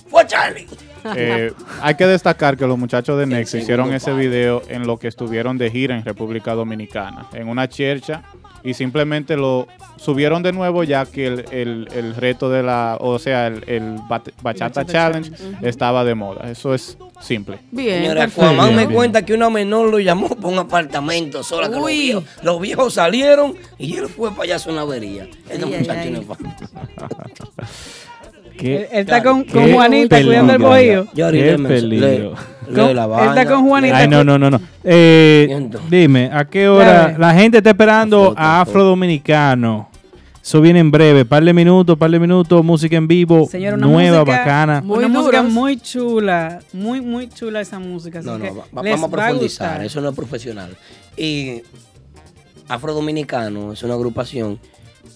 Fue 0.10 0.26
Charlie. 0.26 0.66
Eh, 1.16 1.54
hay 1.82 1.96
que 1.96 2.06
destacar 2.08 2.58
que 2.58 2.66
los 2.68 2.78
muchachos 2.78 3.18
de 3.20 3.26
Nexo 3.26 3.52
segundo 3.52 3.64
hicieron 3.64 3.94
ese 3.94 4.14
video 4.14 4.62
en 4.68 4.86
lo 4.88 4.98
que 4.98 5.08
estuvieron 5.08 5.58
de 5.58 5.70
gira 5.72 5.96
en 5.96 6.04
República 6.04 6.54
Dominicana, 6.54 7.28
en 7.34 7.48
una 7.48 7.68
chercha, 7.70 8.24
y 8.64 8.74
simplemente 8.74 9.38
lo 9.38 9.68
subieron 9.98 10.44
de 10.44 10.52
nuevo 10.52 10.84
ya 10.84 11.06
que 11.06 11.28
el, 11.28 11.46
el- 11.52 11.88
el 11.96 12.16
reto 12.16 12.50
de 12.50 12.64
la, 12.64 12.98
o 13.00 13.18
sea, 13.20 13.48
el, 13.48 13.96
Bachata 14.10 14.32
Bachata 14.42 14.86
Challenge 14.86 15.32
estaba 15.62 16.04
de 16.04 16.16
moda. 16.16 16.50
Eso 16.52 16.74
es 16.74 16.98
simple. 17.22 17.60
Bien. 17.72 18.02
Señora, 18.02 18.26
Bien, 18.28 18.76
me 18.76 18.86
bien. 18.88 18.94
cuenta 18.94 19.24
que 19.24 19.34
una 19.36 19.50
menor 19.50 19.90
lo 19.90 20.00
llamó 20.00 20.28
para 20.30 20.48
un 20.48 20.60
apartamento 20.60 21.44
sola. 21.44 21.70
Que 21.70 21.76
los, 21.76 21.86
viejos, 21.88 22.24
los 22.44 22.60
viejos 22.60 22.94
salieron 22.96 23.56
y 23.78 23.96
él 23.96 24.08
fue 24.10 24.32
para 24.32 24.44
allá 24.56 24.58
a 24.66 24.70
una 24.70 24.82
avería. 24.82 25.28
Este 25.50 25.66
muchacho 25.66 26.10
no 26.12 26.20
es. 26.20 26.28
Él, 28.58 28.64
¿Qué, 28.64 28.76
él 28.92 29.00
está 29.02 29.24
con, 29.24 29.46
Juanita 29.48 30.22
cuidando 30.24 30.54
el 30.54 30.60
bohío. 30.60 31.08
Qué 31.16 31.58
me- 31.58 31.68
peligro. 31.70 32.34
Con- 32.66 32.90
él 32.90 32.98
está 33.30 33.46
con 33.46 33.68
Juanita. 33.68 33.98
Ay, 33.98 34.08
no, 34.08 34.24
no, 34.24 34.38
no, 34.38 34.50
no. 34.50 34.60
Eh, 34.84 35.70
dime, 35.90 36.30
¿a 36.34 36.46
qué 36.46 36.68
hora? 36.68 36.86
Dale. 37.04 37.18
La 37.18 37.34
gente 37.34 37.58
está 37.60 37.70
esperando 37.72 38.34
a. 38.36 38.62
Afro 38.62 38.84
Dominicano. 38.84 39.90
Eso 40.44 40.62
viene 40.62 40.80
en 40.80 40.90
breve. 40.92 41.26
Par 41.26 41.44
de 41.44 41.54
minutos, 41.54 41.98
par 41.98 42.10
de 42.10 42.20
minutos. 42.20 42.64
Música 42.64 42.96
en 42.96 43.08
vivo. 43.08 43.48
Señor, 43.50 43.74
una 43.76 43.86
nueva, 43.88 44.20
música- 44.20 44.38
bacana. 44.40 44.82
Muy 44.82 45.00
una 45.00 45.08
música 45.10 45.44
muy 45.44 45.78
chula. 45.78 46.60
Muy, 46.74 47.02
muy 47.02 47.28
chula 47.30 47.60
esa 47.62 47.80
música. 47.80 48.20
así 48.20 48.28
No, 48.28 48.38
no, 48.38 48.46
va- 48.56 48.64
va- 48.76 48.84
les 48.84 48.94
vamos 48.94 49.12
a 49.12 49.16
va 49.18 49.24
profundizar. 49.28 49.84
eso 49.84 50.00
no 50.02 50.10
es 50.10 50.16
profesional. 50.16 50.76
Y 51.18 51.62
Afro 52.70 52.94
Dominicano 52.94 53.74
es 53.74 53.84
una 53.84 53.94
agrupación 53.96 54.60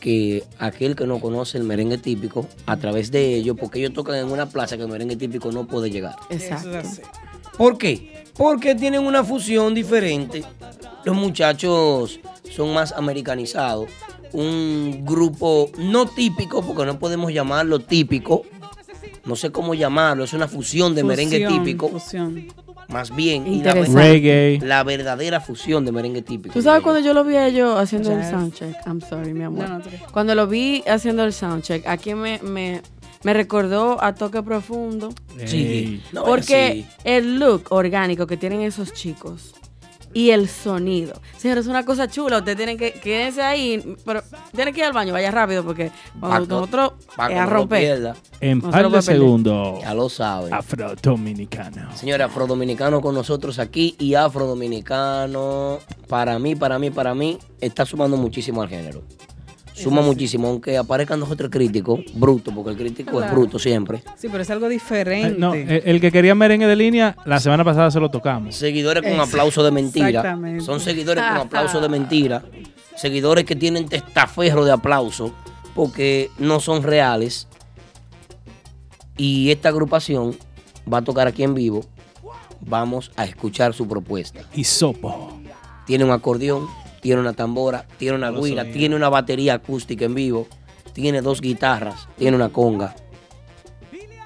que 0.02 0.44
aquel 0.60 0.98
que 0.98 1.06
no 1.06 1.22
conoce 1.22 1.58
el 1.58 1.64
merengue 1.64 1.98
típico, 1.98 2.46
a 2.66 2.76
través 2.76 3.12
de 3.12 3.36
ellos, 3.36 3.56
porque 3.58 3.80
ellos 3.80 3.94
tocan 3.94 4.16
en 4.16 4.30
una 4.30 4.50
plaza 4.50 4.76
que 4.76 4.84
el 4.84 4.90
merengue 4.90 5.16
típico 5.16 5.52
no 5.54 5.66
puede 5.68 5.90
llegar. 5.90 6.16
Exacto. 6.30 6.90
¿Por 7.58 7.78
qué? 7.78 8.26
Porque 8.36 8.76
tienen 8.76 9.06
una 9.06 9.24
fusión 9.24 9.74
diferente. 9.74 10.44
Los 11.06 11.16
muchachos 11.16 12.20
son 12.50 12.74
más 12.74 12.92
americanizados. 12.92 13.90
Un 14.34 15.04
grupo 15.06 15.70
no 15.78 16.08
típico, 16.08 16.62
porque 16.62 16.86
no 16.86 16.98
podemos 16.98 17.32
llamarlo 17.32 17.80
típico. 17.80 18.44
No 19.24 19.36
sé 19.36 19.52
cómo 19.52 19.76
llamarlo. 19.76 20.24
Es 20.24 20.34
una 20.34 20.48
fusión 20.48 20.96
de 20.96 21.04
merengue 21.04 21.48
típico. 21.48 21.90
fusión. 21.90 22.48
Más 22.92 23.16
bien. 23.16 23.48
y 23.48 23.64
la 23.64 23.74
Reggae. 23.74 24.60
Verdadera 24.86 25.40
fusión 25.40 25.86
de 25.86 25.92
merengue 25.92 26.22
típico. 26.22 26.54
¿Tú 26.54 26.62
sabes 26.62 26.82
cuando 26.84 27.00
yo 27.02 27.14
lo 27.14 27.24
vi 27.24 27.36
a 27.36 27.48
ellos 27.48 27.78
haciendo 27.80 28.12
el 28.12 28.24
soundcheck? 28.24 28.76
I'm 28.86 29.02
sorry, 29.02 29.34
mi 29.34 29.44
amor. 29.44 29.68
No, 29.70 29.78
no, 29.80 29.84
tú- 29.84 29.90
Cuando 30.12 30.36
lo 30.36 30.48
vi 30.48 30.84
haciendo 30.88 31.24
el 31.24 31.34
soundcheck, 31.34 31.88
aquí 31.88 32.14
me, 32.16 32.40
me, 32.44 32.82
me 33.24 33.34
recordó 33.34 34.04
a 34.04 34.14
Toque 34.16 34.44
Profundo. 34.44 35.14
Sí. 35.46 36.02
No, 36.12 36.24
porque 36.26 36.86
sí. 36.88 36.96
el 37.04 37.40
look 37.40 37.68
orgánico 37.70 38.28
que 38.28 38.38
tienen 38.38 38.62
esos 38.62 38.94
chicos 38.94 39.54
y 40.14 40.32
el 40.32 40.50
sonido. 40.50 41.14
Señores, 41.38 41.66
es 41.66 41.70
una 41.70 41.86
cosa 41.86 42.08
chula. 42.08 42.40
Ustedes 42.40 42.58
tienen 42.58 42.78
que 42.78 42.94
quédense 42.94 43.42
ahí, 43.42 43.96
pero 44.06 44.22
tienen 44.54 44.74
que 44.74 44.80
ir 44.82 44.86
al 44.86 44.94
baño, 44.94 45.14
vaya 45.14 45.32
rápido 45.32 45.64
porque 45.64 45.92
cuando 46.20 46.62
nosotros 46.62 46.94
que 47.28 47.34
eh, 47.34 47.40
a 47.40 47.46
romper. 47.46 48.14
En 48.40 48.62
par 48.62 48.90
de 48.90 49.02
segundos. 49.02 49.82
Ya 49.82 49.94
lo 49.94 50.10
saben. 50.10 50.54
Afro-dominicano. 50.54 51.96
Señores, 51.96 52.28
afrodominicano 52.28 53.02
con 53.02 53.16
nosotros 53.16 53.60
aquí 53.60 53.96
y 54.00 54.16
afrodominicano, 54.16 55.80
para 56.08 56.40
mí, 56.40 56.56
para 56.56 56.80
mí, 56.80 56.90
para 56.90 57.14
mí, 57.14 57.38
está 57.60 57.86
sumando 57.86 58.18
muchísimo 58.18 58.62
al 58.62 58.70
género. 58.70 59.04
Suma 59.84 60.02
muchísimo, 60.02 60.48
aunque 60.48 60.78
aparezcan 60.78 61.20
dos 61.20 61.32
o 61.32 61.36
tres 61.36 61.50
críticos, 61.50 62.00
bruto, 62.14 62.52
porque 62.54 62.72
el 62.72 62.78
crítico 62.78 63.22
es 63.22 63.32
bruto 63.32 63.58
siempre. 63.60 64.04
Sí, 64.18 64.28
pero 64.32 64.44
es 64.44 64.50
algo 64.50 64.68
Eh, 64.68 64.70
diferente. 64.70 65.40
No, 65.40 65.54
el, 65.54 65.70
el 65.86 66.02
que 66.02 66.12
quería 66.12 66.36
merengue 66.36 66.68
de 66.68 66.76
línea, 66.76 67.16
la 67.26 67.40
semana 67.40 67.64
pasada 67.64 67.90
se 67.92 68.00
lo 68.00 68.10
tocamos. 68.10 68.56
Seguidores 68.56 69.04
con 69.04 69.20
aplauso 69.20 69.64
de 69.64 69.72
mentira. 69.72 70.08
Exactamente. 70.10 70.64
Son 70.64 70.80
seguidores 70.80 71.24
con 71.24 71.38
aplauso 71.38 71.80
de 71.82 71.90
mentira. 71.90 72.44
Seguidores 72.96 73.46
que 73.46 73.56
tienen 73.56 73.88
testaferro 73.88 74.66
de 74.66 74.72
aplauso 74.72 75.34
porque 75.74 76.30
no 76.38 76.60
son 76.60 76.84
reales. 76.84 77.48
Y 79.18 79.52
esta 79.52 79.70
agrupación 79.70 80.36
va 80.92 81.00
a 81.00 81.02
tocar 81.04 81.28
aquí 81.28 81.44
en 81.44 81.54
vivo. 81.54 81.86
Vamos 82.62 83.12
a 83.16 83.26
escuchar 83.26 83.74
su 83.74 83.88
propuesta. 83.88 84.42
Y 84.54 84.64
sopo. 84.64 85.40
Tiene 85.86 86.04
un 86.06 86.12
acordeón, 86.12 86.68
tiene 87.02 87.20
una 87.22 87.34
tambora, 87.34 87.86
tiene 87.98 88.16
una 88.16 88.30
guira, 88.32 88.64
tiene 88.72 88.96
una 88.96 89.10
batería 89.10 89.56
acústica 89.56 90.06
en 90.06 90.14
vivo, 90.16 90.48
tiene 90.94 91.22
dos 91.22 91.42
guitarras, 91.42 92.08
tiene 92.18 92.38
una 92.38 92.50
conga. 92.50 92.96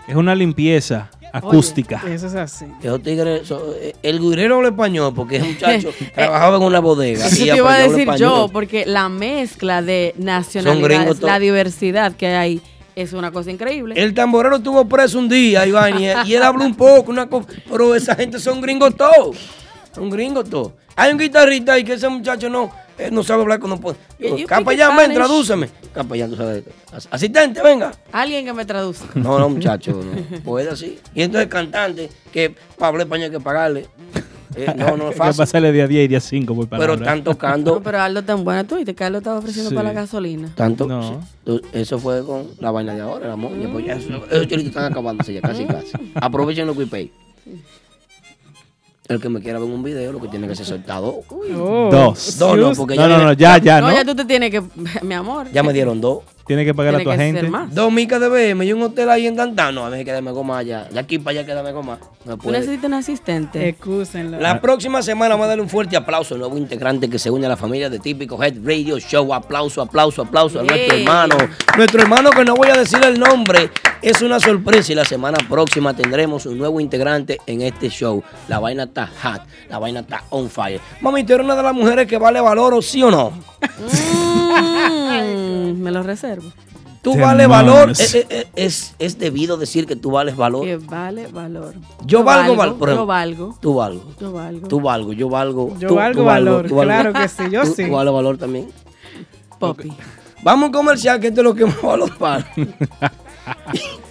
Es 0.07 0.15
una 0.15 0.35
limpieza 0.35 1.09
acústica. 1.33 2.01
Eso 2.07 2.27
es 2.27 2.35
así. 2.35 2.65
Esos 2.81 3.01
tigres, 3.01 3.47
so- 3.47 3.73
eh, 3.79 3.95
el 4.03 4.19
guirero 4.19 4.57
habla 4.57 4.69
español 4.69 5.13
porque 5.15 5.37
ese 5.37 5.47
muchacho 5.47 5.89
trabajaba 6.15 6.57
en 6.57 6.63
una 6.63 6.79
bodega. 6.79 7.25
Eso 7.25 7.43
y 7.43 7.49
te 7.49 7.55
iba 7.57 7.73
a 7.73 7.79
decir 7.79 8.07
yo, 8.17 8.49
porque 8.53 8.85
la 8.85 9.09
mezcla 9.09 9.81
de 9.81 10.13
nacionalidades, 10.17 11.21
la 11.21 11.39
diversidad 11.39 12.13
que 12.15 12.27
hay, 12.27 12.61
es 12.95 13.11
una 13.13 13.31
cosa 13.31 13.51
increíble. 13.51 13.95
El 14.01 14.13
tamborero 14.13 14.57
estuvo 14.57 14.85
preso 14.87 15.19
un 15.19 15.27
día, 15.27 15.65
Iván, 15.65 15.99
y, 15.99 16.05
y 16.29 16.35
él 16.35 16.43
habla 16.43 16.65
un 16.65 16.75
poco, 16.75 17.11
una 17.11 17.27
co- 17.27 17.45
pero 17.69 17.93
esa 17.95 18.15
gente 18.15 18.39
son 18.39 18.61
gringos 18.61 18.95
todos. 18.95 19.35
Son 19.95 20.09
gringos 20.09 20.49
todos. 20.49 20.73
Hay 20.95 21.11
un 21.11 21.17
guitarrista 21.17 21.73
ahí 21.73 21.83
que 21.83 21.93
ese 21.93 22.07
muchacho 22.09 22.49
no, 22.49 22.69
él 22.97 23.13
no 23.13 23.23
sabe 23.23 23.41
hablar 23.43 23.59
cuando 23.59 23.79
puede. 23.79 23.97
You- 24.19 24.37
you 24.37 24.47
Capellán, 24.47 24.95
ven, 24.95 25.13
tradúceme. 25.13 25.69
Capellán, 25.93 26.29
tú 26.29 26.35
sabes. 26.37 26.63
As- 26.91 27.07
Asistente, 27.11 27.61
venga. 27.63 27.91
Alguien 28.11 28.45
que 28.45 28.53
me 28.53 28.65
traduzca. 28.65 29.07
No, 29.15 29.39
no, 29.39 29.49
muchacho, 29.57 29.91
no. 30.03 30.39
Puede 30.41 30.69
así. 30.69 30.99
Y 31.13 31.21
entonces 31.23 31.49
cantante, 31.49 32.09
que 32.31 32.53
para 32.77 32.89
hablar 32.89 33.07
español 33.07 33.25
hay 33.25 33.31
que 33.31 33.39
pagarle. 33.39 33.87
Eh, 34.57 34.73
no, 34.77 34.95
no 34.95 35.03
Hay 35.05 35.09
es 35.09 35.15
que 35.15 35.17
fácil. 35.17 35.37
pasarle 35.37 35.71
día 35.73 35.85
10 35.87 36.05
y 36.05 36.07
día 36.07 36.19
5 36.21 36.55
por 36.55 36.67
palabra. 36.69 36.93
Pero 36.93 37.03
están 37.03 37.23
tocando. 37.25 37.75
No, 37.75 37.81
pero 37.81 37.99
Aldo 38.01 38.23
tan 38.23 38.43
buena 38.45 38.63
tú 38.63 38.77
y 38.77 38.85
te 38.85 38.95
Carlos 38.95 39.19
estaba 39.19 39.39
ofreciendo 39.39 39.69
Sí. 39.71 39.75
para 39.75 39.89
la 39.89 39.93
gasolina. 39.93 40.49
Tanto, 40.55 40.87
No. 40.87 41.03
sí. 41.21 41.27
Tú- 41.43 41.61
eso 41.73 41.99
fue 41.99 42.23
con 42.25 42.47
la 42.59 42.71
vaina 42.71 42.93
de 42.95 43.01
ahora, 43.01 43.27
la 43.27 43.35
moña. 43.35 43.69
Pues 43.71 43.85
ya 43.85 43.95
eso- 43.95 44.23
esos 44.31 44.47
chelitos 44.47 44.67
están 44.69 44.91
acabándose 44.91 45.33
ya, 45.33 45.41
casi, 45.41 45.65
casi. 45.65 45.91
Aprovechen 46.15 46.67
los 46.67 46.75
QuickPay. 46.75 47.11
El 49.07 49.21
que 49.21 49.29
me 49.29 49.39
quiera 49.39 49.59
ver 49.59 49.69
un 49.69 49.83
video, 49.83 50.11
lo 50.11 50.19
que 50.19 50.27
tiene 50.29 50.47
que 50.47 50.55
ser 50.55 50.65
soltado. 50.65 51.21
Oh, 51.29 51.89
Dos. 51.91 52.37
Dos 52.39 52.57
no, 52.57 52.71
porque 52.73 52.95
No, 52.95 53.07
ya, 53.07 53.17
no, 53.17 53.23
no, 53.25 53.33
ya, 53.33 53.57
ya, 53.59 53.79
no, 53.81 53.87
¿no? 53.89 53.93
ya 53.93 54.03
tú 54.03 54.15
te 54.15 54.25
tienes 54.25 54.49
que, 54.49 54.63
mi 55.03 55.13
amor. 55.13 55.47
ya 55.51 55.61
me 55.61 55.73
dieron 55.73 56.01
dos. 56.01 56.23
Tiene 56.47 56.63
que 56.63 56.73
pagar 56.75 56.95
a 56.95 56.99
tu 56.99 57.05
que 57.05 57.11
agente. 57.11 57.41
ser 57.41 57.49
más. 57.49 57.73
Dos 57.73 57.91
micas 57.91 58.21
de 58.21 58.29
BM 58.29 58.63
y 58.65 58.71
un 58.73 58.81
hotel 58.83 59.09
ahí 59.09 59.25
en 59.25 59.35
Dantán. 59.35 59.73
No, 59.73 59.85
a 59.85 59.89
mí 59.89 59.97
hay 59.97 60.05
que 60.05 60.11
darme 60.11 60.31
goma 60.31 60.59
allá. 60.59 60.83
De 60.91 60.99
aquí 60.99 61.17
para 61.17 61.39
allá 61.39 61.45
quedarme 61.47 61.71
goma. 61.71 61.97
No 62.23 62.37
Tú 62.37 62.43
puede. 62.43 62.59
necesitas 62.59 62.85
un 62.85 62.93
asistente. 62.93 63.67
Excúsenlo. 63.69 64.39
La 64.39 64.61
próxima 64.61 65.01
semana 65.01 65.33
vamos 65.33 65.45
a 65.45 65.47
darle 65.49 65.63
un 65.63 65.69
fuerte 65.69 65.97
aplauso 65.97 66.35
al 66.35 66.41
nuevo 66.41 66.57
integrante 66.57 67.09
que 67.09 67.17
se 67.17 67.31
une 67.31 67.47
a 67.47 67.49
la 67.49 67.57
familia 67.57 67.89
de 67.89 67.97
Típico 67.99 68.41
Head 68.43 68.55
Radio 68.63 68.99
Show. 68.99 69.33
Aplauso, 69.33 69.81
aplauso, 69.81 70.21
aplauso 70.21 70.59
a 70.59 70.63
nuestro 70.63 70.95
hermano. 70.97 71.35
Nuestro 71.77 72.01
hermano 72.01 72.29
que 72.29 72.45
no 72.45 72.55
voy 72.55 72.67
a 72.69 72.75
decir 72.77 72.99
el 73.03 73.19
nombre. 73.19 73.71
Es 74.03 74.21
una 74.21 74.39
sorpresa 74.39 74.91
y 74.91 74.95
la 74.95 75.05
semana 75.05 75.39
próxima 75.49 75.95
tendremos 75.95 76.45
un 76.45 76.59
nuevo 76.59 76.79
integrante 76.79 77.39
en 77.47 77.61
este 77.63 77.89
show. 77.89 78.21
La 78.47 78.59
vaina 78.59 78.83
está 78.83 79.07
hot, 79.07 79.41
la 79.67 79.79
vaina 79.79 80.01
está 80.01 80.23
on 80.29 80.47
fire. 80.47 80.79
Mami, 81.01 81.23
¿tú 81.23 81.33
eres 81.33 81.43
una 81.43 81.55
de 81.55 81.63
las 81.63 81.73
mujeres 81.73 82.05
que 82.05 82.19
vale 82.19 82.39
valor 82.39 82.75
o 82.75 82.83
sí 82.83 83.01
o 83.01 83.09
no? 83.09 83.33
Mm, 84.89 85.81
me 85.81 85.91
lo 85.91 86.03
reservo. 86.03 86.51
Tú 87.01 87.15
vales 87.17 87.47
valor. 87.47 87.91
Es, 87.91 88.15
es- 88.15 88.47
es- 88.55 88.95
es 88.97 89.19
debido 89.19 89.57
decir 89.57 89.85
que 89.85 89.95
tú 89.95 90.09
vales 90.11 90.35
valor. 90.35 90.63
Que 90.65 90.77
vale 90.77 91.27
valor. 91.27 91.75
Yo 92.05 92.23
valgo 92.23 92.55
val- 92.55 92.75
por 92.75 92.89
Yo 92.89 93.05
valgo. 93.05 93.57
Tú 93.61 93.75
valgo. 93.75 94.11
Yo 94.19 94.31
valgo. 94.33 94.67
Tú 94.67 94.81
valgo, 94.81 95.13
yo 95.13 95.29
valgo. 95.29 95.77
Yo 95.77 95.87
tú- 95.89 95.95
valgo 95.95 96.21
tú 96.21 96.25
valor, 96.25 96.67
tú 96.67 96.75
valgo. 96.75 96.91
claro 96.91 97.13
que 97.13 97.27
sí, 97.27 97.43
yo 97.51 97.61
Tú- 97.63 97.73
sí. 97.75 97.85
Tú 97.85 97.91
vales 97.91 98.11
valor 98.13 98.37
también. 98.37 98.69
Popi. 99.59 99.93
Vamos 100.43 100.69
a 100.69 100.71
comercial, 100.71 101.19
que 101.19 101.27
esto 101.27 101.41
es 101.41 101.45
lo 101.45 101.53
que 101.55 101.65
más 101.65 101.81
valor 101.81 102.17
para. 102.17 102.45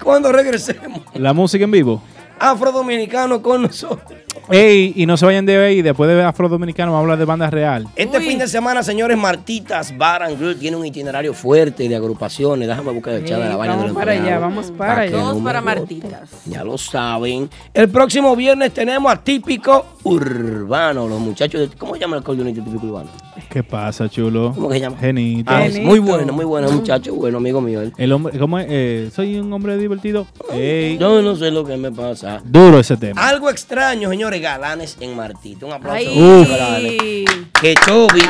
Cuando 0.02 0.30
regresemos, 0.32 1.00
La 1.14 1.32
música 1.32 1.64
en 1.64 1.70
vivo. 1.70 2.02
Afro 2.38 2.70
Dominicano 2.72 3.42
con 3.42 3.62
nosotros. 3.62 4.20
Ey, 4.50 4.92
y 4.96 5.06
no 5.06 5.16
se 5.16 5.24
vayan 5.24 5.46
de 5.46 5.56
ahí. 5.56 5.82
Después 5.82 6.08
de 6.08 6.22
Afro 6.22 6.48
Dominicano, 6.48 6.92
vamos 6.92 7.00
a 7.00 7.04
hablar 7.04 7.18
de 7.18 7.24
banda 7.24 7.50
real. 7.50 7.86
Este 7.96 8.18
Uy. 8.18 8.24
fin 8.24 8.38
de 8.38 8.48
semana, 8.48 8.82
señores, 8.82 9.16
Martitas 9.16 9.96
Bar 9.96 10.22
and 10.22 10.38
Grill 10.38 10.58
tiene 10.58 10.76
un 10.76 10.84
itinerario 10.84 11.32
fuerte 11.32 11.88
de 11.88 11.96
agrupaciones. 11.96 12.68
Déjame 12.68 12.92
buscar 12.92 13.14
el 13.14 13.24
chat 13.24 13.40
de 13.40 13.48
la 13.48 13.56
vaina 13.56 13.74
de 13.74 13.82
vamos 13.82 13.94
los 13.94 14.04
para 14.04 14.12
allá, 14.12 14.38
vamos 14.38 14.70
para 14.70 15.00
allá. 15.02 15.12
Todos 15.12 15.42
para. 15.42 15.60
Martitas. 15.60 16.30
Ya 16.44 16.62
lo 16.62 16.76
saben. 16.76 17.48
El 17.72 17.88
próximo 17.88 18.36
viernes 18.36 18.72
tenemos 18.72 19.10
a 19.10 19.22
Típico 19.22 19.86
Urbano. 20.02 21.08
Los 21.08 21.20
muchachos 21.20 21.60
de. 21.60 21.76
¿Cómo 21.76 21.94
se 21.94 22.00
llama 22.00 22.16
el 22.16 22.22
acordeonista 22.22 22.62
Típico 22.62 22.86
Urbano? 22.86 23.10
¿Qué 23.50 23.62
pasa, 23.62 24.08
chulo? 24.08 24.52
¿Cómo 24.54 24.68
que 24.68 24.74
se 24.76 24.80
llama? 24.80 24.96
Genito. 24.98 25.50
Ah, 25.52 25.62
Genito. 25.62 25.86
muy 25.86 25.98
bueno, 25.98 26.32
muy 26.32 26.44
bueno, 26.44 26.70
muchacho. 26.70 27.14
Bueno, 27.14 27.38
amigo 27.38 27.60
mío. 27.60 27.80
él. 27.82 27.92
El 27.96 28.12
hombre, 28.12 28.38
¿cómo 28.38 28.58
es? 28.58 28.66
Eh, 28.68 29.10
soy 29.14 29.38
un 29.38 29.52
hombre 29.52 29.76
divertido. 29.76 30.26
Ey, 30.52 30.98
Yo 30.98 31.20
no 31.22 31.34
sé 31.36 31.50
lo 31.50 31.64
que 31.64 31.76
me 31.76 31.90
pasa. 31.90 32.40
duro 32.44 32.78
ese 32.78 32.96
tema. 32.96 33.26
Algo 33.28 33.50
extraño, 33.50 34.08
señores, 34.10 34.40
galanes 34.40 34.96
en 35.00 35.16
Martita. 35.16 35.66
Un 35.66 35.72
aplauso. 35.72 35.98
Ay. 35.98 36.18
Uf. 36.42 36.48
Galanes. 36.48 37.24
Que 37.60 37.74
Chobi, 37.86 38.20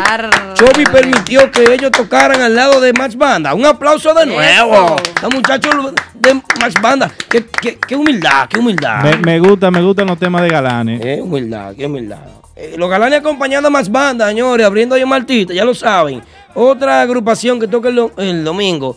Chobi 0.55 0.84
permitió 0.84 1.50
que 1.50 1.64
ellos 1.74 1.90
tocaran 1.90 2.40
al 2.40 2.55
lado 2.55 2.80
de 2.80 2.92
Max 2.92 3.16
Banda. 3.16 3.55
Un 3.55 3.66
aplauso 3.66 4.14
de 4.14 4.26
nuevo. 4.26 4.96
Los 5.22 5.34
muchachos 5.34 5.74
de 6.14 6.34
Max 6.34 6.74
Banda. 6.80 7.11
Qué, 7.28 7.44
qué- 7.61 7.78
qué 7.86 7.96
humildad, 7.96 8.48
qué 8.48 8.59
humildad. 8.59 9.02
Me, 9.02 9.16
me 9.18 9.38
gusta, 9.40 9.70
me 9.70 9.82
gustan 9.82 10.07
los 10.07 10.18
temas 10.18 10.42
de 10.42 10.48
galanes. 10.48 11.00
Qué 11.00 11.20
humildad, 11.20 11.74
qué 11.76 11.86
humildad. 11.86 12.20
Eh, 12.57 12.76
los 12.78 12.88
galanes 12.88 13.18
acompañando 13.18 13.66
a 13.66 13.70
Max 13.70 13.90
Banda, 13.90 14.28
señores, 14.28 14.64
abriendo 14.64 14.94
ahí 14.94 15.02
en 15.02 15.09
Martita, 15.09 15.52
ya 15.52 15.64
lo 15.64 15.74
saben. 15.74 16.22
Otra 16.55 17.02
agrupación 17.02 17.59
que 17.59 17.66
toca 17.66 17.88
el 17.88 18.44
domingo. 18.44 18.96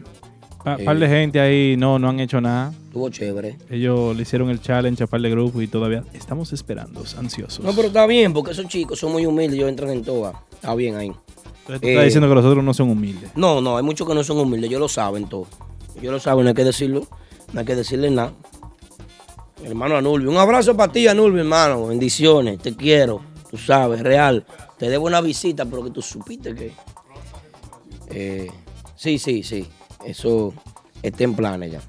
pa- 0.64 0.76
Sí. 0.78 0.84
par 0.84 0.98
de 0.98 1.08
gente 1.08 1.40
ahí 1.40 1.76
no, 1.76 1.98
no 1.98 2.08
han 2.08 2.18
hecho 2.20 2.40
nada. 2.40 2.72
Estuvo 2.86 3.08
chévere. 3.10 3.56
Ellos 3.70 4.16
le 4.16 4.22
hicieron 4.22 4.48
el 4.50 4.60
challenge 4.60 5.02
a 5.04 5.06
par 5.06 5.20
de 5.20 5.30
grupos 5.30 5.62
y 5.62 5.66
todavía 5.68 6.02
estamos 6.14 6.52
esperando, 6.52 7.04
ansiosos. 7.18 7.64
No, 7.64 7.72
pero 7.74 7.88
está 7.88 8.06
bien, 8.06 8.32
porque 8.32 8.52
esos 8.52 8.66
chicos 8.68 8.98
son 8.98 9.12
muy 9.12 9.26
humildes, 9.26 9.56
ellos 9.58 9.68
entran 9.68 9.90
en 9.90 10.02
todas. 10.02 10.34
Está 10.54 10.74
bien 10.74 10.96
ahí. 10.96 11.08
Entonces 11.08 11.80
tú 11.80 11.88
estás 11.88 12.02
Eh, 12.02 12.04
diciendo 12.04 12.28
que 12.28 12.34
los 12.36 12.44
otros 12.44 12.64
no 12.64 12.72
son 12.74 12.90
humildes. 12.90 13.30
No, 13.36 13.60
no, 13.60 13.76
hay 13.76 13.82
muchos 13.82 14.06
que 14.08 14.14
no 14.14 14.22
son 14.24 14.38
humildes, 14.38 14.68
ellos 14.70 14.80
lo 14.80 14.88
saben 14.88 15.28
todo. 15.28 15.46
Ellos 16.00 16.12
lo 16.12 16.20
saben, 16.20 16.44
no 16.44 16.48
hay 16.50 16.54
que 16.54 16.64
decirlo, 16.64 17.06
no 17.52 17.60
hay 17.60 17.66
que 17.66 17.74
decirle 17.76 18.10
nada. 18.10 18.32
Hermano 19.66 19.96
Anulbi, 19.96 20.28
un 20.28 20.36
abrazo 20.36 20.76
para 20.76 20.92
ti, 20.92 21.08
Anulbi, 21.08 21.40
hermano. 21.40 21.88
Bendiciones, 21.88 22.60
te 22.60 22.76
quiero. 22.76 23.20
Tú 23.50 23.58
sabes, 23.58 24.00
real. 24.00 24.44
Te 24.78 24.88
debo 24.88 25.06
una 25.06 25.20
visita, 25.20 25.64
pero 25.64 25.82
que 25.82 25.90
tú 25.90 26.00
supiste 26.02 26.54
que. 26.54 26.72
Eh, 28.10 28.48
sí, 28.94 29.18
sí, 29.18 29.42
sí. 29.42 29.66
Eso 30.04 30.54
está 31.02 31.24
en 31.24 31.34
planes 31.34 31.72
ya. 31.72 31.80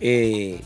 Eh, 0.00 0.58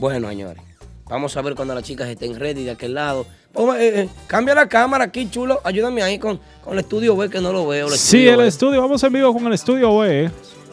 bueno, 0.00 0.28
señores. 0.30 0.60
Vamos 1.08 1.36
a 1.36 1.42
ver 1.42 1.54
cuando 1.54 1.74
las 1.76 1.84
chicas 1.84 2.08
estén 2.08 2.34
ready 2.40 2.64
de 2.64 2.72
aquel 2.72 2.94
lado. 2.94 3.24
Ponme, 3.52 3.78
eh, 3.84 4.00
eh, 4.00 4.08
cambia 4.26 4.56
la 4.56 4.68
cámara 4.68 5.04
aquí, 5.04 5.30
chulo. 5.30 5.60
Ayúdame 5.62 6.02
ahí 6.02 6.18
con, 6.18 6.40
con 6.64 6.72
el 6.72 6.80
estudio 6.80 7.16
B 7.16 7.30
que 7.30 7.40
no 7.40 7.52
lo 7.52 7.68
veo. 7.68 7.86
el 7.86 7.92
Sí, 7.92 8.26
el 8.26 8.38
B. 8.38 8.48
estudio, 8.48 8.80
vamos 8.80 9.00
en 9.04 9.12
vivo 9.12 9.32
con 9.32 9.46
el 9.46 9.52
estudio 9.52 9.96
B. 9.98 10.28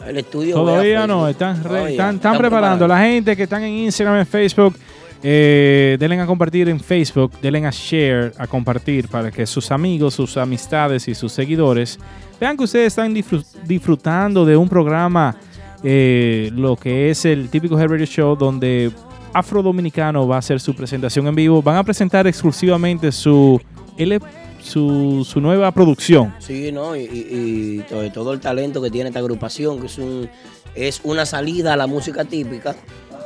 El 0.06 0.16
estudio 0.18 0.54
Todavía 0.54 1.00
afuera. 1.02 1.06
no, 1.06 1.28
están, 1.28 1.56
re- 1.56 1.62
Todavía. 1.68 1.90
están, 1.90 2.14
están 2.16 2.38
preparando. 2.38 2.88
La 2.88 3.00
gente 3.00 3.36
que 3.36 3.42
están 3.44 3.62
en 3.62 3.72
Instagram, 3.74 4.18
en 4.18 4.26
Facebook, 4.26 4.76
eh, 5.22 5.96
denle 6.00 6.18
a 6.20 6.26
compartir 6.26 6.68
en 6.68 6.80
Facebook, 6.80 7.32
denle 7.42 7.66
a 7.66 7.70
share, 7.70 8.32
a 8.38 8.46
compartir 8.46 9.08
para 9.08 9.30
que 9.30 9.44
sus 9.46 9.70
amigos, 9.70 10.14
sus 10.14 10.36
amistades 10.36 11.06
y 11.08 11.14
sus 11.14 11.32
seguidores 11.32 11.98
vean 12.40 12.56
que 12.56 12.64
ustedes 12.64 12.86
están 12.88 13.14
disfrut- 13.14 13.44
disfrutando 13.66 14.46
de 14.46 14.56
un 14.56 14.68
programa, 14.68 15.36
eh, 15.84 16.50
lo 16.54 16.76
que 16.76 17.10
es 17.10 17.24
el 17.26 17.50
típico 17.50 17.78
Head 17.78 17.88
Radio 17.88 18.06
Show, 18.06 18.34
donde 18.36 18.90
Afro 19.34 19.62
Dominicano 19.62 20.26
va 20.26 20.36
a 20.36 20.38
hacer 20.38 20.58
su 20.60 20.74
presentación 20.74 21.26
en 21.26 21.34
vivo. 21.34 21.62
Van 21.62 21.76
a 21.76 21.84
presentar 21.84 22.26
exclusivamente 22.26 23.12
su, 23.12 23.60
L- 23.98 24.18
su, 24.62 25.26
su 25.28 25.40
nueva 25.40 25.70
producción. 25.72 26.34
Sí, 26.38 26.72
¿no? 26.72 26.96
Y, 26.96 27.00
y- 27.00 27.80
y 27.80 27.84
todo, 27.88 28.10
todo 28.12 28.32
el 28.32 28.40
talento 28.40 28.80
que 28.82 28.90
tiene 28.90 29.08
esta 29.08 29.18
agrupación, 29.20 29.80
que 29.80 29.86
es, 29.86 29.98
un, 29.98 30.28
es 30.74 31.00
una 31.04 31.26
salida 31.26 31.72
a 31.74 31.76
la 31.76 31.86
música 31.86 32.24
típica. 32.24 32.74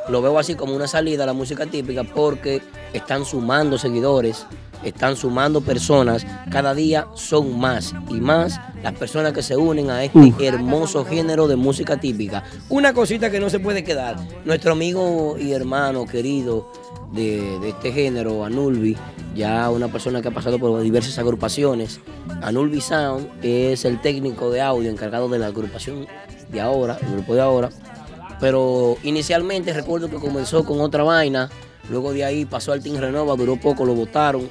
Lo 0.08 0.20
veo 0.20 0.38
así 0.38 0.54
como 0.54 0.74
una 0.74 0.86
salida 0.86 1.24
a 1.24 1.26
la 1.26 1.32
música 1.32 1.66
típica 1.66 2.04
porque 2.04 2.60
están 2.92 3.24
sumando 3.24 3.78
seguidores, 3.78 4.46
están 4.84 5.16
sumando 5.16 5.62
personas. 5.62 6.26
Cada 6.50 6.74
día 6.74 7.06
son 7.14 7.58
más 7.58 7.94
y 8.10 8.20
más 8.20 8.60
las 8.82 8.92
personas 8.92 9.32
que 9.32 9.42
se 9.42 9.56
unen 9.56 9.88
a 9.90 10.04
este 10.04 10.34
hermoso 10.46 11.06
género 11.06 11.48
de 11.48 11.56
música 11.56 11.98
típica. 11.98 12.44
Una 12.68 12.92
cosita 12.92 13.30
que 13.30 13.40
no 13.40 13.48
se 13.48 13.60
puede 13.60 13.82
quedar. 13.82 14.16
Nuestro 14.44 14.72
amigo 14.72 15.36
y 15.40 15.52
hermano 15.52 16.04
querido 16.04 16.70
de, 17.14 17.58
de 17.60 17.68
este 17.70 17.92
género, 17.92 18.44
Anulvi, 18.44 18.96
ya 19.34 19.70
una 19.70 19.88
persona 19.88 20.20
que 20.22 20.28
ha 20.28 20.30
pasado 20.30 20.58
por 20.58 20.80
diversas 20.82 21.18
agrupaciones. 21.18 22.00
Anulvi 22.42 22.80
Sound 22.80 23.28
es 23.42 23.84
el 23.84 24.00
técnico 24.00 24.50
de 24.50 24.60
audio 24.60 24.90
encargado 24.90 25.28
de 25.28 25.38
la 25.38 25.46
agrupación 25.46 26.06
de 26.50 26.60
ahora, 26.60 26.98
el 27.06 27.12
grupo 27.14 27.34
de 27.34 27.40
ahora. 27.40 27.70
Pero 28.40 28.96
inicialmente 29.02 29.72
recuerdo 29.72 30.08
que 30.10 30.16
comenzó 30.16 30.64
con 30.64 30.80
otra 30.80 31.02
vaina, 31.04 31.50
luego 31.88 32.12
de 32.12 32.24
ahí 32.24 32.44
pasó 32.44 32.72
al 32.72 32.82
Team 32.82 32.96
Renova, 32.96 33.34
duró 33.36 33.56
poco, 33.56 33.84
lo 33.84 33.94
votaron. 33.94 34.48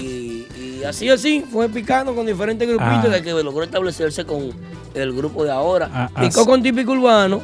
Y, 0.00 0.46
y 0.60 0.82
así 0.86 1.08
así 1.08 1.44
fue 1.50 1.68
picando 1.68 2.14
con 2.14 2.26
diferentes 2.26 2.66
grupitos 2.68 3.06
Ah. 3.06 3.08
de 3.08 3.22
que 3.22 3.30
logró 3.32 3.62
establecerse 3.64 4.24
con 4.24 4.50
el 4.94 5.12
grupo 5.12 5.44
de 5.44 5.50
ahora. 5.50 5.88
Ah, 5.92 6.08
Picó 6.20 6.40
así- 6.40 6.48
con 6.50 6.62
típico 6.62 6.92
urbano 6.92 7.40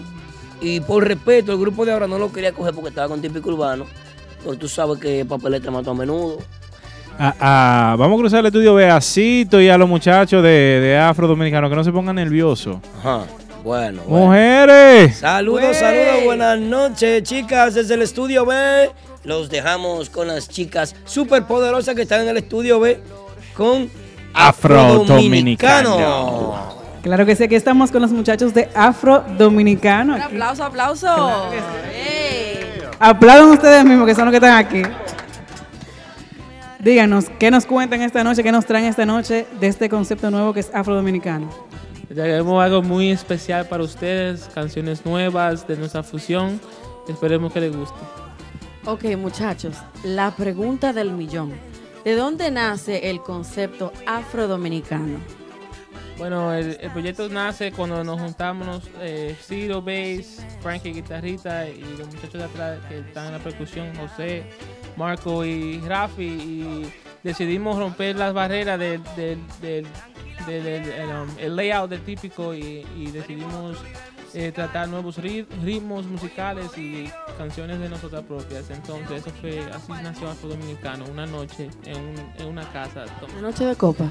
y 0.61 0.81
por 0.81 1.07
respeto 1.07 1.53
el 1.53 1.59
grupo 1.59 1.85
de 1.85 1.93
ahora 1.93 2.07
no 2.07 2.19
lo 2.19 2.33
quería 2.33 2.53
coger 2.53 2.75
porque 2.75 2.89
estaba 2.91 3.09
con 3.09 3.21
típico 3.21 3.49
urbano. 3.51 3.87
Pero 4.43 4.57
tú 4.57 4.69
sabes 4.69 4.99
que 4.99 5.25
papeleta 5.25 5.71
mató 5.71 5.91
a 5.91 5.95
menudo. 5.95 6.39
Ah, 7.19 7.35
ah, 7.41 7.97
vamos 7.99 8.17
a 8.17 8.21
cruzar 8.21 8.41
el 8.41 8.47
estudio 8.47 8.75
B 8.75 8.89
a 8.89 9.01
Cito 9.01 9.61
y 9.61 9.69
a 9.69 9.77
los 9.77 9.89
muchachos 9.89 10.41
de, 10.43 10.49
de 10.49 10.97
Afro 10.97 11.27
Dominicano 11.27 11.69
que 11.69 11.75
no 11.75 11.83
se 11.83 11.91
pongan 11.91 12.15
nerviosos. 12.17 12.77
Ajá. 13.01 13.25
Bueno. 13.65 14.03
bueno. 14.07 14.27
Mujeres. 14.27 15.17
Saludos, 15.17 15.77
saludos, 15.77 16.25
buenas 16.25 16.59
noches, 16.61 17.25
chicas, 17.25 17.75
desde 17.75 17.95
el 17.95 18.03
estudio 18.03 18.47
B. 18.47 18.91
Los 19.25 19.51
dejamos 19.51 20.11
con 20.11 20.29
las 20.29 20.49
chicas 20.49 20.95
súper 21.05 21.45
poderosas 21.45 21.95
que 21.97 22.03
están 22.03 22.23
en 22.23 22.29
el 22.29 22.37
estudio 22.37 22.79
B 22.79 23.01
con 23.55 23.91
Afro 24.33 25.05
Dominicano. 25.05 25.91
Dominicano. 25.91 26.79
Claro 27.03 27.27
que 27.27 27.35
sí, 27.35 27.45
aquí 27.45 27.57
estamos 27.57 27.91
con 27.91 28.01
los 28.01 28.13
muchachos 28.13 28.55
de 28.55 28.69
Afro 28.75 29.25
Dominicano. 29.37 30.15
Un 30.15 30.21
Aquí. 30.21 30.35
aplauso, 30.35 30.65
aplauso. 30.65 31.51
Aplaudan 33.01 33.51
ustedes 33.51 33.85
mismos, 33.85 34.07
que 34.07 34.15
son 34.15 34.25
los 34.25 34.33
que 34.33 34.37
están 34.37 34.57
aquí. 34.57 34.83
Díganos, 36.81 37.27
¿qué 37.39 37.51
nos 37.51 37.67
cuentan 37.67 38.03
esta 38.03 38.25
noche? 38.25 38.43
¿Qué 38.43 38.51
nos 38.51 38.67
traen 38.67 38.87
esta 38.87 39.07
noche 39.07 39.47
de 39.61 39.67
este 39.67 39.89
concepto 39.89 40.31
nuevo 40.31 40.53
que 40.53 40.61
es 40.61 40.71
Afro 40.75 40.95
Dominicano? 40.95 41.49
Tenemos 42.09 42.63
algo 42.63 42.83
muy 42.83 43.11
especial 43.11 43.67
para 43.67 43.85
ustedes, 43.85 44.49
canciones 44.55 45.05
nuevas 45.05 45.67
de 45.69 45.77
nuestra 45.77 46.03
fusión. 46.03 46.61
Esperemos 47.09 47.53
que 47.53 47.61
les 47.61 47.77
guste. 47.77 47.99
Ok, 48.85 49.05
muchachos, 49.17 49.77
la 50.03 50.31
pregunta 50.31 50.93
del 50.93 51.13
millón. 51.13 51.53
¿De 52.05 52.15
dónde 52.17 52.51
nace 52.51 53.11
el 53.11 53.21
concepto 53.21 53.93
afrodominicano? 54.07 55.19
Bueno, 56.19 56.53
el, 56.53 56.77
el 56.81 56.91
proyecto 56.91 57.29
nace 57.29 57.71
cuando 57.71 58.03
nos 58.03 58.21
juntamos 58.21 58.83
eh, 59.01 59.37
Ciro, 59.41 59.81
Bass, 59.81 60.45
Frankie, 60.61 60.93
guitarrita 60.93 61.69
y 61.69 61.81
los 61.97 62.09
muchachos 62.09 62.33
de 62.35 62.45
atrás 62.45 62.79
que 62.89 62.99
están 62.99 63.27
en 63.27 63.33
la 63.35 63.39
percusión, 63.39 63.95
José, 63.97 64.43
Marco 64.97 65.45
y 65.45 65.79
Rafi, 65.81 66.25
y 66.25 66.93
decidimos 67.23 67.79
romper 67.79 68.17
las 68.17 68.35
barreras 68.35 68.81
del, 68.81 69.01
del, 69.17 69.39
del- 69.61 69.87
del- 70.47 70.67
el, 70.91 71.09
um, 71.11 71.29
el 71.39 71.55
layout 71.55 71.91
del 71.91 72.01
típico 72.03 72.53
y 72.55 73.11
decidimos 73.13 73.77
eh, 74.35 74.53
tratar 74.53 74.89
nuevos 74.89 75.19
rit- 75.19 75.47
ritmos 75.65 76.07
musicales 76.07 76.67
y 76.77 77.09
canciones 77.39 77.79
de 77.81 77.89
nosotras 77.89 78.23
propias. 78.25 78.69
Entonces, 78.71 79.23
eso 79.23 79.31
fue, 79.41 79.61
así 79.73 79.93
nació 80.03 80.29
Afro 80.31 80.51
Dominicano, 80.51 81.05
una 81.11 81.27
noche 81.27 81.69
en, 81.85 81.97
un- 81.97 82.33
en 82.43 82.47
una 82.47 82.71
casa 82.73 83.05
Una 83.33 83.43
noche 83.49 83.65
de 83.65 83.75
copas. 83.77 84.11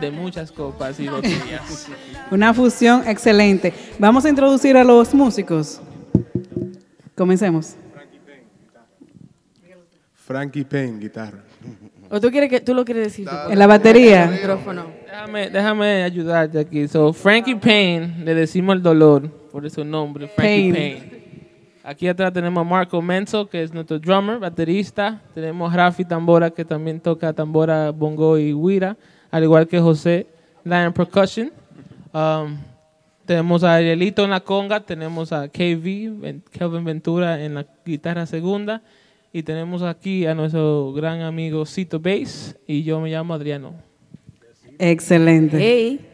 de 0.00 0.10
muchas 0.10 0.52
copas 0.52 0.98
y 1.00 1.08
botellas. 1.08 1.88
Una 2.30 2.52
fusión 2.54 3.06
excelente. 3.08 3.72
Vamos 3.98 4.24
a 4.24 4.28
introducir 4.28 4.76
a 4.76 4.84
los 4.84 5.12
músicos. 5.14 5.80
Comencemos. 7.16 7.74
Frankie 10.14 10.64
Payne, 10.64 10.98
guitarra. 10.98 11.38
¿O 12.10 12.20
tú, 12.20 12.30
quieres 12.30 12.48
que, 12.50 12.60
tú 12.60 12.74
lo 12.74 12.84
quieres 12.84 13.04
decir? 13.04 13.26
tú? 13.28 13.50
En 13.50 13.58
la 13.58 13.66
batería. 13.66 14.24
El 14.24 14.30
micrófono. 14.32 14.86
Déjame, 15.06 15.50
déjame 15.50 16.02
ayudarte 16.02 16.58
aquí. 16.58 16.86
So, 16.88 17.12
Frankie 17.12 17.56
Payne, 17.56 18.24
le 18.24 18.34
decimos 18.34 18.76
el 18.76 18.82
dolor, 18.82 19.30
por 19.50 19.66
eso 19.66 19.82
el 19.82 19.90
nombre, 19.90 20.28
Frankie. 20.28 20.72
Payne. 20.72 21.28
aquí 21.82 22.08
atrás 22.08 22.32
tenemos 22.32 22.60
a 22.60 22.64
Marco 22.64 23.00
Menzo, 23.02 23.48
que 23.48 23.62
es 23.62 23.72
nuestro 23.72 23.98
drummer, 23.98 24.38
baterista. 24.38 25.20
Tenemos 25.34 25.72
a 25.72 25.76
Rafi 25.76 26.04
Tambora, 26.04 26.50
que 26.50 26.64
también 26.64 27.00
toca 27.00 27.32
tambora, 27.32 27.90
bongo 27.90 28.38
y 28.38 28.52
guira, 28.52 28.96
al 29.30 29.44
igual 29.44 29.66
que 29.66 29.80
José, 29.80 30.26
Lion 30.64 30.92
Percussion. 30.92 31.50
Um, 32.12 32.56
tenemos 33.24 33.62
a 33.62 33.74
Arielito 33.74 34.24
en 34.24 34.30
la 34.30 34.40
conga, 34.40 34.80
tenemos 34.80 35.32
a 35.32 35.48
KV, 35.48 36.40
Kelvin 36.50 36.84
Ventura 36.84 37.44
en 37.44 37.54
la 37.54 37.66
guitarra 37.84 38.24
segunda. 38.24 38.82
Y 39.32 39.42
tenemos 39.42 39.82
aquí 39.82 40.24
a 40.24 40.34
nuestro 40.34 40.92
gran 40.94 41.20
amigo 41.20 41.66
Cito 41.66 42.00
Bass 42.00 42.56
y 42.66 42.82
yo 42.82 42.98
me 43.00 43.10
llamo 43.10 43.34
Adriano. 43.34 43.74
Excelente. 44.78 45.58
Hey. 45.58 46.07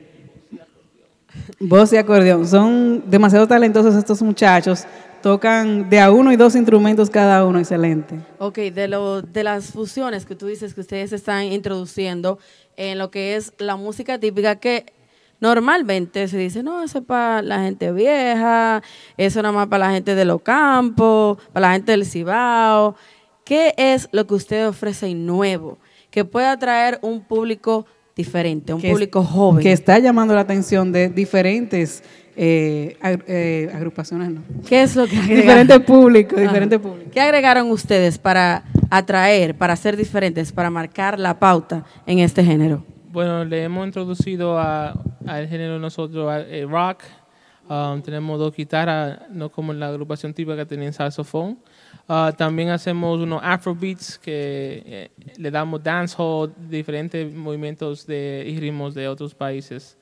Voz 1.61 1.93
y 1.93 1.97
acordeón. 1.97 2.47
Son 2.47 3.03
demasiado 3.09 3.47
talentosos 3.47 3.95
estos 3.95 4.23
muchachos. 4.23 4.85
Tocan 5.23 5.89
de 5.89 6.01
a 6.01 6.11
uno 6.11 6.33
y 6.33 6.37
dos 6.37 6.55
instrumentos 6.55 7.09
cada 7.09 7.45
uno. 7.45 7.59
Excelente. 7.59 8.21
Ok, 8.39 8.59
de, 8.59 8.89
lo, 8.89 9.23
de 9.23 9.43
las 9.43 9.73
fusiones 9.73 10.27
que 10.27 10.35
tú 10.35 10.47
dices 10.47 10.75
que 10.75 10.83
ustedes 10.83 11.13
están 11.13 11.45
introduciendo 11.45 12.39
en 12.77 12.99
lo 12.99 13.11
que 13.11 13.37
es 13.37 13.53
la 13.59 13.77
música 13.77 14.19
típica, 14.19 14.57
que 14.57 14.93
normalmente 15.41 16.29
se 16.29 16.37
dice, 16.39 16.63
no, 16.63 16.83
eso 16.83 16.99
es 16.99 17.05
para 17.05 17.43
la 17.43 17.63
gente 17.63 17.93
vieja, 17.93 18.83
eso 19.17 19.43
nada 19.43 19.55
más 19.55 19.69
para 19.69 19.87
la 19.87 19.93
gente 19.93 20.15
de 20.15 20.25
los 20.25 20.43
campos, 20.43 21.39
para 21.53 21.69
la 21.69 21.73
gente 21.75 21.93
del 21.93 22.05
Cibao. 22.05 22.97
¿Qué 23.45 23.75
es 23.77 24.09
lo 24.13 24.27
que 24.27 24.35
usted 24.35 24.69
ofrece 24.69 25.15
nuevo 25.15 25.79
que 26.11 26.25
pueda 26.25 26.53
atraer 26.53 26.99
un 27.03 27.23
público 27.23 27.87
diferente, 28.17 28.73
un 28.75 28.81
Que 28.81 28.89
es- 28.89 28.93
público 28.93 29.23
joven? 29.25 29.63
Que 29.63 29.73
está 29.73 29.99
llamando 29.99 30.35
la 30.35 30.41
atención 30.41 30.93
de 30.93 31.09
diferentes 31.09 32.03
eh, 32.37 32.97
ag- 33.01 33.23
eh, 33.29 33.71
agrupaciones. 33.73 34.31
¿no? 34.31 34.43
¿Qué 34.67 34.83
es 34.83 34.97
lo 34.97 35.07
que 35.07 35.17
agregaron? 35.19 35.41
Diferente 35.67 35.81
público, 35.81 36.35
Ajá. 36.37 36.43
diferente 36.43 36.79
público. 36.81 37.11
¿Qué 37.13 37.21
agregaron 37.21 37.71
ustedes 37.71 38.19
para 38.19 38.65
atraer, 38.91 39.55
para 39.57 39.77
ser 39.77 39.97
diferentes, 39.97 40.51
para 40.53 40.69
marcar 40.71 41.19
la 41.21 41.39
pauta 41.39 41.85
en 42.07 42.19
este 42.19 42.43
género? 42.45 42.85
Bueno, 43.13 43.45
le 43.45 43.63
hemos 43.63 43.87
introducido 43.87 44.59
a- 44.59 45.01
al 45.27 45.49
género 45.49 45.79
nosotros 45.79 46.29
a- 46.29 46.41
el 46.41 46.69
rock. 46.69 47.03
Um, 47.69 48.03
tenemos 48.03 48.39
dos 48.39 48.55
guitarras, 48.55 49.21
no 49.31 49.49
como 49.51 49.73
en 49.73 49.81
la 49.81 49.87
agrupación 49.89 50.35
típica 50.35 50.57
que 50.57 50.67
tenía 50.67 50.93
saxofón. 50.93 51.59
Uh, 52.07 52.33
también 52.37 52.69
hacemos 52.69 53.19
unos 53.19 53.41
afrobeats 53.43 54.19
que 54.19 54.83
eh, 54.85 55.11
le 55.39 55.51
damos 55.51 55.83
dancehall, 55.83 56.53
diferentes 56.69 57.33
movimientos 57.33 58.07
de, 58.07 58.45
y 58.47 58.61
ritmos 58.61 58.95
de 58.95 59.09
otros 59.09 59.35
países. 59.35 59.97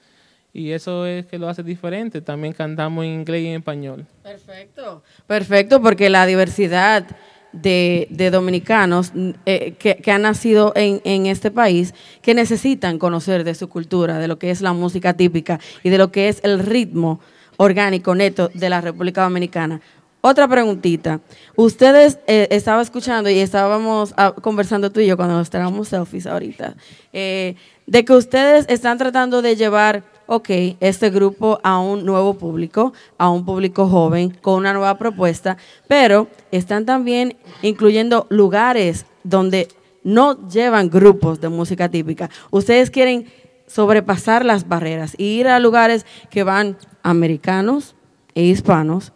Y 0.52 0.72
eso 0.72 1.06
es 1.06 1.26
que 1.26 1.38
lo 1.38 1.48
hace 1.48 1.62
diferente. 1.62 2.20
También 2.20 2.54
cantamos 2.54 3.04
en 3.04 3.12
inglés 3.12 3.42
y 3.42 3.46
en 3.46 3.54
español. 3.60 4.06
Perfecto. 4.22 5.02
Perfecto, 5.26 5.80
porque 5.80 6.10
la 6.10 6.26
diversidad 6.26 7.06
de, 7.52 8.08
de 8.10 8.30
dominicanos 8.30 9.12
eh, 9.46 9.74
que, 9.78 9.96
que 9.96 10.10
han 10.10 10.22
nacido 10.22 10.72
en, 10.74 11.00
en 11.04 11.26
este 11.26 11.50
país, 11.50 11.94
que 12.20 12.34
necesitan 12.34 12.98
conocer 12.98 13.44
de 13.44 13.54
su 13.54 13.68
cultura, 13.68 14.18
de 14.18 14.26
lo 14.26 14.38
que 14.38 14.50
es 14.50 14.60
la 14.60 14.72
música 14.72 15.14
típica 15.14 15.60
y 15.82 15.90
de 15.90 15.98
lo 15.98 16.10
que 16.10 16.28
es 16.28 16.40
el 16.42 16.58
ritmo 16.58 17.20
orgánico 17.58 18.14
neto 18.14 18.50
de 18.52 18.68
la 18.70 18.80
República 18.80 19.22
Dominicana. 19.22 19.80
Otra 20.24 20.46
preguntita. 20.46 21.20
Ustedes 21.56 22.20
eh, 22.28 22.46
estaba 22.52 22.80
escuchando 22.80 23.28
y 23.28 23.40
estábamos 23.40 24.14
ah, 24.16 24.32
conversando 24.40 24.92
tú 24.92 25.00
y 25.00 25.06
yo 25.08 25.16
cuando 25.16 25.36
nos 25.36 25.50
traemos 25.50 25.88
selfies 25.88 26.28
ahorita, 26.28 26.76
eh, 27.12 27.56
de 27.88 28.04
que 28.04 28.12
ustedes 28.12 28.64
están 28.68 28.98
tratando 28.98 29.42
de 29.42 29.56
llevar, 29.56 30.04
ok, 30.28 30.48
este 30.78 31.10
grupo 31.10 31.58
a 31.64 31.80
un 31.80 32.06
nuevo 32.06 32.34
público, 32.34 32.92
a 33.18 33.30
un 33.30 33.44
público 33.44 33.88
joven, 33.88 34.30
con 34.30 34.54
una 34.54 34.72
nueva 34.72 34.96
propuesta, 34.96 35.56
pero 35.88 36.28
están 36.52 36.86
también 36.86 37.36
incluyendo 37.60 38.28
lugares 38.30 39.06
donde 39.24 39.66
no 40.04 40.48
llevan 40.48 40.88
grupos 40.88 41.40
de 41.40 41.48
música 41.48 41.88
típica. 41.88 42.30
Ustedes 42.52 42.92
quieren 42.92 43.26
sobrepasar 43.66 44.44
las 44.44 44.68
barreras 44.68 45.16
y 45.18 45.40
ir 45.40 45.48
a 45.48 45.58
lugares 45.58 46.06
que 46.30 46.44
van 46.44 46.76
americanos 47.02 47.96
e 48.36 48.44
hispanos 48.44 49.12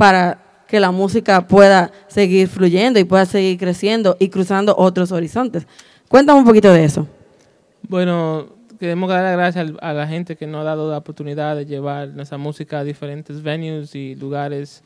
para 0.00 0.38
que 0.66 0.80
la 0.80 0.90
música 0.92 1.46
pueda 1.46 1.90
seguir 2.08 2.48
fluyendo 2.48 2.98
y 2.98 3.04
pueda 3.04 3.26
seguir 3.26 3.58
creciendo 3.58 4.16
y 4.18 4.28
cruzando 4.30 4.74
otros 4.78 5.12
horizontes. 5.12 5.66
Cuéntame 6.08 6.38
un 6.40 6.46
poquito 6.46 6.72
de 6.72 6.84
eso. 6.84 7.06
Bueno, 7.88 8.46
queremos 8.78 9.10
dar 9.10 9.22
las 9.22 9.32
gracias 9.36 9.72
a 9.82 9.92
la 9.92 10.06
gente 10.06 10.36
que 10.36 10.46
nos 10.46 10.60
ha 10.62 10.64
dado 10.64 10.90
la 10.90 10.98
oportunidad 10.98 11.54
de 11.56 11.66
llevar 11.66 12.08
nuestra 12.08 12.38
música 12.38 12.78
a 12.78 12.84
diferentes 12.84 13.42
venues 13.42 13.94
y 13.94 14.14
lugares 14.14 14.82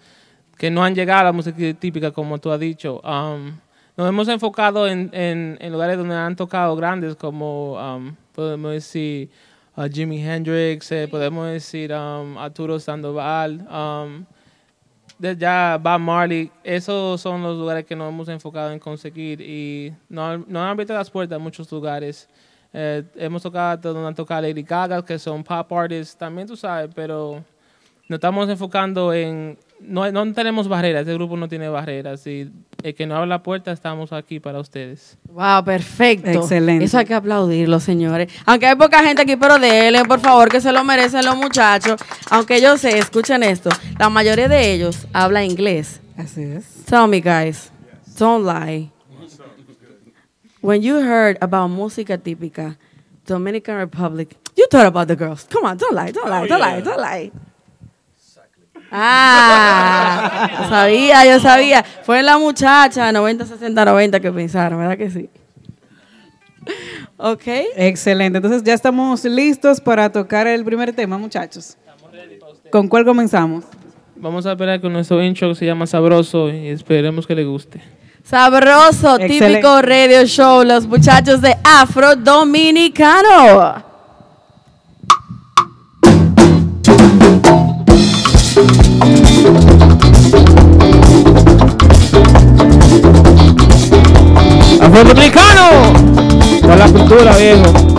que 0.59 0.71
no 0.71 0.83
han 0.83 0.95
llegado 0.95 1.21
a 1.21 1.25
la 1.25 1.33
música 1.33 1.59
típica, 1.79 2.11
como 2.11 2.39
tú 2.39 2.51
has 2.51 2.59
dicho. 2.61 3.01
Um, 3.05 3.53
nos 3.97 4.09
hemos 4.09 4.27
enfocado 4.29 4.89
en, 4.89 5.11
en- 5.13 5.57
en 5.61 5.73
lugares 5.73 5.97
donde 5.97 6.15
han 6.17 6.35
tocado 6.35 6.75
grandes, 6.77 7.15
como 7.15 7.75
um, 7.75 8.15
podemos 8.35 8.73
decir 8.73 9.29
uh, 9.77 9.85
Jimi 9.93 10.21
Hendrix, 10.27 10.91
eh, 10.93 11.07
podemos 11.09 11.47
decir 11.49 11.93
um, 11.93 12.37
Arturo 12.39 12.81
Sandoval, 12.81 13.61
um, 13.71 14.25
ya 15.19 15.79
Bob 15.81 16.01
Marley, 16.01 16.51
esos 16.63 17.21
son 17.21 17.43
los 17.43 17.57
lugares 17.57 17.85
que 17.85 17.97
nos 17.97 18.09
hemos 18.09 18.29
enfocado 18.29 18.73
en 18.73 18.79
conseguir 18.79 19.41
y 19.41 19.93
nos, 20.09 20.47
nos 20.47 20.63
han 20.63 20.69
abierto 20.71 20.95
las 20.95 21.11
puertas 21.11 21.37
a 21.37 21.39
muchos 21.39 21.71
lugares. 21.71 22.29
Eh, 22.73 23.05
hemos 23.15 23.43
tocado 23.43 23.93
donde 23.93 24.09
han 24.09 24.15
tocado 24.15 24.43
Lady 24.43 24.63
Gaga, 24.63 25.05
que 25.05 25.19
son 25.19 25.45
pop 25.45 25.73
artists, 25.73 26.17
también 26.17 26.49
tú 26.49 26.57
sabes, 26.57 26.91
pero 26.95 27.45
nos 28.09 28.19
estamos 28.19 28.49
enfocando 28.49 29.13
en... 29.13 29.59
No, 29.81 30.11
no 30.11 30.33
tenemos 30.33 30.67
barreras, 30.69 31.03
este 31.03 31.15
grupo 31.15 31.37
no 31.37 31.49
tiene 31.49 31.69
barreras 31.69 32.27
y 32.27 32.51
el 32.83 32.95
que 32.95 33.07
no 33.07 33.17
abre 33.17 33.27
la 33.27 33.43
puerta 33.43 33.71
estamos 33.71 34.13
aquí 34.13 34.41
para 34.41 34.59
ustedes. 34.61 35.19
Wow, 35.29 35.65
perfecto. 35.65 36.31
Excelente. 36.31 36.85
Eso 36.85 36.99
hay 36.99 37.05
que 37.05 37.13
aplaudirlo, 37.13 37.81
señores. 37.81 38.33
Aunque 38.47 38.67
hay 38.67 38.77
poca 38.77 39.03
gente 39.03 39.23
aquí, 39.23 39.37
pero 39.37 39.59
denle, 39.59 40.05
por 40.05 40.21
favor, 40.21 40.49
que 40.49 40.61
se 40.61 40.73
lo 40.73 40.85
merecen 40.85 41.25
los 41.25 41.37
muchachos. 41.37 42.01
Aunque 42.31 42.63
yo 42.63 42.79
sé, 42.79 42.97
escuchen 42.97 43.43
esto, 43.43 43.69
la 43.99 44.09
mayoría 44.09 44.49
de 44.49 44.73
ellos 44.73 45.07
habla 45.13 45.45
inglés. 45.45 46.01
Así 46.17 46.43
es. 46.43 46.85
Tell 46.87 47.09
me, 47.09 47.21
guys, 47.21 47.71
don't 48.19 48.47
lie. 48.47 48.91
When 50.63 50.81
you 50.81 50.97
heard 50.97 51.37
about 51.43 51.71
música 51.71 52.17
típica, 52.17 52.79
Dominican 53.27 53.77
Republic, 53.77 54.35
you 54.57 54.67
thought 54.71 54.87
about 54.87 55.09
the 55.09 55.17
girls. 55.17 55.47
Come 55.51 55.67
on, 55.67 55.77
don't 55.77 55.95
lie, 55.95 56.11
don't 56.11 56.31
lie, 56.31 56.47
don't 56.47 56.61
lie, 56.61 56.81
don't 56.81 57.01
lie. 57.01 57.33
Ah, 58.91 60.49
yo 60.63 60.69
sabía, 60.69 61.25
yo 61.27 61.41
sabía. 61.41 61.85
Fue 62.03 62.23
la 62.23 62.39
muchacha 62.39 63.11
90, 63.11 63.47
60, 63.47 63.85
90 63.85 64.21
que 64.21 64.33
pensaron, 64.33 64.79
¿verdad 64.79 64.97
que 64.97 65.11
sí? 65.11 65.29
Ok. 67.17 67.43
Excelente. 67.77 68.39
Entonces 68.39 68.63
ya 68.63 68.75
estamos 68.75 69.25
listos 69.25 69.81
para 69.81 70.11
tocar 70.11 70.47
el 70.47 70.65
primer 70.65 70.93
tema, 70.93 71.19
muchachos. 71.19 71.77
¿Con 72.71 72.89
cuál 72.89 73.05
comenzamos? 73.05 73.65
Vamos 74.17 74.47
a 74.47 74.53
esperar 74.53 74.81
con 74.81 74.93
nuestro 74.93 75.23
intro 75.23 75.49
que 75.51 75.55
se 75.57 75.67
llama 75.67 75.87
Sabroso 75.87 76.49
y 76.51 76.69
esperemos 76.69 77.27
que 77.27 77.35
le 77.35 77.45
guste. 77.45 77.81
Sabroso, 78.23 79.17
Excelente. 79.19 79.47
típico 79.49 79.83
radio 79.83 80.25
show, 80.25 80.65
los 80.65 80.87
muchachos 80.87 81.41
de 81.43 81.55
Afro 81.63 82.17
Dominicano. 82.17 83.94
¡Afrodominicano! 94.81 95.71
Para 96.63 96.77
la 96.77 96.87
cultura, 96.87 97.37
viejo. 97.37 97.94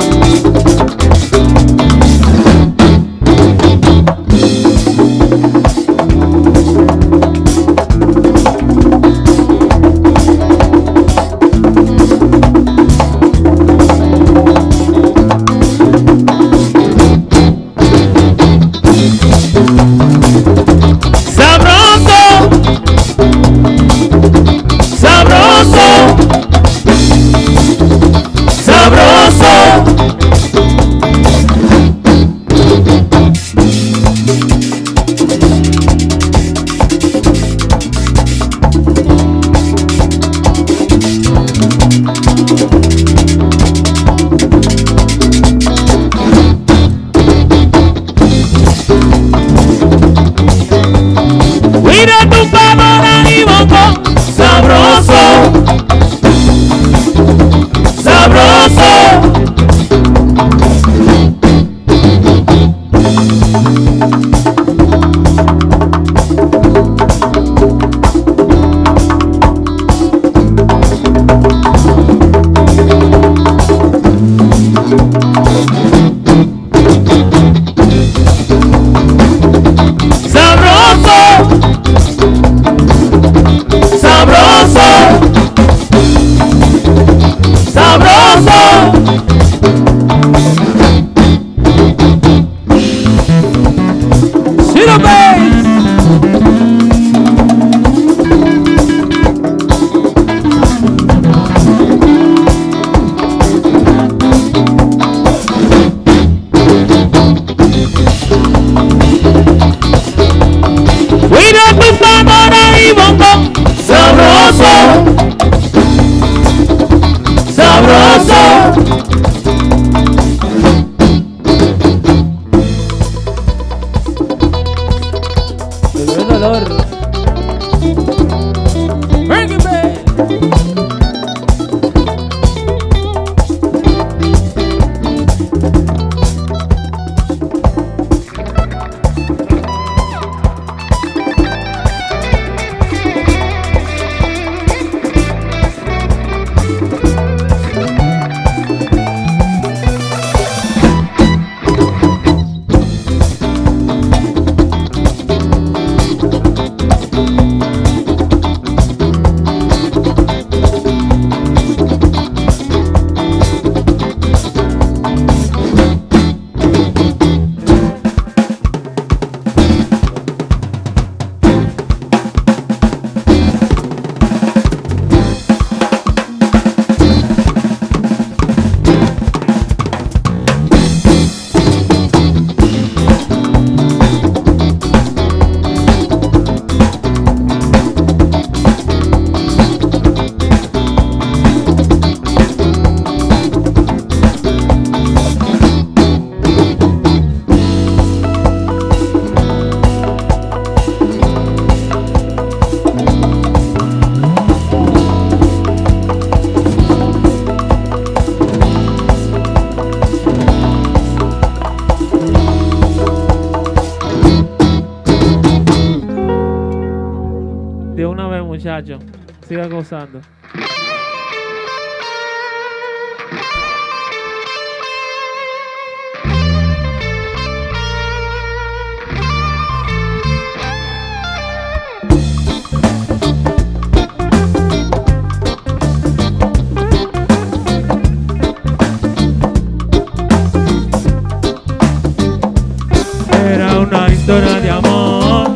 Era 243.34 243.80
una 243.80 244.08
historia 244.10 244.60
de 244.62 244.70
amor. 244.72 245.56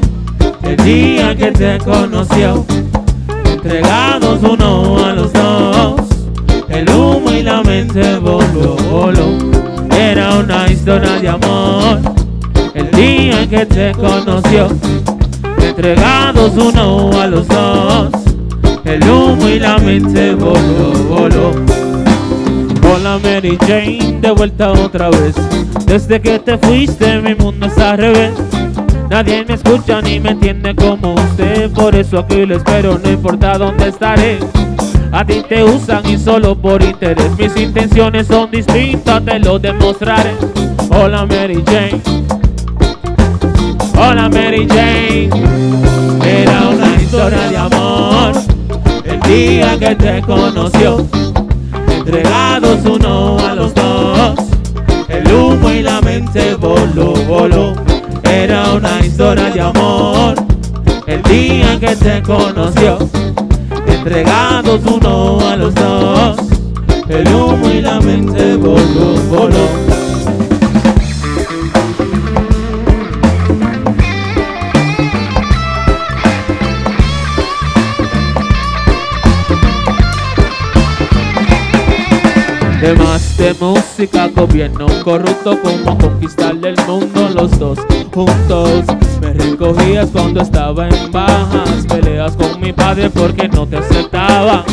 El 0.63 0.75
día 0.77 1.35
que 1.35 1.51
te 1.51 1.77
conoció, 1.79 2.65
El 12.73 12.89
día 12.89 13.47
que 13.47 13.63
te 13.63 13.91
conoció, 13.91 14.67
entregados 15.61 16.53
uno 16.57 17.11
a 17.21 17.27
los 17.27 17.47
dos. 17.47 18.09
El 18.83 19.03
humo 19.07 19.47
y 19.47 19.59
la 19.59 19.77
mente 19.77 20.33
voló, 20.33 20.91
voló. 21.07 21.51
Hola 22.81 23.19
Mary 23.21 23.59
Jane, 23.61 24.17
de 24.19 24.31
vuelta 24.31 24.71
otra 24.71 25.11
vez. 25.11 25.35
Desde 25.85 26.19
que 26.19 26.39
te 26.39 26.57
fuiste 26.57 27.21
mi 27.21 27.35
mundo 27.35 27.67
está 27.67 27.91
al 27.91 27.99
revés. 27.99 28.31
Nadie 29.11 29.45
me 29.47 29.53
escucha 29.53 30.01
ni 30.01 30.19
me 30.19 30.31
entiende 30.31 30.73
como 30.73 31.13
usted. 31.13 31.69
Por 31.71 31.95
eso 31.95 32.17
aquí 32.17 32.47
lo 32.47 32.55
espero, 32.55 32.97
no 32.97 33.07
importa 33.07 33.55
dónde 33.59 33.89
estaré. 33.89 34.39
A 35.11 35.23
ti 35.23 35.43
te 35.47 35.63
usan 35.63 36.09
y 36.09 36.17
solo 36.17 36.55
por 36.55 36.81
interés. 36.81 37.37
Mis 37.37 37.55
intenciones 37.55 38.25
son 38.25 38.49
distintas, 38.49 39.23
te 39.23 39.37
lo 39.37 39.59
demostraré. 39.59 40.31
Hola 41.01 41.25
Mary 41.25 41.63
Jane. 41.65 42.01
Hola 43.95 44.27
Mary 44.27 44.67
Jane. 44.67 45.29
Era 46.25 46.67
una 46.67 47.01
historia 47.01 47.49
de 47.49 47.55
amor. 47.55 48.33
El 49.05 49.19
día 49.21 49.79
que 49.79 49.95
te 49.95 50.21
conoció 50.21 51.07
entregados 51.87 52.79
uno 52.83 53.39
a 53.39 53.55
los 53.55 53.73
dos. 53.73 54.39
El 55.07 55.31
humo 55.31 55.69
y 55.71 55.83
la 55.83 56.01
mente 56.01 56.55
voló, 56.55 57.13
voló. 57.29 57.75
Era 58.23 58.73
una 58.73 58.99
historia 58.99 59.51
de 59.51 59.61
amor. 59.61 60.35
El 61.07 61.23
día 61.23 61.79
que 61.79 61.95
te 61.95 62.21
conoció, 62.21 62.97
entregados 63.87 64.81
uno 64.85 65.39
a 65.49 65.55
los 65.55 65.73
dos. 65.73 66.37
El 67.07 67.25
humo 67.33 67.69
y 67.69 67.81
la 67.81 68.01
mente 68.01 68.57
voló, 68.57 69.15
voló. 69.29 69.98
Temas 82.81 83.37
de 83.37 83.53
música, 83.55 84.29
gobierno 84.29 84.87
corrupto, 85.03 85.59
como 85.61 85.97
conquistarle 85.97 86.69
el 86.69 86.77
mundo 86.87 87.29
los 87.35 87.59
dos 87.59 87.77
juntos. 88.13 88.85
Me 89.19 89.33
recogías 89.33 90.09
cuando 90.11 90.41
estaba 90.41 90.87
en 90.87 91.11
bajas, 91.11 91.85
peleas 91.89 92.37
con 92.37 92.61
mi 92.61 92.71
padre 92.71 93.09
porque 93.09 93.49
no 93.49 93.67
te 93.67 93.77
aceptaba. 93.77 94.63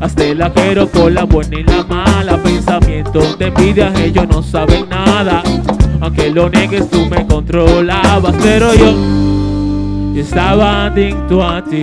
Hasta 0.00 0.24
el 0.24 0.38
quiero 0.52 0.86
con 0.90 1.14
la 1.14 1.24
buena 1.24 1.58
y 1.58 1.64
la 1.64 1.82
mala, 1.84 2.36
pensamientos 2.42 3.38
de 3.38 3.46
envidia, 3.46 3.90
ellos 4.04 4.28
no 4.28 4.42
saben 4.42 4.88
nada. 4.90 5.42
Aunque 6.02 6.30
lo 6.30 6.50
niegues, 6.50 6.90
tú 6.90 7.06
me 7.06 7.26
controlabas, 7.26 8.34
pero 8.42 8.74
yo, 8.74 8.92
yo 10.14 10.20
estaba 10.20 10.84
adicto 10.86 11.42
a 11.42 11.64
ti. 11.64 11.82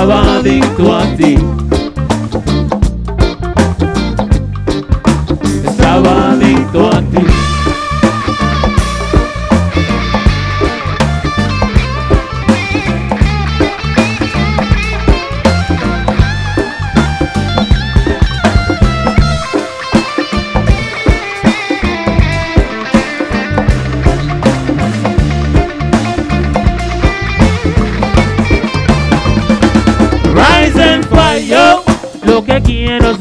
Estaba 0.00 0.38
adicto 0.38 0.96
a 0.96 1.04
ti. 1.14 1.36
Estaba 5.62 6.30
adicto 6.30 6.88
a 6.88 7.02
ti. 7.02 7.09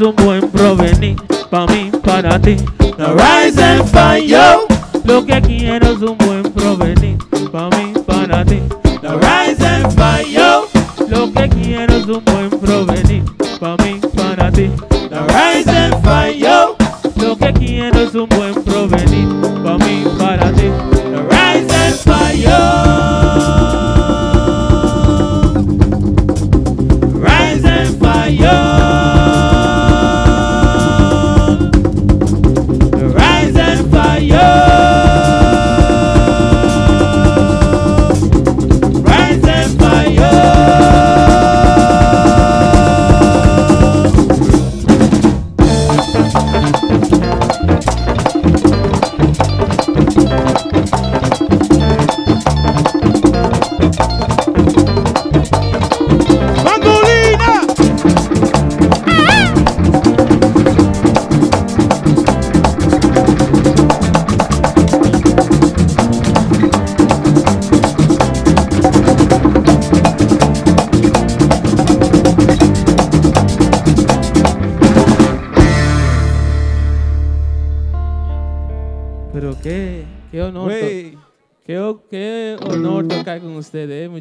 Un 0.01 0.15
buen 0.15 0.49
provenir. 0.49 1.15
Pa' 1.49 1.65
mí, 1.67 1.91
para 2.03 2.39
ti. 2.39 2.78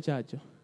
Muchachos. 0.09 0.58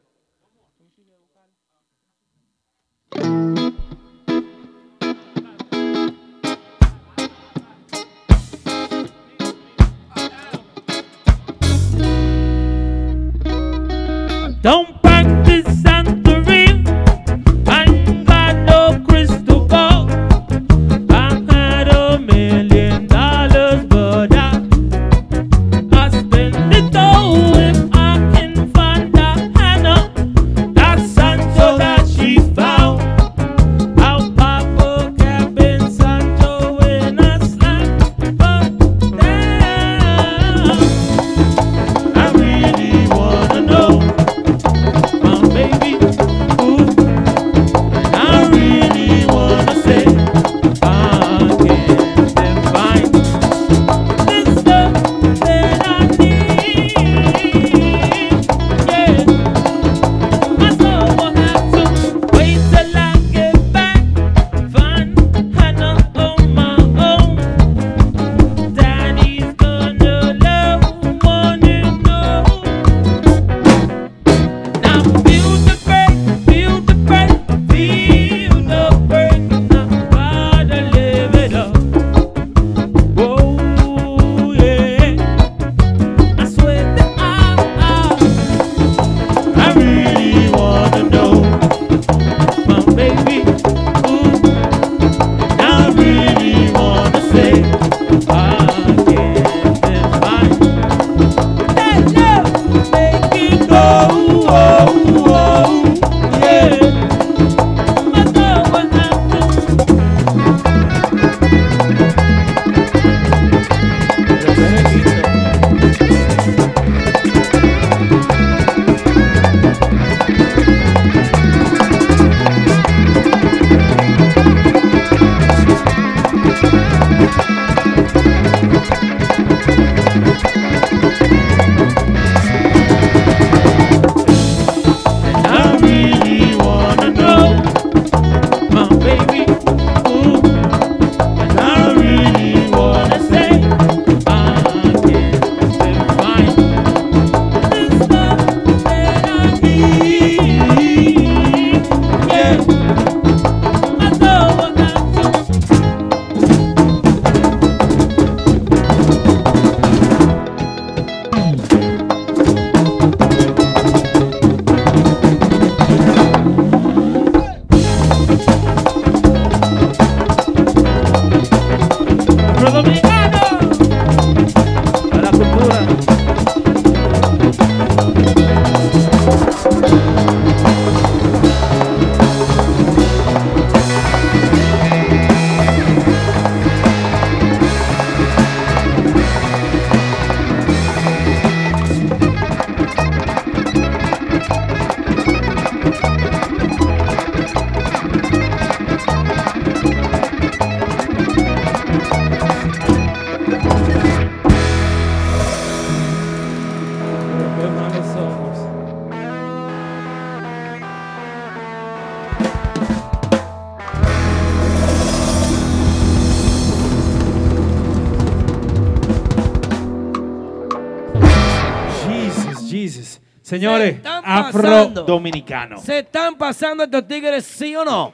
Señores, 223.55 223.97
están 223.97 224.24
afro-dominicano. 224.26 225.78
¿Se 225.78 226.01
están 226.01 226.36
pasando 226.36 226.82
estos 226.82 227.06
tigres, 227.06 227.44
sí 227.44 227.76
o 227.76 227.85
no? 227.85 228.12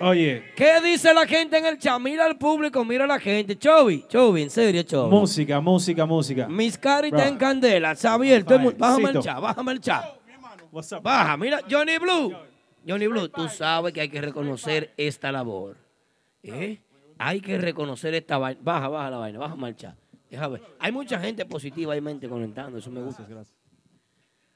oye. 0.00 0.44
¿Qué 0.54 0.80
dice 0.80 1.12
la 1.12 1.26
gente 1.26 1.58
en 1.58 1.66
el 1.66 1.76
chat? 1.76 2.00
Mira 2.00 2.24
al 2.24 2.38
público, 2.38 2.84
mira 2.84 3.02
a 3.02 3.08
la 3.08 3.18
gente. 3.18 3.58
Chovy, 3.58 4.04
Chovy, 4.08 4.42
en 4.42 4.50
serio, 4.50 4.84
Chovy. 4.84 5.10
Música, 5.10 5.60
música, 5.60 6.06
música. 6.06 6.46
Mis 6.46 6.78
caritas 6.78 7.26
en 7.26 7.36
candela. 7.36 7.96
Xavier, 7.96 8.44
bájame 8.78 9.10
el 9.10 9.20
chat, 9.20 9.40
bájame 9.40 9.72
el 9.72 9.80
chat. 9.80 10.04
Baja, 11.02 11.36
mira, 11.36 11.60
Johnny 11.68 11.98
Blue. 11.98 12.32
Johnny 12.86 13.08
Blue, 13.08 13.28
tú 13.28 13.48
sabes 13.48 13.92
que 13.92 14.02
hay 14.02 14.08
que 14.08 14.20
reconocer 14.20 14.92
esta 14.96 15.32
labor. 15.32 15.76
¿Eh? 16.44 16.78
Hay 17.18 17.40
que 17.40 17.58
reconocer 17.58 18.14
esta 18.14 18.38
vaina. 18.38 18.60
Baja, 18.62 18.88
baja 18.88 19.10
la 19.10 19.16
vaina, 19.16 19.38
bájame 19.40 19.68
el 19.70 19.76
chat. 19.76 19.96
Deja 20.30 20.46
ver. 20.46 20.62
Hay 20.78 20.92
mucha 20.92 21.18
gente 21.18 21.44
positiva, 21.44 21.92
hay 21.92 22.00
mente 22.00 22.28
comentando, 22.28 22.78
eso 22.78 22.90
me 22.92 23.02
gusta. 23.02 23.26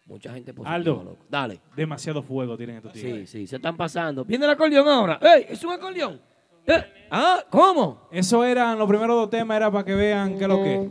Mucha 0.08 0.32
gente 0.32 0.52
positiva, 0.54 0.74
Aldo, 0.74 1.02
loco. 1.04 1.18
Dale. 1.28 1.60
demasiado 1.76 2.22
fuego 2.22 2.56
tienen 2.56 2.76
estos 2.76 2.92
Sí, 2.94 3.02
tigres. 3.02 3.30
sí, 3.30 3.46
se 3.46 3.56
están 3.56 3.76
pasando. 3.76 4.24
Viene 4.24 4.46
el 4.46 4.50
acordeón 4.50 4.88
ahora. 4.88 5.20
¡Ey! 5.22 5.46
¿Es 5.50 5.62
un 5.64 5.72
acordeón? 5.72 6.20
Eh, 6.66 6.82
Ah, 7.10 7.42
¿cómo? 7.50 8.08
Eso 8.10 8.44
eran, 8.44 8.78
los 8.78 8.86
primeros 8.88 9.16
dos 9.16 9.30
temas 9.30 9.56
era 9.56 9.70
para 9.70 9.84
que 9.84 9.94
vean 9.94 10.36
qué 10.36 10.42
es 10.44 10.48
lo 10.48 10.62
que. 10.62 10.90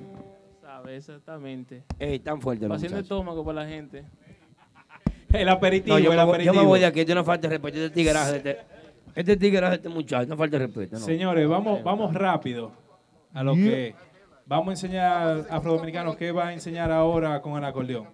¿Sabes? 0.61 0.97
Exactamente. 1.09 1.83
Ey, 1.99 2.19
tan 2.19 2.39
fuerte 2.41 2.65
Haciendo 2.71 2.97
estómago 2.99 3.43
para 3.43 3.63
la 3.63 3.67
gente. 3.69 4.03
El 5.33 5.49
aperitivo, 5.49 5.97
No, 5.97 6.03
yo, 6.03 6.11
el 6.11 6.17
me 6.17 6.23
voy, 6.23 6.43
yo 6.45 6.53
me 6.53 6.61
voy 6.63 6.79
de 6.79 6.85
aquí, 6.85 7.01
es 7.01 7.09
una 7.09 7.23
falta 7.23 7.47
respeto. 7.49 7.77
Este 7.77 7.89
tigreaje 7.89 8.31
de 8.31 8.37
este, 8.37 8.57
este 9.15 9.37
tigreaje 9.37 9.69
de 9.71 9.75
este 9.75 9.89
muchacho, 9.89 10.27
no 10.29 10.37
falta 10.37 10.57
respeto. 10.57 10.97
no. 10.97 11.05
Señores, 11.05 11.47
vamos, 11.47 11.83
vamos 11.83 12.13
rápido 12.13 12.71
a 13.33 13.43
lo 13.43 13.53
que 13.53 13.93
vamos 14.45 14.69
a 14.69 14.71
enseñar 14.71 15.45
afrodominicanos 15.49 16.15
qué 16.15 16.31
va 16.31 16.47
a 16.47 16.53
enseñar 16.53 16.91
ahora 16.91 17.41
con 17.41 17.57
el 17.57 17.65
acordeón. 17.65 18.07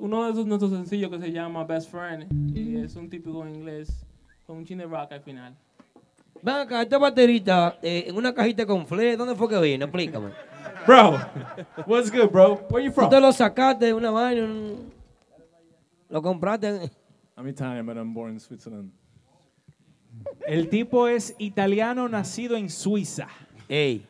Uno 0.00 0.24
de 0.24 0.32
esos 0.32 0.46
nuestros 0.46 0.72
sencillos 0.72 1.10
que 1.10 1.18
se 1.18 1.30
llama 1.32 1.64
Best 1.64 1.90
Friend 1.90 2.26
y 2.56 2.76
es 2.76 2.96
un 2.96 3.08
típico 3.08 3.46
en 3.46 3.54
inglés 3.54 4.04
con 4.46 4.56
un 4.58 4.64
chin 4.64 4.78
de 4.78 4.84
rock 4.86 5.12
al 5.12 5.20
final. 5.22 5.54
Ven 6.42 6.54
acá, 6.56 6.82
esta 6.82 6.98
baterita 6.98 7.78
eh, 7.82 8.04
en 8.08 8.16
una 8.16 8.34
cajita 8.34 8.66
con 8.66 8.84
fle, 8.86 9.16
¿dónde 9.16 9.36
fue 9.36 9.48
que 9.48 9.60
vino? 9.60 9.84
Explícame. 9.84 10.30
Bro, 10.86 11.20
what's 11.86 12.10
good, 12.10 12.30
bro? 12.30 12.54
Where 12.70 12.84
you 12.84 12.90
Tú 12.90 12.94
from? 12.96 13.10
te 13.10 13.20
lo 13.20 13.30
sacaste 13.32 13.86
de 13.86 13.94
una 13.94 14.10
vaina, 14.10 14.42
un- 14.44 14.92
lo 16.08 16.20
compraste. 16.20 16.90
I'm 17.36 17.46
Italian, 17.46 17.86
but 17.86 17.96
I'm 17.96 18.12
born 18.12 18.32
in 18.32 18.40
Switzerland. 18.40 18.90
El 20.46 20.68
tipo 20.68 21.06
es 21.06 21.34
italiano 21.38 22.08
nacido 22.08 22.56
en 22.56 22.68
Suiza. 22.68 23.28
Ey. 23.68 24.04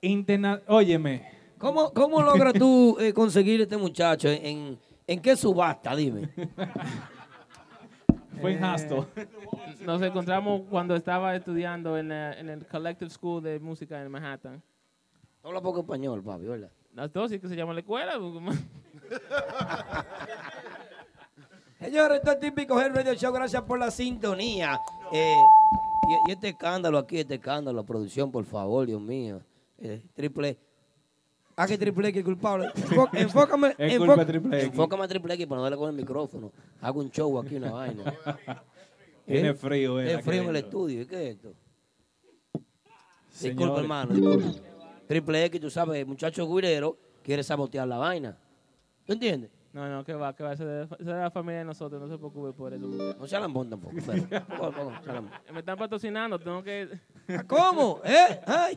Interna 0.00 0.60
Óyeme. 0.68 1.31
¿Cómo, 1.62 1.92
cómo 1.92 2.20
logras 2.22 2.54
tú 2.54 2.96
eh, 2.98 3.12
conseguir 3.12 3.60
este 3.60 3.76
muchacho? 3.76 4.28
¿En, 4.28 4.76
en, 5.06 5.20
qué 5.22 5.36
subasta? 5.36 5.94
Dime. 5.94 6.28
Fue 8.40 8.54
en 8.54 8.64
Hostel. 8.64 9.04
Nos 9.82 10.02
encontramos 10.02 10.62
cuando 10.68 10.96
estaba 10.96 11.36
estudiando 11.36 11.96
en, 11.96 12.08
la- 12.08 12.32
en 12.38 12.48
el 12.50 12.66
Collective 12.66 13.08
School 13.10 13.44
de 13.44 13.60
Música 13.60 14.02
en 14.02 14.10
Manhattan. 14.10 14.60
Habla 15.44 15.60
poco 15.60 15.80
español, 15.82 16.20
papi, 16.22 16.46
¿verdad? 16.46 16.70
Las 16.94 17.12
dos, 17.12 17.30
sí 17.30 17.38
que 17.38 17.46
se 17.48 17.54
llama 17.54 17.72
la 17.74 17.80
escuela. 17.80 18.14
Señores, 21.78 22.18
esto 22.18 22.32
es 22.32 22.40
típico 22.40 22.80
Head 22.80 22.92
Radio 22.94 23.14
Show. 23.14 23.32
Gracias 23.32 23.62
por 23.62 23.78
la 23.78 23.90
sintonía. 23.92 24.80
Eh, 25.12 25.34
y, 26.08 26.30
y 26.30 26.32
este 26.32 26.48
escándalo 26.50 26.98
aquí, 26.98 27.20
este 27.20 27.34
escándalo, 27.36 27.84
producción, 27.84 28.30
por 28.32 28.44
favor, 28.44 28.86
Dios 28.86 29.00
mío. 29.00 29.40
Eh, 29.78 30.02
triple. 30.14 30.58
¿A 31.56 31.66
qué 31.66 31.76
triple 31.76 32.08
X 32.08 32.18
es 32.20 32.24
culpable? 32.24 32.70
Enfócame. 33.12 33.74
Es 33.78 34.00
de 34.00 34.24
Triple 34.26 34.56
X. 34.58 34.68
Enfócame 34.70 35.04
a 35.04 35.08
triple 35.08 35.34
X 35.34 35.46
para 35.46 35.56
no 35.58 35.62
darle 35.64 35.76
con 35.78 35.90
el 35.90 35.96
micrófono. 35.96 36.50
Hago 36.80 37.00
un 37.00 37.10
show 37.10 37.38
aquí, 37.38 37.56
una 37.56 37.70
vaina. 37.72 38.04
Tiene 39.26 39.54
frío, 39.54 40.00
eh, 40.00 40.14
Es 40.14 40.24
frío 40.24 40.42
en 40.42 40.48
el 40.48 40.56
estudio. 40.56 41.02
¿y 41.02 41.06
¿Qué 41.06 41.28
es 41.30 41.36
esto? 41.36 41.54
Señores. 43.28 43.56
Disculpa, 43.58 43.80
hermano. 43.80 44.14
disculpa. 44.14 44.60
Triple 45.06 45.44
X, 45.46 45.60
tú 45.60 45.70
sabes, 45.70 46.06
muchacho 46.06 46.46
guirero 46.48 46.96
quiere 47.22 47.42
sabotear 47.42 47.86
la 47.86 47.98
vaina. 47.98 48.36
¿Tú 49.04 49.12
entiendes? 49.12 49.50
No, 49.72 49.88
no, 49.88 50.04
que 50.04 50.12
va, 50.14 50.34
que 50.34 50.42
va. 50.42 50.52
Esa 50.52 50.82
es 50.82 50.88
de- 50.98 51.04
la 51.12 51.30
familia 51.30 51.60
de 51.60 51.64
nosotros, 51.64 52.00
no 52.00 52.08
se 52.08 52.18
preocupe 52.18 52.52
por 52.52 52.74
eso. 52.74 52.86
No 52.86 53.26
se 53.26 53.36
alambón 53.36 53.70
tampoco. 53.70 53.94
pero-. 54.04 55.22
Me 55.52 55.60
están 55.60 55.78
patrocinando, 55.78 56.38
tengo 56.38 56.62
que... 56.62 56.88
¿Cómo? 57.46 58.00
¿Eh? 58.04 58.40
Ay. 58.46 58.76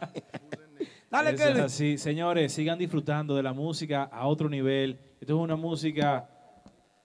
Dale, 1.10 1.32
Eso 1.32 1.50
es 1.50 1.60
así. 1.60 1.98
Señores, 1.98 2.52
sigan 2.54 2.78
disfrutando 2.78 3.36
de 3.36 3.44
la 3.44 3.54
música 3.54 4.04
a 4.04 4.28
otro 4.28 4.50
nivel. 4.50 5.00
Esto 5.22 5.36
es 5.38 5.40
una 5.40 5.56
música. 5.56 6.30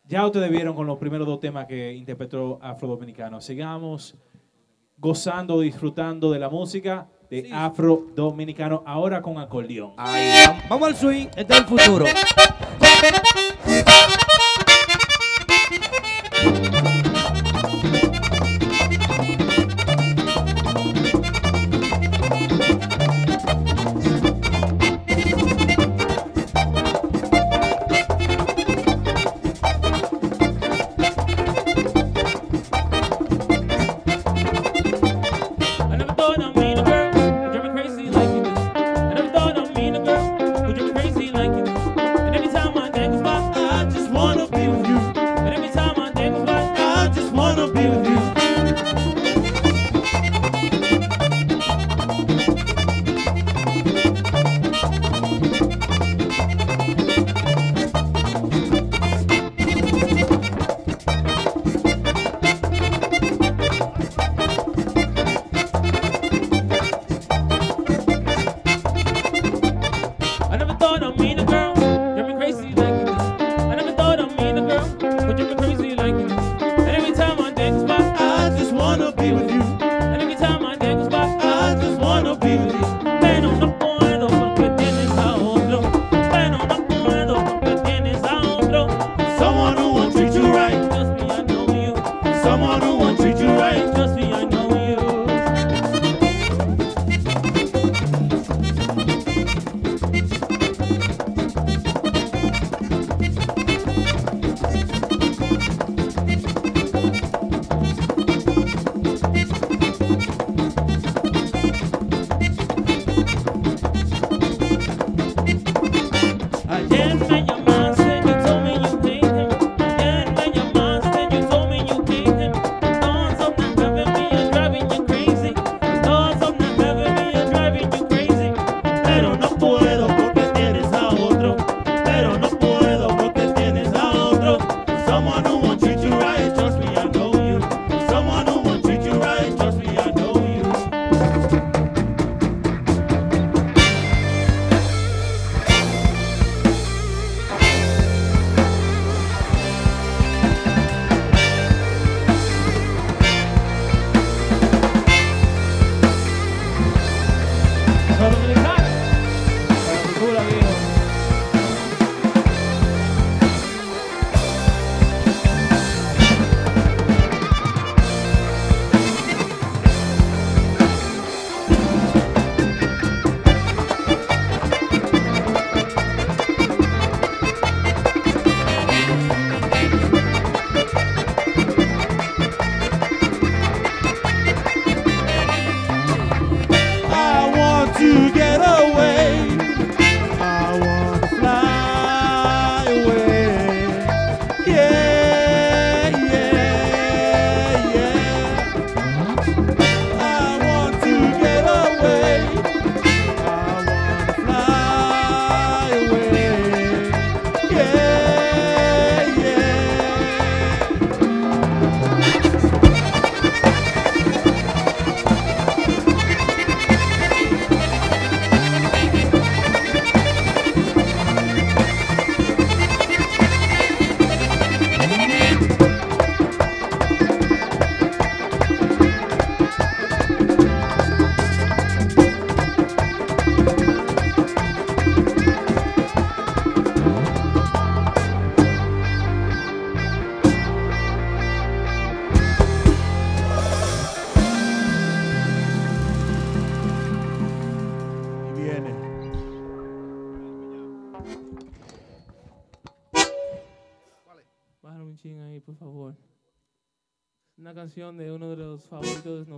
Ya 0.06 0.26
ustedes 0.26 0.50
vieron 0.50 0.74
con 0.74 0.86
los 0.86 0.98
primeros 0.98 1.26
dos 1.26 1.38
temas 1.38 1.66
que 1.66 1.92
interpretó 1.92 2.58
Afro 2.60 2.88
Dominicano. 2.88 3.40
Sigamos 3.40 4.16
gozando, 4.96 5.60
disfrutando 5.60 6.30
de 6.32 6.38
la 6.38 6.48
música 6.48 7.06
de 7.30 7.48
Afro 7.52 8.06
Dominicano, 8.16 8.82
ahora 8.84 9.22
con 9.22 9.38
acordeón. 9.38 9.92
Ahí, 9.96 10.30
vam- 10.44 10.68
vamos 10.68 10.88
al 10.88 10.96
swing, 10.96 11.26
este 11.36 11.52
es 11.52 11.58
el 11.60 11.64
futuro. 11.66 12.04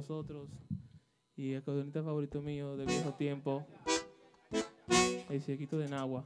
nosotros 0.03 0.49
y 1.37 1.53
el 1.53 1.63
caudonista 1.63 2.03
favorito 2.03 2.43
mío 2.43 2.77
de 2.77 2.87
viejo 2.87 3.15
tiempo, 3.15 3.65
el 5.31 5.41
Ciequito 5.41 5.79
de 5.79 5.89
Nagua. 5.89 6.25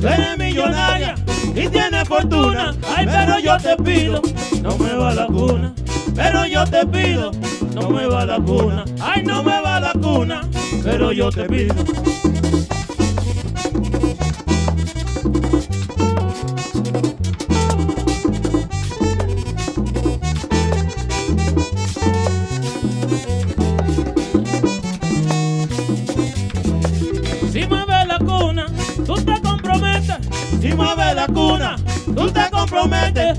Tú 0.00 0.06
eres 0.06 0.38
millonaria 0.38 1.14
y 1.54 1.68
tienes 1.68 2.08
fortuna. 2.08 2.74
Ay, 2.96 3.06
pero 3.06 3.38
yo 3.40 3.56
te 3.58 3.76
pido, 3.82 4.22
no 4.62 4.78
me 4.78 4.92
va 4.94 5.12
la 5.12 5.26
cuna. 5.26 5.74
Pero 6.14 6.46
yo 6.46 6.64
te 6.64 6.86
pido, 6.86 7.32
no 7.74 7.90
me 7.90 8.06
va 8.06 8.24
la 8.24 8.38
cuna. 8.38 8.84
Ay, 9.00 9.22
no 9.24 9.42
me 9.42 9.60
va 9.60 9.80
la 9.80 9.92
cuna. 9.92 10.42
Pero 10.84 11.12
yo 11.12 11.30
te 11.30 11.44
pido. 11.44 11.74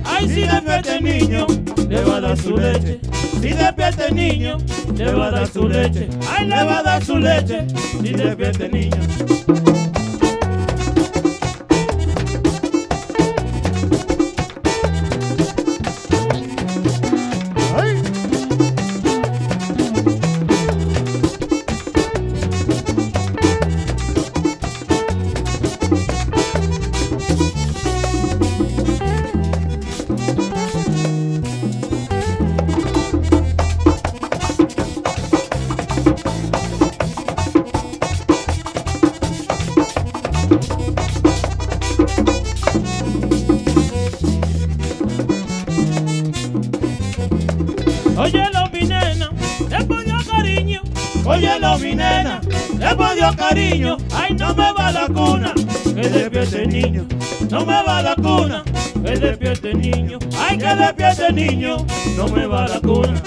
Ay, 0.09 0.27
si 0.27 0.41
despierta 0.41 0.95
el 0.95 1.03
niño, 1.03 1.47
le 1.87 2.03
va 2.03 2.17
a 2.17 2.21
dar 2.21 2.37
su 2.37 2.57
leche. 2.57 2.99
Si 3.41 3.49
despierta 3.49 4.07
el 4.07 4.15
niño, 4.15 4.57
le 4.95 5.13
va 5.13 5.27
a 5.27 5.31
dar 5.31 5.47
su 5.47 5.67
leche. 5.67 6.09
Ay, 6.29 6.47
le 6.47 6.55
va 6.55 6.79
a 6.79 6.83
dar 6.83 7.03
su 7.03 7.17
leche. 7.17 7.65
Si 8.01 8.13
despierta 8.13 8.65
el 8.65 8.71
niño. 8.71 9.88
piel 60.93 61.15
de 61.15 61.33
niño 61.33 61.77
no 62.15 62.27
me 62.27 62.45
va 62.45 62.67
la 62.67 62.79
cuna. 62.79 63.21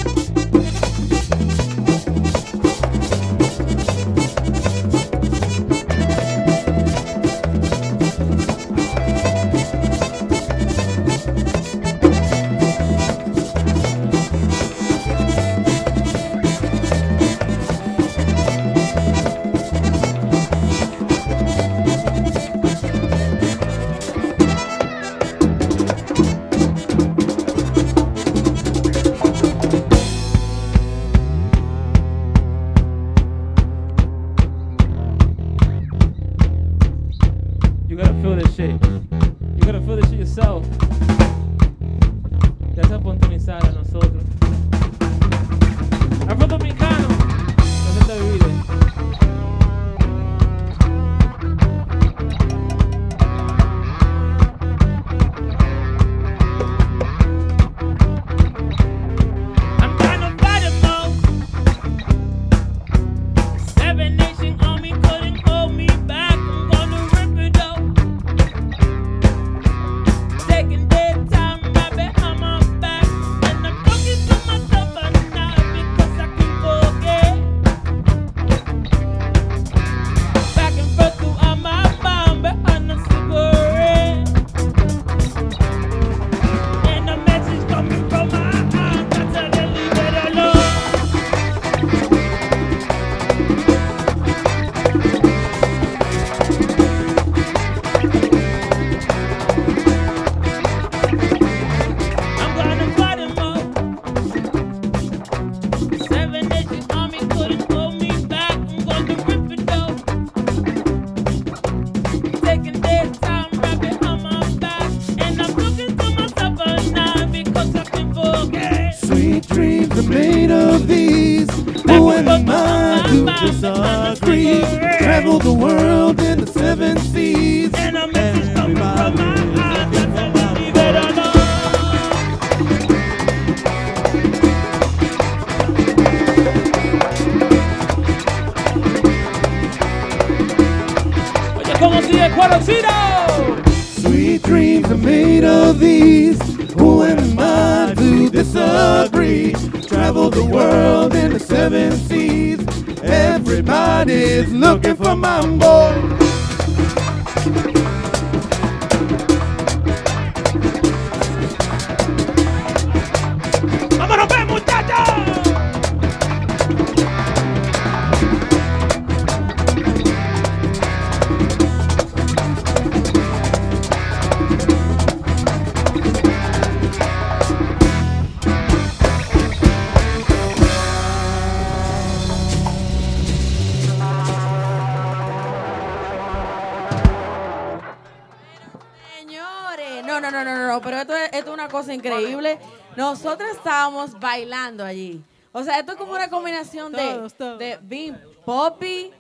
Bailando 194.32 194.84
allí. 194.84 195.22
O 195.52 195.62
sea, 195.62 195.78
esto 195.78 195.92
es 195.92 195.98
como 195.98 196.12
una 196.12 196.30
combinación 196.30 196.92
de, 196.92 197.30
Todos, 197.36 197.59
de 197.59 197.78
Bim 197.82 198.16
Poppy 198.44 199.10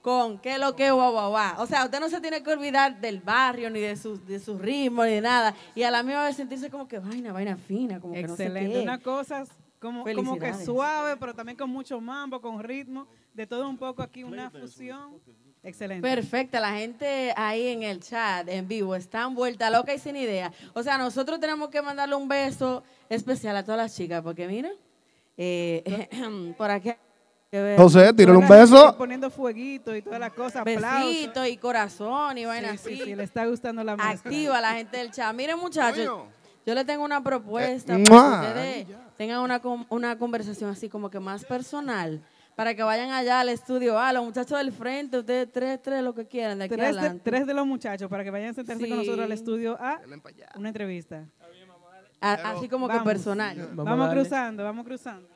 con 0.00 0.38
qué 0.38 0.58
lo 0.58 0.74
que 0.74 0.90
guau 0.90 1.12
guau 1.12 1.30
guau. 1.30 1.62
O 1.62 1.66
sea, 1.66 1.84
usted 1.84 2.00
no 2.00 2.08
se 2.08 2.20
tiene 2.20 2.42
que 2.42 2.50
olvidar 2.50 3.00
del 3.00 3.20
barrio, 3.20 3.68
ni 3.70 3.80
de 3.80 3.96
sus 3.96 4.26
de 4.26 4.38
sus 4.38 4.58
ritmos, 4.60 5.06
ni 5.06 5.12
de 5.12 5.20
nada. 5.20 5.54
Y 5.74 5.82
a 5.82 5.90
la 5.90 6.02
misma 6.02 6.24
vez 6.24 6.36
sentirse 6.36 6.70
como 6.70 6.88
que 6.88 6.98
vaina, 6.98 7.32
vaina 7.32 7.56
fina, 7.56 8.00
como 8.00 8.14
que 8.14 8.22
no 8.22 8.36
sé 8.36 8.46
Excelente. 8.46 8.82
Una 8.82 8.98
cosa 8.98 9.44
como, 9.78 10.04
como 10.04 10.38
que 10.38 10.54
suave, 10.54 11.16
pero 11.18 11.34
también 11.34 11.58
con 11.58 11.68
mucho 11.68 12.00
mambo, 12.00 12.40
con 12.40 12.62
ritmo, 12.62 13.06
de 13.34 13.46
todo 13.46 13.68
un 13.68 13.76
poco 13.76 14.02
aquí, 14.02 14.24
una 14.24 14.50
fusión. 14.50 15.20
Excelente. 15.64 16.06
Perfecta, 16.06 16.60
la 16.60 16.72
gente 16.72 17.32
ahí 17.36 17.68
en 17.68 17.82
el 17.82 18.00
chat, 18.00 18.46
en 18.48 18.68
vivo, 18.68 18.94
están 18.94 19.34
vuelta 19.34 19.70
loca 19.70 19.94
y 19.94 19.98
sin 19.98 20.14
idea. 20.14 20.52
O 20.74 20.82
sea, 20.82 20.98
nosotros 20.98 21.40
tenemos 21.40 21.70
que 21.70 21.80
mandarle 21.80 22.14
un 22.14 22.28
beso 22.28 22.82
especial 23.08 23.56
a 23.56 23.62
todas 23.64 23.78
las 23.78 23.96
chicas, 23.96 24.20
porque 24.22 24.46
mira, 24.46 24.68
eh, 25.38 26.08
por 26.58 26.70
aquí. 26.70 26.92
que 27.50 27.60
ver- 27.62 27.78
José, 27.78 28.12
tírale 28.12 28.36
un 28.38 28.46
beso. 28.48 28.94
Poniendo 28.98 29.30
fueguito 29.30 29.96
y 29.96 30.02
todas 30.02 30.20
las 30.20 30.32
cosas. 30.34 30.64
Besito 30.64 31.46
y 31.46 31.56
corazón 31.56 32.36
y 32.36 32.44
vaina 32.44 32.72
Sí, 32.72 32.78
sí, 32.78 32.94
así. 32.96 33.04
sí, 33.04 33.14
le 33.16 33.24
está 33.24 33.46
gustando 33.46 33.82
la 33.82 33.96
mezcla. 33.96 34.10
Activa 34.12 34.60
la 34.60 34.74
gente 34.74 34.98
del 34.98 35.10
chat. 35.12 35.34
Miren, 35.34 35.58
muchachos, 35.58 36.24
yo 36.66 36.74
le 36.74 36.84
tengo 36.84 37.04
una 37.04 37.22
propuesta 37.22 37.96
Eh, 37.96 38.04
para 38.08 38.40
que 38.40 38.46
ustedes 38.48 38.86
tengan 39.16 39.40
una, 39.40 39.60
con- 39.60 39.86
una 39.88 40.18
conversación 40.18 40.68
así 40.70 40.88
como 40.90 41.08
que 41.10 41.20
más 41.20 41.44
personal. 41.44 42.20
Para 42.56 42.74
que 42.74 42.82
vayan 42.84 43.10
allá 43.10 43.40
al 43.40 43.48
estudio 43.48 43.98
A, 43.98 44.12
los 44.12 44.24
muchachos 44.24 44.56
del 44.58 44.70
frente, 44.70 45.18
ustedes 45.18 45.50
tres, 45.50 45.82
tres, 45.82 46.02
lo 46.02 46.14
que 46.14 46.26
quieran, 46.26 46.58
de 46.58 46.66
aquí 46.66 46.74
Tres 46.76 46.92
de, 46.92 46.98
adelante. 47.00 47.22
tres 47.24 47.46
de 47.46 47.54
los 47.54 47.66
muchachos 47.66 48.08
para 48.08 48.22
que 48.22 48.30
vayan 48.30 48.50
a 48.50 48.54
sentarse 48.54 48.88
con 48.88 48.98
nosotros 48.98 49.24
al 49.24 49.32
estudio 49.32 49.76
a 49.80 50.00
una 50.56 50.68
entrevista. 50.68 51.24
A- 52.20 52.32
así 52.52 52.68
como 52.68 52.86
que 52.86 52.94
Vamos. 52.94 53.12
personal. 53.12 53.68
Vamos, 53.74 54.10
cruzando, 54.12 54.62
vamos 54.64 54.84
cruzando. 54.86 55.28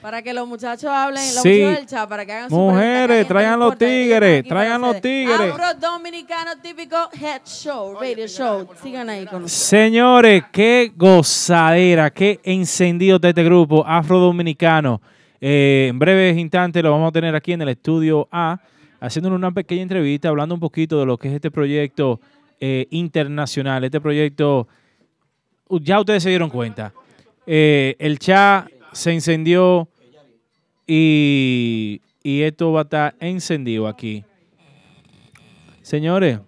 Para 0.00 0.22
que 0.22 0.32
los 0.32 0.48
muchachos 0.48 0.88
hablen, 0.90 1.22
los 1.34 1.42
Sí. 1.42 1.48
muchachos 1.60 1.76
del 1.76 1.86
chat, 1.86 2.08
para 2.08 2.24
que 2.24 2.32
hagan 2.32 2.48
su 2.48 2.56
Mujeres, 2.56 3.28
traigan 3.28 3.58
los 3.58 3.76
tigres, 3.76 4.44
traigan 4.48 4.80
los 4.80 5.00
tigres. 5.00 5.52
Afro 5.52 5.74
Dominicano 5.74 6.52
típico 6.62 6.96
head 7.20 7.42
show, 7.44 7.94
radio 8.00 8.26
show. 8.26 8.66
Sigan 8.82 9.10
ahí 9.10 9.26
con 9.26 9.42
nosotros. 9.42 9.52
Señores, 9.52 10.44
qué 10.52 10.90
gozadera, 10.96 12.10
qué 12.10 12.40
encendido 12.44 13.18
de 13.18 13.28
este 13.28 13.44
grupo 13.44 13.84
afro-dominicano. 13.86 15.02
Eh, 15.40 15.86
en 15.90 15.98
breves 15.98 16.36
instantes 16.36 16.82
lo 16.82 16.90
vamos 16.90 17.08
a 17.08 17.12
tener 17.12 17.34
aquí 17.34 17.52
en 17.52 17.62
el 17.62 17.70
estudio 17.70 18.28
A, 18.30 18.60
haciéndonos 19.00 19.38
una 19.38 19.52
pequeña 19.52 19.82
entrevista, 19.82 20.28
hablando 20.28 20.54
un 20.54 20.60
poquito 20.60 21.00
de 21.00 21.06
lo 21.06 21.16
que 21.16 21.28
es 21.28 21.34
este 21.34 21.50
proyecto 21.50 22.20
eh, 22.60 22.86
internacional. 22.90 23.82
Este 23.84 24.00
proyecto, 24.00 24.68
uh, 25.68 25.80
ya 25.80 25.98
ustedes 26.00 26.22
se 26.22 26.28
dieron 26.28 26.50
cuenta. 26.50 26.92
Eh, 27.46 27.96
el 27.98 28.18
chat 28.18 28.68
se 28.92 29.12
encendió 29.12 29.88
y, 30.86 32.00
y 32.22 32.42
esto 32.42 32.72
va 32.72 32.80
a 32.80 32.82
estar 32.84 33.14
encendido 33.20 33.88
aquí. 33.88 34.24
Señores, 35.82 36.38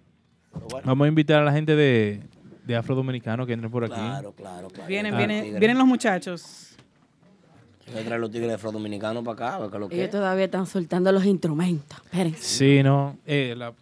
vamos 0.85 1.05
a 1.05 1.07
invitar 1.07 1.41
a 1.41 1.45
la 1.45 1.51
gente 1.51 1.75
de, 1.75 2.21
de 2.63 2.75
Afro 2.75 2.93
Dominicano 2.95 3.45
que 3.45 3.53
entren 3.53 3.71
por 3.71 3.83
aquí. 3.83 3.95
Claro, 3.95 4.33
claro, 4.33 4.67
claro. 4.69 4.87
Vienen, 4.87 5.13
Ah. 5.15 5.17
vienen, 5.17 5.59
vienen 5.59 5.77
los 5.77 5.87
muchachos. 5.87 6.72
Voy 7.91 8.01
a 8.01 8.05
traer 8.05 8.21
los 8.21 8.31
tigres 8.31 8.49
de 8.61 8.71
Dominicanos 8.71 9.23
para 9.23 9.57
acá, 9.57 9.75
a 9.75 9.77
lo 9.79 9.89
que 9.89 9.95
Ellos 9.95 10.09
todavía 10.11 10.45
están 10.45 10.65
soltando 10.65 11.11
los 11.11 11.25
instrumentos. 11.25 11.97
Espérense. 12.05 12.41
Sí, 12.41 12.81
no. 12.83 13.17
eh, 13.25 13.53
la- 13.57 13.73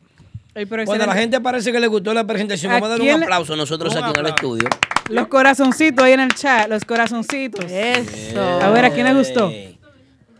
Cuando 0.85 1.05
la 1.05 1.13
gente 1.13 1.39
parece 1.39 1.71
que 1.71 1.79
le 1.79 1.87
gustó 1.87 2.13
la 2.13 2.25
presentación, 2.25 2.71
¿A 2.71 2.75
vamos 2.75 2.87
a 2.87 2.91
darle 2.91 3.15
un 3.15 3.23
aplauso 3.23 3.55
nosotros 3.55 3.95
Un 3.95 4.03
aquí 4.03 4.19
en 4.19 4.25
el 4.25 4.31
estudio. 4.33 4.67
Los 5.09 5.27
corazoncitos 5.27 6.03
ahí 6.03 6.13
en 6.13 6.19
el 6.21 6.33
chat, 6.33 6.67
los 6.67 6.83
corazoncitos. 6.83 7.63
Eso. 7.71 8.41
A 8.41 8.69
ver, 8.71 8.85
¿a 8.85 8.89
quién 8.91 9.05
le 9.05 9.13
gustó? 9.13 9.51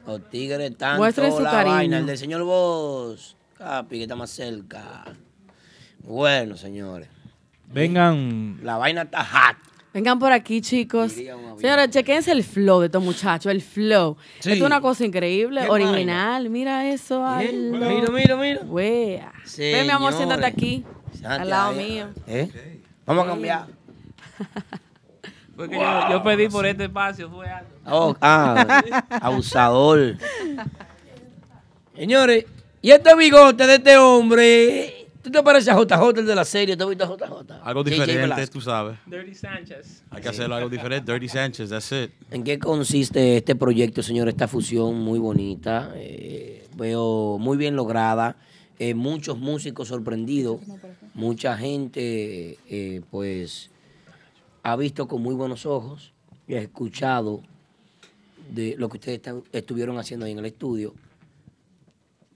Los 0.07 0.29
tigres 0.29 0.71
están 0.71 0.97
Muestren 0.97 1.31
su 1.31 1.39
la 1.41 1.51
cariño. 1.51 1.75
vaina. 1.75 1.97
El 1.99 2.05
del 2.07 2.17
señor 2.17 2.43
Vos. 2.43 3.38
Capi, 3.57 3.97
que 3.97 4.01
está 4.03 4.15
más 4.15 4.31
cerca. 4.31 5.05
Bueno, 5.99 6.57
señores. 6.57 7.07
vengan. 7.71 8.59
La 8.63 8.75
vaina 8.77 9.03
está 9.03 9.23
hot. 9.23 9.55
Vengan 9.93 10.19
por 10.19 10.31
aquí, 10.31 10.61
chicos. 10.61 11.11
Señores, 11.11 11.89
chequense 11.89 12.31
el 12.31 12.43
flow 12.43 12.80
de 12.80 12.85
estos 12.85 13.03
muchachos, 13.03 13.51
el 13.51 13.61
flow. 13.61 14.15
Sí. 14.39 14.51
Esto 14.53 14.63
es 14.63 14.68
una 14.68 14.80
cosa 14.80 15.03
increíble, 15.03 15.61
Qué 15.63 15.69
original. 15.69 16.49
Mira 16.49 16.89
eso. 16.89 17.22
Mira, 17.38 18.09
mira, 18.09 18.35
mira. 18.38 18.61
Wea. 18.63 19.34
Ven, 19.57 19.85
mi 19.85 19.91
amor, 19.91 20.13
siéntate 20.13 20.45
aquí, 20.45 20.85
al 21.26 21.49
lado 21.49 21.73
mío. 21.73 22.07
¿Eh? 22.26 22.49
Vamos 23.05 23.26
a 23.26 23.30
cambiar. 23.30 23.68
Porque 25.57 25.76
yo, 25.76 26.09
yo 26.09 26.23
pedí 26.23 26.47
por 26.47 26.65
este 26.65 26.85
espacio, 26.85 27.30
fue 27.30 27.47
algo. 27.47 27.69
Oh, 27.85 28.15
ah, 28.22 28.81
abusador. 29.22 30.18
Señores, 31.95 32.45
y 32.81 32.91
este 32.91 33.15
bigote 33.15 33.68
de 33.68 33.76
este 33.76 33.97
hombre. 33.97 35.01
¿Tú 35.22 35.30
te 35.30 35.43
pareces 35.43 35.69
a 35.69 35.76
JJ, 35.80 36.19
el 36.19 36.26
de 36.26 36.35
la 36.35 36.45
serie? 36.45 36.76
¿Tú 36.76 36.84
has 36.84 36.89
visto 36.89 37.03
a 37.03 37.07
JJ? 37.07 37.53
Algo 37.64 37.84
diferente, 37.84 38.48
tú 38.48 38.61
sabes. 38.61 38.98
Dirty 39.06 39.35
Sánchez. 39.35 40.03
Hay 40.10 40.22
que 40.22 40.30
hacerlo 40.30 40.56
algo 40.56 40.69
diferente. 40.69 41.11
Dirty 41.11 41.27
Sanchez, 41.30 41.69
that's 41.69 41.91
it. 41.91 42.11
¿En 42.31 42.43
qué 42.43 42.57
consiste 42.57 43.38
este 43.38 43.56
proyecto, 43.56 44.02
señor? 44.02 44.27
Esta 44.30 44.48
fusión 44.48 44.95
muy 44.99 45.19
bonita. 45.19 45.91
eh, 45.95 46.68
veo 46.76 47.38
muy 47.39 47.57
bien 47.57 47.76
lograda. 47.76 48.35
eh, 48.80 48.95
muchos 48.95 49.38
músicos 49.38 49.89
sorprendidos. 49.89 50.60
Mucha 51.14 51.56
gente, 51.56 52.57
eh, 52.68 53.02
pues, 53.11 53.69
ha 54.64 54.76
visto 54.76 55.07
con 55.07 55.22
muy 55.22 55.35
buenos 55.35 55.68
ojos 55.68 56.14
y 56.48 56.56
ha 56.56 56.60
escuchado 56.61 57.41
de 58.49 58.73
lo 58.80 58.89
que 58.89 58.98
ustedes 58.98 59.18
están- 59.18 59.43
estuvieron 59.52 59.99
haciendo 59.99 60.26
ahí 60.26 60.31
en 60.31 60.39
el 60.39 60.45
estudio. 60.45 60.95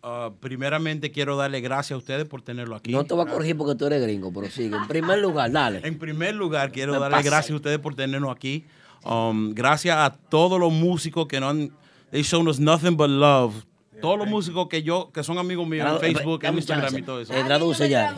Uh, 0.06 0.32
primeramente 0.40 1.10
quiero 1.12 1.36
darle 1.36 1.62
gracias 1.62 1.96
a 1.96 1.98
ustedes 1.98 2.26
por 2.26 2.44
tenerlo 2.44 2.76
aquí. 2.76 2.92
No 2.92 3.06
te 3.06 3.16
voy 3.16 3.26
a 3.28 3.32
corregir 3.32 3.58
porque 3.58 3.74
tú 3.74 3.88
eres 3.88 4.04
gringo, 4.04 4.32
pero 4.32 4.52
sigue. 4.52 4.76
En 4.76 4.88
primer 4.88 5.18
lugar, 5.18 5.52
dale. 5.52 5.82
En 5.84 5.98
primer 5.98 6.36
lugar, 6.36 6.72
quiero 6.72 6.94
Me 6.94 7.00
darle 7.00 7.18
pasa. 7.18 7.28
gracias 7.30 7.52
a 7.54 7.56
ustedes 7.56 7.80
por 7.80 7.96
tenernos 7.96 8.32
aquí. 8.32 8.66
Um, 9.04 9.56
gracias 9.56 9.98
a 9.98 10.12
todos 10.12 10.60
los 10.60 10.72
músicos 10.72 11.26
que 11.28 11.40
no 11.40 11.50
han... 11.50 11.72
They 12.12 12.22
shown 12.22 12.48
us 12.48 12.60
nothing 12.60 12.96
but 12.96 13.10
love. 13.10 13.56
Todos 14.00 14.20
los 14.20 14.28
músicos 14.28 14.68
que 14.68 14.84
yo, 14.84 15.10
que 15.12 15.24
son 15.24 15.40
amigos 15.40 15.68
míos 15.68 15.90
en 15.90 16.00
Facebook, 16.00 16.44
en 16.44 16.54
Instagram 16.56 16.98
y 16.98 17.02
todo 17.02 17.22
eso. 17.22 17.34
Eh, 17.34 17.44
traduce 17.44 17.90
ya. 17.90 18.16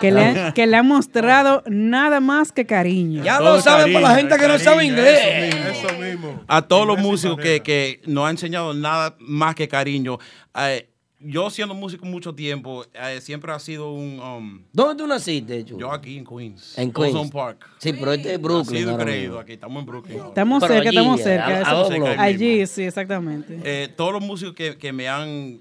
Que 0.00 0.10
le, 0.12 0.24
han- 0.24 0.52
que 0.54 0.66
le 0.66 0.76
han 0.76 0.86
mostrado 0.86 1.62
nada 1.66 2.20
más 2.20 2.50
que 2.50 2.64
cariño. 2.64 3.22
Ya 3.22 3.40
lo 3.40 3.60
saben 3.60 3.92
para 3.92 4.08
la 4.08 4.14
gente 4.16 4.36
que 4.38 4.48
no 4.48 4.58
sabe 4.58 4.86
inglés. 4.86 5.54
Eso 5.54 5.98
mismo. 5.98 6.42
A 6.48 6.62
todos 6.62 6.86
los 6.86 6.98
músicos 6.98 7.36
que, 7.38 7.60
que 7.60 8.00
nos 8.06 8.24
han 8.24 8.30
enseñado 8.32 8.72
nada 8.72 9.16
más 9.18 9.54
que 9.54 9.68
cariño. 9.68 10.18
Eh, 10.58 10.88
yo 11.26 11.50
siendo 11.50 11.74
músico 11.74 12.06
mucho 12.06 12.34
tiempo, 12.34 12.84
eh, 12.94 13.20
siempre 13.20 13.52
ha 13.52 13.58
sido 13.58 13.92
un... 13.92 14.20
um, 14.20 14.62
¿Dónde 14.72 15.02
tú 15.02 15.06
naciste, 15.08 15.64
Chu? 15.64 15.78
yo 15.78 15.92
aquí 15.92 16.16
en 16.18 16.24
Queens. 16.24 16.78
En 16.78 16.92
Queens. 16.92 17.14
Ozone 17.14 17.30
Park. 17.30 17.66
Sí, 17.78 17.92
pero 17.92 18.12
este 18.12 18.34
es 18.34 18.40
Brooklyn. 18.40 18.72
Nacido 18.74 18.90
y 18.90 18.92
ahora 18.92 19.04
creído 19.04 19.28
mismo. 19.30 19.40
aquí. 19.40 19.52
Estamos 19.52 19.80
en 19.80 19.86
Brooklyn. 19.86 20.16
ahora. 20.18 20.28
Estamos 20.28 20.60
Pero 20.62 20.74
cerca, 20.74 20.88
allí, 20.88 20.96
estamos 20.98 21.20
a- 21.20 21.24
cerca. 21.24 21.46
a 21.46 21.60
eso- 21.62 21.76
dos 21.76 21.88
bloques. 21.88 22.18
allí, 22.18 22.66
sí, 22.66 22.82
exactamente. 22.82 23.60
Eh, 23.64 23.88
todos 23.96 24.12
los 24.12 24.22
músicos 24.22 24.54
que, 24.54 24.76
que 24.78 24.92
me 24.92 25.08
han 25.08 25.60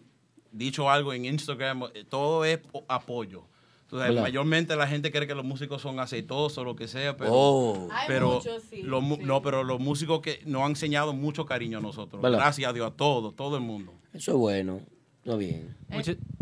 dicho 0.52 0.90
algo 0.90 1.14
en 1.14 1.26
Instagram, 1.26 1.84
eh, 1.94 2.04
todo 2.08 2.46
es 2.46 2.58
po- 2.60 2.86
apoyo. 2.88 3.44
O 3.92 3.98
mayormente 3.98 4.76
la 4.76 4.88
gente 4.88 5.10
cree 5.10 5.26
que 5.28 5.36
los 5.36 5.46
músicos 5.46 5.82
son 5.82 6.00
aceitosos 6.02 6.58
o 6.58 6.64
lo 6.66 6.76
que 6.76 6.88
sea, 6.88 7.16
pero, 7.16 7.30
Oh. 7.34 7.88
Hay 7.94 8.08
pero 8.08 8.32
muchos, 8.34 8.64
sí, 8.70 8.82
los 8.82 9.02
mu- 9.02 9.18
no, 9.22 9.42
pero 9.42 9.64
los 9.64 9.80
músicos 9.80 10.20
que 10.22 10.42
nos 10.46 10.64
han 10.64 10.72
enseñado 10.72 11.14
mucho 11.14 11.46
cariño 11.46 11.78
a 11.78 11.82
nosotros. 11.82 12.22
¿Verdad? 12.22 12.40
Gracias 12.40 12.70
a 12.70 12.74
Dios, 12.74 12.88
a 12.88 12.92
todos, 12.92 13.36
todo 13.38 13.56
el 13.56 13.62
mundo. 13.64 13.94
Eso 14.12 14.32
es 14.32 14.38
bueno. 14.38 14.82
Está 15.26 15.38
bien. 15.38 15.76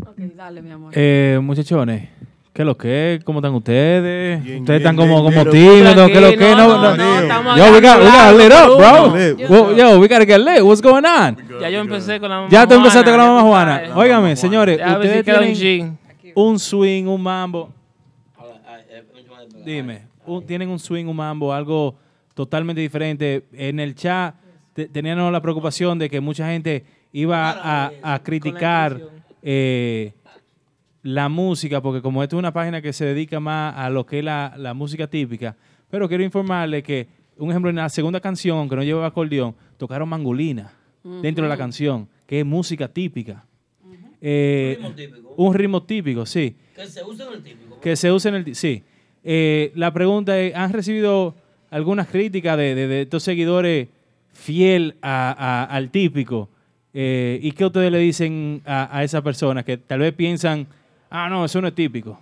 Ok, 0.06 0.18
dale, 0.36 0.60
mi 0.60 0.70
amor. 0.70 0.92
Eh, 0.94 1.38
muchachones, 1.42 2.06
¿qué 2.52 2.60
es 2.62 2.66
lo 2.66 2.76
que 2.76 3.14
es? 3.14 3.24
¿Cómo 3.24 3.38
están 3.38 3.54
ustedes? 3.54 4.44
Bien, 4.44 4.60
ustedes 4.60 4.80
están 4.80 4.94
bien, 4.94 5.08
como, 5.08 5.24
como 5.24 5.44
tímidos, 5.50 5.94
¿qué 6.10 6.12
es 6.14 6.20
lo 6.20 6.28
que 6.38 6.50
es? 6.50 6.56
No, 6.56 6.68
No, 6.68 6.76
no, 6.76 6.96
no, 6.96 6.96
no, 6.96 7.18
estamos 7.20 7.56
Yo, 7.56 7.64
we 7.72 7.80
got, 7.80 7.98
we 7.98 8.04
gotta 8.04 8.32
lit 8.32 8.52
up, 8.52 9.46
bro. 9.46 9.74
Yo, 9.74 9.98
we 10.00 10.06
gotta 10.08 10.26
get 10.26 10.38
lit. 10.38 10.62
What's 10.62 10.82
going 10.82 11.04
on? 11.06 11.36
Ya 11.62 11.70
yo 11.70 11.80
empecé 11.80 12.20
con 12.20 12.28
la 12.28 12.36
mamá 12.36 12.48
Ya 12.50 12.66
tú 12.66 12.74
empezaste 12.74 13.10
con 13.10 13.18
la 13.18 13.26
mamá 13.26 13.40
Juana. 13.42 13.82
Óigame, 13.96 14.36
señores, 14.36 14.78
ustedes 14.78 15.24
tienen 15.24 15.98
un 16.34 16.58
swing, 16.58 17.06
un 17.06 17.22
mambo. 17.22 17.72
Dime, 19.64 20.02
un- 20.26 20.44
tienen 20.44 20.68
un 20.68 20.78
swing, 20.78 21.06
un 21.06 21.16
mambo, 21.16 21.54
algo 21.54 21.94
totalmente 22.34 22.82
diferente. 22.82 23.44
En 23.54 23.80
el 23.80 23.94
chat 23.94 24.34
te- 24.74 24.88
teníamos 24.88 25.32
la 25.32 25.40
preocupación 25.40 25.98
de 25.98 26.10
que 26.10 26.20
mucha 26.20 26.48
gente 26.50 26.84
iba 27.14 27.50
a, 27.52 27.92
a 28.02 28.18
criticar 28.22 29.00
eh, 29.40 30.12
la 31.02 31.28
música, 31.28 31.80
porque 31.80 32.02
como 32.02 32.22
esto 32.24 32.36
es 32.36 32.38
una 32.40 32.52
página 32.52 32.82
que 32.82 32.92
se 32.92 33.04
dedica 33.04 33.38
más 33.38 33.74
a 33.76 33.88
lo 33.88 34.04
que 34.04 34.18
es 34.18 34.24
la, 34.24 34.52
la 34.58 34.74
música 34.74 35.06
típica, 35.06 35.56
pero 35.88 36.08
quiero 36.08 36.24
informarle 36.24 36.82
que, 36.82 37.06
un 37.38 37.50
ejemplo, 37.50 37.70
en 37.70 37.76
la 37.76 37.88
segunda 37.88 38.18
canción, 38.20 38.58
aunque 38.58 38.74
no 38.74 38.82
llevaba 38.82 39.06
acordeón, 39.06 39.54
tocaron 39.78 40.08
mangolina 40.08 40.72
dentro 41.22 41.44
de 41.44 41.48
la 41.50 41.56
canción, 41.56 42.08
que 42.26 42.40
es 42.40 42.46
música 42.46 42.88
típica. 42.88 43.44
Eh, 44.20 44.74
ritmo 44.78 44.94
típico. 44.94 45.34
Un 45.36 45.54
ritmo 45.54 45.82
típico, 45.82 46.24
sí 46.26 46.56
Que 46.74 46.86
se 46.86 47.04
usa 47.04 47.26
en 47.28 47.32
el 47.34 47.42
típico. 47.42 47.78
que 47.80 47.94
se 47.94 48.10
usa 48.10 48.30
en 48.30 48.34
el... 48.36 48.54
Sí. 48.56 48.82
Eh, 49.22 49.70
la 49.74 49.92
pregunta 49.92 50.38
es, 50.40 50.54
¿han 50.56 50.72
recibido 50.72 51.34
algunas 51.70 52.08
críticas 52.08 52.56
de, 52.56 52.74
de- 52.74 52.88
de 52.88 53.02
estos 53.02 53.22
seguidores 53.22 53.88
fiel 54.32 54.96
a- 55.02 55.30
a- 55.38 55.64
al 55.64 55.90
típico. 55.90 56.48
Eh, 56.96 57.40
¿Y 57.42 57.50
qué 57.52 57.66
ustedes 57.66 57.90
le 57.90 57.98
dicen 57.98 58.62
a, 58.64 59.02
esas 59.02 59.20
personas 59.22 59.64
que 59.64 59.76
tal 59.76 59.98
vez 59.98 60.12
piensan, 60.14 60.68
ah, 61.10 61.28
no, 61.28 61.44
eso 61.44 61.60
no 61.60 61.66
es 61.68 61.74
típico? 61.74 62.20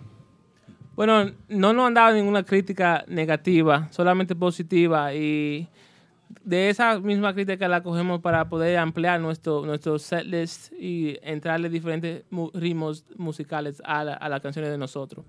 Bueno, 0.95 1.31
no 1.47 1.73
nos 1.73 1.87
han 1.87 1.93
dado 1.93 2.15
ninguna 2.15 2.43
crítica 2.43 3.05
negativa, 3.07 3.87
solamente 3.91 4.35
positiva 4.35 5.13
y 5.13 5.67
de 6.43 6.69
esa 6.69 6.99
misma 6.99 7.33
crítica 7.33 7.67
la 7.67 7.83
cogemos 7.83 8.19
para 8.19 8.49
poder 8.49 8.77
ampliar 8.77 9.21
nuestro, 9.21 9.63
nuestro 9.65 9.99
set 9.99 10.25
list 10.25 10.73
y 10.73 11.17
entrarle 11.21 11.69
diferentes 11.69 12.23
mu- 12.31 12.49
ritmos 12.53 13.05
musicales 13.15 13.81
a, 13.85 14.01
a 14.01 14.29
las 14.29 14.41
canciones 14.41 14.71
de 14.71 14.77
nosotros. 14.77 15.23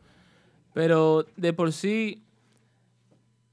Pero 0.72 1.26
de 1.36 1.52
por 1.52 1.72
sí, 1.72 2.22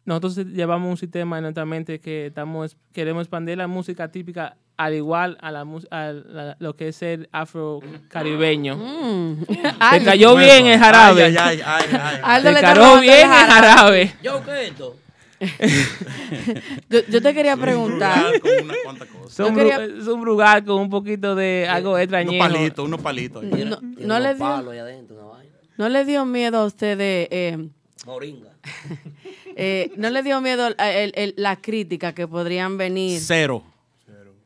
nosotros 0.06 0.38
llevamos 0.38 0.90
un 0.90 0.98
sistema 0.98 1.38
en 1.38 1.44
nuestra 1.44 1.66
mente 1.66 2.00
que 2.00 2.28
estamos, 2.28 2.78
queremos 2.94 3.24
expandir 3.24 3.58
la 3.58 3.68
música 3.68 4.10
típica 4.10 4.58
al 4.86 4.94
igual 4.96 5.38
a, 5.42 5.52
la, 5.52 5.62
a 5.92 6.12
la- 6.12 6.56
lo 6.60 6.76
que 6.76 6.88
es 6.90 7.02
el 7.02 7.30
afro-caribeño. 7.32 8.76
Mm. 8.76 9.46
Te 9.46 9.60
Ay. 9.80 10.04
cayó 10.04 10.36
bien 10.36 10.66
el 10.68 10.80
jarabe. 10.80 11.24
Ay, 11.26 11.36
ay, 11.40 11.62
ay, 11.66 11.86
ay, 11.92 12.00
ay. 12.02 12.20
Aldo 12.24 12.54
Te 12.54 12.62
cayó 12.62 13.00
bien 13.00 13.14
el 13.14 13.22
el 13.24 13.28
jarabe. 13.52 14.14
Yo, 14.24 14.44
¿qué 14.44 14.64
es 14.64 14.70
esto? 14.72 14.96
Yo, 16.90 17.00
yo 17.10 17.22
te 17.22 17.34
quería 17.34 17.58
preguntar. 17.58 18.34
Es 18.36 19.40
un, 19.40 19.48
Yo 19.48 19.54
quería- 19.56 19.80
bru- 19.80 20.02
es 20.02 20.08
un 20.08 20.22
brugal 20.22 20.64
con 20.66 20.80
un 20.82 20.90
poquito 20.90 21.34
de 21.36 21.68
algo 21.70 21.92
Unos 21.92 22.02
extrañejo. 22.02 22.44
palitos, 22.44 22.86
unos 22.86 23.02
palitos. 23.02 23.44
No, 23.44 23.80
no 23.82 24.20
le 24.20 24.36
dio, 24.36 24.70
ahí 24.72 24.78
adentro, 24.80 25.16
una 25.18 25.26
vaina. 25.26 25.52
no 25.78 25.90
le 25.90 26.06
dio 26.06 26.26
miedo 26.26 26.60
a 26.60 26.66
ustedes. 26.66 27.28
eh, 27.32 27.58
Moringa. 28.06 28.50
eh, 29.56 29.92
no 29.98 30.10
le 30.12 30.22
dio 30.24 30.42
miedo 30.42 30.70
a- 30.78 30.92
el- 30.92 31.14
el- 31.16 31.34
la 31.38 31.56
crítica 31.56 32.14
que 32.14 32.28
podrían 32.28 32.78
venir. 32.78 33.20
Cero. 33.20 33.64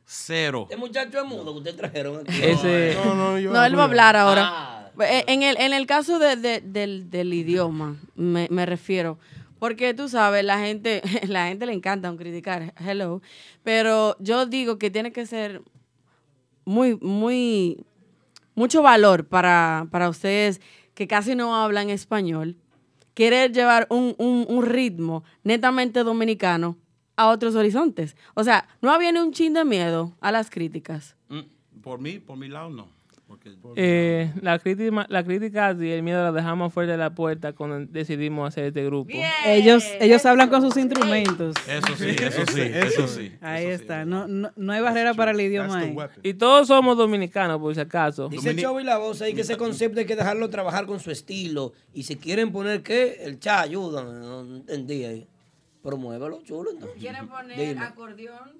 Cero. 0.05 0.67
Este 0.69 0.77
muchacho 0.77 1.19
es 1.19 1.25
mudo 1.25 1.51
que 1.53 1.57
ustedes 1.59 1.77
trajeron 1.77 2.21
aquí. 2.21 2.39
Ese- 2.41 2.95
No, 3.03 3.15
no, 3.15 3.39
yo 3.39 3.51
No, 3.51 3.63
él 3.65 3.75
va 3.77 3.81
a 3.81 3.85
hablar 3.85 4.15
ahora. 4.15 4.43
Ah. 4.47 4.91
Eh, 5.01 5.23
En 5.27 5.43
el, 5.43 5.57
en 5.59 5.73
el 5.73 5.87
caso 5.87 6.19
de- 6.19 6.35
de- 6.35 6.61
del, 6.61 7.09
del 7.09 7.33
idioma, 7.33 7.97
me, 8.15 8.47
me 8.51 8.65
refiero. 8.65 9.17
Porque 9.59 9.93
tú 9.93 10.07
sabes, 10.09 10.43
la 10.45 10.59
gente, 10.59 11.01
la 11.27 11.47
gente 11.47 11.65
le 11.65 11.73
encanta 11.73 12.11
un 12.11 12.17
criticar, 12.17 12.73
hello. 12.85 13.21
Pero 13.63 14.15
yo 14.19 14.45
digo 14.45 14.77
que 14.77 14.91
tiene 14.91 15.11
que 15.11 15.25
ser 15.25 15.61
muy, 16.65 16.95
muy, 17.01 17.83
mucho 18.53 18.81
valor 18.81 19.25
para, 19.27 19.87
para 19.91 20.07
ustedes 20.09 20.61
que 20.93 21.07
casi 21.07 21.35
no 21.35 21.55
hablan 21.55 21.89
español, 21.89 22.55
querer 23.15 23.51
llevar 23.51 23.87
un, 23.89 24.13
un- 24.17 24.45
un 24.47 24.65
ritmo 24.65 25.23
netamente 25.43 26.03
dominicano 26.03 26.77
a 27.17 27.27
otros 27.27 27.55
horizontes. 27.55 28.15
O 28.33 28.43
sea, 28.43 28.67
no 28.81 28.91
había 28.91 29.11
ni 29.11 29.19
un 29.19 29.31
chin 29.31 29.53
de 29.53 29.63
miedo 29.65 30.13
a 30.21 30.31
las 30.31 30.49
críticas. 30.49 31.15
Mm, 31.29 31.39
Por 31.81 31.99
mí, 31.99 32.19
por 32.19 32.37
mi 32.37 32.47
lado, 32.47 32.69
no. 32.69 32.95
Porque- 33.27 33.51
Eh, 33.75 34.31
la, 34.41 34.59
crítica, 34.59 35.05
la 35.09 35.23
crítica 35.23 35.75
y 35.79 35.89
el 35.89 36.03
miedo 36.03 36.23
la 36.23 36.31
dejamos 36.31 36.71
fuera 36.71 36.91
de 36.91 36.97
la 36.99 37.13
puerta 37.15 37.53
cuando 37.53 37.79
decidimos 37.91 38.47
hacer 38.47 38.65
este 38.65 38.85
grupo. 38.85 39.11
Ellos, 39.45 39.83
ellos 39.99 40.23
hablan 40.27 40.49
con 40.49 40.61
sus 40.61 40.77
instrumentos. 40.77 41.55
Eso 41.67 41.95
sí, 41.97 42.09
eso 42.19 42.45
sí, 42.51 42.61
eso 42.61 43.07
sí. 43.07 43.31
Ahí 43.41 43.65
está. 43.65 44.05
No, 44.05 44.27
no, 44.27 44.51
no 44.55 44.73
hay 44.73 44.81
barrera 44.81 45.13
para 45.15 45.31
el 45.31 45.41
idioma 45.41 45.79
ahí. 45.79 45.95
Y 46.23 46.35
todos 46.35 46.67
somos 46.67 46.97
dominicanos, 46.97 47.59
por 47.59 47.73
si 47.73 47.81
acaso. 47.81 48.29
Dice 48.29 48.55
Chovy 48.55 48.83
la 48.83 48.97
voz 48.97 49.21
ahí 49.23 49.33
que 49.33 49.41
ese 49.41 49.57
concepto 49.57 49.99
hay 49.99 50.05
que 50.05 50.15
dejarlo 50.15 50.49
trabajar 50.49 50.85
con 50.85 50.99
su 50.99 51.09
estilo. 51.11 51.73
Y 51.93 52.03
si 52.03 52.15
quieren 52.17 52.51
poner 52.51 52.83
qué, 52.83 53.17
el 53.23 53.39
cha 53.39 53.61
ayuda. 53.61 54.03
No 54.03 54.41
entendí 54.57 55.03
ahí. 55.03 55.27
Pero 55.85 55.97
muévelo, 55.97 56.41
chulo. 56.43 56.71
entonces. 56.71 56.97
¿Quieren 56.99 57.27
poner 57.27 57.57
Dime. 57.59 57.85
acordeón? 57.85 58.53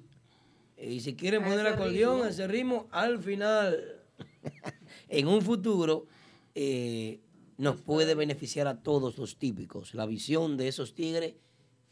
Y 0.77 0.99
si 0.99 1.15
quieren 1.15 1.41
A 1.43 1.47
poner 1.47 1.65
ese 1.65 1.69
acordeón, 1.75 2.13
ritmo. 2.17 2.23
a 2.25 2.29
ese 2.29 2.47
ritmo, 2.47 2.87
al 2.91 3.17
final, 3.19 3.75
en 5.09 5.27
un 5.27 5.41
futuro, 5.41 6.05
eh, 6.53 7.19
nos 7.57 7.77
puede 7.81 8.13
beneficiar 8.15 8.67
a 8.67 8.77
todos 8.83 9.17
los 9.17 9.37
típicos. 9.37 9.95
La 9.95 10.05
visión 10.05 10.55
de 10.57 10.67
esos 10.67 10.93
tigres 10.93 11.33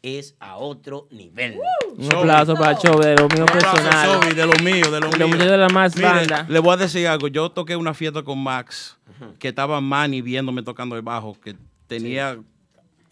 es 0.02 0.36
a 0.38 0.58
otro 0.58 1.08
nivel. 1.10 1.58
Un 1.96 2.14
aplauso 2.14 2.54
para 2.54 2.78
Chove, 2.78 3.06
de 3.08 3.16
lo 3.16 3.26
mío 3.28 3.44
Un 3.44 3.50
aplauso, 3.50 3.72
personal. 3.82 4.36
De 4.36 4.46
lo 4.46 4.52
mío, 4.62 4.90
de 4.90 5.00
lo 5.00 5.08
De 5.10 5.16
mío. 5.16 5.18
los 5.18 5.28
muchachos 5.30 5.50
de 5.50 5.56
la 5.58 5.68
más 5.70 5.96
Mire, 5.96 6.08
banda. 6.08 6.46
Le 6.48 6.58
voy 6.60 6.74
a 6.74 6.76
decir 6.76 7.06
algo. 7.08 7.26
Yo 7.28 7.50
toqué 7.50 7.74
una 7.74 7.94
fiesta 7.94 8.22
con 8.22 8.38
Max, 8.40 8.98
que 9.40 9.48
estaba 9.48 9.80
Manny 9.80 10.20
viéndome 10.22 10.62
tocando 10.62 10.94
el 10.94 11.02
bajo, 11.02 11.40
que 11.40 11.56
tenía 11.86 12.38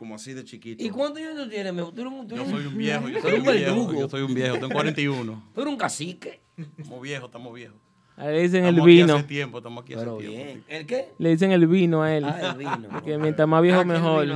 como 0.02 0.16
así 0.16 0.32
de 0.32 0.42
chiquito. 0.42 0.82
¿Y 0.82 0.90
cuántos 0.90 1.22
años 1.22 1.36
tú 1.44 1.48
tienes? 1.48 1.72
mijo? 1.72 1.92
Tú 1.92 2.00
eres 2.00 2.12
un, 2.12 2.26
tú 2.26 2.34
Yo 2.34 2.44
soy 2.44 2.66
un 2.66 2.76
viejo, 2.76 3.08
yo 3.08 3.20
soy 3.22 3.34
un 3.34 3.42
viejo, 3.44 3.52
verdugo. 3.76 4.00
yo 4.00 4.08
soy 4.08 4.22
un 4.22 4.34
viejo, 4.34 4.54
tengo 4.56 4.68
41. 4.70 5.44
Tú 5.54 5.60
eres 5.60 5.72
un 5.72 5.78
cacique. 5.78 6.40
Estamos 6.76 7.00
viejos, 7.00 7.28
estamos 7.28 7.54
viejos. 7.54 7.76
Ahí 8.16 8.34
le 8.34 8.42
dicen 8.42 8.64
el 8.64 8.70
Estamos 8.74 8.88
aquí 8.88 8.96
vino. 8.96 9.14
hace 9.14 9.24
tiempo, 9.24 9.58
estamos 9.58 9.84
aquí 9.84 9.94
hace 9.94 10.04
tiempo. 10.04 10.64
¿El 10.68 10.86
qué? 10.86 11.08
Le 11.18 11.28
dicen 11.30 11.52
el 11.52 11.66
vino 11.68 12.02
a 12.02 12.16
él. 12.16 12.24
Ah, 12.24 12.50
el 12.50 12.58
vino. 12.58 12.88
Porque 12.90 13.16
mientras 13.16 13.46
más 13.48 13.62
viejo, 13.62 13.78
Ah, 13.78 13.82
que 13.84 13.88
mejor. 13.88 14.26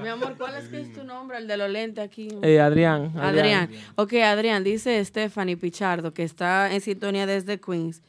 Mi 0.00 0.08
amor, 0.08 0.36
¿cuál 0.38 0.54
es 0.54 0.68
que 0.68 0.80
es 0.82 0.92
tu 0.92 1.02
nombre? 1.02 1.38
El 1.38 1.48
de 1.48 1.56
los 1.56 1.68
lentes 1.68 2.04
aquí. 2.04 2.28
Eh, 2.42 2.60
Adrián, 2.60 3.12
Adrián. 3.18 3.64
Adrián. 3.64 3.70
Ok, 3.96 4.12
Adrián, 4.14 4.62
dice 4.62 5.04
Stephanie 5.04 5.56
Pichardo, 5.56 6.14
que 6.14 6.22
está 6.22 6.72
en 6.72 6.80
sintonía 6.80 7.26
desde 7.26 7.60
Queens, 7.60 8.02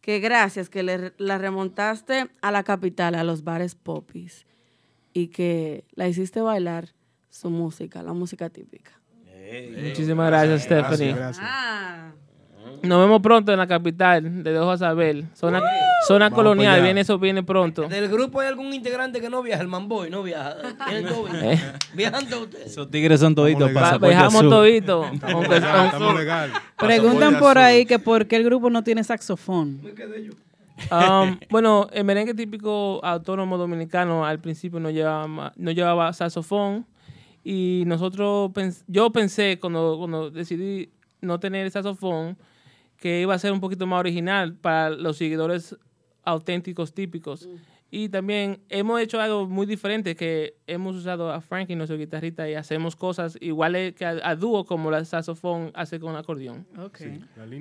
que 0.00 0.18
gracias 0.18 0.68
que 0.68 0.82
le, 0.82 1.12
la 1.18 1.38
remontaste 1.38 2.26
a 2.42 2.50
la 2.50 2.62
capital, 2.64 3.14
a 3.14 3.22
los 3.24 3.44
bares 3.44 3.74
popis, 3.74 4.46
y 5.12 5.28
que 5.28 5.84
la 5.94 6.08
hiciste 6.08 6.40
bailar 6.40 6.88
su 7.28 7.50
música, 7.50 8.02
la 8.02 8.12
música 8.12 8.48
típica. 8.50 8.92
Muchísimas 9.82 10.28
gracias, 10.28 10.62
Stephanie. 10.62 11.14
Ah. 11.40 12.12
Nos 12.82 13.00
vemos 13.00 13.20
pronto 13.20 13.52
en 13.52 13.58
la 13.58 13.66
capital, 13.66 14.22
te 14.42 14.50
dejo 14.52 14.76
saber. 14.78 15.24
Zona, 15.34 16.30
colonial, 16.30 16.82
viene 16.82 17.00
eso 17.02 17.18
viene 17.18 17.42
pronto. 17.42 17.88
¿Del 17.88 18.08
grupo 18.08 18.40
hay 18.40 18.48
algún 18.48 18.72
integrante 18.72 19.20
que 19.20 19.28
no 19.28 19.42
viaja? 19.42 19.60
El 19.60 19.68
Manboy 19.68 20.08
no 20.08 20.22
viaja. 20.22 20.56
¿Tienen 20.86 21.06
todo 21.06 21.24
bien? 21.24 21.44
Eh. 21.44 21.60
¿Viajan 21.94 22.26
todos 22.28 22.44
ustedes? 22.44 22.66
Esos 22.68 22.90
tigres 22.90 23.20
son 23.20 23.34
toditos 23.34 23.70
pasaporte 23.72 24.06
Dejamos 24.14 24.34
azul. 24.36 24.50
todito. 24.50 25.04
Estamos 25.12 25.34
aunque- 25.34 25.54
legal, 25.60 25.74
aunque- 25.76 25.96
estamos 25.96 26.20
legal. 26.20 26.52
Preguntan 26.78 27.38
por 27.38 27.58
ahí 27.58 27.84
que 27.84 27.98
por 27.98 28.26
qué 28.26 28.36
el 28.36 28.44
grupo 28.44 28.70
no 28.70 28.82
tiene 28.82 29.04
saxofón. 29.04 29.80
Um, 30.90 31.38
bueno, 31.50 31.88
el 31.92 32.04
merengue 32.04 32.34
típico 32.34 33.04
autónomo 33.04 33.58
dominicano 33.58 34.24
al 34.24 34.40
principio 34.40 34.80
no 34.80 34.90
llevaba, 34.90 35.52
no 35.56 35.70
llevaba 35.70 36.12
saxofón 36.12 36.86
y 37.44 37.84
nosotros, 37.86 38.50
pens- 38.50 38.84
yo 38.86 39.10
pensé 39.10 39.58
cuando, 39.60 39.96
cuando 39.98 40.30
decidí 40.30 40.90
no 41.20 41.38
tener 41.40 41.70
saxofón 41.70 42.36
que 42.96 43.20
iba 43.22 43.34
a 43.34 43.38
ser 43.38 43.52
un 43.52 43.60
poquito 43.60 43.86
más 43.86 44.00
original 44.00 44.54
para 44.54 44.90
los 44.90 45.16
seguidores 45.16 45.76
auténticos 46.24 46.92
típicos. 46.94 47.48
Y 47.92 48.08
también 48.08 48.60
hemos 48.68 49.00
hecho 49.00 49.20
algo 49.20 49.48
muy 49.48 49.66
diferente, 49.66 50.14
que 50.14 50.54
hemos 50.68 50.94
usado 50.94 51.32
a 51.32 51.40
Frankie, 51.40 51.74
nuestro 51.74 51.96
guitarrista, 51.98 52.48
y 52.48 52.54
hacemos 52.54 52.94
cosas 52.94 53.36
iguales 53.40 53.94
que 53.94 54.04
a, 54.04 54.10
a 54.22 54.36
dúo 54.36 54.64
como 54.64 54.94
el 54.94 55.06
saxofón 55.06 55.72
hace 55.74 55.98
con 55.98 56.14
acordeón. 56.14 56.66
Ok. 56.78 56.98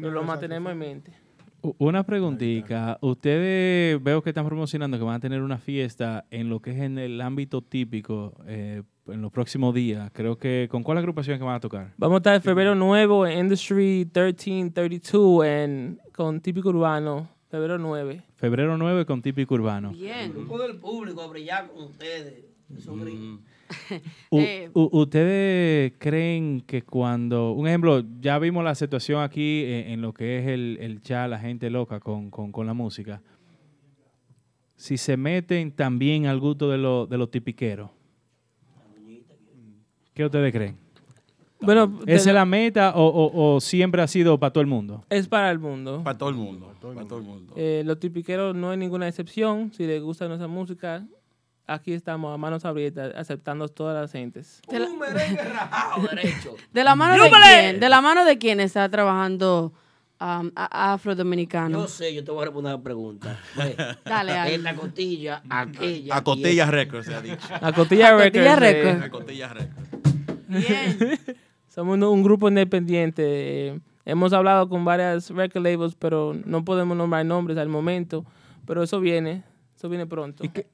Pero 0.01 0.13
lo 0.13 0.19
mantenemos 0.27 0.71
en 0.73 0.77
mente. 0.77 1.13
Una 1.61 2.03
preguntita. 2.03 2.97
Ustedes 3.01 4.01
veo 4.01 4.21
que 4.21 4.29
están 4.29 4.45
promocionando 4.45 4.97
que 4.97 5.03
van 5.03 5.15
a 5.15 5.19
tener 5.19 5.41
una 5.41 5.57
fiesta 5.57 6.25
en 6.31 6.49
lo 6.49 6.61
que 6.61 6.71
es 6.71 6.77
en 6.79 6.97
el 6.97 7.19
ámbito 7.21 7.61
típico 7.61 8.33
eh, 8.47 8.83
en 9.07 9.21
los 9.21 9.31
próximos 9.31 9.73
días. 9.73 10.09
Creo 10.13 10.37
que 10.37 10.67
¿con 10.71 10.83
cuál 10.83 10.97
agrupación 10.99 11.37
que 11.37 11.43
van 11.43 11.55
a 11.55 11.59
tocar? 11.59 11.93
Vamos 11.97 12.15
a 12.15 12.19
estar 12.19 12.35
en 12.35 12.41
febrero 12.41 12.75
nuevo 12.75 13.27
en 13.27 13.39
Industry 13.39 14.05
1332 14.05 15.45
en, 15.45 15.99
con 16.13 16.39
Típico 16.39 16.69
Urbano, 16.69 17.29
febrero 17.49 17.77
9. 17.77 18.23
Febrero 18.35 18.77
9 18.77 19.05
con 19.05 19.21
típico 19.21 19.55
urbano. 19.55 19.91
El 19.91 20.31
grupo 20.31 20.59
del 20.59 20.77
público 20.77 21.21
a 21.21 21.27
brillar 21.27 21.67
con 21.67 21.83
ustedes. 21.83 22.45
Mm. 22.69 23.37
Eh. 24.31 24.69
¿Ustedes 24.73 25.93
creen 25.99 26.61
que 26.61 26.81
cuando, 26.83 27.51
un 27.51 27.67
ejemplo, 27.67 28.03
ya 28.19 28.39
vimos 28.39 28.63
la 28.63 28.75
situación 28.75 29.21
aquí 29.21 29.63
en, 29.65 29.89
en 29.91 30.01
lo 30.01 30.13
que 30.13 30.39
es 30.39 30.47
el, 30.47 30.77
el 30.81 31.01
chat, 31.01 31.29
la 31.29 31.39
gente 31.39 31.69
loca 31.69 31.99
con, 31.99 32.29
con- 32.29 32.51
con 32.51 32.65
la 32.67 32.73
música, 32.73 33.21
si 34.75 34.97
se 34.97 35.17
meten 35.17 35.71
también 35.71 36.25
al 36.25 36.39
gusto 36.39 36.69
de, 36.69 36.77
lo- 36.77 37.05
de 37.05 37.17
los 37.17 37.29
tipiqueros, 37.31 37.89
¿qué 40.13 40.25
ustedes 40.25 40.51
creen? 40.53 40.77
Bueno, 41.61 41.99
¿Esa 42.07 42.29
es 42.29 42.33
la 42.33 42.45
meta 42.45 42.93
o, 42.95 43.05
o- 43.05 43.55
o 43.55 43.59
siempre 43.59 44.01
ha 44.01 44.07
sido 44.07 44.39
para 44.39 44.53
todo 44.53 44.61
el 44.61 44.67
mundo? 44.67 45.03
Es 45.09 45.27
para 45.27 45.51
el 45.51 45.59
mundo. 45.59 46.01
Para 46.03 46.17
todo 46.17 46.29
el 46.29 46.35
mundo. 46.35 46.71
Para 46.81 47.05
todo 47.05 47.19
el 47.19 47.25
mundo. 47.25 47.53
Eh, 47.57 47.83
los 47.85 47.99
tipiqueros 47.99 48.55
no 48.55 48.69
hay 48.69 48.77
ninguna 48.77 49.09
excepción. 49.09 49.73
Si 49.73 49.85
les 49.85 50.01
gusta 50.01 50.27
nuestra 50.29 50.47
música, 50.47 51.05
aquí 51.69 51.93
estamos 51.93 52.33
a 52.33 52.37
manos 52.37 52.65
abiertas, 52.65 53.13
aceptando 53.15 53.67
todas 53.69 53.95
las 53.99 54.11
gentes. 54.11 54.61
De 54.67 54.79
la, 54.79 54.85
Un 54.87 54.99
merengue 54.99 55.43
rajado 55.43 56.07
derecho. 56.11 56.55
de 56.73 56.83
la 56.83 56.95
mano 56.95 57.23
de 57.23 57.29
quién? 57.29 57.79
De 57.79 57.89
la 57.89 58.01
mano 58.01 58.25
de 58.25 58.37
quién 58.37 58.59
está 58.59 58.89
trabajando 58.89 59.71
um, 60.19 60.51
afrodominicano. 60.55 61.79
Yo 61.81 61.87
sé, 61.87 62.13
yo 62.13 62.23
te 62.23 62.31
voy 62.31 62.41
a 62.41 62.45
responder 62.45 62.73
la 62.73 62.81
pregunta. 62.81 63.39
Ve, 63.55 63.75
Dale, 64.05 64.31
Ale. 64.33 64.55
Esta 64.55 64.75
costilla, 64.75 65.41
aquella. 65.49 66.15
A 66.17 66.23
Cotilla 66.23 66.65
Records 66.65 67.05
se 67.05 67.15
ha 67.15 67.21
dicho. 67.21 67.37
A 67.61 67.71
Cotilla 67.73 68.09
A 68.09 68.23
Cotilla 68.23 68.55
Records. 68.55 69.01
eh. 69.01 69.05
A 69.05 69.09
Cotilla 69.09 69.53
Records. 69.53 69.89
Somos 71.69 71.95
un, 71.95 72.03
un 72.03 72.23
grupo 72.23 72.49
independiente. 72.49 73.23
eh, 73.67 73.79
hemos 74.05 74.33
hablado 74.33 74.67
con 74.69 74.83
varias 74.83 75.29
record 75.29 75.63
labels, 75.63 75.95
pero 75.95 76.33
no 76.45 76.65
podemos 76.65 76.97
nombrar 76.97 77.25
nombres 77.25 77.57
al 77.57 77.69
momento. 77.69 78.25
Pero 78.65 78.83
eso 78.83 78.99
viene, 78.99 79.43
eso 79.75 79.87
viene 79.89 80.05
pronto. 80.07 80.43
¿Qué 80.51 80.67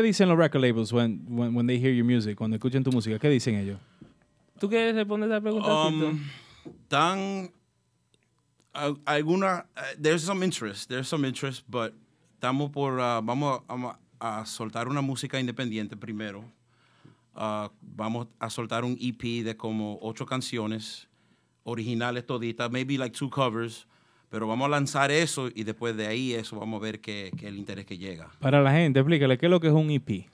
dicen 0.00 0.28
los 0.28 0.38
record 0.38 0.62
labels 0.62 0.92
when, 0.92 1.20
when, 1.28 1.54
when 1.54 1.66
they 1.66 1.78
hear 1.78 1.92
your 1.92 2.06
music, 2.06 2.36
cuando 2.38 2.56
escuchan 2.56 2.82
tu 2.84 2.90
música? 2.92 3.18
¿Qué 3.18 3.28
dicen 3.28 3.56
ellos? 3.56 3.78
¿Tú 4.58 4.68
quieres 4.70 4.94
responder 4.94 5.28
esa 5.30 5.40
pregunta? 5.40 5.68
Um, 5.68 6.20
tan 6.88 7.50
al- 8.72 9.00
alguna 9.04 9.66
uh, 9.76 9.80
there's 9.98 10.22
some 10.22 10.42
interest 10.44 10.88
there's 10.88 11.08
some 11.08 11.24
interest 11.26 11.64
but 11.68 11.92
estamos 12.40 12.70
por 12.72 12.98
uh, 13.00 13.20
vamos 13.20 13.60
a, 13.68 13.96
a 14.20 14.46
soltar 14.46 14.88
una 14.88 15.02
música 15.02 15.38
independiente 15.38 15.96
primero 15.96 16.44
Uh, 17.34 17.66
vamos 17.80 18.26
a 18.38 18.50
soltar 18.50 18.84
un 18.84 18.94
EP 19.00 19.42
de 19.42 19.56
como 19.56 19.98
ocho 20.02 20.26
canciones 20.26 21.08
originales 21.64 22.26
toditas 22.26 22.70
maybe 22.70 22.98
like 22.98 23.14
two 23.16 23.30
covers 23.30 23.86
pero 24.32 24.46
vamos 24.46 24.64
a 24.64 24.70
lanzar 24.70 25.10
eso 25.10 25.50
y 25.54 25.62
después 25.62 25.94
de 25.94 26.06
ahí 26.06 26.32
eso 26.32 26.58
vamos 26.58 26.80
a 26.80 26.82
ver 26.82 27.00
qué, 27.00 27.30
es 27.36 27.42
el 27.42 27.58
interés 27.58 27.84
que 27.84 27.98
llega 27.98 28.30
Para 28.40 28.62
la 28.62 28.72
gente, 28.72 28.98
explícale, 28.98 29.36
¿qué 29.36 29.44
es 29.44 29.50
lo 29.50 29.60
que 29.60 29.66
es 29.66 29.74
un 29.74 29.90
EP? 29.90 30.24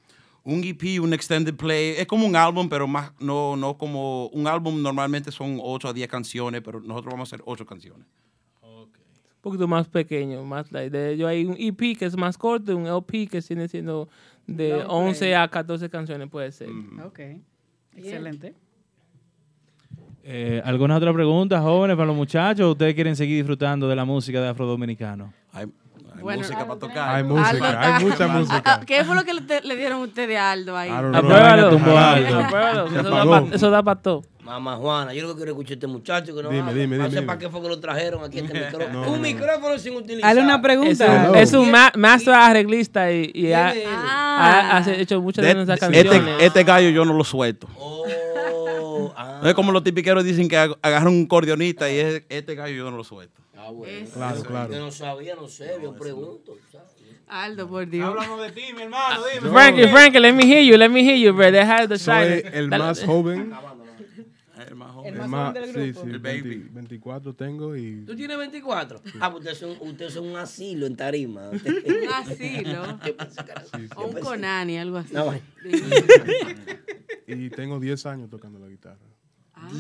un 0.45 0.63
EP, 0.63 1.03
un 1.03 1.13
extended 1.13 1.55
play, 1.57 1.97
es 1.99 2.07
como 2.07 2.25
un 2.25 2.37
álbum, 2.37 2.69
pero 2.69 2.87
más 2.87 3.13
no, 3.19 3.57
no 3.57 3.77
como 3.77 4.29
un 4.29 4.47
álbum 4.47 4.81
normalmente 4.81 5.33
son 5.33 5.59
8 5.61 5.89
a 5.89 5.93
10 5.93 6.09
canciones, 6.09 6.63
pero 6.65 6.81
nosotros 6.81 7.13
vamos 7.13 7.31
a 7.31 7.35
hacer 7.35 7.45
8 7.45 7.67
canciones. 7.67 8.07
un 8.63 8.89
poquito 9.41 9.67
más 9.67 9.89
pequeño, 9.89 10.45
más 10.45 10.71
light. 10.71 10.93
De 10.93 11.15
ello 11.15 11.27
hay 11.27 11.45
un 11.45 11.57
EP 11.59 11.99
que 11.99 12.05
es 12.05 12.17
más 12.17 12.39
corto, 12.39 12.75
un 12.77 12.87
LP 12.87 13.27
que 13.27 13.41
viene 13.41 13.67
siendo 13.67 14.09
de 14.47 14.75
play. 14.75 14.85
11 14.87 15.37
a 15.37 15.49
14 15.49 15.91
canciones, 15.91 16.31
puede 16.31 16.53
ser. 16.53 16.71
Ok. 17.05 17.19
Excelente. 17.97 18.55
Eh, 20.31 20.61
¿Alguna 20.63 20.97
otra 20.97 21.11
pregunta, 21.15 21.59
jóvenes, 21.61 21.97
para 21.97 22.07
los 22.09 22.17
muchachos? 22.17 22.67
¿O 22.67 22.71
¿Ustedes 22.73 22.95
quieren 22.95 23.17
seguir 23.17 23.37
disfrutando 23.39 23.89
de 23.89 23.97
la 23.97 24.05
música 24.05 24.43
de 24.43 24.49
Afrodominicano? 24.49 25.33
Hay, 25.55 25.65
Bueno, 26.21 26.41
música 26.43 26.67
para 26.67 26.79
tocar. 26.79 27.17
Hay 27.17 27.23
música, 27.25 27.49
Aldo 27.49 27.65
hay 27.65 28.05
mucha 28.05 28.29
música. 28.29 28.81
¿Qué 28.87 29.05
fue 29.05 29.15
lo 29.15 29.25
que 29.25 29.33
le, 29.33 29.41
le 29.63 29.77
dieron 29.77 30.01
ustedes 30.03 30.39
a 30.39 30.53
Aldo 30.53 30.77
ahí? 30.77 30.91
Apruébalo. 30.91 31.69
Apruébalo, 31.79 32.87
Eso 32.89 33.03
da 33.11 33.23
apagó. 33.23 33.31
pa- 33.49 33.55
eso 33.57 33.71
da 33.71 33.83
para 33.83 34.01
todo. 34.03 34.23
Mamá 34.45 34.77
Juana, 34.77 35.13
yo 35.13 35.23
lo 35.27 35.29
que 35.35 35.37
quiero 35.37 35.51
escuchar 35.53 35.73
a 35.73 35.75
este 35.75 35.87
muchacho 35.87 36.35
que 36.35 36.43
no 36.43 36.49
Dime, 36.49 36.73
dime, 36.73 36.97
No 36.97 37.05
dime, 37.09 37.21
sé 37.21 37.23
para 37.27 37.39
qué 37.39 37.51
fue 37.51 37.61
que 37.61 37.69
lo 37.69 37.81
trajeron 37.81 38.25
aquí 38.25 38.39
este 38.39 38.55
micrófono. 38.59 39.05
no, 39.05 39.11
un 39.13 39.17
no. 39.17 39.23
micrófono 39.23 39.79
sin 39.79 39.95
utilizar. 39.95 40.31
Hazle 40.31 40.43
una 40.43 40.55
Es 40.57 40.61
pregunta. 40.63 41.27
un, 41.31 41.37
es 41.37 41.53
un 41.53 41.71
ma- 41.71 41.93
master 41.95 42.33
arreglista 42.35 43.13
y, 43.13 43.31
y 43.35 43.53
ha, 43.53 44.83
hecho 44.97 45.21
muchas 45.21 45.43
de, 45.43 45.49
De- 45.49 45.55
nuestras 45.55 45.83
este, 45.83 46.03
canciones. 46.09 46.35
este 46.43 46.65
gallo 46.65 46.89
yo 46.89 47.05
no 47.05 47.13
lo 47.13 47.25
suelto. 47.25 47.69
Oh, 47.79 48.05
ah, 49.19 49.41
No 49.43 49.49
es 49.49 49.55
como 49.55 49.73
los 49.73 49.83
tipiqueros 49.85 50.25
dicen 50.25 50.49
que 50.49 50.57
ag- 50.57 50.79
agarran 50.83 51.09
un 51.13 51.27
cordionista 51.27 51.91
y 51.91 51.99
es- 51.99 52.23
este 52.29 52.55
gallo 52.55 52.75
yo 52.77 52.91
no 52.91 52.97
lo 52.97 53.05
suelto. 53.05 53.41
ah, 53.57 53.71
bueno. 53.71 54.09
Claro, 54.13 54.43
claro. 54.43 54.73
Yo 54.73 54.79
no 54.79 54.91
sabía, 54.91 55.35
no 55.35 55.49
sé, 55.49 55.73
yo 55.83 55.95
pregunto. 55.95 56.57
¿sabes? 56.73 56.89
Aldo, 57.27 57.69
por 57.69 57.87
Dios. 57.89 58.15
de 58.41 58.53
ti, 58.53 58.63
mi 58.75 58.83
hermano, 58.83 59.21
dime. 59.35 59.51
Frankie, 59.51 59.89
Frankie, 59.89 60.19
let 60.21 60.33
me 60.33 60.45
hear 60.47 60.63
you, 60.65 60.77
let 60.79 60.89
me 60.89 61.03
hear 61.03 61.17
you, 61.19 61.33
bro. 61.35 61.51
Soy 61.51 61.99
shine. 61.99 62.49
el 62.55 62.71
Dale- 62.71 62.85
más 62.85 63.05
joven. 63.05 63.53
El 64.67 64.75
más 64.75 64.91
joven. 64.93 65.07
El 65.09 65.15
el 65.15 65.21
más 65.21 65.29
más- 65.29 65.49
joven 65.55 65.63
del 65.63 65.75
sí, 65.75 65.93
grupo. 65.93 66.01
sí, 66.07 66.11
El 66.15 66.19
20 66.19 66.49
baby. 66.49 66.69
24 66.73 67.35
tengo 67.35 67.77
y 67.77 68.05
¿Tú 68.07 68.17
tienes 68.17 68.37
24? 68.39 69.01
Ah, 69.21 69.31
pues 69.31 69.41
ustedes 69.45 69.59
son, 69.59 69.77
ustedes 69.89 70.13
son 70.15 70.27
un 70.27 70.37
asilo 70.37 70.87
en 70.87 70.97
tarima. 70.97 71.51
Un 71.53 72.09
asilo. 72.13 72.83
O 73.97 74.07
un 74.07 74.21
Conani, 74.21 74.79
algo 74.79 74.97
así. 74.99 75.13
No, 75.15 75.33
y 77.27 77.51
tengo 77.51 77.79
10 77.79 78.07
años 78.07 78.31
tocando 78.31 78.59
la 78.59 78.69
guitarra. 78.69 78.97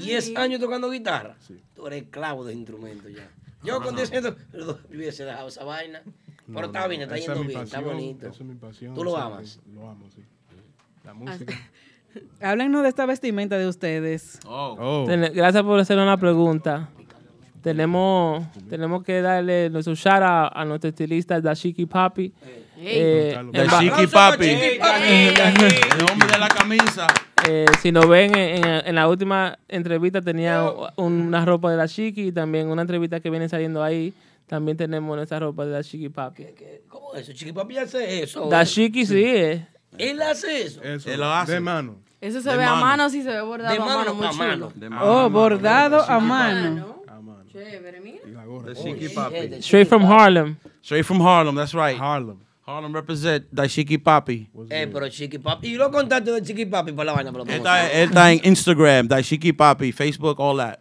10 0.00 0.36
años 0.36 0.60
tocando 0.60 0.90
guitarra. 0.90 1.36
Sí. 1.46 1.60
Tú 1.74 1.86
eres 1.86 2.02
esclavo 2.04 2.44
de 2.44 2.54
instrumentos 2.54 3.10
ya. 3.12 3.28
Yo 3.64 3.80
con 3.82 3.96
10 3.96 4.12
años 4.12 4.34
yo 4.52 4.78
hubiese 4.94 5.24
dejado 5.24 5.48
esa 5.48 5.64
vaina. 5.64 6.00
Pero 6.46 6.60
No, 6.60 6.66
está 6.66 6.80
no, 6.82 6.88
bien, 6.88 7.02
está 7.02 7.16
yendo 7.18 7.40
es 7.42 7.46
bien, 7.46 7.60
está 7.60 7.80
bonito. 7.80 8.26
Eso 8.28 8.42
es 8.42 8.48
mi 8.48 8.54
pasión. 8.54 8.94
¿Tú 8.94 9.04
lo 9.04 9.16
amas? 9.16 9.60
Lo 9.74 9.88
amo, 9.90 10.08
sí. 10.14 10.22
La 11.04 11.12
música. 11.14 11.54
Háblenos 12.40 12.82
de 12.82 12.88
esta 12.88 13.04
vestimenta 13.06 13.58
de 13.58 13.66
ustedes. 13.68 14.40
Oh. 14.46 14.76
Oh, 14.78 15.04
Ten- 15.06 15.30
Gracias 15.34 15.62
por 15.62 15.78
hacer 15.78 15.98
una 15.98 16.16
pregunta. 16.16 16.88
Tenemos, 17.62 18.46
tenemos 18.70 19.02
que 19.02 19.20
darle 19.20 19.68
nuestro 19.68 19.94
shout 19.94 20.22
out 20.22 20.52
a 20.54 20.64
nuestro 20.64 20.88
estilista 20.88 21.40
Dashiki 21.40 21.86
Papi. 21.86 22.32
Eh, 22.78 23.36
en 23.38 23.54
El 23.54 23.66
ba- 23.68 23.80
Chiqui 23.80 24.06
Papi. 24.06 24.46
El 24.48 26.10
hombre 26.10 26.28
de 26.32 26.38
la 26.38 26.48
camisa. 26.48 27.06
Eh, 27.48 27.66
si 27.80 27.90
nos 27.92 28.08
ven 28.08 28.36
en, 28.36 28.64
en- 28.64 28.86
en 28.86 28.94
la 28.94 29.08
última 29.08 29.58
entrevista 29.68 30.20
tenía 30.20 30.70
una 30.96 31.44
ropa 31.44 31.70
de 31.70 31.76
la 31.76 31.88
Chiqui 31.88 32.28
y 32.28 32.32
también 32.32 32.68
una 32.68 32.82
entrevista 32.82 33.20
que 33.20 33.30
viene 33.30 33.48
saliendo 33.48 33.82
ahí. 33.82 34.12
También 34.46 34.76
tenemos 34.78 35.14
nuestra 35.16 35.38
ropa 35.40 35.66
de 35.66 35.72
la 35.72 35.82
Chiqui 35.82 36.08
Papi. 36.08 36.42
¿Qué- 36.56 36.82
¿Cómo 36.88 37.14
es 37.14 37.22
eso? 37.28 37.32
Chiquipapi 37.32 37.76
hace 37.78 38.22
eso. 38.22 38.48
Dashiki 38.48 39.04
sí 39.04 39.22
es. 39.24 39.60
Él 39.98 40.20
hace 40.22 40.62
eso. 40.62 40.82
eso. 40.82 41.10
Él 41.10 41.20
lo 41.20 41.26
hace. 41.26 41.52
De 41.52 41.60
mano. 41.60 41.96
Eso 42.20 42.40
se 42.40 42.50
De 42.50 42.56
ve 42.56 42.64
a 42.64 42.70
mano. 42.70 42.80
mano, 42.86 43.10
sí 43.10 43.22
se 43.22 43.28
ve 43.30 43.40
bordado 43.42 43.70
De 43.74 43.76
a 43.80 43.84
mano 43.84 43.98
mano, 43.98 44.14
muy 44.14 44.26
a 44.26 44.30
chulo. 44.30 44.44
mano. 44.46 44.72
De 44.74 44.88
mano. 44.90 45.04
Oh, 45.04 45.30
bordado 45.30 46.02
a 46.02 46.18
mano. 46.18 46.70
Mano. 46.70 47.02
A 47.08 47.20
mano. 47.20 47.44
Chévere, 47.52 48.00
mira. 48.00 48.18
La. 48.26 48.44
The 48.64 48.74
Chiqui 48.74 49.08
Papi. 49.14 49.62
Straight 49.62 49.88
from 49.88 50.02
Harlem. 50.04 50.56
Straight 50.82 51.04
from 51.04 51.20
Harlem, 51.20 51.54
that's 51.54 51.74
right. 51.74 51.98
Harlem. 52.00 52.38
Harlem 52.68 52.92
represent 52.92 53.46
Papi. 54.02 54.50
Eh, 54.68 54.88
pero 54.92 55.08
Chiquipapi. 55.08 55.68
Y 55.68 55.76
los 55.76 55.88
contactos 55.88 56.34
de 56.34 56.42
Chiquipapi 56.42 56.92
para 56.92 57.06
la 57.06 57.12
vaina. 57.14 57.30
Él 57.30 57.34
promoción. 57.34 57.56
está, 57.56 57.90
él 57.90 58.08
está 58.08 58.32
en 58.32 58.40
Instagram, 58.44 59.08
Daishiki 59.08 59.52
Papi, 59.54 59.90
Facebook, 59.90 60.38
all 60.38 60.58
that. 60.58 60.78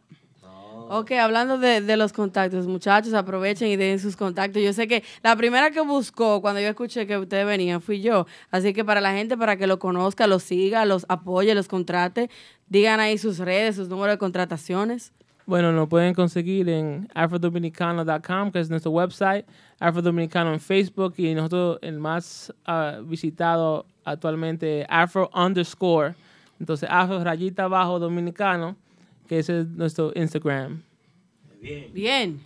Ok, 0.89 1.11
hablando 1.11 1.57
de, 1.57 1.81
de 1.81 1.97
los 1.97 2.13
contactos, 2.13 2.65
muchachos, 2.65 3.13
aprovechen 3.13 3.67
y 3.69 3.75
den 3.75 3.99
sus 3.99 4.15
contactos. 4.15 4.61
Yo 4.61 4.71
sé 4.71 4.87
que 4.87 5.03
la 5.21 5.35
primera 5.35 5.71
que 5.71 5.81
buscó 5.81 6.41
cuando 6.41 6.61
yo 6.61 6.67
escuché 6.67 7.05
que 7.05 7.17
ustedes 7.17 7.45
venían 7.45 7.81
fui 7.81 8.01
yo. 8.01 8.25
Así 8.51 8.73
que 8.73 8.85
para 8.85 9.01
la 9.01 9.11
gente, 9.11 9.37
para 9.37 9.57
que 9.57 9.67
lo 9.67 9.79
conozca, 9.79 10.27
los 10.27 10.43
siga, 10.43 10.85
los 10.85 11.05
apoye, 11.09 11.53
los 11.55 11.67
contrate, 11.67 12.29
digan 12.67 13.01
ahí 13.01 13.17
sus 13.17 13.39
redes, 13.39 13.75
sus 13.75 13.89
números 13.89 14.13
de 14.13 14.17
contrataciones. 14.17 15.11
Bueno, 15.45 15.71
nos 15.71 15.87
pueden 15.87 16.13
conseguir 16.13 16.67
en 16.67 17.07
afrodominicano.com, 17.15 18.51
que 18.51 18.59
es 18.59 18.69
nuestro 18.69 18.91
website, 18.91 19.45
Afrodominicano 19.79 20.53
en 20.53 20.59
Facebook 20.59 21.13
y 21.17 21.33
nosotros 21.33 21.79
el 21.81 21.99
más 21.99 22.53
ah, 22.65 22.99
visitado 23.03 23.85
actualmente, 24.03 24.85
Afro 24.89 25.29
underscore. 25.33 26.15
Entonces, 26.59 26.89
Afro 26.91 27.23
rayita 27.23 27.65
abajo 27.65 27.99
dominicano, 27.99 28.75
que 29.27 29.39
ese 29.39 29.61
es 29.61 29.67
nuestro 29.67 30.11
Instagram. 30.15 30.81
Bien. 31.61 32.39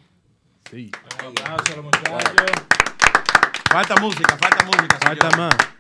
Sí. 0.70 0.92
Falta 3.72 3.96
música, 4.02 4.38
falta 4.38 4.66
música. 4.66 4.98
Falta 5.02 5.30
señor. 5.32 5.38
más. 5.38 5.72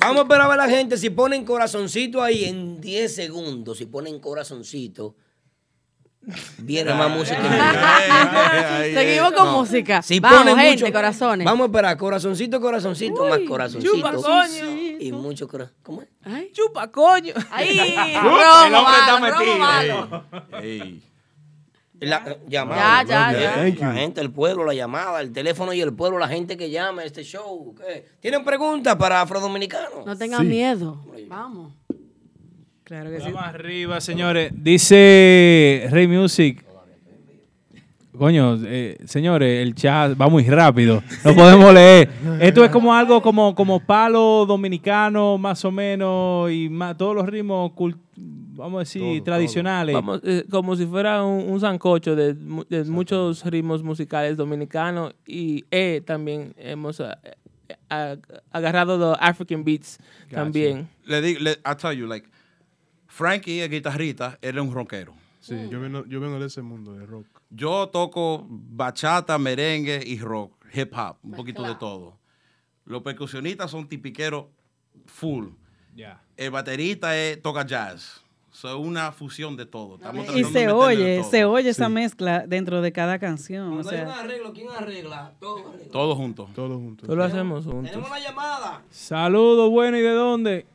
Vamos 0.00 0.18
a 0.18 0.22
esperar 0.22 0.42
a 0.42 0.48
ver 0.48 0.56
la 0.56 0.68
gente. 0.68 0.96
Si 0.96 1.10
ponen 1.10 1.44
corazoncito 1.44 2.22
ahí 2.22 2.44
en 2.44 2.80
10 2.80 3.14
segundos, 3.14 3.78
si 3.78 3.86
ponen 3.86 4.18
corazoncito, 4.20 5.14
viene 6.58 6.92
más 6.94 7.10
música. 7.10 7.40
Seguimos 8.94 9.32
con 9.32 9.52
música. 9.52 10.02
Si 10.02 10.20
Vamos, 10.20 10.38
ponen 10.40 10.56
gente, 10.58 10.82
mucho- 10.84 10.92
corazones. 10.92 11.44
Vamos 11.44 11.64
a 11.64 11.66
esperar, 11.66 11.96
corazoncito, 11.96 12.60
corazoncito, 12.60 13.24
más 13.26 13.38
chupa, 13.38 13.48
corazoncito. 13.48 14.22
coño. 14.22 14.96
Y 15.00 15.12
mucho 15.12 15.46
corazón. 15.48 15.74
¿Cómo 15.82 16.02
es? 16.02 16.08
Ay, 16.24 16.50
Chupa, 16.52 16.90
coño. 16.90 17.32
El 17.58 18.74
hombre 18.74 18.94
está 18.98 19.20
metido. 19.20 20.24
Ey. 20.62 21.02
La, 21.98 22.22
eh, 22.26 22.38
llamada. 22.46 23.02
Ya, 23.04 23.32
ya, 23.32 23.56
La 23.56 23.68
you. 23.68 23.80
gente, 23.94 24.20
el 24.20 24.30
pueblo, 24.30 24.66
la 24.66 24.74
llamada, 24.74 25.22
el 25.22 25.32
teléfono 25.32 25.72
y 25.72 25.80
el 25.80 25.94
pueblo, 25.94 26.18
la 26.18 26.28
gente 26.28 26.56
que 26.58 26.68
llama 26.68 27.00
a 27.02 27.04
este 27.06 27.22
show. 27.24 27.74
¿qué? 27.74 28.06
¿Tienen 28.20 28.44
preguntas 28.44 28.96
para 28.96 29.22
Afrodominicanos? 29.22 30.04
No 30.04 30.14
tengan 30.16 30.46
miedo. 30.46 31.02
Vamos. 31.26 31.72
Claro 32.86 33.10
que 33.10 33.18
sí. 33.18 33.32
Vamos 33.32 33.42
arriba, 33.42 34.00
señores. 34.00 34.52
Dice 34.54 35.88
Rey 35.90 36.06
Music. 36.06 36.64
Coño, 38.16 38.56
eh, 38.64 38.96
señores, 39.04 39.60
el 39.66 39.74
chat 39.74 40.18
va 40.18 40.28
muy 40.28 40.44
rápido. 40.44 41.02
No 41.24 41.34
podemos 41.34 41.74
leer. 41.74 42.08
Esto 42.40 42.64
es 42.64 42.70
como 42.70 42.94
algo 42.94 43.20
como, 43.20 43.54
como 43.56 43.80
palo 43.80 44.46
dominicano, 44.46 45.36
más 45.36 45.64
o 45.64 45.70
menos, 45.72 46.50
y 46.52 46.68
más, 46.70 46.96
todos 46.96 47.14
los 47.16 47.26
ritmos, 47.26 47.72
cult- 47.72 47.98
vamos 48.14 48.76
a 48.76 48.78
decir, 48.82 49.22
tradicionales. 49.24 49.92
Vamos, 49.94 50.20
eh, 50.24 50.44
como 50.48 50.76
si 50.76 50.86
fuera 50.86 51.24
un, 51.24 51.50
un 51.50 51.60
sancocho 51.60 52.14
de, 52.16 52.34
mu- 52.34 52.64
de 52.70 52.84
muchos 52.84 53.44
ritmos 53.44 53.82
musicales 53.82 54.36
dominicanos 54.36 55.12
y 55.26 55.64
eh, 55.72 56.00
también 56.06 56.54
hemos 56.56 57.02
agarrado 58.50 58.96
los 58.96 59.16
African 59.20 59.64
beats 59.64 59.98
también. 60.30 60.88
Le 61.04 61.20
digo, 61.20 61.40
le, 61.40 61.50
I 61.50 61.74
tell 61.78 61.92
you, 61.94 62.06
like, 62.06 62.26
Frankie, 63.20 63.60
el 63.62 63.70
guitarrista, 63.70 64.38
era 64.42 64.60
un 64.60 64.70
rockero. 64.74 65.14
Sí, 65.40 65.54
yo 65.70 65.80
vengo, 65.80 66.04
yo 66.04 66.20
vengo 66.20 66.38
de 66.38 66.48
ese 66.48 66.60
mundo 66.60 66.92
de 66.92 67.06
rock. 67.06 67.26
Yo 67.48 67.88
toco 67.88 68.44
bachata, 68.46 69.38
merengue 69.38 70.02
y 70.04 70.18
rock, 70.18 70.52
hip 70.74 70.92
hop, 70.94 71.16
un 71.22 71.30
poquito 71.32 71.62
de 71.62 71.76
todo. 71.76 72.18
Los 72.84 73.00
percusionistas 73.02 73.70
son 73.70 73.88
tipiqueros 73.88 74.46
full. 75.06 75.46
Ya. 75.94 76.20
El 76.36 76.50
baterista 76.50 77.16
es- 77.16 77.40
toca 77.40 77.64
jazz. 77.64 78.22
So, 78.50 78.78
una 78.78 79.12
fusión 79.12 79.56
de 79.56 79.64
todo. 79.64 79.94
Estamos 79.96 80.26
Y 80.36 80.44
se 80.44 80.68
oye, 80.70 81.20
todo. 81.20 81.30
se 81.30 81.44
oye 81.46 81.70
esa 81.70 81.86
Sí. 81.86 81.92
mezcla 81.92 82.46
dentro 82.46 82.82
de 82.82 82.92
cada 82.92 83.18
canción. 83.18 83.68
O 83.68 83.70
Cuando 83.82 83.90
hay 83.92 84.00
un 84.00 84.06
sea, 84.08 84.20
arreglo, 84.20 84.52
¿quién 84.52 84.68
arregla? 84.70 85.32
Todo 85.40 85.68
arregla. 85.70 85.90
Todo 85.92 86.16
junto. 86.16 86.48
Todo 86.54 86.76
junto. 86.78 87.06
Todo 87.06 87.16
lo 87.16 87.24
hacemos 87.24 87.64
juntos. 87.64 87.90
Tenemos 87.90 88.10
una 88.10 88.18
llamada. 88.20 88.82
Saludos, 88.90 89.70
bueno, 89.70 89.96
¿y 89.96 90.02
de 90.02 90.10
dónde? 90.12 90.66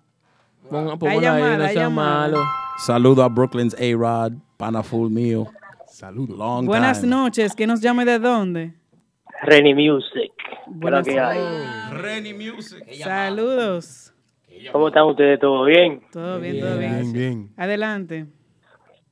ponga, 0.71 0.93
Hay 0.93 0.99
póngalo 0.99 1.19
ahí, 1.19 1.21
llamada, 1.43 1.57
no 1.59 1.65
hay 1.65 1.73
sea 1.75 1.83
llamada. 1.83 2.15
malo. 2.21 2.43
Saludo 2.79 3.23
a 3.23 3.29
Brooklyn's 3.29 3.75
A-Rod, 3.75 4.33
pana 4.57 4.83
full 4.83 5.11
mío. 5.11 5.47
Saludos. 5.95 6.37
Long 6.37 6.67
Buenas 6.67 7.03
time. 7.03 7.15
noches, 7.15 7.55
¿que 7.55 7.69
nos 7.69 7.81
llame 7.81 8.05
de 8.05 8.19
dónde? 8.19 8.75
Renny 9.43 9.75
Music. 9.75 10.33
Buenas 10.67 11.07
hay. 11.07 11.39
Renny 11.93 12.35
Music. 12.35 12.83
Saludos. 12.95 14.13
¿Cómo 14.73 14.89
están 14.89 15.05
ustedes? 15.05 15.39
¿Todo 15.39 15.65
bien? 15.65 16.03
Todo 16.13 16.41
bien, 16.41 16.59
todo 16.59 16.79
bien. 16.79 16.91
Bien, 16.91 17.13
bien. 17.13 17.49
Adelante. 17.57 18.27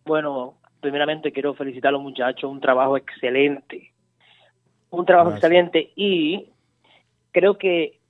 Bueno, 0.04 0.54
primeramente 0.80 1.30
quiero 1.30 1.54
felicitar 1.54 1.90
a 1.90 1.92
los 1.92 2.02
muchachos, 2.02 2.50
un 2.50 2.60
trabajo 2.60 2.96
excelente. 2.96 3.92
Un 4.90 5.06
trabajo 5.06 5.30
Gracias. 5.30 5.50
excelente 5.52 5.92
y 5.94 6.50
creo 7.30 7.58
que 7.58 8.00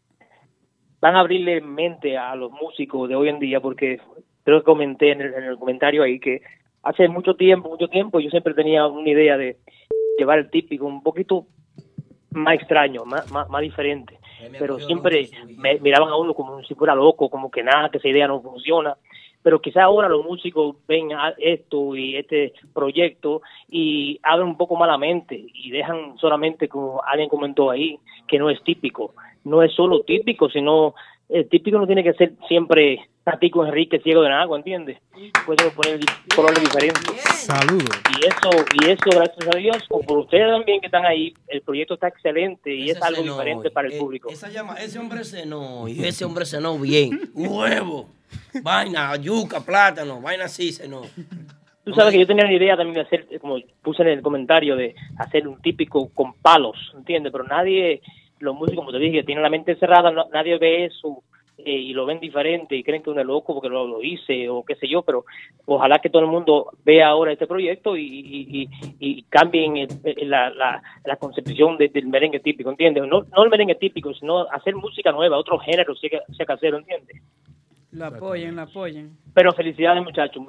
van 0.99 1.15
a 1.15 1.20
abrirle 1.20 1.61
mente 1.61 2.16
a 2.16 2.35
los 2.36 2.51
músicos 2.51 3.07
de 3.07 3.16
hoy 3.16 3.28
en 3.28 3.39
día 3.39 3.61
porque 3.61 4.01
creo 4.44 4.61
que 4.61 4.65
comenté 4.65 5.12
en 5.12 5.20
el, 5.20 5.35
en 5.35 5.44
el 5.44 5.59
comentario 5.59 6.03
ahí 6.03 6.19
que 6.19 6.40
hace 6.83 7.09
mucho 7.09 7.35
tiempo, 7.35 7.69
mucho 7.69 7.89
tiempo 7.89 8.21
yo 8.21 8.31
siempre 8.31 8.55
tenía 8.55 8.87
una 8.87 9.09
idea 9.09 9.37
de 9.37 9.57
llevar 10.19 10.39
el 10.39 10.51
típico 10.51 10.87
un 10.87 11.03
poquito 11.03 11.47
más 12.31 12.55
extraño, 12.55 13.05
más, 13.05 13.31
más, 13.31 13.49
más 13.49 13.63
diferente. 13.63 14.19
Pero 14.59 14.81
siempre 14.81 15.29
me 15.57 15.79
miraban 15.79 16.09
a 16.09 16.17
uno 16.17 16.35
como 16.35 16.63
si 16.65 16.75
fuera 16.75 16.95
loco, 16.95 17.31
como 17.31 17.51
que 17.51 17.63
nada, 17.63 17.91
que 17.91 17.99
esa 17.99 18.09
idea 18.09 18.27
no 18.27 18.41
funciona. 18.41 18.97
Pero 19.43 19.61
quizá 19.61 19.85
ahora 19.85 20.09
los 20.09 20.25
músicos 20.25 20.77
ven 20.87 21.13
a 21.13 21.35
esto 21.39 21.97
y 21.97 22.17
este 22.17 22.53
proyecto 22.73 23.43
y 23.69 24.19
abren 24.23 24.49
un 24.49 24.57
poco 24.57 24.77
más 24.77 24.89
la 24.89 24.99
mente 24.99 25.45
y 25.55 25.71
dejan 25.71 26.17
solamente, 26.19 26.69
como 26.69 27.03
alguien 27.05 27.29
comentó 27.29 27.71
ahí, 27.71 27.99
que 28.27 28.39
no 28.39 28.51
es 28.51 28.63
típico. 28.63 29.15
No 29.45 29.63
es 29.63 29.73
solo 29.75 30.03
típico, 30.03 30.49
sino 30.49 30.95
el 31.33 31.49
típico 31.49 31.79
no 31.79 31.87
tiene 31.87 32.03
que 32.05 32.13
ser 32.15 32.33
siempre 32.49 32.99
Tatico 33.25 33.65
Enrique 33.65 34.01
ciego 34.01 34.23
de 34.23 34.31
agua, 34.33 34.57
¿entiendes? 34.59 34.99
Puede 35.47 35.71
poner 35.71 36.01
colores 36.35 36.61
diferentes. 36.61 37.03
Saludos. 37.23 38.03
Y 38.21 38.27
eso, 38.27 38.51
y 38.83 38.91
eso, 38.91 39.03
gracias 39.11 39.49
a 39.55 39.59
Dios, 39.59 39.77
o 39.91 40.01
por 40.01 40.19
ustedes 40.19 40.49
también 40.49 40.81
que 40.81 40.87
están 40.87 41.07
ahí, 41.07 41.33
el 41.49 41.63
proyecto 41.63 41.95
está 41.95 42.09
excelente 42.09 42.75
y 42.75 42.91
Ese 42.91 42.99
es 42.99 43.03
algo 43.03 43.23
diferente 43.23 43.69
hoy. 43.69 43.75
para 43.75 43.89
el 43.89 43.95
Eh, 43.95 43.99
público. 43.99 44.29
Esa 44.31 44.49
llama, 44.49 44.75
ese 44.75 44.99
hombre 44.99 45.25
cenó 45.25 45.87
y 45.89 46.05
ese 46.05 46.25
hombre 46.25 46.45
cenó 46.45 46.77
bien. 46.79 47.31
Huevo, 47.35 48.09
vaina, 48.63 49.15
yuca, 49.17 49.61
plátano, 49.61 50.21
vaina 50.21 50.45
así 50.47 50.73
cenó. 50.73 51.03
Tú 51.85 51.93
sabes 51.95 52.13
que 52.13 52.21
yo 52.21 52.27
tenía 52.29 52.45
la 52.45 52.53
idea 52.53 52.77
también 52.77 52.95
de 52.95 53.01
hacer, 53.01 53.27
como 53.41 53.57
puse 53.83 54.03
en 54.03 54.09
el 54.09 54.23
comentario, 54.23 54.77
de 54.77 54.95
hacer 55.19 55.49
un 55.49 55.61
típico 55.61 56.09
con 56.11 56.33
palos, 56.35 56.77
¿entiendes? 56.97 57.33
Pero 57.33 57.43
nadie, 57.45 58.01
los 58.43 58.55
músicos, 58.55 58.85
como 58.85 58.93
te 58.93 58.98
dije, 58.98 59.23
tienen 59.23 59.43
la 59.43 59.51
mente 59.51 59.77
cerrada, 59.77 60.10
no- 60.10 60.27
nadie 60.32 60.59
ve 60.59 60.85
eso 60.86 61.23
eh, 61.59 61.70
y 61.70 61.93
lo 61.93 62.06
ven 62.06 62.19
diferente 62.19 62.74
y 62.74 62.82
creen 62.82 63.02
que 63.02 63.10
uno 63.10 63.20
es 63.20 63.27
loco 63.27 63.55
porque 63.55 63.69
lo, 63.69 63.86
lo 63.86 64.02
hice 64.02 64.48
o 64.48 64.64
qué 64.64 64.74
sé 64.74 64.89
yo, 64.89 65.02
pero 65.02 65.24
ojalá 65.66 65.98
que 66.01 66.10
todo 66.10 66.23
el 66.23 66.28
mundo 66.28 66.70
vea 66.85 67.09
ahora 67.09 67.31
este 67.32 67.47
proyecto 67.47 67.97
y, 67.97 68.02
y, 68.05 68.62
y- 68.62 68.69
y 68.98 69.23
cambien 69.24 69.77
el- 69.77 69.89
el- 70.05 70.28
la, 70.31 70.51
la, 70.51 70.82
la 71.05 71.16
concepción 71.16 71.77
de- 71.77 71.89
del 71.89 72.06
merengue 72.06 72.40
típico, 72.40 72.70
¿entiendes? 72.70 73.05
No, 73.06 73.23
no 73.35 73.44
el 73.44 73.51
merengue 73.51 73.77
típico, 73.77 74.12
sino 74.14 74.40
hacer 74.51 74.74
música 74.74 75.12
nueva, 75.12 75.36
otro 75.39 75.59
género, 75.59 75.94
si 75.94 76.09
que 76.09 76.20
hacerlo, 76.48 76.78
¿entiendes? 76.78 77.23
Lo 77.93 78.06
apoyen, 78.06 78.56
lo 78.56 78.62
apoyen. 78.62 79.16
Pero 79.35 79.52
felicidades, 79.52 80.02
muchachos. 80.02 80.43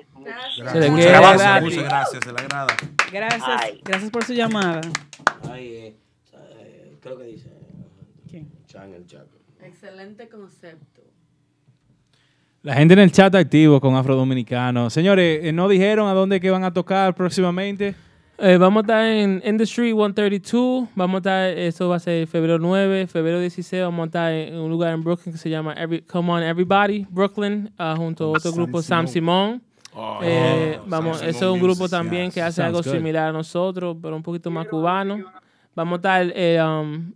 Se 0.56 0.80
le 0.80 0.90
Muchas 0.90 1.12
gracias, 1.20 1.62
muchas 1.64 1.84
gracias, 1.84 2.24
se 2.24 2.32
le 2.34 2.40
agrada. 2.40 2.74
Gracias, 3.12 3.82
gracias 3.84 4.10
por 4.10 4.24
su 4.24 4.34
llamada. 4.34 4.80
Ay, 5.52 5.66
eh, 5.68 5.96
eh, 6.34 6.94
creo 7.02 7.18
que 7.18 7.24
dice. 7.26 7.50
Chan 8.74 8.92
el 8.92 9.06
chat. 9.06 9.28
Excelente 9.62 10.28
concepto. 10.28 11.02
La 12.64 12.74
gente 12.74 12.96
en 12.96 13.02
el 13.02 13.12
chat 13.12 13.36
activo 13.36 13.80
con 13.80 13.96
Afro 13.96 14.16
Dominicano. 14.16 14.90
Señores, 14.90 15.42
eh, 15.46 15.52
¿no 15.54 15.68
dijeron 15.68 16.08
a 16.08 16.14
dónde 16.14 16.40
que 16.40 16.50
van 16.50 16.64
a 16.64 16.74
tocar 16.74 17.14
próximamente? 17.14 17.94
Eh, 18.40 18.58
vamos 18.58 18.82
a 18.82 18.82
estar 18.82 19.06
en 19.06 19.44
Industry 19.46 19.92
132. 19.92 20.90
Vamos 20.96 21.16
a 21.16 21.18
estar, 21.20 21.50
eso 21.50 21.88
va 21.88 21.98
a 21.98 22.00
ser 22.00 22.26
febrero 22.26 22.58
9, 22.58 23.06
febrero 23.06 23.40
16. 23.40 23.84
Vamos 23.84 24.02
a 24.02 24.06
estar 24.08 24.34
en 24.34 24.56
un 24.56 24.72
lugar 24.72 24.92
en 24.96 25.04
Brooklyn 25.04 25.34
que 25.34 25.38
se 25.38 25.52
llama 25.52 25.74
Every, 25.74 26.02
Come 26.02 26.32
On 26.32 26.42
Everybody, 26.42 27.06
Brooklyn, 27.12 27.72
ah, 27.78 27.94
junto 27.96 28.24
a 28.26 28.30
otro 28.30 28.42
Sam 28.52 28.54
grupo, 28.56 28.82
Sam 28.82 29.08
Simón. 29.08 29.62
Oh, 29.94 30.20
Eh, 30.24 30.78
Sam 30.80 30.90
vamos, 30.90 31.18
Simón 31.18 31.30
eso 31.36 31.46
es 31.46 31.54
un 31.54 31.60
grupo 31.60 31.82
Music, 31.84 31.92
también 31.92 32.32
que 32.32 32.42
hace 32.42 32.56
Sounds 32.64 32.68
algo 32.76 32.82
good. 32.82 32.98
similar 32.98 33.30
a 33.30 33.32
nosotros, 33.34 33.96
pero 34.02 34.16
un 34.16 34.24
poquito 34.24 34.50
más 34.50 34.68
cubano. 34.68 35.20
Vamos 35.76 35.94
a 35.94 35.96
estar, 35.98 36.34
eh, 36.36 36.60
um, 36.64 37.14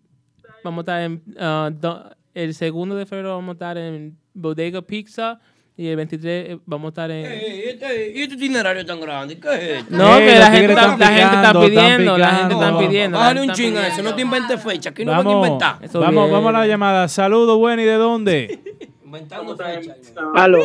vamos 0.68 0.80
a 0.80 0.81
estar 0.81 1.02
en, 1.02 1.23
ah, 1.39 1.69
do- 1.73 2.10
el 2.34 2.53
segundo 2.53 2.95
de 2.95 3.06
febrero 3.06 3.35
vamos 3.35 3.49
a 3.49 3.53
estar 3.53 3.77
en 3.77 4.18
Bodega 4.34 4.81
Pizza 4.81 5.39
y 5.76 5.88
el 5.88 5.95
23 5.95 6.49
eh, 6.49 6.60
vamos 6.65 6.88
a 6.88 6.89
estar 6.89 7.11
en... 7.11 7.26
Este- 7.26 8.11
¿Y 8.18 8.22
este 8.23 8.35
itinerario 8.35 8.85
tan 8.85 8.99
grande? 8.99 9.39
¿Qué 9.39 9.48
es 9.53 9.61
esto? 9.81 9.95
No, 9.95 10.18
que 10.18 10.35
la 10.39 10.52
gente, 10.52 10.73
está, 10.73 10.98
la 10.98 11.07
gente 11.07 11.35
está 11.35 11.53
picando, 11.53 11.61
pidiendo, 11.61 12.18
la 12.18 12.30
gente 12.35 12.53
está 12.53 12.80
pidiendo. 12.80 13.18
Bájale 13.18 13.39
un 13.41 13.49
está 13.49 13.53
ching 13.56 13.77
a 13.77 13.88
eso, 13.88 14.03
no 14.03 14.15
te 14.15 14.22
inventes 14.22 14.61
fecha, 14.64 14.89
aquí 14.89 15.06
no 15.06 15.11
van 15.11 15.19
a 15.22 15.23
Vamos, 15.23 15.45
inventar. 15.45 15.77
Eso 15.81 15.99
vamos, 15.99 16.31
vamos 16.31 16.49
a 16.49 16.60
la 16.60 16.68
llamada. 16.68 17.07
Saludos, 17.07 17.57
bueno, 17.57 17.81
¿y 17.81 17.85
de 17.85 17.94
dónde? 17.95 18.60
Inventando 19.06 19.56
fecha. 19.56 19.95
Aló. 20.35 20.64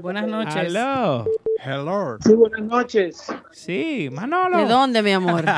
Buenas 0.00 0.26
noches. 0.26 0.56
Hello. 0.74 1.24
Hello. 1.64 2.16
Sí, 2.20 2.32
buenas 2.34 2.62
noches. 2.62 3.26
Sí, 3.52 4.08
Manolo. 4.12 4.58
¿De 4.58 4.64
dónde, 4.64 5.02
mi 5.02 5.12
amor? 5.12 5.44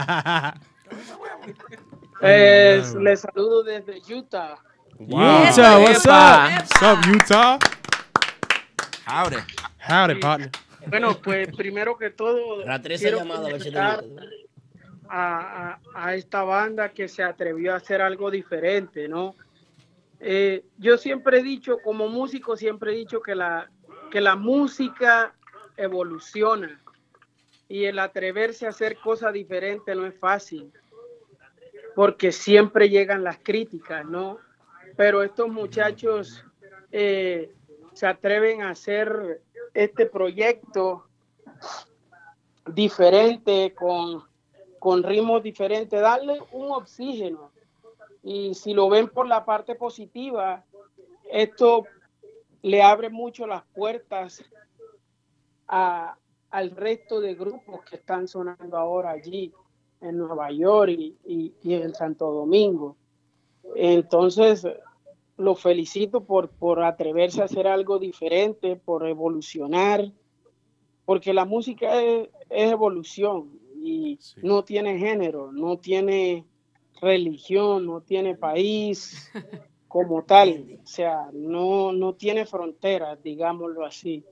Eh, 2.22 2.82
les 3.00 3.20
saludo 3.20 3.62
desde 3.62 4.00
Utah. 4.12 4.56
Wow. 4.98 5.44
Utah, 5.48 5.78
what's 5.80 6.06
up? 6.06 6.50
What's 6.52 6.82
up, 6.82 6.98
Utah? 7.12 7.58
Howdy. 9.06 9.36
Howdy, 9.88 10.20
partner. 10.20 10.50
Bueno, 10.86 11.16
pues 11.20 11.48
primero 11.56 11.96
que 11.96 12.10
todo, 12.10 12.64
quiero 12.98 13.18
llamada, 13.18 13.48
a, 15.08 15.70
a- 15.72 15.78
a 15.94 16.14
esta 16.14 16.42
banda 16.42 16.88
que 16.90 17.08
se 17.08 17.22
atrevió 17.22 17.72
a 17.74 17.76
hacer 17.76 18.00
algo 18.00 18.30
diferente, 18.30 19.08
¿no? 19.08 19.34
Eh, 20.20 20.64
yo 20.78 20.96
siempre 20.98 21.38
he 21.38 21.42
dicho, 21.42 21.78
como 21.84 22.08
músico, 22.08 22.56
siempre 22.56 22.92
he 22.92 22.96
dicho 22.96 23.20
que 23.20 23.34
la, 23.34 23.68
que 24.10 24.20
la 24.20 24.36
música 24.36 25.34
evoluciona 25.76 26.80
y 27.68 27.84
el 27.84 27.98
atreverse 27.98 28.66
a 28.66 28.70
hacer 28.70 28.96
cosas 28.98 29.32
diferentes 29.32 29.96
no 29.96 30.06
es 30.06 30.18
fácil, 30.18 30.72
porque 31.94 32.32
siempre 32.32 32.88
llegan 32.88 33.24
las 33.24 33.38
críticas, 33.38 34.04
¿no? 34.04 34.38
Pero 34.96 35.22
estos 35.22 35.48
muchachos 35.48 36.44
eh, 36.90 37.52
se 37.92 38.06
atreven 38.06 38.62
a 38.62 38.70
hacer 38.70 39.42
este 39.74 40.06
proyecto 40.06 41.06
diferente, 42.66 43.74
con, 43.74 44.22
con 44.78 45.02
ritmos 45.02 45.42
diferentes, 45.42 46.00
darle 46.00 46.38
un 46.52 46.70
oxígeno. 46.72 47.50
Y 48.22 48.54
si 48.54 48.72
lo 48.72 48.88
ven 48.88 49.08
por 49.08 49.26
la 49.26 49.44
parte 49.44 49.74
positiva, 49.74 50.64
esto 51.30 51.86
le 52.62 52.82
abre 52.82 53.10
mucho 53.10 53.46
las 53.46 53.62
puertas 53.74 54.44
a- 55.66 56.16
al 56.50 56.70
resto 56.70 57.20
de 57.20 57.34
grupos 57.34 57.82
que 57.84 57.96
están 57.96 58.28
sonando 58.28 58.76
ahora 58.76 59.10
allí 59.10 59.52
en 60.02 60.18
Nueva 60.18 60.50
York 60.52 60.90
y, 60.92 61.16
y- 61.26 61.52
y 61.62 61.74
en 61.74 61.94
Santo 61.94 62.30
Domingo. 62.32 62.96
Entonces, 63.74 64.66
lo 65.36 65.54
felicito 65.54 66.24
por, 66.24 66.50
por 66.50 66.82
atreverse 66.82 67.42
a 67.42 67.46
hacer 67.46 67.66
algo 67.66 67.98
diferente, 67.98 68.76
por 68.76 69.06
evolucionar, 69.06 70.12
porque 71.04 71.32
la 71.32 71.44
música 71.44 72.00
es, 72.02 72.28
es 72.50 72.70
evolución 72.72 73.58
y 73.76 74.18
no 74.42 74.64
tiene 74.64 74.98
género, 74.98 75.50
no 75.52 75.78
tiene 75.78 76.44
religión, 77.00 77.86
no 77.86 78.00
tiene 78.02 78.36
país 78.36 79.30
como 79.88 80.22
tal, 80.24 80.78
o 80.82 80.86
sea, 80.86 81.28
no, 81.32 81.92
no 81.92 82.14
tiene 82.14 82.46
fronteras, 82.46 83.22
digámoslo 83.22 83.84
así. 83.84 84.24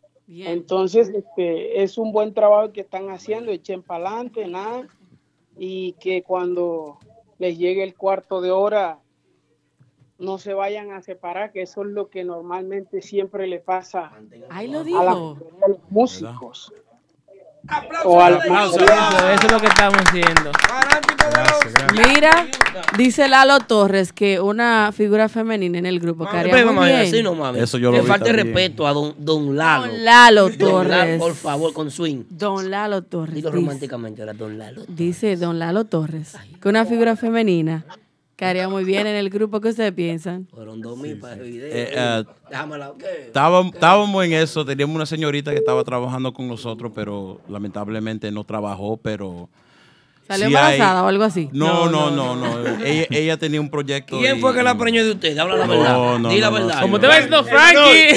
Entonces, 0.47 1.09
este, 1.09 1.83
es 1.83 1.99
un 1.99 2.13
buen 2.13 2.33
trabajo 2.33 2.73
que 2.73 2.83
están 2.83 3.11
haciendo, 3.11 3.51
echen 3.51 3.83
para 3.83 4.07
adelante, 4.07 4.47
nada, 4.47 4.87
y 5.63 5.93
que 6.01 6.23
cuando 6.23 6.99
les 7.39 7.59
llegue 7.59 7.85
el 7.85 7.95
cuarto 7.95 8.41
de 8.41 8.51
hora 8.51 8.99
no 10.19 10.39
se 10.39 10.55
vayan 10.55 10.91
a 10.91 11.03
separar, 11.03 11.53
que 11.53 11.61
eso 11.61 11.83
es 11.83 11.89
lo 11.89 12.09
que 12.09 12.25
normalmente 12.25 13.03
siempre 13.03 13.47
le 13.47 13.61
pasa 13.61 14.11
Ahí 14.49 14.69
lo 14.69 14.81
a, 14.81 15.05
la 15.05 15.15
de 15.15 15.69
los 15.69 15.91
músicos. 15.91 16.73
O 18.05 18.21
a 18.21 18.31
la 18.31 18.37
Aplauso, 18.39 18.79
eso 18.81 19.47
es 19.47 19.53
lo 19.53 19.61
que 19.61 19.67
estamos 19.67 19.99
haciendo. 20.07 20.51
Mira, 21.93 22.47
dice 22.97 23.29
Lalo 23.29 23.61
Torres 23.61 24.13
que 24.13 24.41
una 24.41 24.91
figura 24.93 25.29
femenina 25.29 25.79
en 25.79 25.87
el 25.87 26.01
grupo 26.01 26.29
que 26.29 26.37
haría 26.37 26.53
Pero 26.53 26.67
muy 26.67 26.75
mami, 26.77 26.89
bien. 26.89 27.01
así 27.03 27.23
no 27.23 27.35
mames. 27.35 27.63
Eso 27.63 27.79
yo 27.79 27.91
lo 27.91 27.99
Le 27.99 28.03
falta 28.05 28.33
respeto 28.33 28.87
a 28.87 28.93
don, 28.93 29.15
don 29.19 29.57
Lalo. 29.57 29.87
Don 29.93 30.05
Lalo 30.05 30.49
Don 30.51 30.89
Lalo, 30.89 31.01
Torres. 31.03 31.19
por 31.19 31.35
favor, 31.35 31.73
con 31.73 31.91
swing. 31.91 32.25
Don 32.31 32.71
Lalo 32.71 33.03
Torres. 33.03 33.35
Dilo 33.35 33.51
románticamente, 33.51 34.23
era 34.23 34.33
Don 34.33 34.59
Lalo. 34.59 34.83
Dice 34.89 35.37
Don 35.37 35.59
Lalo 35.59 35.85
Torres 35.85 36.37
que 36.61 36.69
una 36.69 36.85
figura 36.87 37.17
femenina 37.17 37.85
que 38.41 38.47
haría 38.47 38.71
muy 38.71 38.85
bien 38.85 39.07
en 39.07 39.17
el 39.17 39.29
grupo 39.29 39.61
que 39.61 39.69
ustedes 39.69 39.93
piensan. 39.93 40.49
Fueron 40.51 40.81
dos 40.81 40.97
mil 40.97 41.19
para 41.19 41.35
el 41.35 41.41
video. 41.43 41.67
Eh, 41.67 41.91
eh, 41.95 42.25
Déjamela, 42.49 42.93
¿qué? 42.99 43.27
Estábamos, 43.27 43.75
estábamos 43.75 44.25
en 44.25 44.33
eso, 44.33 44.65
teníamos 44.65 44.97
una 44.97 45.05
señorita 45.05 45.51
que 45.51 45.59
estaba 45.59 45.85
trabajando 45.85 46.33
con 46.33 46.49
nosotros, 46.49 46.91
pero 46.95 47.43
lamentablemente 47.51 48.31
no 48.33 48.43
trabajó, 48.45 48.97
pero... 48.97 49.51
¿Salió 50.27 50.49
sí 50.49 50.55
hay- 50.55 50.77
embarazada 50.77 51.03
o 51.03 51.09
algo 51.09 51.25
así? 51.25 51.51
No, 51.53 51.91
no, 51.91 52.11
no, 52.11 52.35
no. 52.35 52.83
Ella, 52.83 53.07
ella 53.11 53.37
tenía 53.37 53.61
un 53.61 53.69
proyecto. 53.69 54.19
¿Quién 54.19 54.39
y- 54.39 54.41
fue 54.41 54.55
que 54.55 54.63
la 54.63 54.75
preñó 54.79 55.05
de 55.05 55.11
usted? 55.11 55.37
Habla 55.37 55.57
la 55.57 55.67
No, 55.67 55.73
verdad. 55.79 56.19
no, 56.21 56.29
Di 56.31 56.39
la 56.41 56.49
verdad. 56.51 56.81
Como 56.81 56.99
te 56.99 57.07
va 57.09 57.15
diciendo 57.17 57.45
Frankie. 57.45 58.09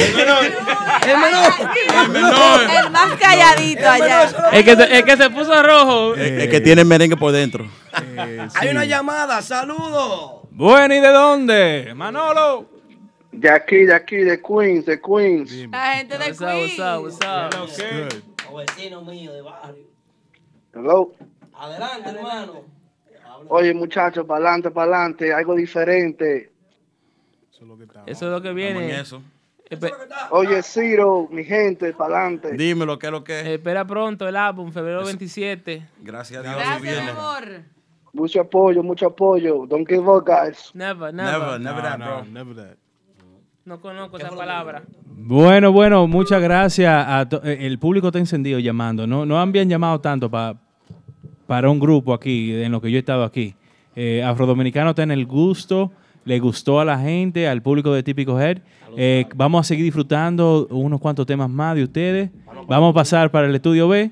El 1.05 2.91
más 2.91 3.15
calladito 3.19 3.89
allá. 3.89 4.29
El 4.53 4.63
que, 4.63 4.75
se, 4.75 4.97
el 4.99 5.03
que 5.03 5.17
se 5.17 5.29
puso 5.31 5.61
rojo. 5.63 6.13
El, 6.15 6.41
el 6.41 6.49
que 6.49 6.61
tiene 6.61 6.85
merengue 6.85 7.17
por 7.17 7.31
dentro. 7.33 7.67
Hay 8.55 8.69
una 8.69 8.85
llamada, 8.85 9.41
saludos. 9.41 10.41
Bueno, 10.51 10.93
¿y 10.95 10.99
de 10.99 11.09
dónde? 11.09 11.93
Manolo. 11.95 12.69
De 13.31 13.49
aquí, 13.49 13.77
de 13.85 13.93
aquí, 13.95 14.17
de 14.17 14.39
Queens, 14.41 14.85
de 14.85 15.01
Queens. 15.01 15.51
La 15.71 15.93
gente 15.95 16.17
de 16.17 16.25
What's 16.25 16.39
up, 16.79 17.03
what's 17.03 17.19
up, 17.19 17.59
what's 17.61 17.79
up? 17.79 18.23
Los 18.51 18.65
vecinos 18.67 19.05
míos 19.05 19.33
de 19.33 19.41
barrio. 19.41 19.83
Hello. 20.73 21.13
Adelante, 21.55 22.09
hermano. 22.09 22.61
Oye, 23.49 23.73
muchachos, 23.73 24.25
para 24.25 24.45
adelante, 24.45 24.71
para 24.71 24.95
adelante, 24.95 25.33
algo 25.33 25.55
diferente. 25.55 26.51
Eso 28.05 28.25
es 28.25 28.31
lo 28.31 28.41
que 28.41 28.53
viene. 28.53 28.85
en 28.85 28.99
eso. 28.99 29.21
Espe- 29.69 29.93
Oye, 30.31 30.61
Ciro, 30.61 31.27
mi 31.31 31.43
gente, 31.43 31.93
para 31.93 32.17
adelante. 32.19 32.51
Dímelo, 32.53 32.99
¿qué 32.99 33.07
es 33.07 33.11
lo 33.11 33.23
que 33.23 33.39
es? 33.39 33.47
Espera 33.47 33.85
pronto 33.85 34.27
el 34.27 34.35
álbum, 34.35 34.71
febrero 34.71 35.03
27. 35.05 35.87
Gracias 36.01 36.39
a 36.39 36.43
Dios. 36.43 36.55
Gracias, 36.55 36.81
viene. 36.81 37.01
mi 37.01 37.09
amor. 37.09 37.61
Mucho 38.13 38.41
apoyo, 38.41 38.83
mucho 38.83 39.07
apoyo. 39.07 39.65
Don't 39.67 39.87
give 39.89 40.03
up, 40.07 40.23
guys. 40.25 40.69
Never, 40.73 41.11
never. 41.13 41.31
Never, 41.31 41.59
never 41.59 41.81
that, 41.81 41.97
bro. 41.97 42.23
Never 42.25 42.55
that. 42.55 42.77
No 43.65 43.79
conozco 43.79 44.17
esa 44.17 44.29
palabra. 44.29 44.83
Bueno, 45.15 45.71
bueno, 45.71 46.05
muchas 46.05 46.41
gracias. 46.41 46.93
A 46.93 47.27
eh, 47.43 47.57
el 47.61 47.79
público 47.79 48.07
está 48.07 48.19
encendido 48.19 48.59
llamando. 48.59 49.07
No, 49.07 49.25
no 49.25 49.39
habían 49.39 49.67
llamado 49.69 49.99
tanto 49.99 50.29
pa- 50.29 50.55
para 51.47 51.69
un 51.69 51.79
grupo 51.79 52.13
aquí, 52.13 52.53
en 52.61 52.71
lo 52.71 52.81
que 52.81 52.91
yo 52.91 52.97
he 52.97 52.99
estado 52.99 53.23
aquí. 53.23 53.55
Eh, 53.95 54.21
Afrodominicano 54.23 54.89
está 54.91 55.03
en 55.03 55.11
el 55.11 55.25
gusto, 55.25 55.91
le 56.25 56.39
gustó 56.39 56.79
a 56.81 56.85
la 56.85 56.99
gente, 56.99 57.47
al 57.47 57.61
público 57.61 57.93
de 57.93 58.03
Típico 58.03 58.39
Head. 58.39 58.59
Eh, 58.97 59.25
vamos 59.35 59.61
a 59.61 59.63
seguir 59.63 59.85
disfrutando 59.85 60.67
unos 60.69 60.99
cuantos 60.99 61.25
temas 61.25 61.49
más 61.49 61.75
de 61.75 61.83
ustedes. 61.83 62.29
Vamos 62.67 62.91
a 62.91 62.93
pasar 62.93 63.31
para 63.31 63.47
el 63.47 63.55
estudio 63.55 63.87
B 63.87 64.11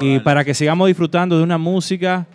y 0.00 0.18
para 0.20 0.44
que 0.44 0.54
sigamos 0.54 0.86
disfrutando 0.86 1.36
de 1.38 1.42
una 1.42 1.58
música 1.58 2.26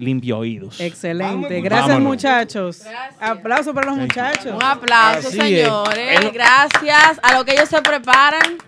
limpia 0.00 0.36
oídos. 0.36 0.80
Excelente. 0.80 1.60
Gracias, 1.60 1.88
Vámonos. 1.88 2.08
muchachos. 2.08 2.82
Aplauso 3.20 3.74
para 3.74 3.88
los 3.90 3.98
muchachos. 3.98 4.52
Un 4.54 4.62
aplauso, 4.62 5.28
Así 5.28 5.38
es. 5.38 5.44
señores. 5.44 6.32
Gracias 6.32 7.20
a 7.22 7.36
lo 7.36 7.44
que 7.44 7.52
ellos 7.52 7.68
se 7.68 7.80
preparan. 7.82 8.58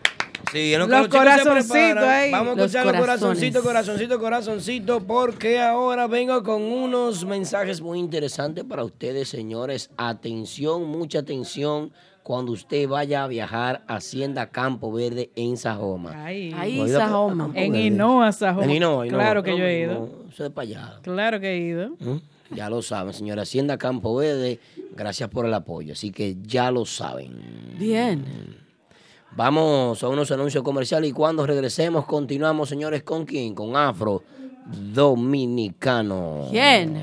Sí, 0.53 0.75
en 0.75 0.81
lo 0.81 0.87
que 0.87 0.93
Los 0.93 1.01
los 1.03 1.09
corazoncitos 1.09 2.03
ahí. 2.05 2.31
Vamos 2.31 2.53
a 2.53 2.57
Los 2.57 2.67
escuchar 2.67 2.87
los 2.87 3.01
corazoncitos, 3.01 3.63
corazoncitos, 3.63 4.19
corazoncitos, 4.19 5.03
porque 5.05 5.59
ahora 5.59 6.07
vengo 6.07 6.43
con 6.43 6.61
unos 6.63 7.25
mensajes 7.25 7.81
muy 7.81 7.99
interesantes 7.99 8.63
para 8.65 8.85
ustedes, 8.85 9.31
señores. 9.31 9.89
Atención, 9.97 10.85
mucha 10.85 11.21
atención 11.21 11.91
cuando 12.23 12.53
usted 12.53 12.89
vaya 12.89 13.25
a 13.25 13.27
viajar 13.29 13.83
a 13.87 13.97
Hacienda 13.97 14.51
Campo 14.51 14.93
Verde 14.93 15.31
en 15.35 15.57
Sajoma. 15.57 16.25
Ahí. 16.25 16.53
Ahí, 16.57 16.89
Sajoma. 16.89 17.51
En. 17.55 17.75
Hinoa, 17.75 18.33
Sajoma. 18.33 18.65
En 18.65 18.71
Hinoa, 18.71 19.07
Hinoa. 19.07 19.19
Claro 19.19 19.43
que 19.43 19.59
yo 19.59 19.65
he 19.65 19.81
ido. 19.81 19.95
no, 19.95 20.29
Eso 20.31 20.47
es 20.47 20.51
para 20.51 20.69
allá. 20.69 20.99
Claro 21.03 21.41
que 21.41 21.53
he 21.53 21.59
ido. 21.59 21.91
¿Mm? 21.99 22.21
Ya 22.55 22.69
lo 22.69 22.83
saben, 22.83 23.13
señora. 23.13 23.43
Hacienda 23.43 23.79
Campo 23.79 24.15
Verde, 24.15 24.61
gracias 24.95 25.29
por 25.31 25.47
el 25.47 25.55
apoyo. 25.55 25.95
Así 25.95 26.11
que 26.11 26.37
ya 26.43 26.71
lo 26.71 26.85
saben. 26.85 27.77
Bien. 27.79 28.25
Vamos 29.35 30.03
a 30.03 30.09
unos 30.09 30.31
anuncios 30.31 30.63
comerciales 30.63 31.09
y 31.09 31.13
cuando 31.13 31.47
regresemos 31.47 32.05
continuamos, 32.05 32.69
señores, 32.69 33.03
¿con 33.03 33.25
quién? 33.25 33.55
Con 33.55 33.77
Afro 33.77 34.23
Dominicano. 34.67 36.49
¿Quién? 36.51 37.03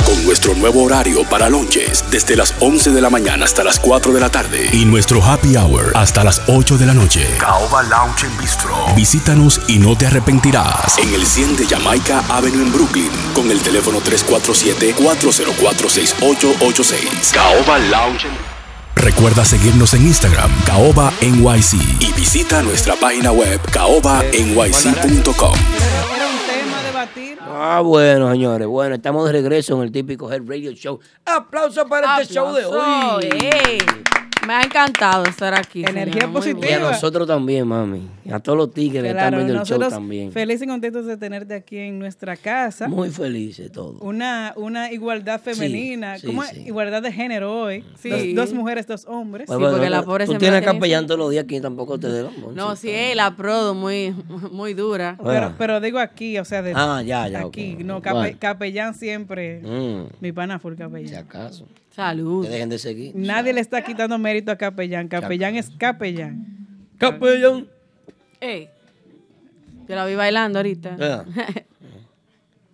Con 0.06 0.24
nuestro 0.24 0.54
nuevo 0.54 0.84
horario 0.84 1.24
para 1.28 1.48
lunches. 1.48 2.04
Desde 2.12 2.36
las 2.36 2.54
11 2.60 2.92
de 2.92 3.00
la 3.00 3.10
mañana 3.10 3.44
hasta 3.44 3.64
las 3.64 3.80
4 3.80 4.12
de 4.12 4.20
la 4.20 4.30
tarde. 4.30 4.70
Y 4.72 4.84
nuestro 4.84 5.20
happy 5.20 5.56
hour 5.56 5.90
hasta 5.96 6.22
las 6.22 6.42
8 6.46 6.78
de 6.78 6.86
la 6.86 6.94
noche. 6.94 7.26
Caoba 7.40 7.82
Lounge 7.82 8.26
and 8.26 8.40
Bistro. 8.40 8.76
Visítanos 8.94 9.60
y 9.66 9.80
no 9.80 9.98
te 9.98 10.06
arrepentirás. 10.06 10.96
En 10.98 11.12
el 11.12 11.26
100 11.26 11.56
de 11.56 11.66
Jamaica 11.66 12.22
Avenue 12.28 12.62
en 12.62 12.72
Brooklyn. 12.72 13.10
Con 13.34 13.50
el 13.50 13.60
teléfono 13.60 13.98
347-404-6886. 16.20 17.32
Caoba 17.34 17.78
Lounge 17.78 18.26
Recuerda 18.96 19.44
seguirnos 19.44 19.94
en 19.94 20.02
Instagram, 20.02 20.50
Caoba 20.66 21.10
NYC. 21.22 21.74
Y 22.00 22.12
visita 22.12 22.62
nuestra 22.62 22.94
página 22.96 23.32
web, 23.32 23.58
caobanyc.com. 23.72 25.54
Era 26.14 26.26
un 26.28 26.38
tema 26.46 26.82
debatir. 26.84 27.38
Ah, 27.40 27.80
bueno, 27.82 28.30
señores. 28.30 28.68
Bueno, 28.68 28.96
estamos 28.96 29.24
de 29.26 29.32
regreso 29.32 29.76
en 29.76 29.82
el 29.84 29.92
típico 29.92 30.30
Head 30.30 30.42
Radio 30.46 30.72
Show. 30.72 31.00
Aplauso 31.24 31.86
para 31.86 32.20
este 32.20 32.34
show 32.34 32.52
de 32.52 32.64
Aplauso, 32.64 33.16
hoy. 33.16 33.24
ey. 33.40 33.78
Me 34.46 34.54
ha 34.54 34.62
encantado 34.62 35.24
estar 35.24 35.54
aquí. 35.54 35.80
Energía 35.84 36.22
señora, 36.22 36.32
positiva. 36.32 36.66
Y 36.70 36.72
a 36.72 36.78
nosotros 36.80 37.26
también, 37.28 37.66
mami. 37.68 38.08
Y 38.24 38.32
a 38.32 38.38
todos 38.40 38.56
los 38.58 38.72
tigres 38.72 39.02
que 39.02 39.08
están 39.10 39.34
viendo 39.34 39.54
el 39.60 39.66
show 39.66 39.78
también. 39.78 40.32
felices 40.32 40.62
y 40.62 40.66
contentos 40.66 41.06
de 41.06 41.16
tenerte 41.16 41.54
aquí 41.54 41.76
en 41.78 41.98
nuestra 41.98 42.36
casa. 42.36 42.88
Muy 42.88 43.10
felices 43.10 43.70
todos. 43.70 43.96
Una, 44.00 44.54
una 44.56 44.90
igualdad 44.92 45.40
femenina, 45.40 46.18
sí, 46.18 46.26
¿cómo 46.26 46.42
sí. 46.44 46.60
es? 46.60 46.66
igualdad 46.66 47.02
de 47.02 47.12
género 47.12 47.60
hoy. 47.62 47.84
Sí. 47.98 48.34
Dos, 48.34 48.48
dos 48.48 48.54
mujeres, 48.54 48.86
dos 48.86 49.04
hombres. 49.06 49.46
Pues 49.46 49.58
bueno, 49.58 50.04
tú 50.26 50.34
tienes 50.38 50.62
capellán 50.64 51.06
todos 51.06 51.18
los 51.20 51.30
días 51.30 51.44
aquí 51.44 51.60
tampoco 51.60 51.98
te 51.98 52.08
dé 52.08 52.26
No, 52.54 52.76
sí, 52.76 52.88
eh, 52.90 53.14
la 53.14 53.36
prodo 53.36 53.74
muy, 53.74 54.14
muy 54.50 54.74
dura. 54.74 55.18
Pero, 55.22 55.54
pero 55.58 55.80
digo 55.80 55.98
aquí, 55.98 56.38
o 56.38 56.44
sea, 56.44 56.62
de 56.62 56.72
Ah, 56.74 57.02
ya, 57.04 57.28
ya, 57.28 57.40
aquí. 57.40 57.76
No, 57.84 58.00
cape- 58.00 58.14
Bueno. 58.20 58.36
capellán 58.40 58.94
siempre. 58.94 59.60
Mm. 59.60 60.06
Mi 60.20 60.32
pana 60.32 60.58
full 60.58 60.74
capellán. 60.74 61.08
Si 61.08 61.14
acaso. 61.14 61.66
Salud. 61.90 62.44
Que 62.44 62.50
dejen 62.50 62.68
de 62.68 62.78
seguir. 62.78 63.12
Nadie 63.14 63.52
le 63.52 63.60
está 63.60 63.82
quitando 63.82 64.18
mérito 64.18 64.50
a 64.52 64.56
capellán. 64.56 65.08
Capellán 65.08 65.56
es 65.56 65.70
capellán. 65.70 66.46
Capellán. 66.98 67.66
Ey, 68.40 68.68
yo 69.88 69.96
la 69.96 70.06
vi 70.06 70.14
bailando 70.14 70.58
ahorita. 70.58 70.96
Ya. 70.96 71.24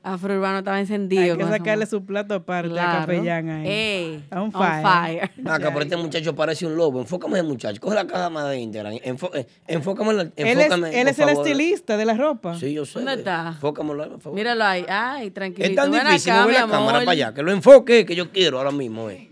Afro 0.07 0.35
Urbano 0.35 0.59
estaba 0.59 0.79
encendido. 0.79 1.33
Hay 1.35 1.37
que 1.39 1.45
sacarle 1.45 1.87
su 1.87 2.05
plato 2.05 2.35
aparte 2.35 2.69
Claro. 2.71 2.91
a 2.91 3.01
capellán 3.01 3.49
ahí. 3.51 3.69
Ey, 3.69 4.25
on 4.31 4.39
on 4.39 4.53
fire. 4.53 4.83
fire. 4.83 5.31
Acá, 5.47 5.71
pero 5.73 5.81
este 5.83 5.97
muchacho 5.97 6.35
parece 6.37 6.65
un 6.65 6.77
lobo. 6.77 7.01
Enfócame 7.01 7.39
el 7.41 7.45
muchacho. 7.45 7.81
Coge 7.81 7.95
la 7.97 8.07
cámara 8.07 8.49
de 8.51 8.59
Instagram. 8.61 8.95
Enfo- 9.05 9.31
eh, 9.35 9.47
enfócame. 9.67 10.13
la- 10.15 10.23
Él 10.23 10.33
es, 10.37 10.57
enfócame, 10.59 11.01
él 11.01 11.09
es 11.09 11.19
el 11.19 11.29
estilista 11.31 11.97
de 11.97 12.05
la 12.05 12.15
ropa. 12.15 12.59
Sí, 12.59 12.73
yo 12.73 12.85
sé. 12.87 13.01
¿Dónde 13.01 13.15
está? 13.15 13.49
Enfócamelo 13.49 14.03
ahí, 14.05 14.11
por 14.11 14.21
favor. 14.21 14.37
Míralo 14.39 14.65
ahí. 14.65 14.85
Ay, 14.89 15.31
tranquilito. 15.33 15.71
Es 15.71 15.75
tan 15.77 15.91
Ven 15.91 16.07
difícil 16.07 16.33
acá, 16.33 16.43
mover 16.43 16.55
la 16.55 16.67
cámara 16.69 16.99
para 17.01 17.11
allá. 17.11 17.35
Que 17.35 17.43
lo 17.43 17.51
enfoque 17.53 18.07
que 18.07 18.15
yo 18.15 18.31
quiero 18.31 18.59
ahora 18.59 18.71
mismo. 18.71 19.11
Eh. 19.11 19.29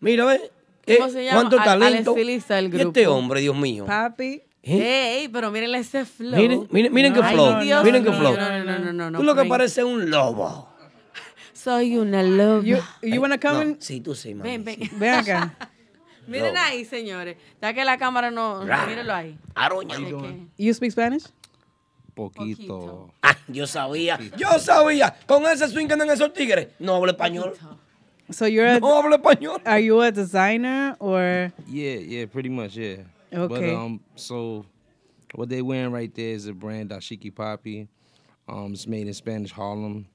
Mira, 0.00 0.24
ve. 0.24 0.40
Eh, 0.88 0.98
¿Cómo 0.98 1.10
se 1.10 1.24
llama? 1.24 1.36
¿Cuánto 1.40 1.56
Al- 1.60 1.68
al 1.68 1.80
talento? 1.80 2.10
estilista 2.12 2.54
del 2.56 2.72
Y 2.72 2.80
este 2.80 3.02
grupo. 3.02 3.16
hombre, 3.16 3.40
Dios 3.40 3.56
mío. 3.56 3.86
Papi. 3.86 4.42
¿Eh? 4.68 5.20
Ey, 5.20 5.28
pero 5.28 5.52
mírenle 5.52 5.78
ese 5.78 6.04
flow. 6.04 6.36
Miren, 6.36 6.66
miren, 6.72 6.92
miren 6.92 7.14
qué 7.14 7.20
Ay, 7.22 7.34
flow. 7.34 7.60
Dios 7.60 7.84
miren 7.84 8.02
qué 8.02 8.10
flow. 8.10 8.36
No, 8.36 8.64
no, 8.64 8.78
no, 8.80 8.92
no, 8.92 9.10
no. 9.12 9.18
Tú 9.18 9.24
lo 9.24 9.36
que 9.36 9.64
es 9.64 9.78
un 9.78 10.10
lobo. 10.10 10.68
Soy 11.52 11.96
una 11.96 12.24
loba. 12.24 12.64
You, 12.64 12.78
you 13.00 13.20
wanna 13.20 13.38
come 13.38 13.62
in? 13.62 13.76
Sí, 13.80 14.00
tú 14.00 14.16
sí, 14.16 14.34
mami. 14.34 14.50
Ven, 14.50 14.64
ven. 14.64 14.90
Ven 14.98 15.14
acá. 15.14 15.54
Miren 16.26 16.56
ahí, 16.56 16.84
señores. 16.84 17.36
Ya 17.62 17.72
que 17.72 17.84
la 17.84 17.96
cámara 17.96 18.32
no. 18.32 18.64
Mírenlo 18.64 19.14
ahí. 19.14 19.38
Aroña. 19.54 19.96
You 20.58 20.74
speak 20.74 20.90
Spanish? 20.90 21.26
Poquito. 22.12 23.14
Ah, 23.22 23.36
yo 23.46 23.68
sabía. 23.68 24.18
Yo 24.36 24.58
sabía. 24.58 25.14
Con 25.26 25.44
ese 25.46 25.68
swing 25.68 25.86
que 25.86 25.92
andan 25.92 26.10
esos 26.10 26.32
tigres. 26.32 26.68
No 26.80 26.96
hablo 26.96 27.12
español. 27.12 27.52
So 28.30 28.48
you're 28.48 28.68
a, 28.68 28.80
No 28.80 29.00
hablo 29.00 29.14
español. 29.14 29.60
Are 29.64 29.78
you 29.78 30.00
a 30.00 30.10
designer 30.10 30.96
or 30.98 31.52
Yeah, 31.68 32.00
yeah, 32.00 32.26
pretty 32.26 32.48
much, 32.48 32.74
yeah. 32.76 33.04
But 33.30 33.50
Okay. 33.52 33.74
um, 33.74 34.00
so 34.14 34.64
what 35.34 35.48
they 35.48 35.62
wearing 35.62 35.92
right 35.92 36.14
there 36.14 36.30
is 36.34 36.46
a 36.46 36.52
brand 36.52 36.90
Dashiki 36.90 37.34
Poppy. 37.34 37.88
Um, 38.48 38.72
it's 38.72 38.86
made 38.86 39.06
in 39.06 39.14
Spanish 39.14 39.50
Harlem. 39.52 40.06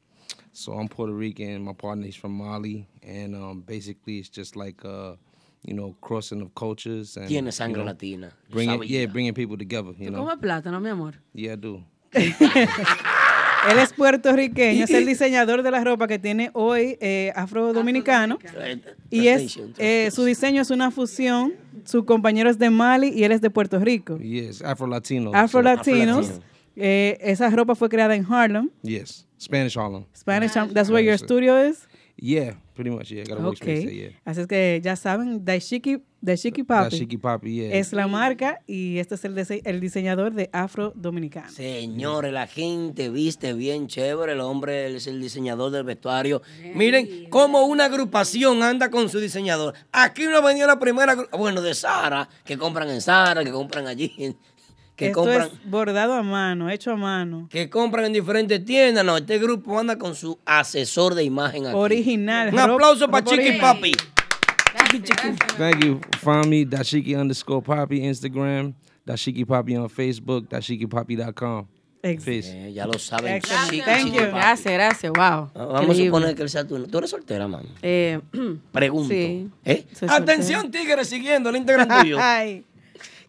So 0.54 0.74
I'm 0.74 0.88
Puerto 0.88 1.14
Rican. 1.14 1.64
My 1.64 1.74
partner 1.74 2.08
is 2.08 2.16
from 2.16 2.34
Mali, 2.34 2.88
and 3.04 3.36
um, 3.36 3.62
basically 3.62 4.20
it's 4.20 4.30
just 4.30 4.56
like 4.56 4.84
uh, 4.86 5.16
you 5.64 5.74
know, 5.74 5.96
crossing 6.02 6.42
of 6.42 6.54
cultures 6.56 7.18
and 7.18 7.28
Tiene 7.28 7.52
sangre 7.52 7.80
you 7.80 7.86
know, 7.86 7.92
latina. 7.92 8.32
Bringing, 8.50 8.84
yeah, 8.84 9.06
bringing 9.06 9.34
people 9.34 9.58
together. 9.58 9.94
You 9.98 10.10
¿Tú 10.10 10.14
know. 10.14 10.26
comes 10.26 10.42
plátano, 10.42 10.82
mi 10.82 10.90
amor? 10.90 11.14
Yeah, 11.34 11.54
I 11.54 11.56
do. 11.56 11.84
él 13.70 13.80
es 13.80 13.94
puertorriqueño, 13.94 14.84
es 14.84 14.92
el 14.92 15.06
diseñador 15.06 15.64
de 15.64 15.72
la 15.72 15.84
ropa 15.84 16.08
que 16.08 16.20
tiene 16.20 16.50
hoy 16.54 16.98
eh, 17.02 17.32
afro-dominicano. 17.36 18.40
Y 19.10 19.28
es 19.28 19.60
eh, 19.78 20.10
su 20.12 20.24
diseño 20.24 20.62
es 20.62 20.70
una 20.70 20.92
fusión. 20.92 21.54
Su 21.86 22.06
compañero 22.06 22.50
es 22.50 22.60
de 22.60 22.70
Mali 22.70 23.10
y 23.10 23.24
él 23.24 23.32
es 23.32 23.42
de 23.42 23.50
Puerto 23.50 23.80
Rico. 23.80 24.18
Yes, 24.18 24.62
Afro 24.62 24.88
Latino. 24.88 25.32
Afro-latinos. 25.34 26.40
Eh, 26.76 27.18
esa 27.22 27.50
ropa 27.50 27.76
fue 27.76 27.90
creada 27.90 28.16
en 28.16 28.26
Harlem. 28.26 28.70
Yes, 28.82 29.28
Spanish 29.40 29.78
Harlem. 29.78 30.06
Spanish, 30.16 30.54
that's 30.74 30.90
where 30.90 31.04
your 31.04 31.18
studio 31.18 31.62
is. 31.62 31.88
Yeah, 32.16 32.56
pretty 32.82 32.90
much. 32.96 33.12
Yeah, 33.12 33.24
got 33.24 33.38
a 33.38 33.42
workspace 33.42 33.84
there. 33.86 33.94
Yeah. 33.94 34.08
Ok. 34.10 34.16
Así 34.26 34.42
es 34.42 34.48
que 34.48 34.82
ya 34.84 34.96
saben, 34.96 35.46
Daishiki, 35.46 36.02
Daishiki 36.22 36.64
Papi 36.64 36.90
Dashiki 36.98 37.18
Poppy. 37.18 37.56
Yeah. 37.56 37.76
es 37.78 37.94
la 37.94 38.08
marca 38.08 38.60
y 38.68 38.98
este 39.00 39.16
es 39.16 39.26
el, 39.26 39.36
dise- 39.36 39.62
el 39.66 39.80
diseñador 39.80 40.34
de 40.34 40.50
Afro 40.54 40.94
Dominicano. 40.96 41.50
Señores, 41.52 42.32
la 42.34 42.48
gente 42.48 43.10
viste 43.10 43.54
bien 43.54 43.88
chévere. 43.88 44.34
El 44.34 44.42
hombre 44.42 44.96
es 44.96 45.08
el 45.08 45.22
diseñador 45.22 45.72
del 45.72 45.84
vestuario. 45.84 46.42
Miren 46.76 47.28
cómo 47.30 47.66
una 47.66 47.86
agrupación 47.86 48.62
anda 48.64 48.90
con 48.90 49.10
su 49.10 49.20
diseñador. 49.20 49.74
Aquí 49.92 50.24
no 50.26 50.38
ha 50.38 50.42
venido 50.42 50.68
la 50.68 50.80
primera, 50.80 51.16
bueno, 51.38 51.62
de 51.62 51.74
Sara, 51.74 52.28
que 52.46 52.58
compran 52.58 52.90
en 52.90 53.02
Sara, 53.02 53.44
que 53.44 53.52
compran 53.52 53.88
allí, 53.88 54.36
que 55.02 55.08
Esto 55.08 55.22
compran, 55.22 55.42
es 55.48 55.70
bordado 55.72 56.14
a 56.14 56.22
mano, 56.22 56.70
hecho 56.70 56.92
a 56.92 56.96
mano. 56.96 57.48
que 57.50 57.70
compran 57.72 58.06
en 58.06 58.14
diferentes 58.14 58.64
tiendas. 58.64 59.04
No, 59.04 59.18
este 59.18 59.40
grupo 59.40 59.80
anda 59.80 59.98
con 59.98 60.14
su 60.14 60.38
asesor 60.46 61.16
de 61.16 61.24
imagen 61.24 61.66
aquí. 61.66 61.76
Original. 61.76 62.50
Un 62.54 62.60
aplauso 62.60 63.08
para 63.10 63.26
Chiqui 63.26 63.48
original. 63.50 63.76
Papi. 63.76 63.94
Thank 65.58 65.84
you. 65.84 66.00
Find 66.20 66.46
me 66.48 66.66
Dashiki 66.66 67.16
underscore 67.16 67.64
Poppy 67.64 68.02
Instagram, 68.06 68.74
Dashiki 69.06 69.44
Poppy 69.46 69.76
on 69.76 69.90
Facebook, 69.90 70.48
DashikiPoppy.com. 70.50 71.66
Peace. 72.02 72.50
Eh, 72.52 72.74
ya 72.74 72.86
lo 72.88 72.98
saben. 73.00 73.40
Gracias, 73.40 73.70
Chiqui, 73.70 73.82
thank 73.84 74.06
Chiqui 74.06 74.18
you. 74.18 74.22
Papi. 74.26 74.32
Gracias, 74.34 74.74
gracias. 74.74 75.12
Wow. 75.14 75.22
Ah, 75.24 75.50
Vamos 75.56 75.82
Increíble. 75.82 76.02
a 76.04 76.06
suponer 76.08 76.36
que 76.36 76.42
él 76.44 76.50
sea 76.50 76.68
tú. 76.68 76.84
Tú 76.88 76.98
eres 77.00 77.10
soltera, 77.10 77.48
mami. 77.48 77.70
Eh, 77.82 78.20
Pregunto. 78.72 79.10
Sí. 79.10 79.50
¿Eh? 79.66 79.86
Atención, 80.08 80.70
tigres, 80.72 81.08
siguiendo 81.08 81.50
el 81.50 81.56
Instagram 81.58 82.02
tuyo. 82.02 82.18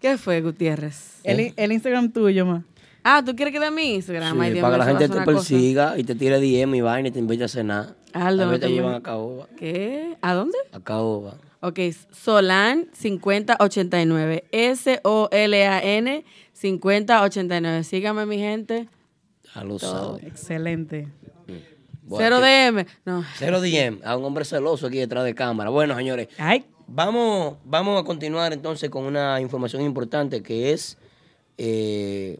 Ay. 0.02 0.10
¿Qué 0.10 0.18
fue, 0.18 0.40
Gutiérrez? 0.40 1.20
El, 1.24 1.52
el 1.56 1.72
Instagram 1.72 2.10
tuyo, 2.12 2.44
ma. 2.46 2.64
Ah, 3.04 3.22
¿tú 3.24 3.34
quieres 3.34 3.52
que 3.52 3.58
dé 3.60 3.70
mi 3.70 3.94
Instagram? 3.94 4.34
Sí, 4.34 4.40
Ay, 4.40 4.52
Dios 4.52 4.62
para 4.62 4.74
que 4.74 4.78
la 4.78 4.84
gente 4.86 5.04
a 5.04 5.08
te 5.08 5.12
cosa. 5.14 5.24
persiga 5.24 5.98
y 5.98 6.04
te 6.04 6.14
tire 6.14 6.38
DM 6.38 6.74
y 6.76 6.80
vaina 6.80 7.08
y 7.08 7.10
te 7.10 7.18
invite 7.18 7.44
a 7.44 7.48
cenar. 7.48 7.96
A 8.12 8.30
no 8.30 8.48
ver 8.48 8.60
te 8.60 8.68
llevan 8.68 8.92
me- 8.92 8.96
a 8.98 9.00
Caoba. 9.02 9.48
¿Qué? 9.56 10.16
¿A 10.20 10.34
dónde? 10.34 10.56
A 10.72 10.78
Caoba. 10.80 11.34
Ok, 11.60 11.78
Solan 12.12 12.88
5089. 12.92 14.44
S-O-L-A-N 14.52 16.24
5089. 16.52 17.84
Sígame, 17.84 18.26
mi 18.26 18.38
gente. 18.38 18.88
Ya 19.54 19.64
lo. 19.64 19.76
Excelente. 20.22 21.08
Cero 22.16 22.40
DM. 22.40 22.84
No. 23.04 23.24
Cero 23.36 23.60
DM. 23.60 24.00
A 24.04 24.16
un 24.16 24.24
hombre 24.24 24.44
celoso 24.44 24.86
aquí 24.88 24.98
detrás 24.98 25.24
de 25.24 25.34
cámara. 25.34 25.70
Bueno, 25.70 25.96
señores. 25.96 26.28
Vamos, 26.94 27.54
vamos 27.64 28.00
a 28.00 28.04
continuar 28.04 28.52
entonces 28.52 28.90
con 28.90 29.04
una 29.04 29.40
información 29.40 29.82
importante 29.82 30.42
que 30.42 30.72
es. 30.72 30.98
eh, 31.58 32.38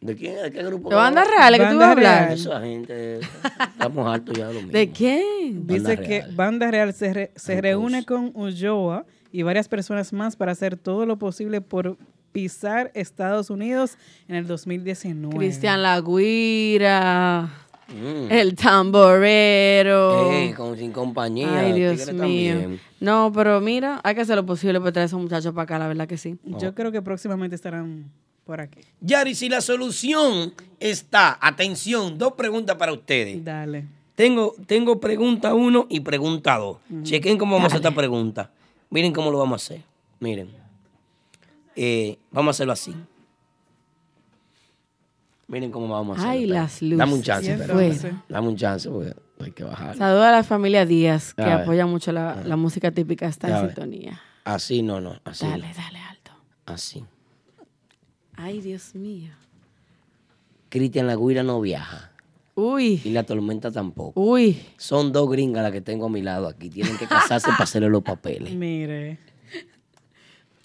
¿De 0.00 0.16
quién? 0.16 0.42
¿De 0.42 0.50
qué 0.50 0.64
grupo? 0.64 0.88
¿De 0.90 0.96
Banda 0.96 1.22
Real, 1.22 1.52
que 1.54 1.58
tú 1.60 1.78
vas 1.78 1.88
a 1.88 1.92
hablar? 1.92 2.32
Esa 2.32 2.60
gente. 2.60 3.20
Estamos 3.20 4.12
hartos 4.12 4.36
ya 4.36 4.48
de 4.48 4.54
lo 4.54 4.60
mismo. 4.62 4.72
¿De 4.72 4.90
quién? 4.90 5.64
Dice 5.68 5.96
que 6.00 6.24
Banda 6.34 6.68
Real 6.72 6.92
se, 6.92 7.12
re- 7.14 7.30
se 7.36 7.60
reúne 7.60 8.04
con 8.04 8.32
Ulloa 8.34 9.06
y 9.30 9.42
varias 9.42 9.68
personas 9.68 10.12
más 10.12 10.34
para 10.34 10.50
hacer 10.52 10.76
todo 10.76 11.06
lo 11.06 11.18
posible 11.18 11.60
por 11.60 11.96
pisar 12.32 12.90
Estados 12.94 13.48
Unidos 13.50 13.96
en 14.26 14.34
el 14.34 14.48
2019. 14.48 15.36
Cristian 15.36 15.80
La 15.82 16.00
Guira. 16.00 17.48
Mm. 17.92 18.30
El 18.30 18.54
tamborero. 18.54 20.32
Eh, 20.32 20.54
con, 20.56 20.76
sin 20.76 20.92
compañía. 20.92 21.60
Ay, 21.60 21.72
Dios 21.72 22.06
mío. 22.12 22.16
también. 22.18 22.80
No, 23.00 23.32
pero 23.34 23.60
mira, 23.60 24.00
hay 24.04 24.14
que 24.14 24.20
hacer 24.22 24.36
lo 24.36 24.46
posible 24.46 24.80
para 24.80 24.92
traer 24.92 25.04
a 25.04 25.06
esos 25.06 25.20
muchachos 25.20 25.52
para 25.52 25.64
acá, 25.64 25.78
la 25.78 25.88
verdad 25.88 26.06
que 26.06 26.16
sí. 26.16 26.38
Yo 26.44 26.74
creo 26.74 26.92
que 26.92 27.02
próximamente 27.02 27.56
estarán 27.56 28.10
por 28.44 28.60
aquí. 28.60 28.80
Yari, 29.00 29.34
si 29.34 29.48
la 29.48 29.60
solución 29.60 30.54
está, 30.80 31.38
atención, 31.40 32.18
dos 32.18 32.32
preguntas 32.34 32.76
para 32.76 32.92
ustedes. 32.92 33.44
Dale. 33.44 33.86
Tengo, 34.14 34.54
tengo 34.66 35.00
pregunta 35.00 35.54
uno 35.54 35.86
y 35.88 36.00
pregunta 36.00 36.58
dos. 36.58 36.78
Chequen 37.02 37.38
cómo 37.38 37.56
vamos 37.56 37.72
a 37.72 37.76
hacer 37.76 37.86
esta 37.86 37.94
pregunta. 37.94 38.50
Miren 38.90 39.12
cómo 39.12 39.30
lo 39.30 39.38
vamos 39.38 39.62
a 39.62 39.64
hacer. 39.64 39.82
Miren. 40.20 40.50
Eh, 41.74 42.18
vamos 42.30 42.48
a 42.48 42.56
hacerlo 42.56 42.74
así. 42.74 42.94
Miren 45.52 45.70
cómo 45.70 45.86
vamos 45.88 46.16
a 46.18 46.22
hacerlo. 46.22 46.32
Ay, 46.40 46.46
las 46.46 46.80
luces. 46.82 46.98
Dame 46.98 47.12
un 47.12 47.22
chance, 47.22 47.56
fuera. 47.58 48.24
Dame 48.28 48.48
un 48.48 48.56
chance 48.56 48.88
porque 48.88 49.14
hay 49.38 49.50
que 49.52 49.64
bajar. 49.64 49.96
Saludos 49.96 50.24
a 50.24 50.30
la 50.32 50.42
familia 50.44 50.86
Díaz, 50.86 51.34
que 51.34 51.42
A 51.42 51.46
ver. 51.46 51.54
apoya 51.60 51.84
mucho 51.86 52.10
la, 52.10 52.42
la 52.42 52.56
música 52.56 52.90
típica, 52.90 53.26
está 53.26 53.48
A 53.48 53.50
en 53.50 53.66
ver. 53.66 53.74
sintonía. 53.74 54.20
Así 54.44 54.82
no, 54.82 55.00
no. 55.00 55.20
Así 55.24 55.46
Dale, 55.46 55.68
no. 55.68 55.74
dale, 55.74 55.98
alto. 55.98 56.32
Así. 56.66 57.04
Ay, 58.34 58.62
Dios 58.62 58.94
mío. 58.94 59.30
Cristian 60.70 61.06
La 61.06 61.16
Guira 61.16 61.42
no 61.42 61.60
viaja. 61.60 62.10
Uy. 62.54 63.02
Y 63.04 63.10
la 63.10 63.22
tormenta 63.24 63.70
tampoco. 63.70 64.18
Uy. 64.18 64.58
Son 64.78 65.12
dos 65.12 65.30
gringas 65.30 65.62
las 65.62 65.72
que 65.72 65.82
tengo 65.82 66.06
a 66.06 66.08
mi 66.08 66.22
lado 66.22 66.48
aquí. 66.48 66.70
Tienen 66.70 66.96
que 66.96 67.06
casarse 67.06 67.48
para 67.50 67.64
hacerle 67.64 67.90
los 67.90 68.02
papeles. 68.02 68.54
Mire. 68.54 69.18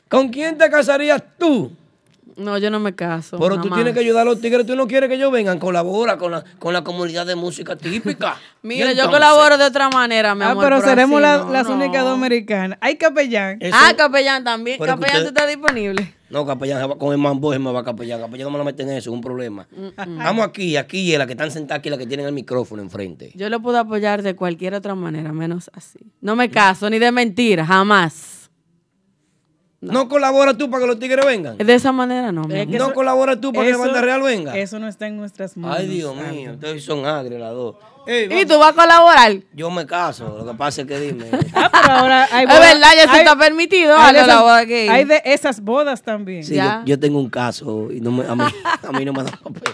¿Con 0.09 0.29
quién 0.29 0.57
te 0.57 0.69
casarías 0.69 1.21
tú? 1.37 1.71
No, 2.37 2.57
yo 2.57 2.69
no 2.69 2.79
me 2.79 2.93
caso. 2.95 3.37
Pero 3.39 3.55
tú 3.55 3.63
jamás. 3.63 3.77
tienes 3.77 3.93
que 3.95 3.99
ayudar 3.99 4.21
a 4.21 4.25
los 4.29 4.39
tigres. 4.39 4.65
Tú 4.65 4.75
no 4.75 4.87
quieres 4.87 5.09
que 5.09 5.15
ellos 5.15 5.31
vengan. 5.31 5.57
Colabora 5.59 6.17
con 6.17 6.31
la, 6.31 6.43
con 6.59 6.71
la 6.71 6.83
comunidad 6.83 7.25
de 7.25 7.35
música 7.35 7.75
típica. 7.75 8.35
Mira, 8.61 8.93
yo 8.93 9.09
colaboro 9.09 9.57
de 9.57 9.63
otra 9.65 9.89
manera, 9.89 10.35
mi 10.35 10.43
Ah, 10.43 10.51
amor. 10.51 10.63
pero 10.63 10.81
seremos 10.81 11.19
la- 11.21 11.39
no, 11.39 11.51
las 11.51 11.67
no. 11.67 11.75
únicas 11.75 12.03
dominicanas. 12.03 12.77
Hay 12.81 12.95
capellán. 12.97 13.59
Ah, 13.73 13.91
capellán 13.97 14.43
también. 14.43 14.77
Capellán, 14.77 15.17
usted- 15.17 15.21
¿tú 15.23 15.27
estás 15.29 15.47
disponible? 15.47 16.13
No, 16.29 16.45
capellán, 16.45 16.89
con 16.97 17.13
el 17.13 17.17
mambo 17.17 17.57
me 17.57 17.71
va 17.71 17.83
capellán. 17.85 18.19
Capellán 18.19 18.47
no 18.47 18.51
me 18.51 18.57
lo 18.57 18.65
meten 18.65 18.89
en 18.89 18.97
eso, 18.97 19.09
es 19.09 19.13
un 19.13 19.21
problema. 19.21 19.65
Mm, 19.71 20.17
Vamos 20.17 20.45
aquí, 20.45 20.75
aquí, 20.75 21.13
y 21.13 21.17
la 21.17 21.25
que 21.25 21.31
están 21.33 21.51
sentadas 21.51 21.79
aquí, 21.79 21.89
la 21.89 21.97
que 21.97 22.05
tienen 22.05 22.25
el 22.25 22.33
micrófono 22.33 22.81
enfrente. 22.81 23.31
Yo 23.33 23.49
lo 23.49 23.61
puedo 23.61 23.79
apoyar 23.79 24.21
de 24.21 24.35
cualquier 24.35 24.73
otra 24.73 24.93
manera, 24.93 25.31
menos 25.31 25.71
así. 25.73 25.99
No 26.19 26.35
me 26.35 26.49
caso, 26.51 26.89
ni 26.89 26.99
de 26.99 27.11
mentira, 27.13 27.65
jamás. 27.65 28.36
No. 29.79 30.07
colaboras 30.09 30.57
tú 30.57 30.69
para 30.71 30.81
que 30.81 30.87
los 30.87 30.99
tigres 30.99 31.23
vengan? 31.25 31.57
De 31.57 31.73
esa 31.73 31.91
manera 31.91 32.31
no. 32.31 32.43
Es 32.49 32.65
que 32.67 32.77
¿No 32.79 32.85
eso- 32.85 32.93
colaboras 32.93 33.39
tú 33.39 33.53
para 33.53 33.65
que 33.67 33.71
la 33.73 33.77
banda 33.77 34.01
real 34.01 34.21
venga? 34.23 34.57
Eso 34.57 34.79
no 34.79 34.87
está 34.87 35.05
en 35.07 35.17
nuestras 35.17 35.55
manos. 35.55 35.77
Ay, 35.79 35.87
Dios 35.87 36.15
mío, 36.15 36.53
ustedes 36.53 36.83
son 36.83 37.05
agres 37.05 37.39
las 37.39 37.51
dos. 37.51 37.75
¿Y 38.07 38.45
tú 38.45 38.57
vas 38.57 38.71
a 38.71 38.73
colaborar? 38.73 39.33
Yo 39.53 39.69
me 39.69 39.85
caso, 39.85 40.37
lo 40.39 40.51
que 40.51 40.57
pasa 40.57 40.81
es 40.81 40.87
que 40.87 40.99
dime. 40.99 41.25
Ah, 41.53 41.69
pero 41.71 41.93
ahora 41.93 42.27
hay 42.31 42.45
Es 42.45 42.49
bodas- 42.49 42.73
verdad, 42.73 42.89
ya 42.95 43.03
se 43.03 43.09
hay- 43.09 43.19
está 43.19 43.35
permitido, 43.37 43.97
hay 43.97 44.13
de 44.13 44.21
esas- 44.21 44.41
boda 44.41 44.63
gay. 44.63 44.87
Hay 44.87 45.03
de 45.05 45.21
esas 45.25 45.61
bodas 45.61 46.01
también. 46.01 46.43
Sí, 46.43 46.55
yo, 46.55 46.63
yo 46.85 46.99
tengo 46.99 47.19
un 47.19 47.29
caso 47.29 47.89
y 47.91 47.99
no 48.01 48.11
me, 48.11 48.25
a, 48.25 48.35
mí, 48.35 48.43
a 48.87 48.91
mí 48.93 49.05
no 49.05 49.13
me 49.13 49.23
da 49.23 49.31
papel. 49.31 49.73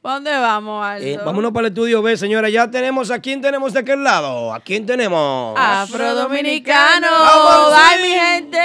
¿Para 0.00 0.14
dónde 0.16 0.30
vamos, 0.30 0.84
Aldo? 0.84 1.06
Eh, 1.06 1.18
vámonos 1.24 1.52
para 1.52 1.66
el 1.66 1.72
estudio 1.72 2.02
B, 2.02 2.16
señora. 2.16 2.48
Ya 2.48 2.70
tenemos, 2.70 3.10
¿a 3.10 3.18
quién 3.18 3.40
tenemos 3.40 3.72
de 3.72 3.80
aquel 3.80 4.02
lado? 4.02 4.52
¿A 4.52 4.60
quién 4.60 4.84
tenemos? 4.84 5.54
Afrodominicano. 5.58 7.06
Vamos, 7.10 7.74
Bye, 7.76 8.02
mi 8.02 8.14
gente. 8.14 8.58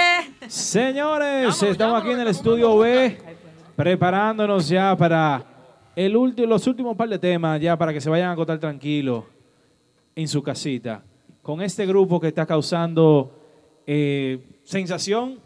Señores, 0.48 1.62
estamos 1.62 2.00
aquí 2.00 2.12
en 2.12 2.20
el 2.20 2.28
estudio 2.28 2.76
B, 2.78 3.18
preparándonos 3.76 4.68
ya 4.68 4.96
para 4.96 5.44
el 5.96 6.16
último, 6.16 6.48
los 6.48 6.66
últimos 6.66 6.96
par 6.96 7.08
de 7.08 7.18
temas, 7.18 7.60
ya 7.60 7.76
para 7.76 7.92
que 7.92 8.00
se 8.00 8.10
vayan 8.10 8.28
a 8.30 8.32
acotar 8.32 8.58
tranquilos 8.58 9.24
en 10.14 10.28
su 10.28 10.42
casita. 10.42 11.02
Con 11.42 11.62
este 11.62 11.86
grupo 11.86 12.20
que 12.20 12.28
está 12.28 12.46
causando 12.46 13.32
eh, 13.86 14.38
sensación 14.64 15.40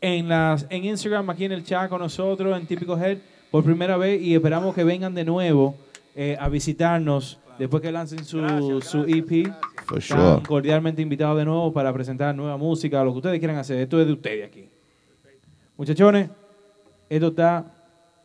en, 0.00 0.28
las, 0.28 0.66
en 0.70 0.84
Instagram, 0.84 1.30
aquí 1.30 1.44
en 1.44 1.52
el 1.52 1.64
chat 1.64 1.88
con 1.88 2.00
nosotros, 2.00 2.56
en 2.58 2.66
Típico 2.66 2.96
Head, 2.96 3.18
por 3.50 3.64
primera 3.64 3.96
vez, 3.96 4.20
y 4.20 4.34
esperamos 4.34 4.74
que 4.74 4.84
vengan 4.84 5.14
de 5.14 5.24
nuevo 5.24 5.74
eh, 6.14 6.36
a 6.40 6.48
visitarnos 6.48 7.38
después 7.58 7.82
que 7.82 7.92
lancen 7.92 8.24
su, 8.24 8.80
su 8.80 9.04
EP. 9.06 9.52
For 9.86 9.98
Están 9.98 10.36
sure. 10.36 10.46
cordialmente 10.46 11.02
invitados 11.02 11.36
de 11.38 11.44
nuevo 11.44 11.72
para 11.72 11.92
presentar 11.92 12.34
nueva 12.34 12.56
música, 12.56 13.02
lo 13.02 13.10
que 13.12 13.18
ustedes 13.18 13.38
quieran 13.38 13.56
hacer. 13.58 13.78
Esto 13.80 14.00
es 14.00 14.06
de 14.06 14.12
ustedes 14.12 14.46
aquí. 14.46 14.68
Muchachones, 15.76 16.30
esto 17.08 17.28
está 17.28 17.64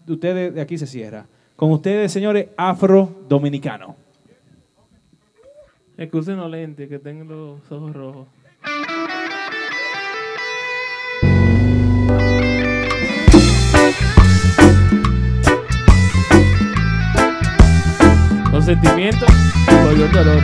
de 0.06 0.14
ustedes, 0.14 0.54
de 0.54 0.62
aquí 0.62 0.78
se 0.78 0.86
cierra. 0.86 1.26
Con 1.56 1.72
ustedes, 1.72 2.12
señores, 2.12 2.50
afro 2.58 3.24
dominicano. 3.28 3.96
Excusen 5.98 6.38
los 6.38 6.52
lentes, 6.52 6.90
que 6.90 7.00
tengo 7.00 7.24
los 7.24 7.72
ojos 7.72 7.94
rojos. 7.94 8.28
Los 18.66 18.80
sentimientos 18.80 19.30
por 19.68 19.94
el 19.94 20.12
dolor. 20.12 20.42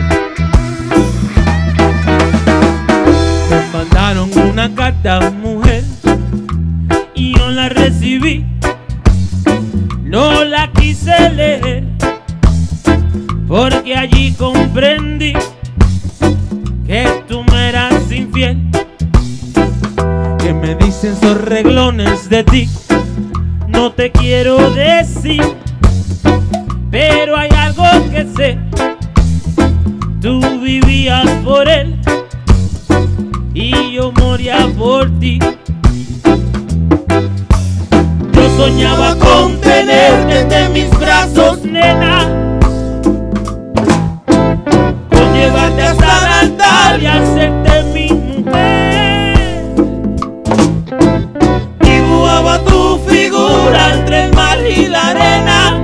Me 3.50 3.72
mandaron 3.72 4.30
una 4.48 4.72
carta, 4.72 5.28
mujer, 5.32 5.82
y 7.16 7.36
yo 7.36 7.48
la 7.50 7.68
recibí. 7.68 8.46
No 10.04 10.44
la 10.44 10.70
quise 10.70 11.30
leer, 11.30 11.84
porque 13.48 13.96
allí 13.96 14.30
comprendí 14.34 15.32
que 16.86 17.24
tú 17.26 17.42
me 17.42 17.70
eras 17.70 18.12
infiel. 18.12 18.70
Que 20.38 20.54
me 20.54 20.76
dicen 20.76 21.14
esos 21.14 21.40
reglones 21.40 22.28
de 22.28 22.44
ti, 22.44 22.70
no 23.66 23.90
te 23.90 24.12
quiero 24.12 24.70
decir, 24.70 25.42
pero 26.88 27.36
hay 27.36 27.50
algo 27.50 27.81
que 28.12 28.26
sé. 28.36 28.58
Tú 30.20 30.40
vivías 30.60 31.28
por 31.44 31.66
él 31.66 31.98
y 33.54 33.94
yo 33.94 34.12
moría 34.12 34.68
por 34.76 35.10
ti. 35.18 35.38
Yo 38.32 38.56
soñaba 38.56 39.16
con 39.16 39.58
tenerte 39.60 40.40
entre 40.40 40.68
mis 40.68 40.90
brazos, 40.98 41.64
nena. 41.64 42.28
Con 45.10 45.34
llevarte 45.34 45.82
hasta 45.82 46.18
el 46.18 46.50
altar 46.50 47.02
y 47.02 47.06
hacerte 47.06 47.82
mi 47.94 48.12
mujer. 48.12 49.74
Dibujaba 51.80 52.58
tu 52.64 52.98
figura 53.08 53.94
entre 53.94 54.24
el 54.24 54.34
mar 54.34 54.58
y 54.60 54.86
la 54.88 55.08
arena. 55.08 55.81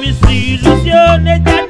Hoy 0.00 0.14
todas 0.62 1.22
mis 1.22 1.69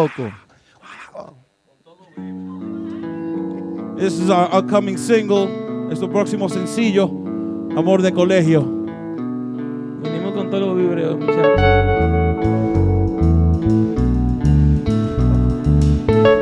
loco. 0.00 0.32
This 3.96 4.18
is 4.18 4.30
our 4.30 4.48
upcoming 4.50 4.96
single. 4.96 5.48
Es 5.90 6.00
el 6.00 6.08
próximo 6.08 6.48
sencillo, 6.48 7.04
Amor 7.76 8.00
de 8.00 8.12
Colegio. 8.12 8.62
Venimos 10.02 10.32
con 10.32 10.48
todos 10.48 10.68
los 10.68 10.76
vibreos, 10.76 11.18
muchachos. 11.18 11.60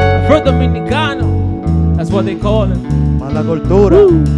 Afro 0.01 0.41
Dominicano, 0.45 1.97
that's 1.97 2.11
what 2.13 2.27
they 2.27 2.37
call 2.37 2.71
it. 2.71 2.79
Mala 3.19 3.43
cultura. 3.43 3.97
Woo. 3.97 4.38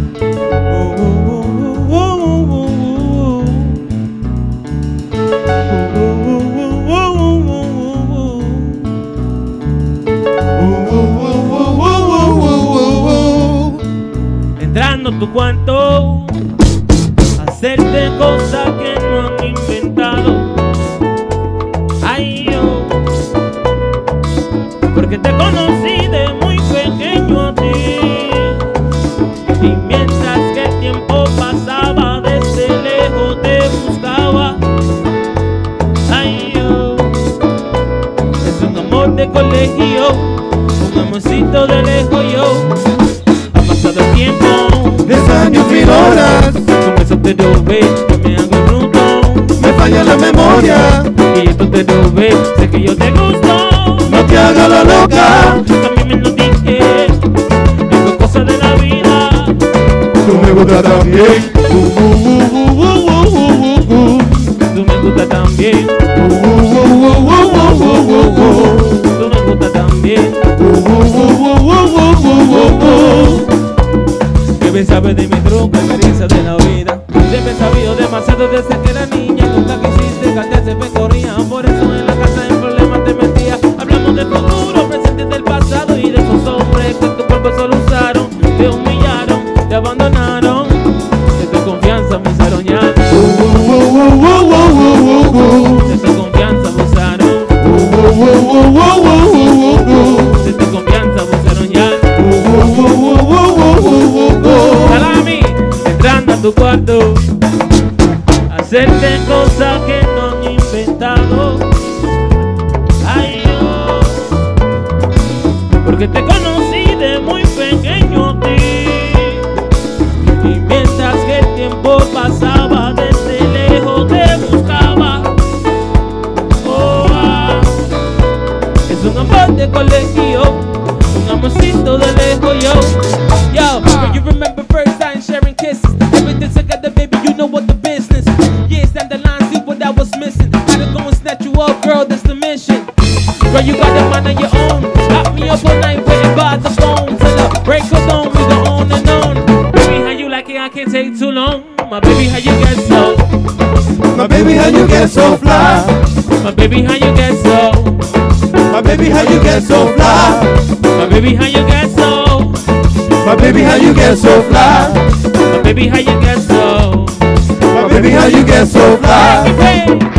get 164.11 164.17
so 164.17 164.43
fly? 164.43 164.91
But 165.31 165.63
baby, 165.63 165.87
how 165.87 165.99
you 165.99 166.19
get 166.19 166.39
so? 166.39 167.05
But 167.21 167.87
baby, 167.89 168.09
how 168.09 168.25
you 168.25 168.45
get 168.45 168.67
so 168.67 168.97
fly? 168.97 170.10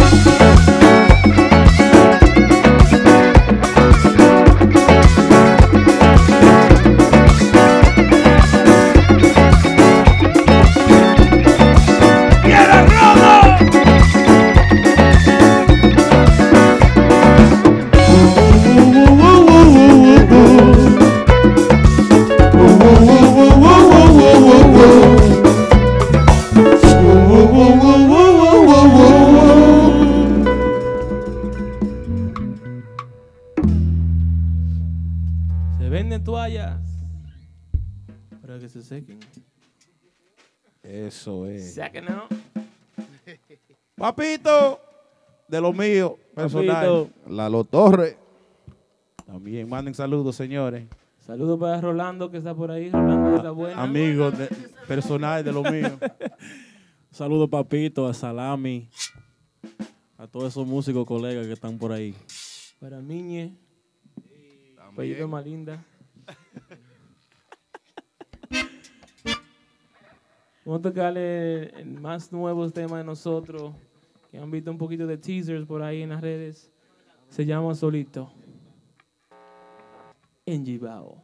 Eso 41.22 41.46
es. 41.46 41.76
Now. 41.76 42.26
Papito, 43.94 44.80
de 45.46 45.60
lo 45.60 45.72
mío, 45.72 46.18
personal. 46.34 46.74
Papito. 46.74 47.10
Lalo 47.30 47.62
Torres. 47.62 48.16
También 49.24 49.68
manden 49.68 49.94
saludos, 49.94 50.34
señores. 50.34 50.88
Saludos 51.20 51.60
para 51.60 51.80
Rolando 51.80 52.28
que 52.28 52.38
está 52.38 52.56
por 52.56 52.72
ahí. 52.72 52.90
Rolando 52.90 53.36
de 53.36 53.42
la 53.44 53.50
buena. 53.52 53.80
Amigos 53.80 54.36
de- 54.36 54.48
personal 54.88 55.44
de 55.44 55.52
lo 55.52 55.62
mío. 55.62 55.96
Saludos, 57.12 57.48
papito, 57.48 58.08
a 58.08 58.14
Salami, 58.14 58.88
a 60.18 60.26
todos 60.26 60.48
esos 60.48 60.66
músicos 60.66 61.06
colegas 61.06 61.46
que 61.46 61.52
están 61.52 61.78
por 61.78 61.92
ahí. 61.92 62.16
Para 62.80 63.00
Miñe. 63.00 63.54
Apellido 64.76 65.28
Malinda. 65.28 65.84
Vamos 70.64 70.78
a 70.78 70.82
tocarle 70.82 71.72
más 72.00 72.32
nuevos 72.32 72.72
temas 72.72 72.98
de 72.98 73.04
nosotros, 73.04 73.72
que 74.30 74.38
han 74.38 74.48
visto 74.48 74.70
un 74.70 74.78
poquito 74.78 75.08
de 75.08 75.18
teasers 75.18 75.66
por 75.66 75.82
ahí 75.82 76.02
en 76.02 76.10
las 76.10 76.20
redes. 76.20 76.70
Se 77.28 77.44
llama 77.44 77.74
Solito. 77.74 78.32
En 80.46 80.64
Gibao. 80.64 81.20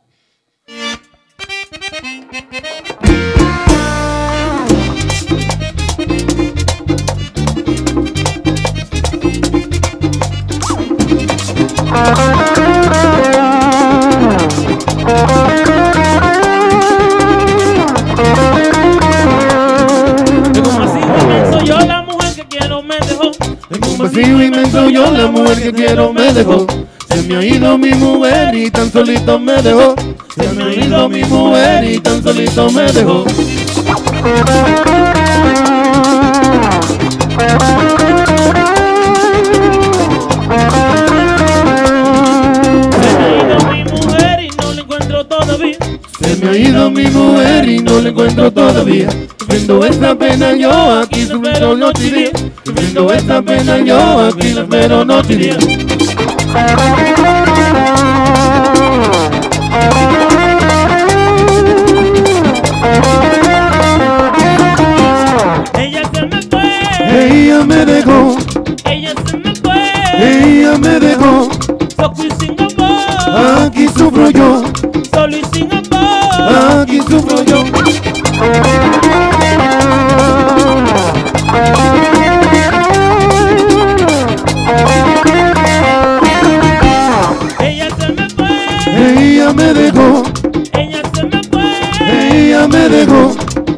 Dejó. 23.70 23.92
Un 23.92 23.98
vacío 23.98 24.42
inmenso 24.42 24.88
yo 24.90 25.10
la 25.10 25.26
mujer 25.28 25.62
que 25.62 25.72
quiero 25.72 26.12
me 26.12 26.32
dejó. 26.32 26.66
Se 27.08 27.22
me 27.22 27.36
ha 27.36 27.44
ido 27.44 27.78
mi 27.78 27.90
mujer 27.94 28.54
y 28.54 28.70
tan 28.70 28.92
solito 28.92 29.38
me 29.38 29.62
dejó. 29.62 29.94
Se 30.36 30.48
me 30.52 30.62
ha 30.64 30.74
ido 30.74 31.08
mi 31.08 31.24
mujer 31.24 31.84
y 31.84 32.00
tan 32.00 32.22
solito 32.22 32.70
me 32.70 32.92
dejó. 32.92 33.24
Se 46.48 46.54
me 46.54 46.60
ha 46.60 46.68
ido 46.70 46.90
mi 46.90 47.04
mujer 47.08 47.68
y 47.68 47.78
no 47.80 48.00
la 48.00 48.08
encuentro 48.08 48.50
todavía. 48.50 49.06
Sufriendo 49.38 49.84
esta 49.84 50.14
pena 50.14 50.54
yo 50.54 50.70
aquí 50.98 51.26
sufriendo 51.26 51.76
noche 51.76 52.06
y 52.06 52.10
día. 52.10 52.30
Sufriendo 52.64 53.12
esta 53.12 53.42
pena 53.42 53.78
yo 53.80 54.24
aquí 54.24 54.48
espero 54.56 55.04
noche 55.04 55.34
y 55.34 55.36
día. 55.36 55.58
Ella 65.74 66.02
se 66.14 66.26
me 66.26 66.42
fue, 66.42 66.62
Ella 67.10 67.64
me 67.64 67.84
dejó, 67.84 68.36
ella 68.86 69.12
se 69.26 69.36
me 69.36 69.54
fue. 69.56 69.82
ella 70.18 70.78
me 70.78 70.98
dejó. 70.98 71.50
Solo 71.94 72.14
y 72.24 72.30
sin 72.40 72.56
amor, 72.58 73.66
Aquí 73.66 73.86
sufro 73.88 74.30
yo, 74.30 74.62
solo 75.12 75.36
y 75.36 75.42
sin 75.52 75.70
amor. 75.72 76.17
Aquí 76.48 77.00
sufro 77.08 77.42
yo. 77.44 77.64
Ella 87.60 87.88
se 87.98 88.12
me 88.12 88.28
fue, 88.30 89.30
Ella 89.30 89.52
me 89.52 89.74
dejó, 89.74 90.22
ella 90.72 91.02
se 91.14 91.24
me 91.24 91.42
fue. 91.50 92.48
ella 92.48 92.68
me 92.68 92.88
dejó. 92.88 93.34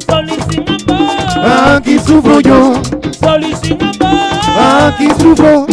Solo 0.07 0.33
y 0.35 0.53
sin 0.53 0.65
amor, 0.69 1.77
Aquí 1.77 1.99
sufro 1.99 2.41
yo, 2.41 2.75
solo 3.21 3.47
y 3.49 3.55
sin 3.57 3.79
amor. 3.83 4.89
aquí 4.89 5.09
sufro. 5.21 5.67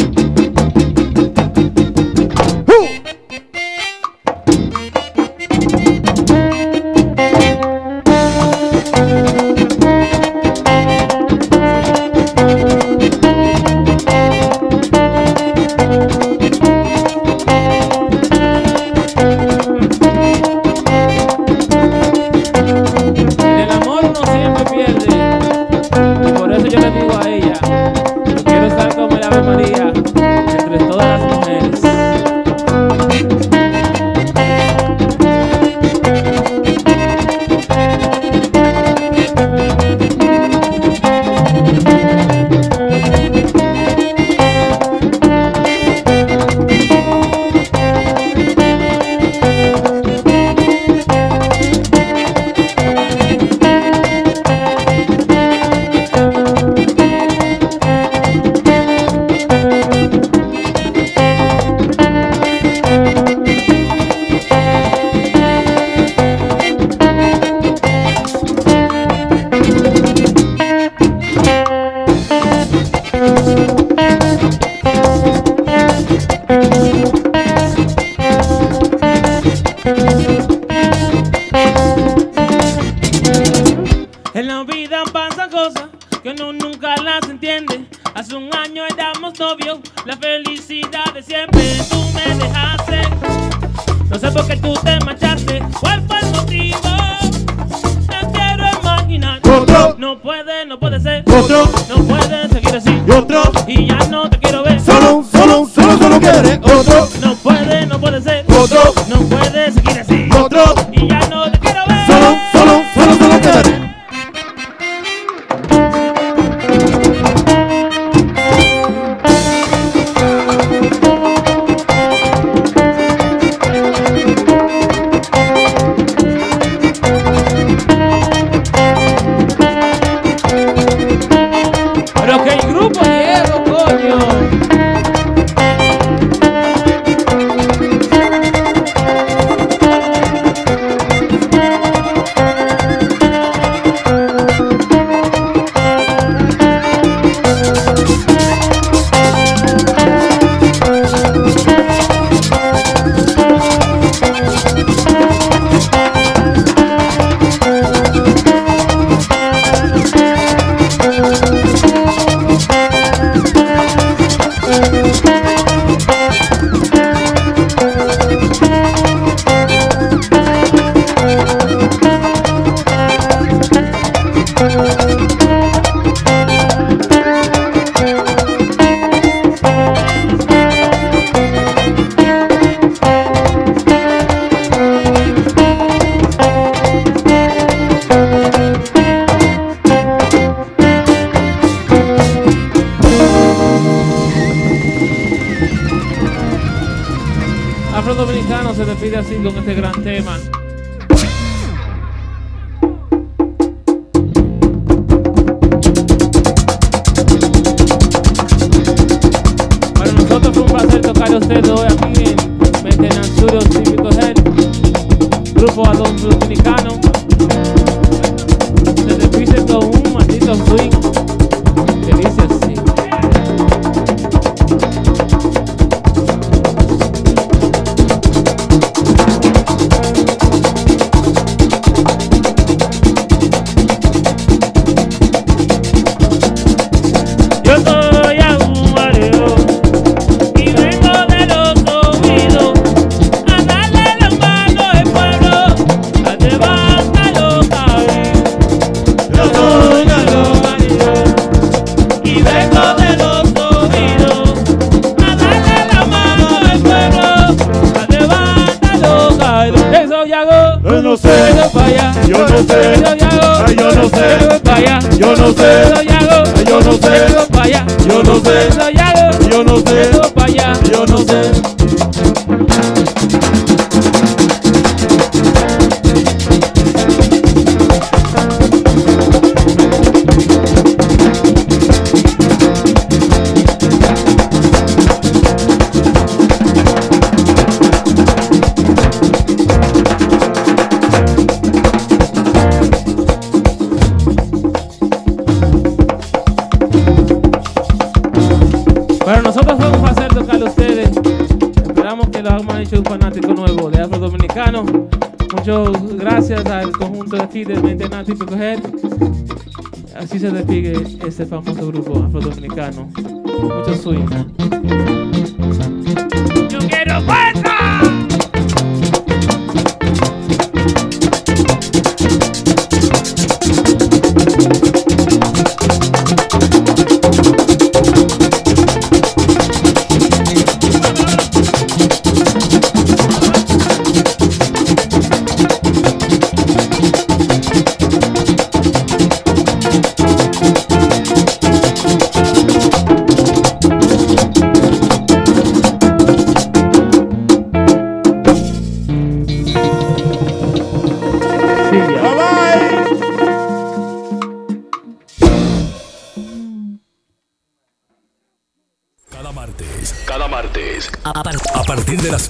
ese 311.27 311.43
é 311.43 311.45
famoso 311.45 311.85
grupo 311.87 312.23
afrodominicano. 312.23 313.09
muito 313.13 313.95
swing. 314.01 314.46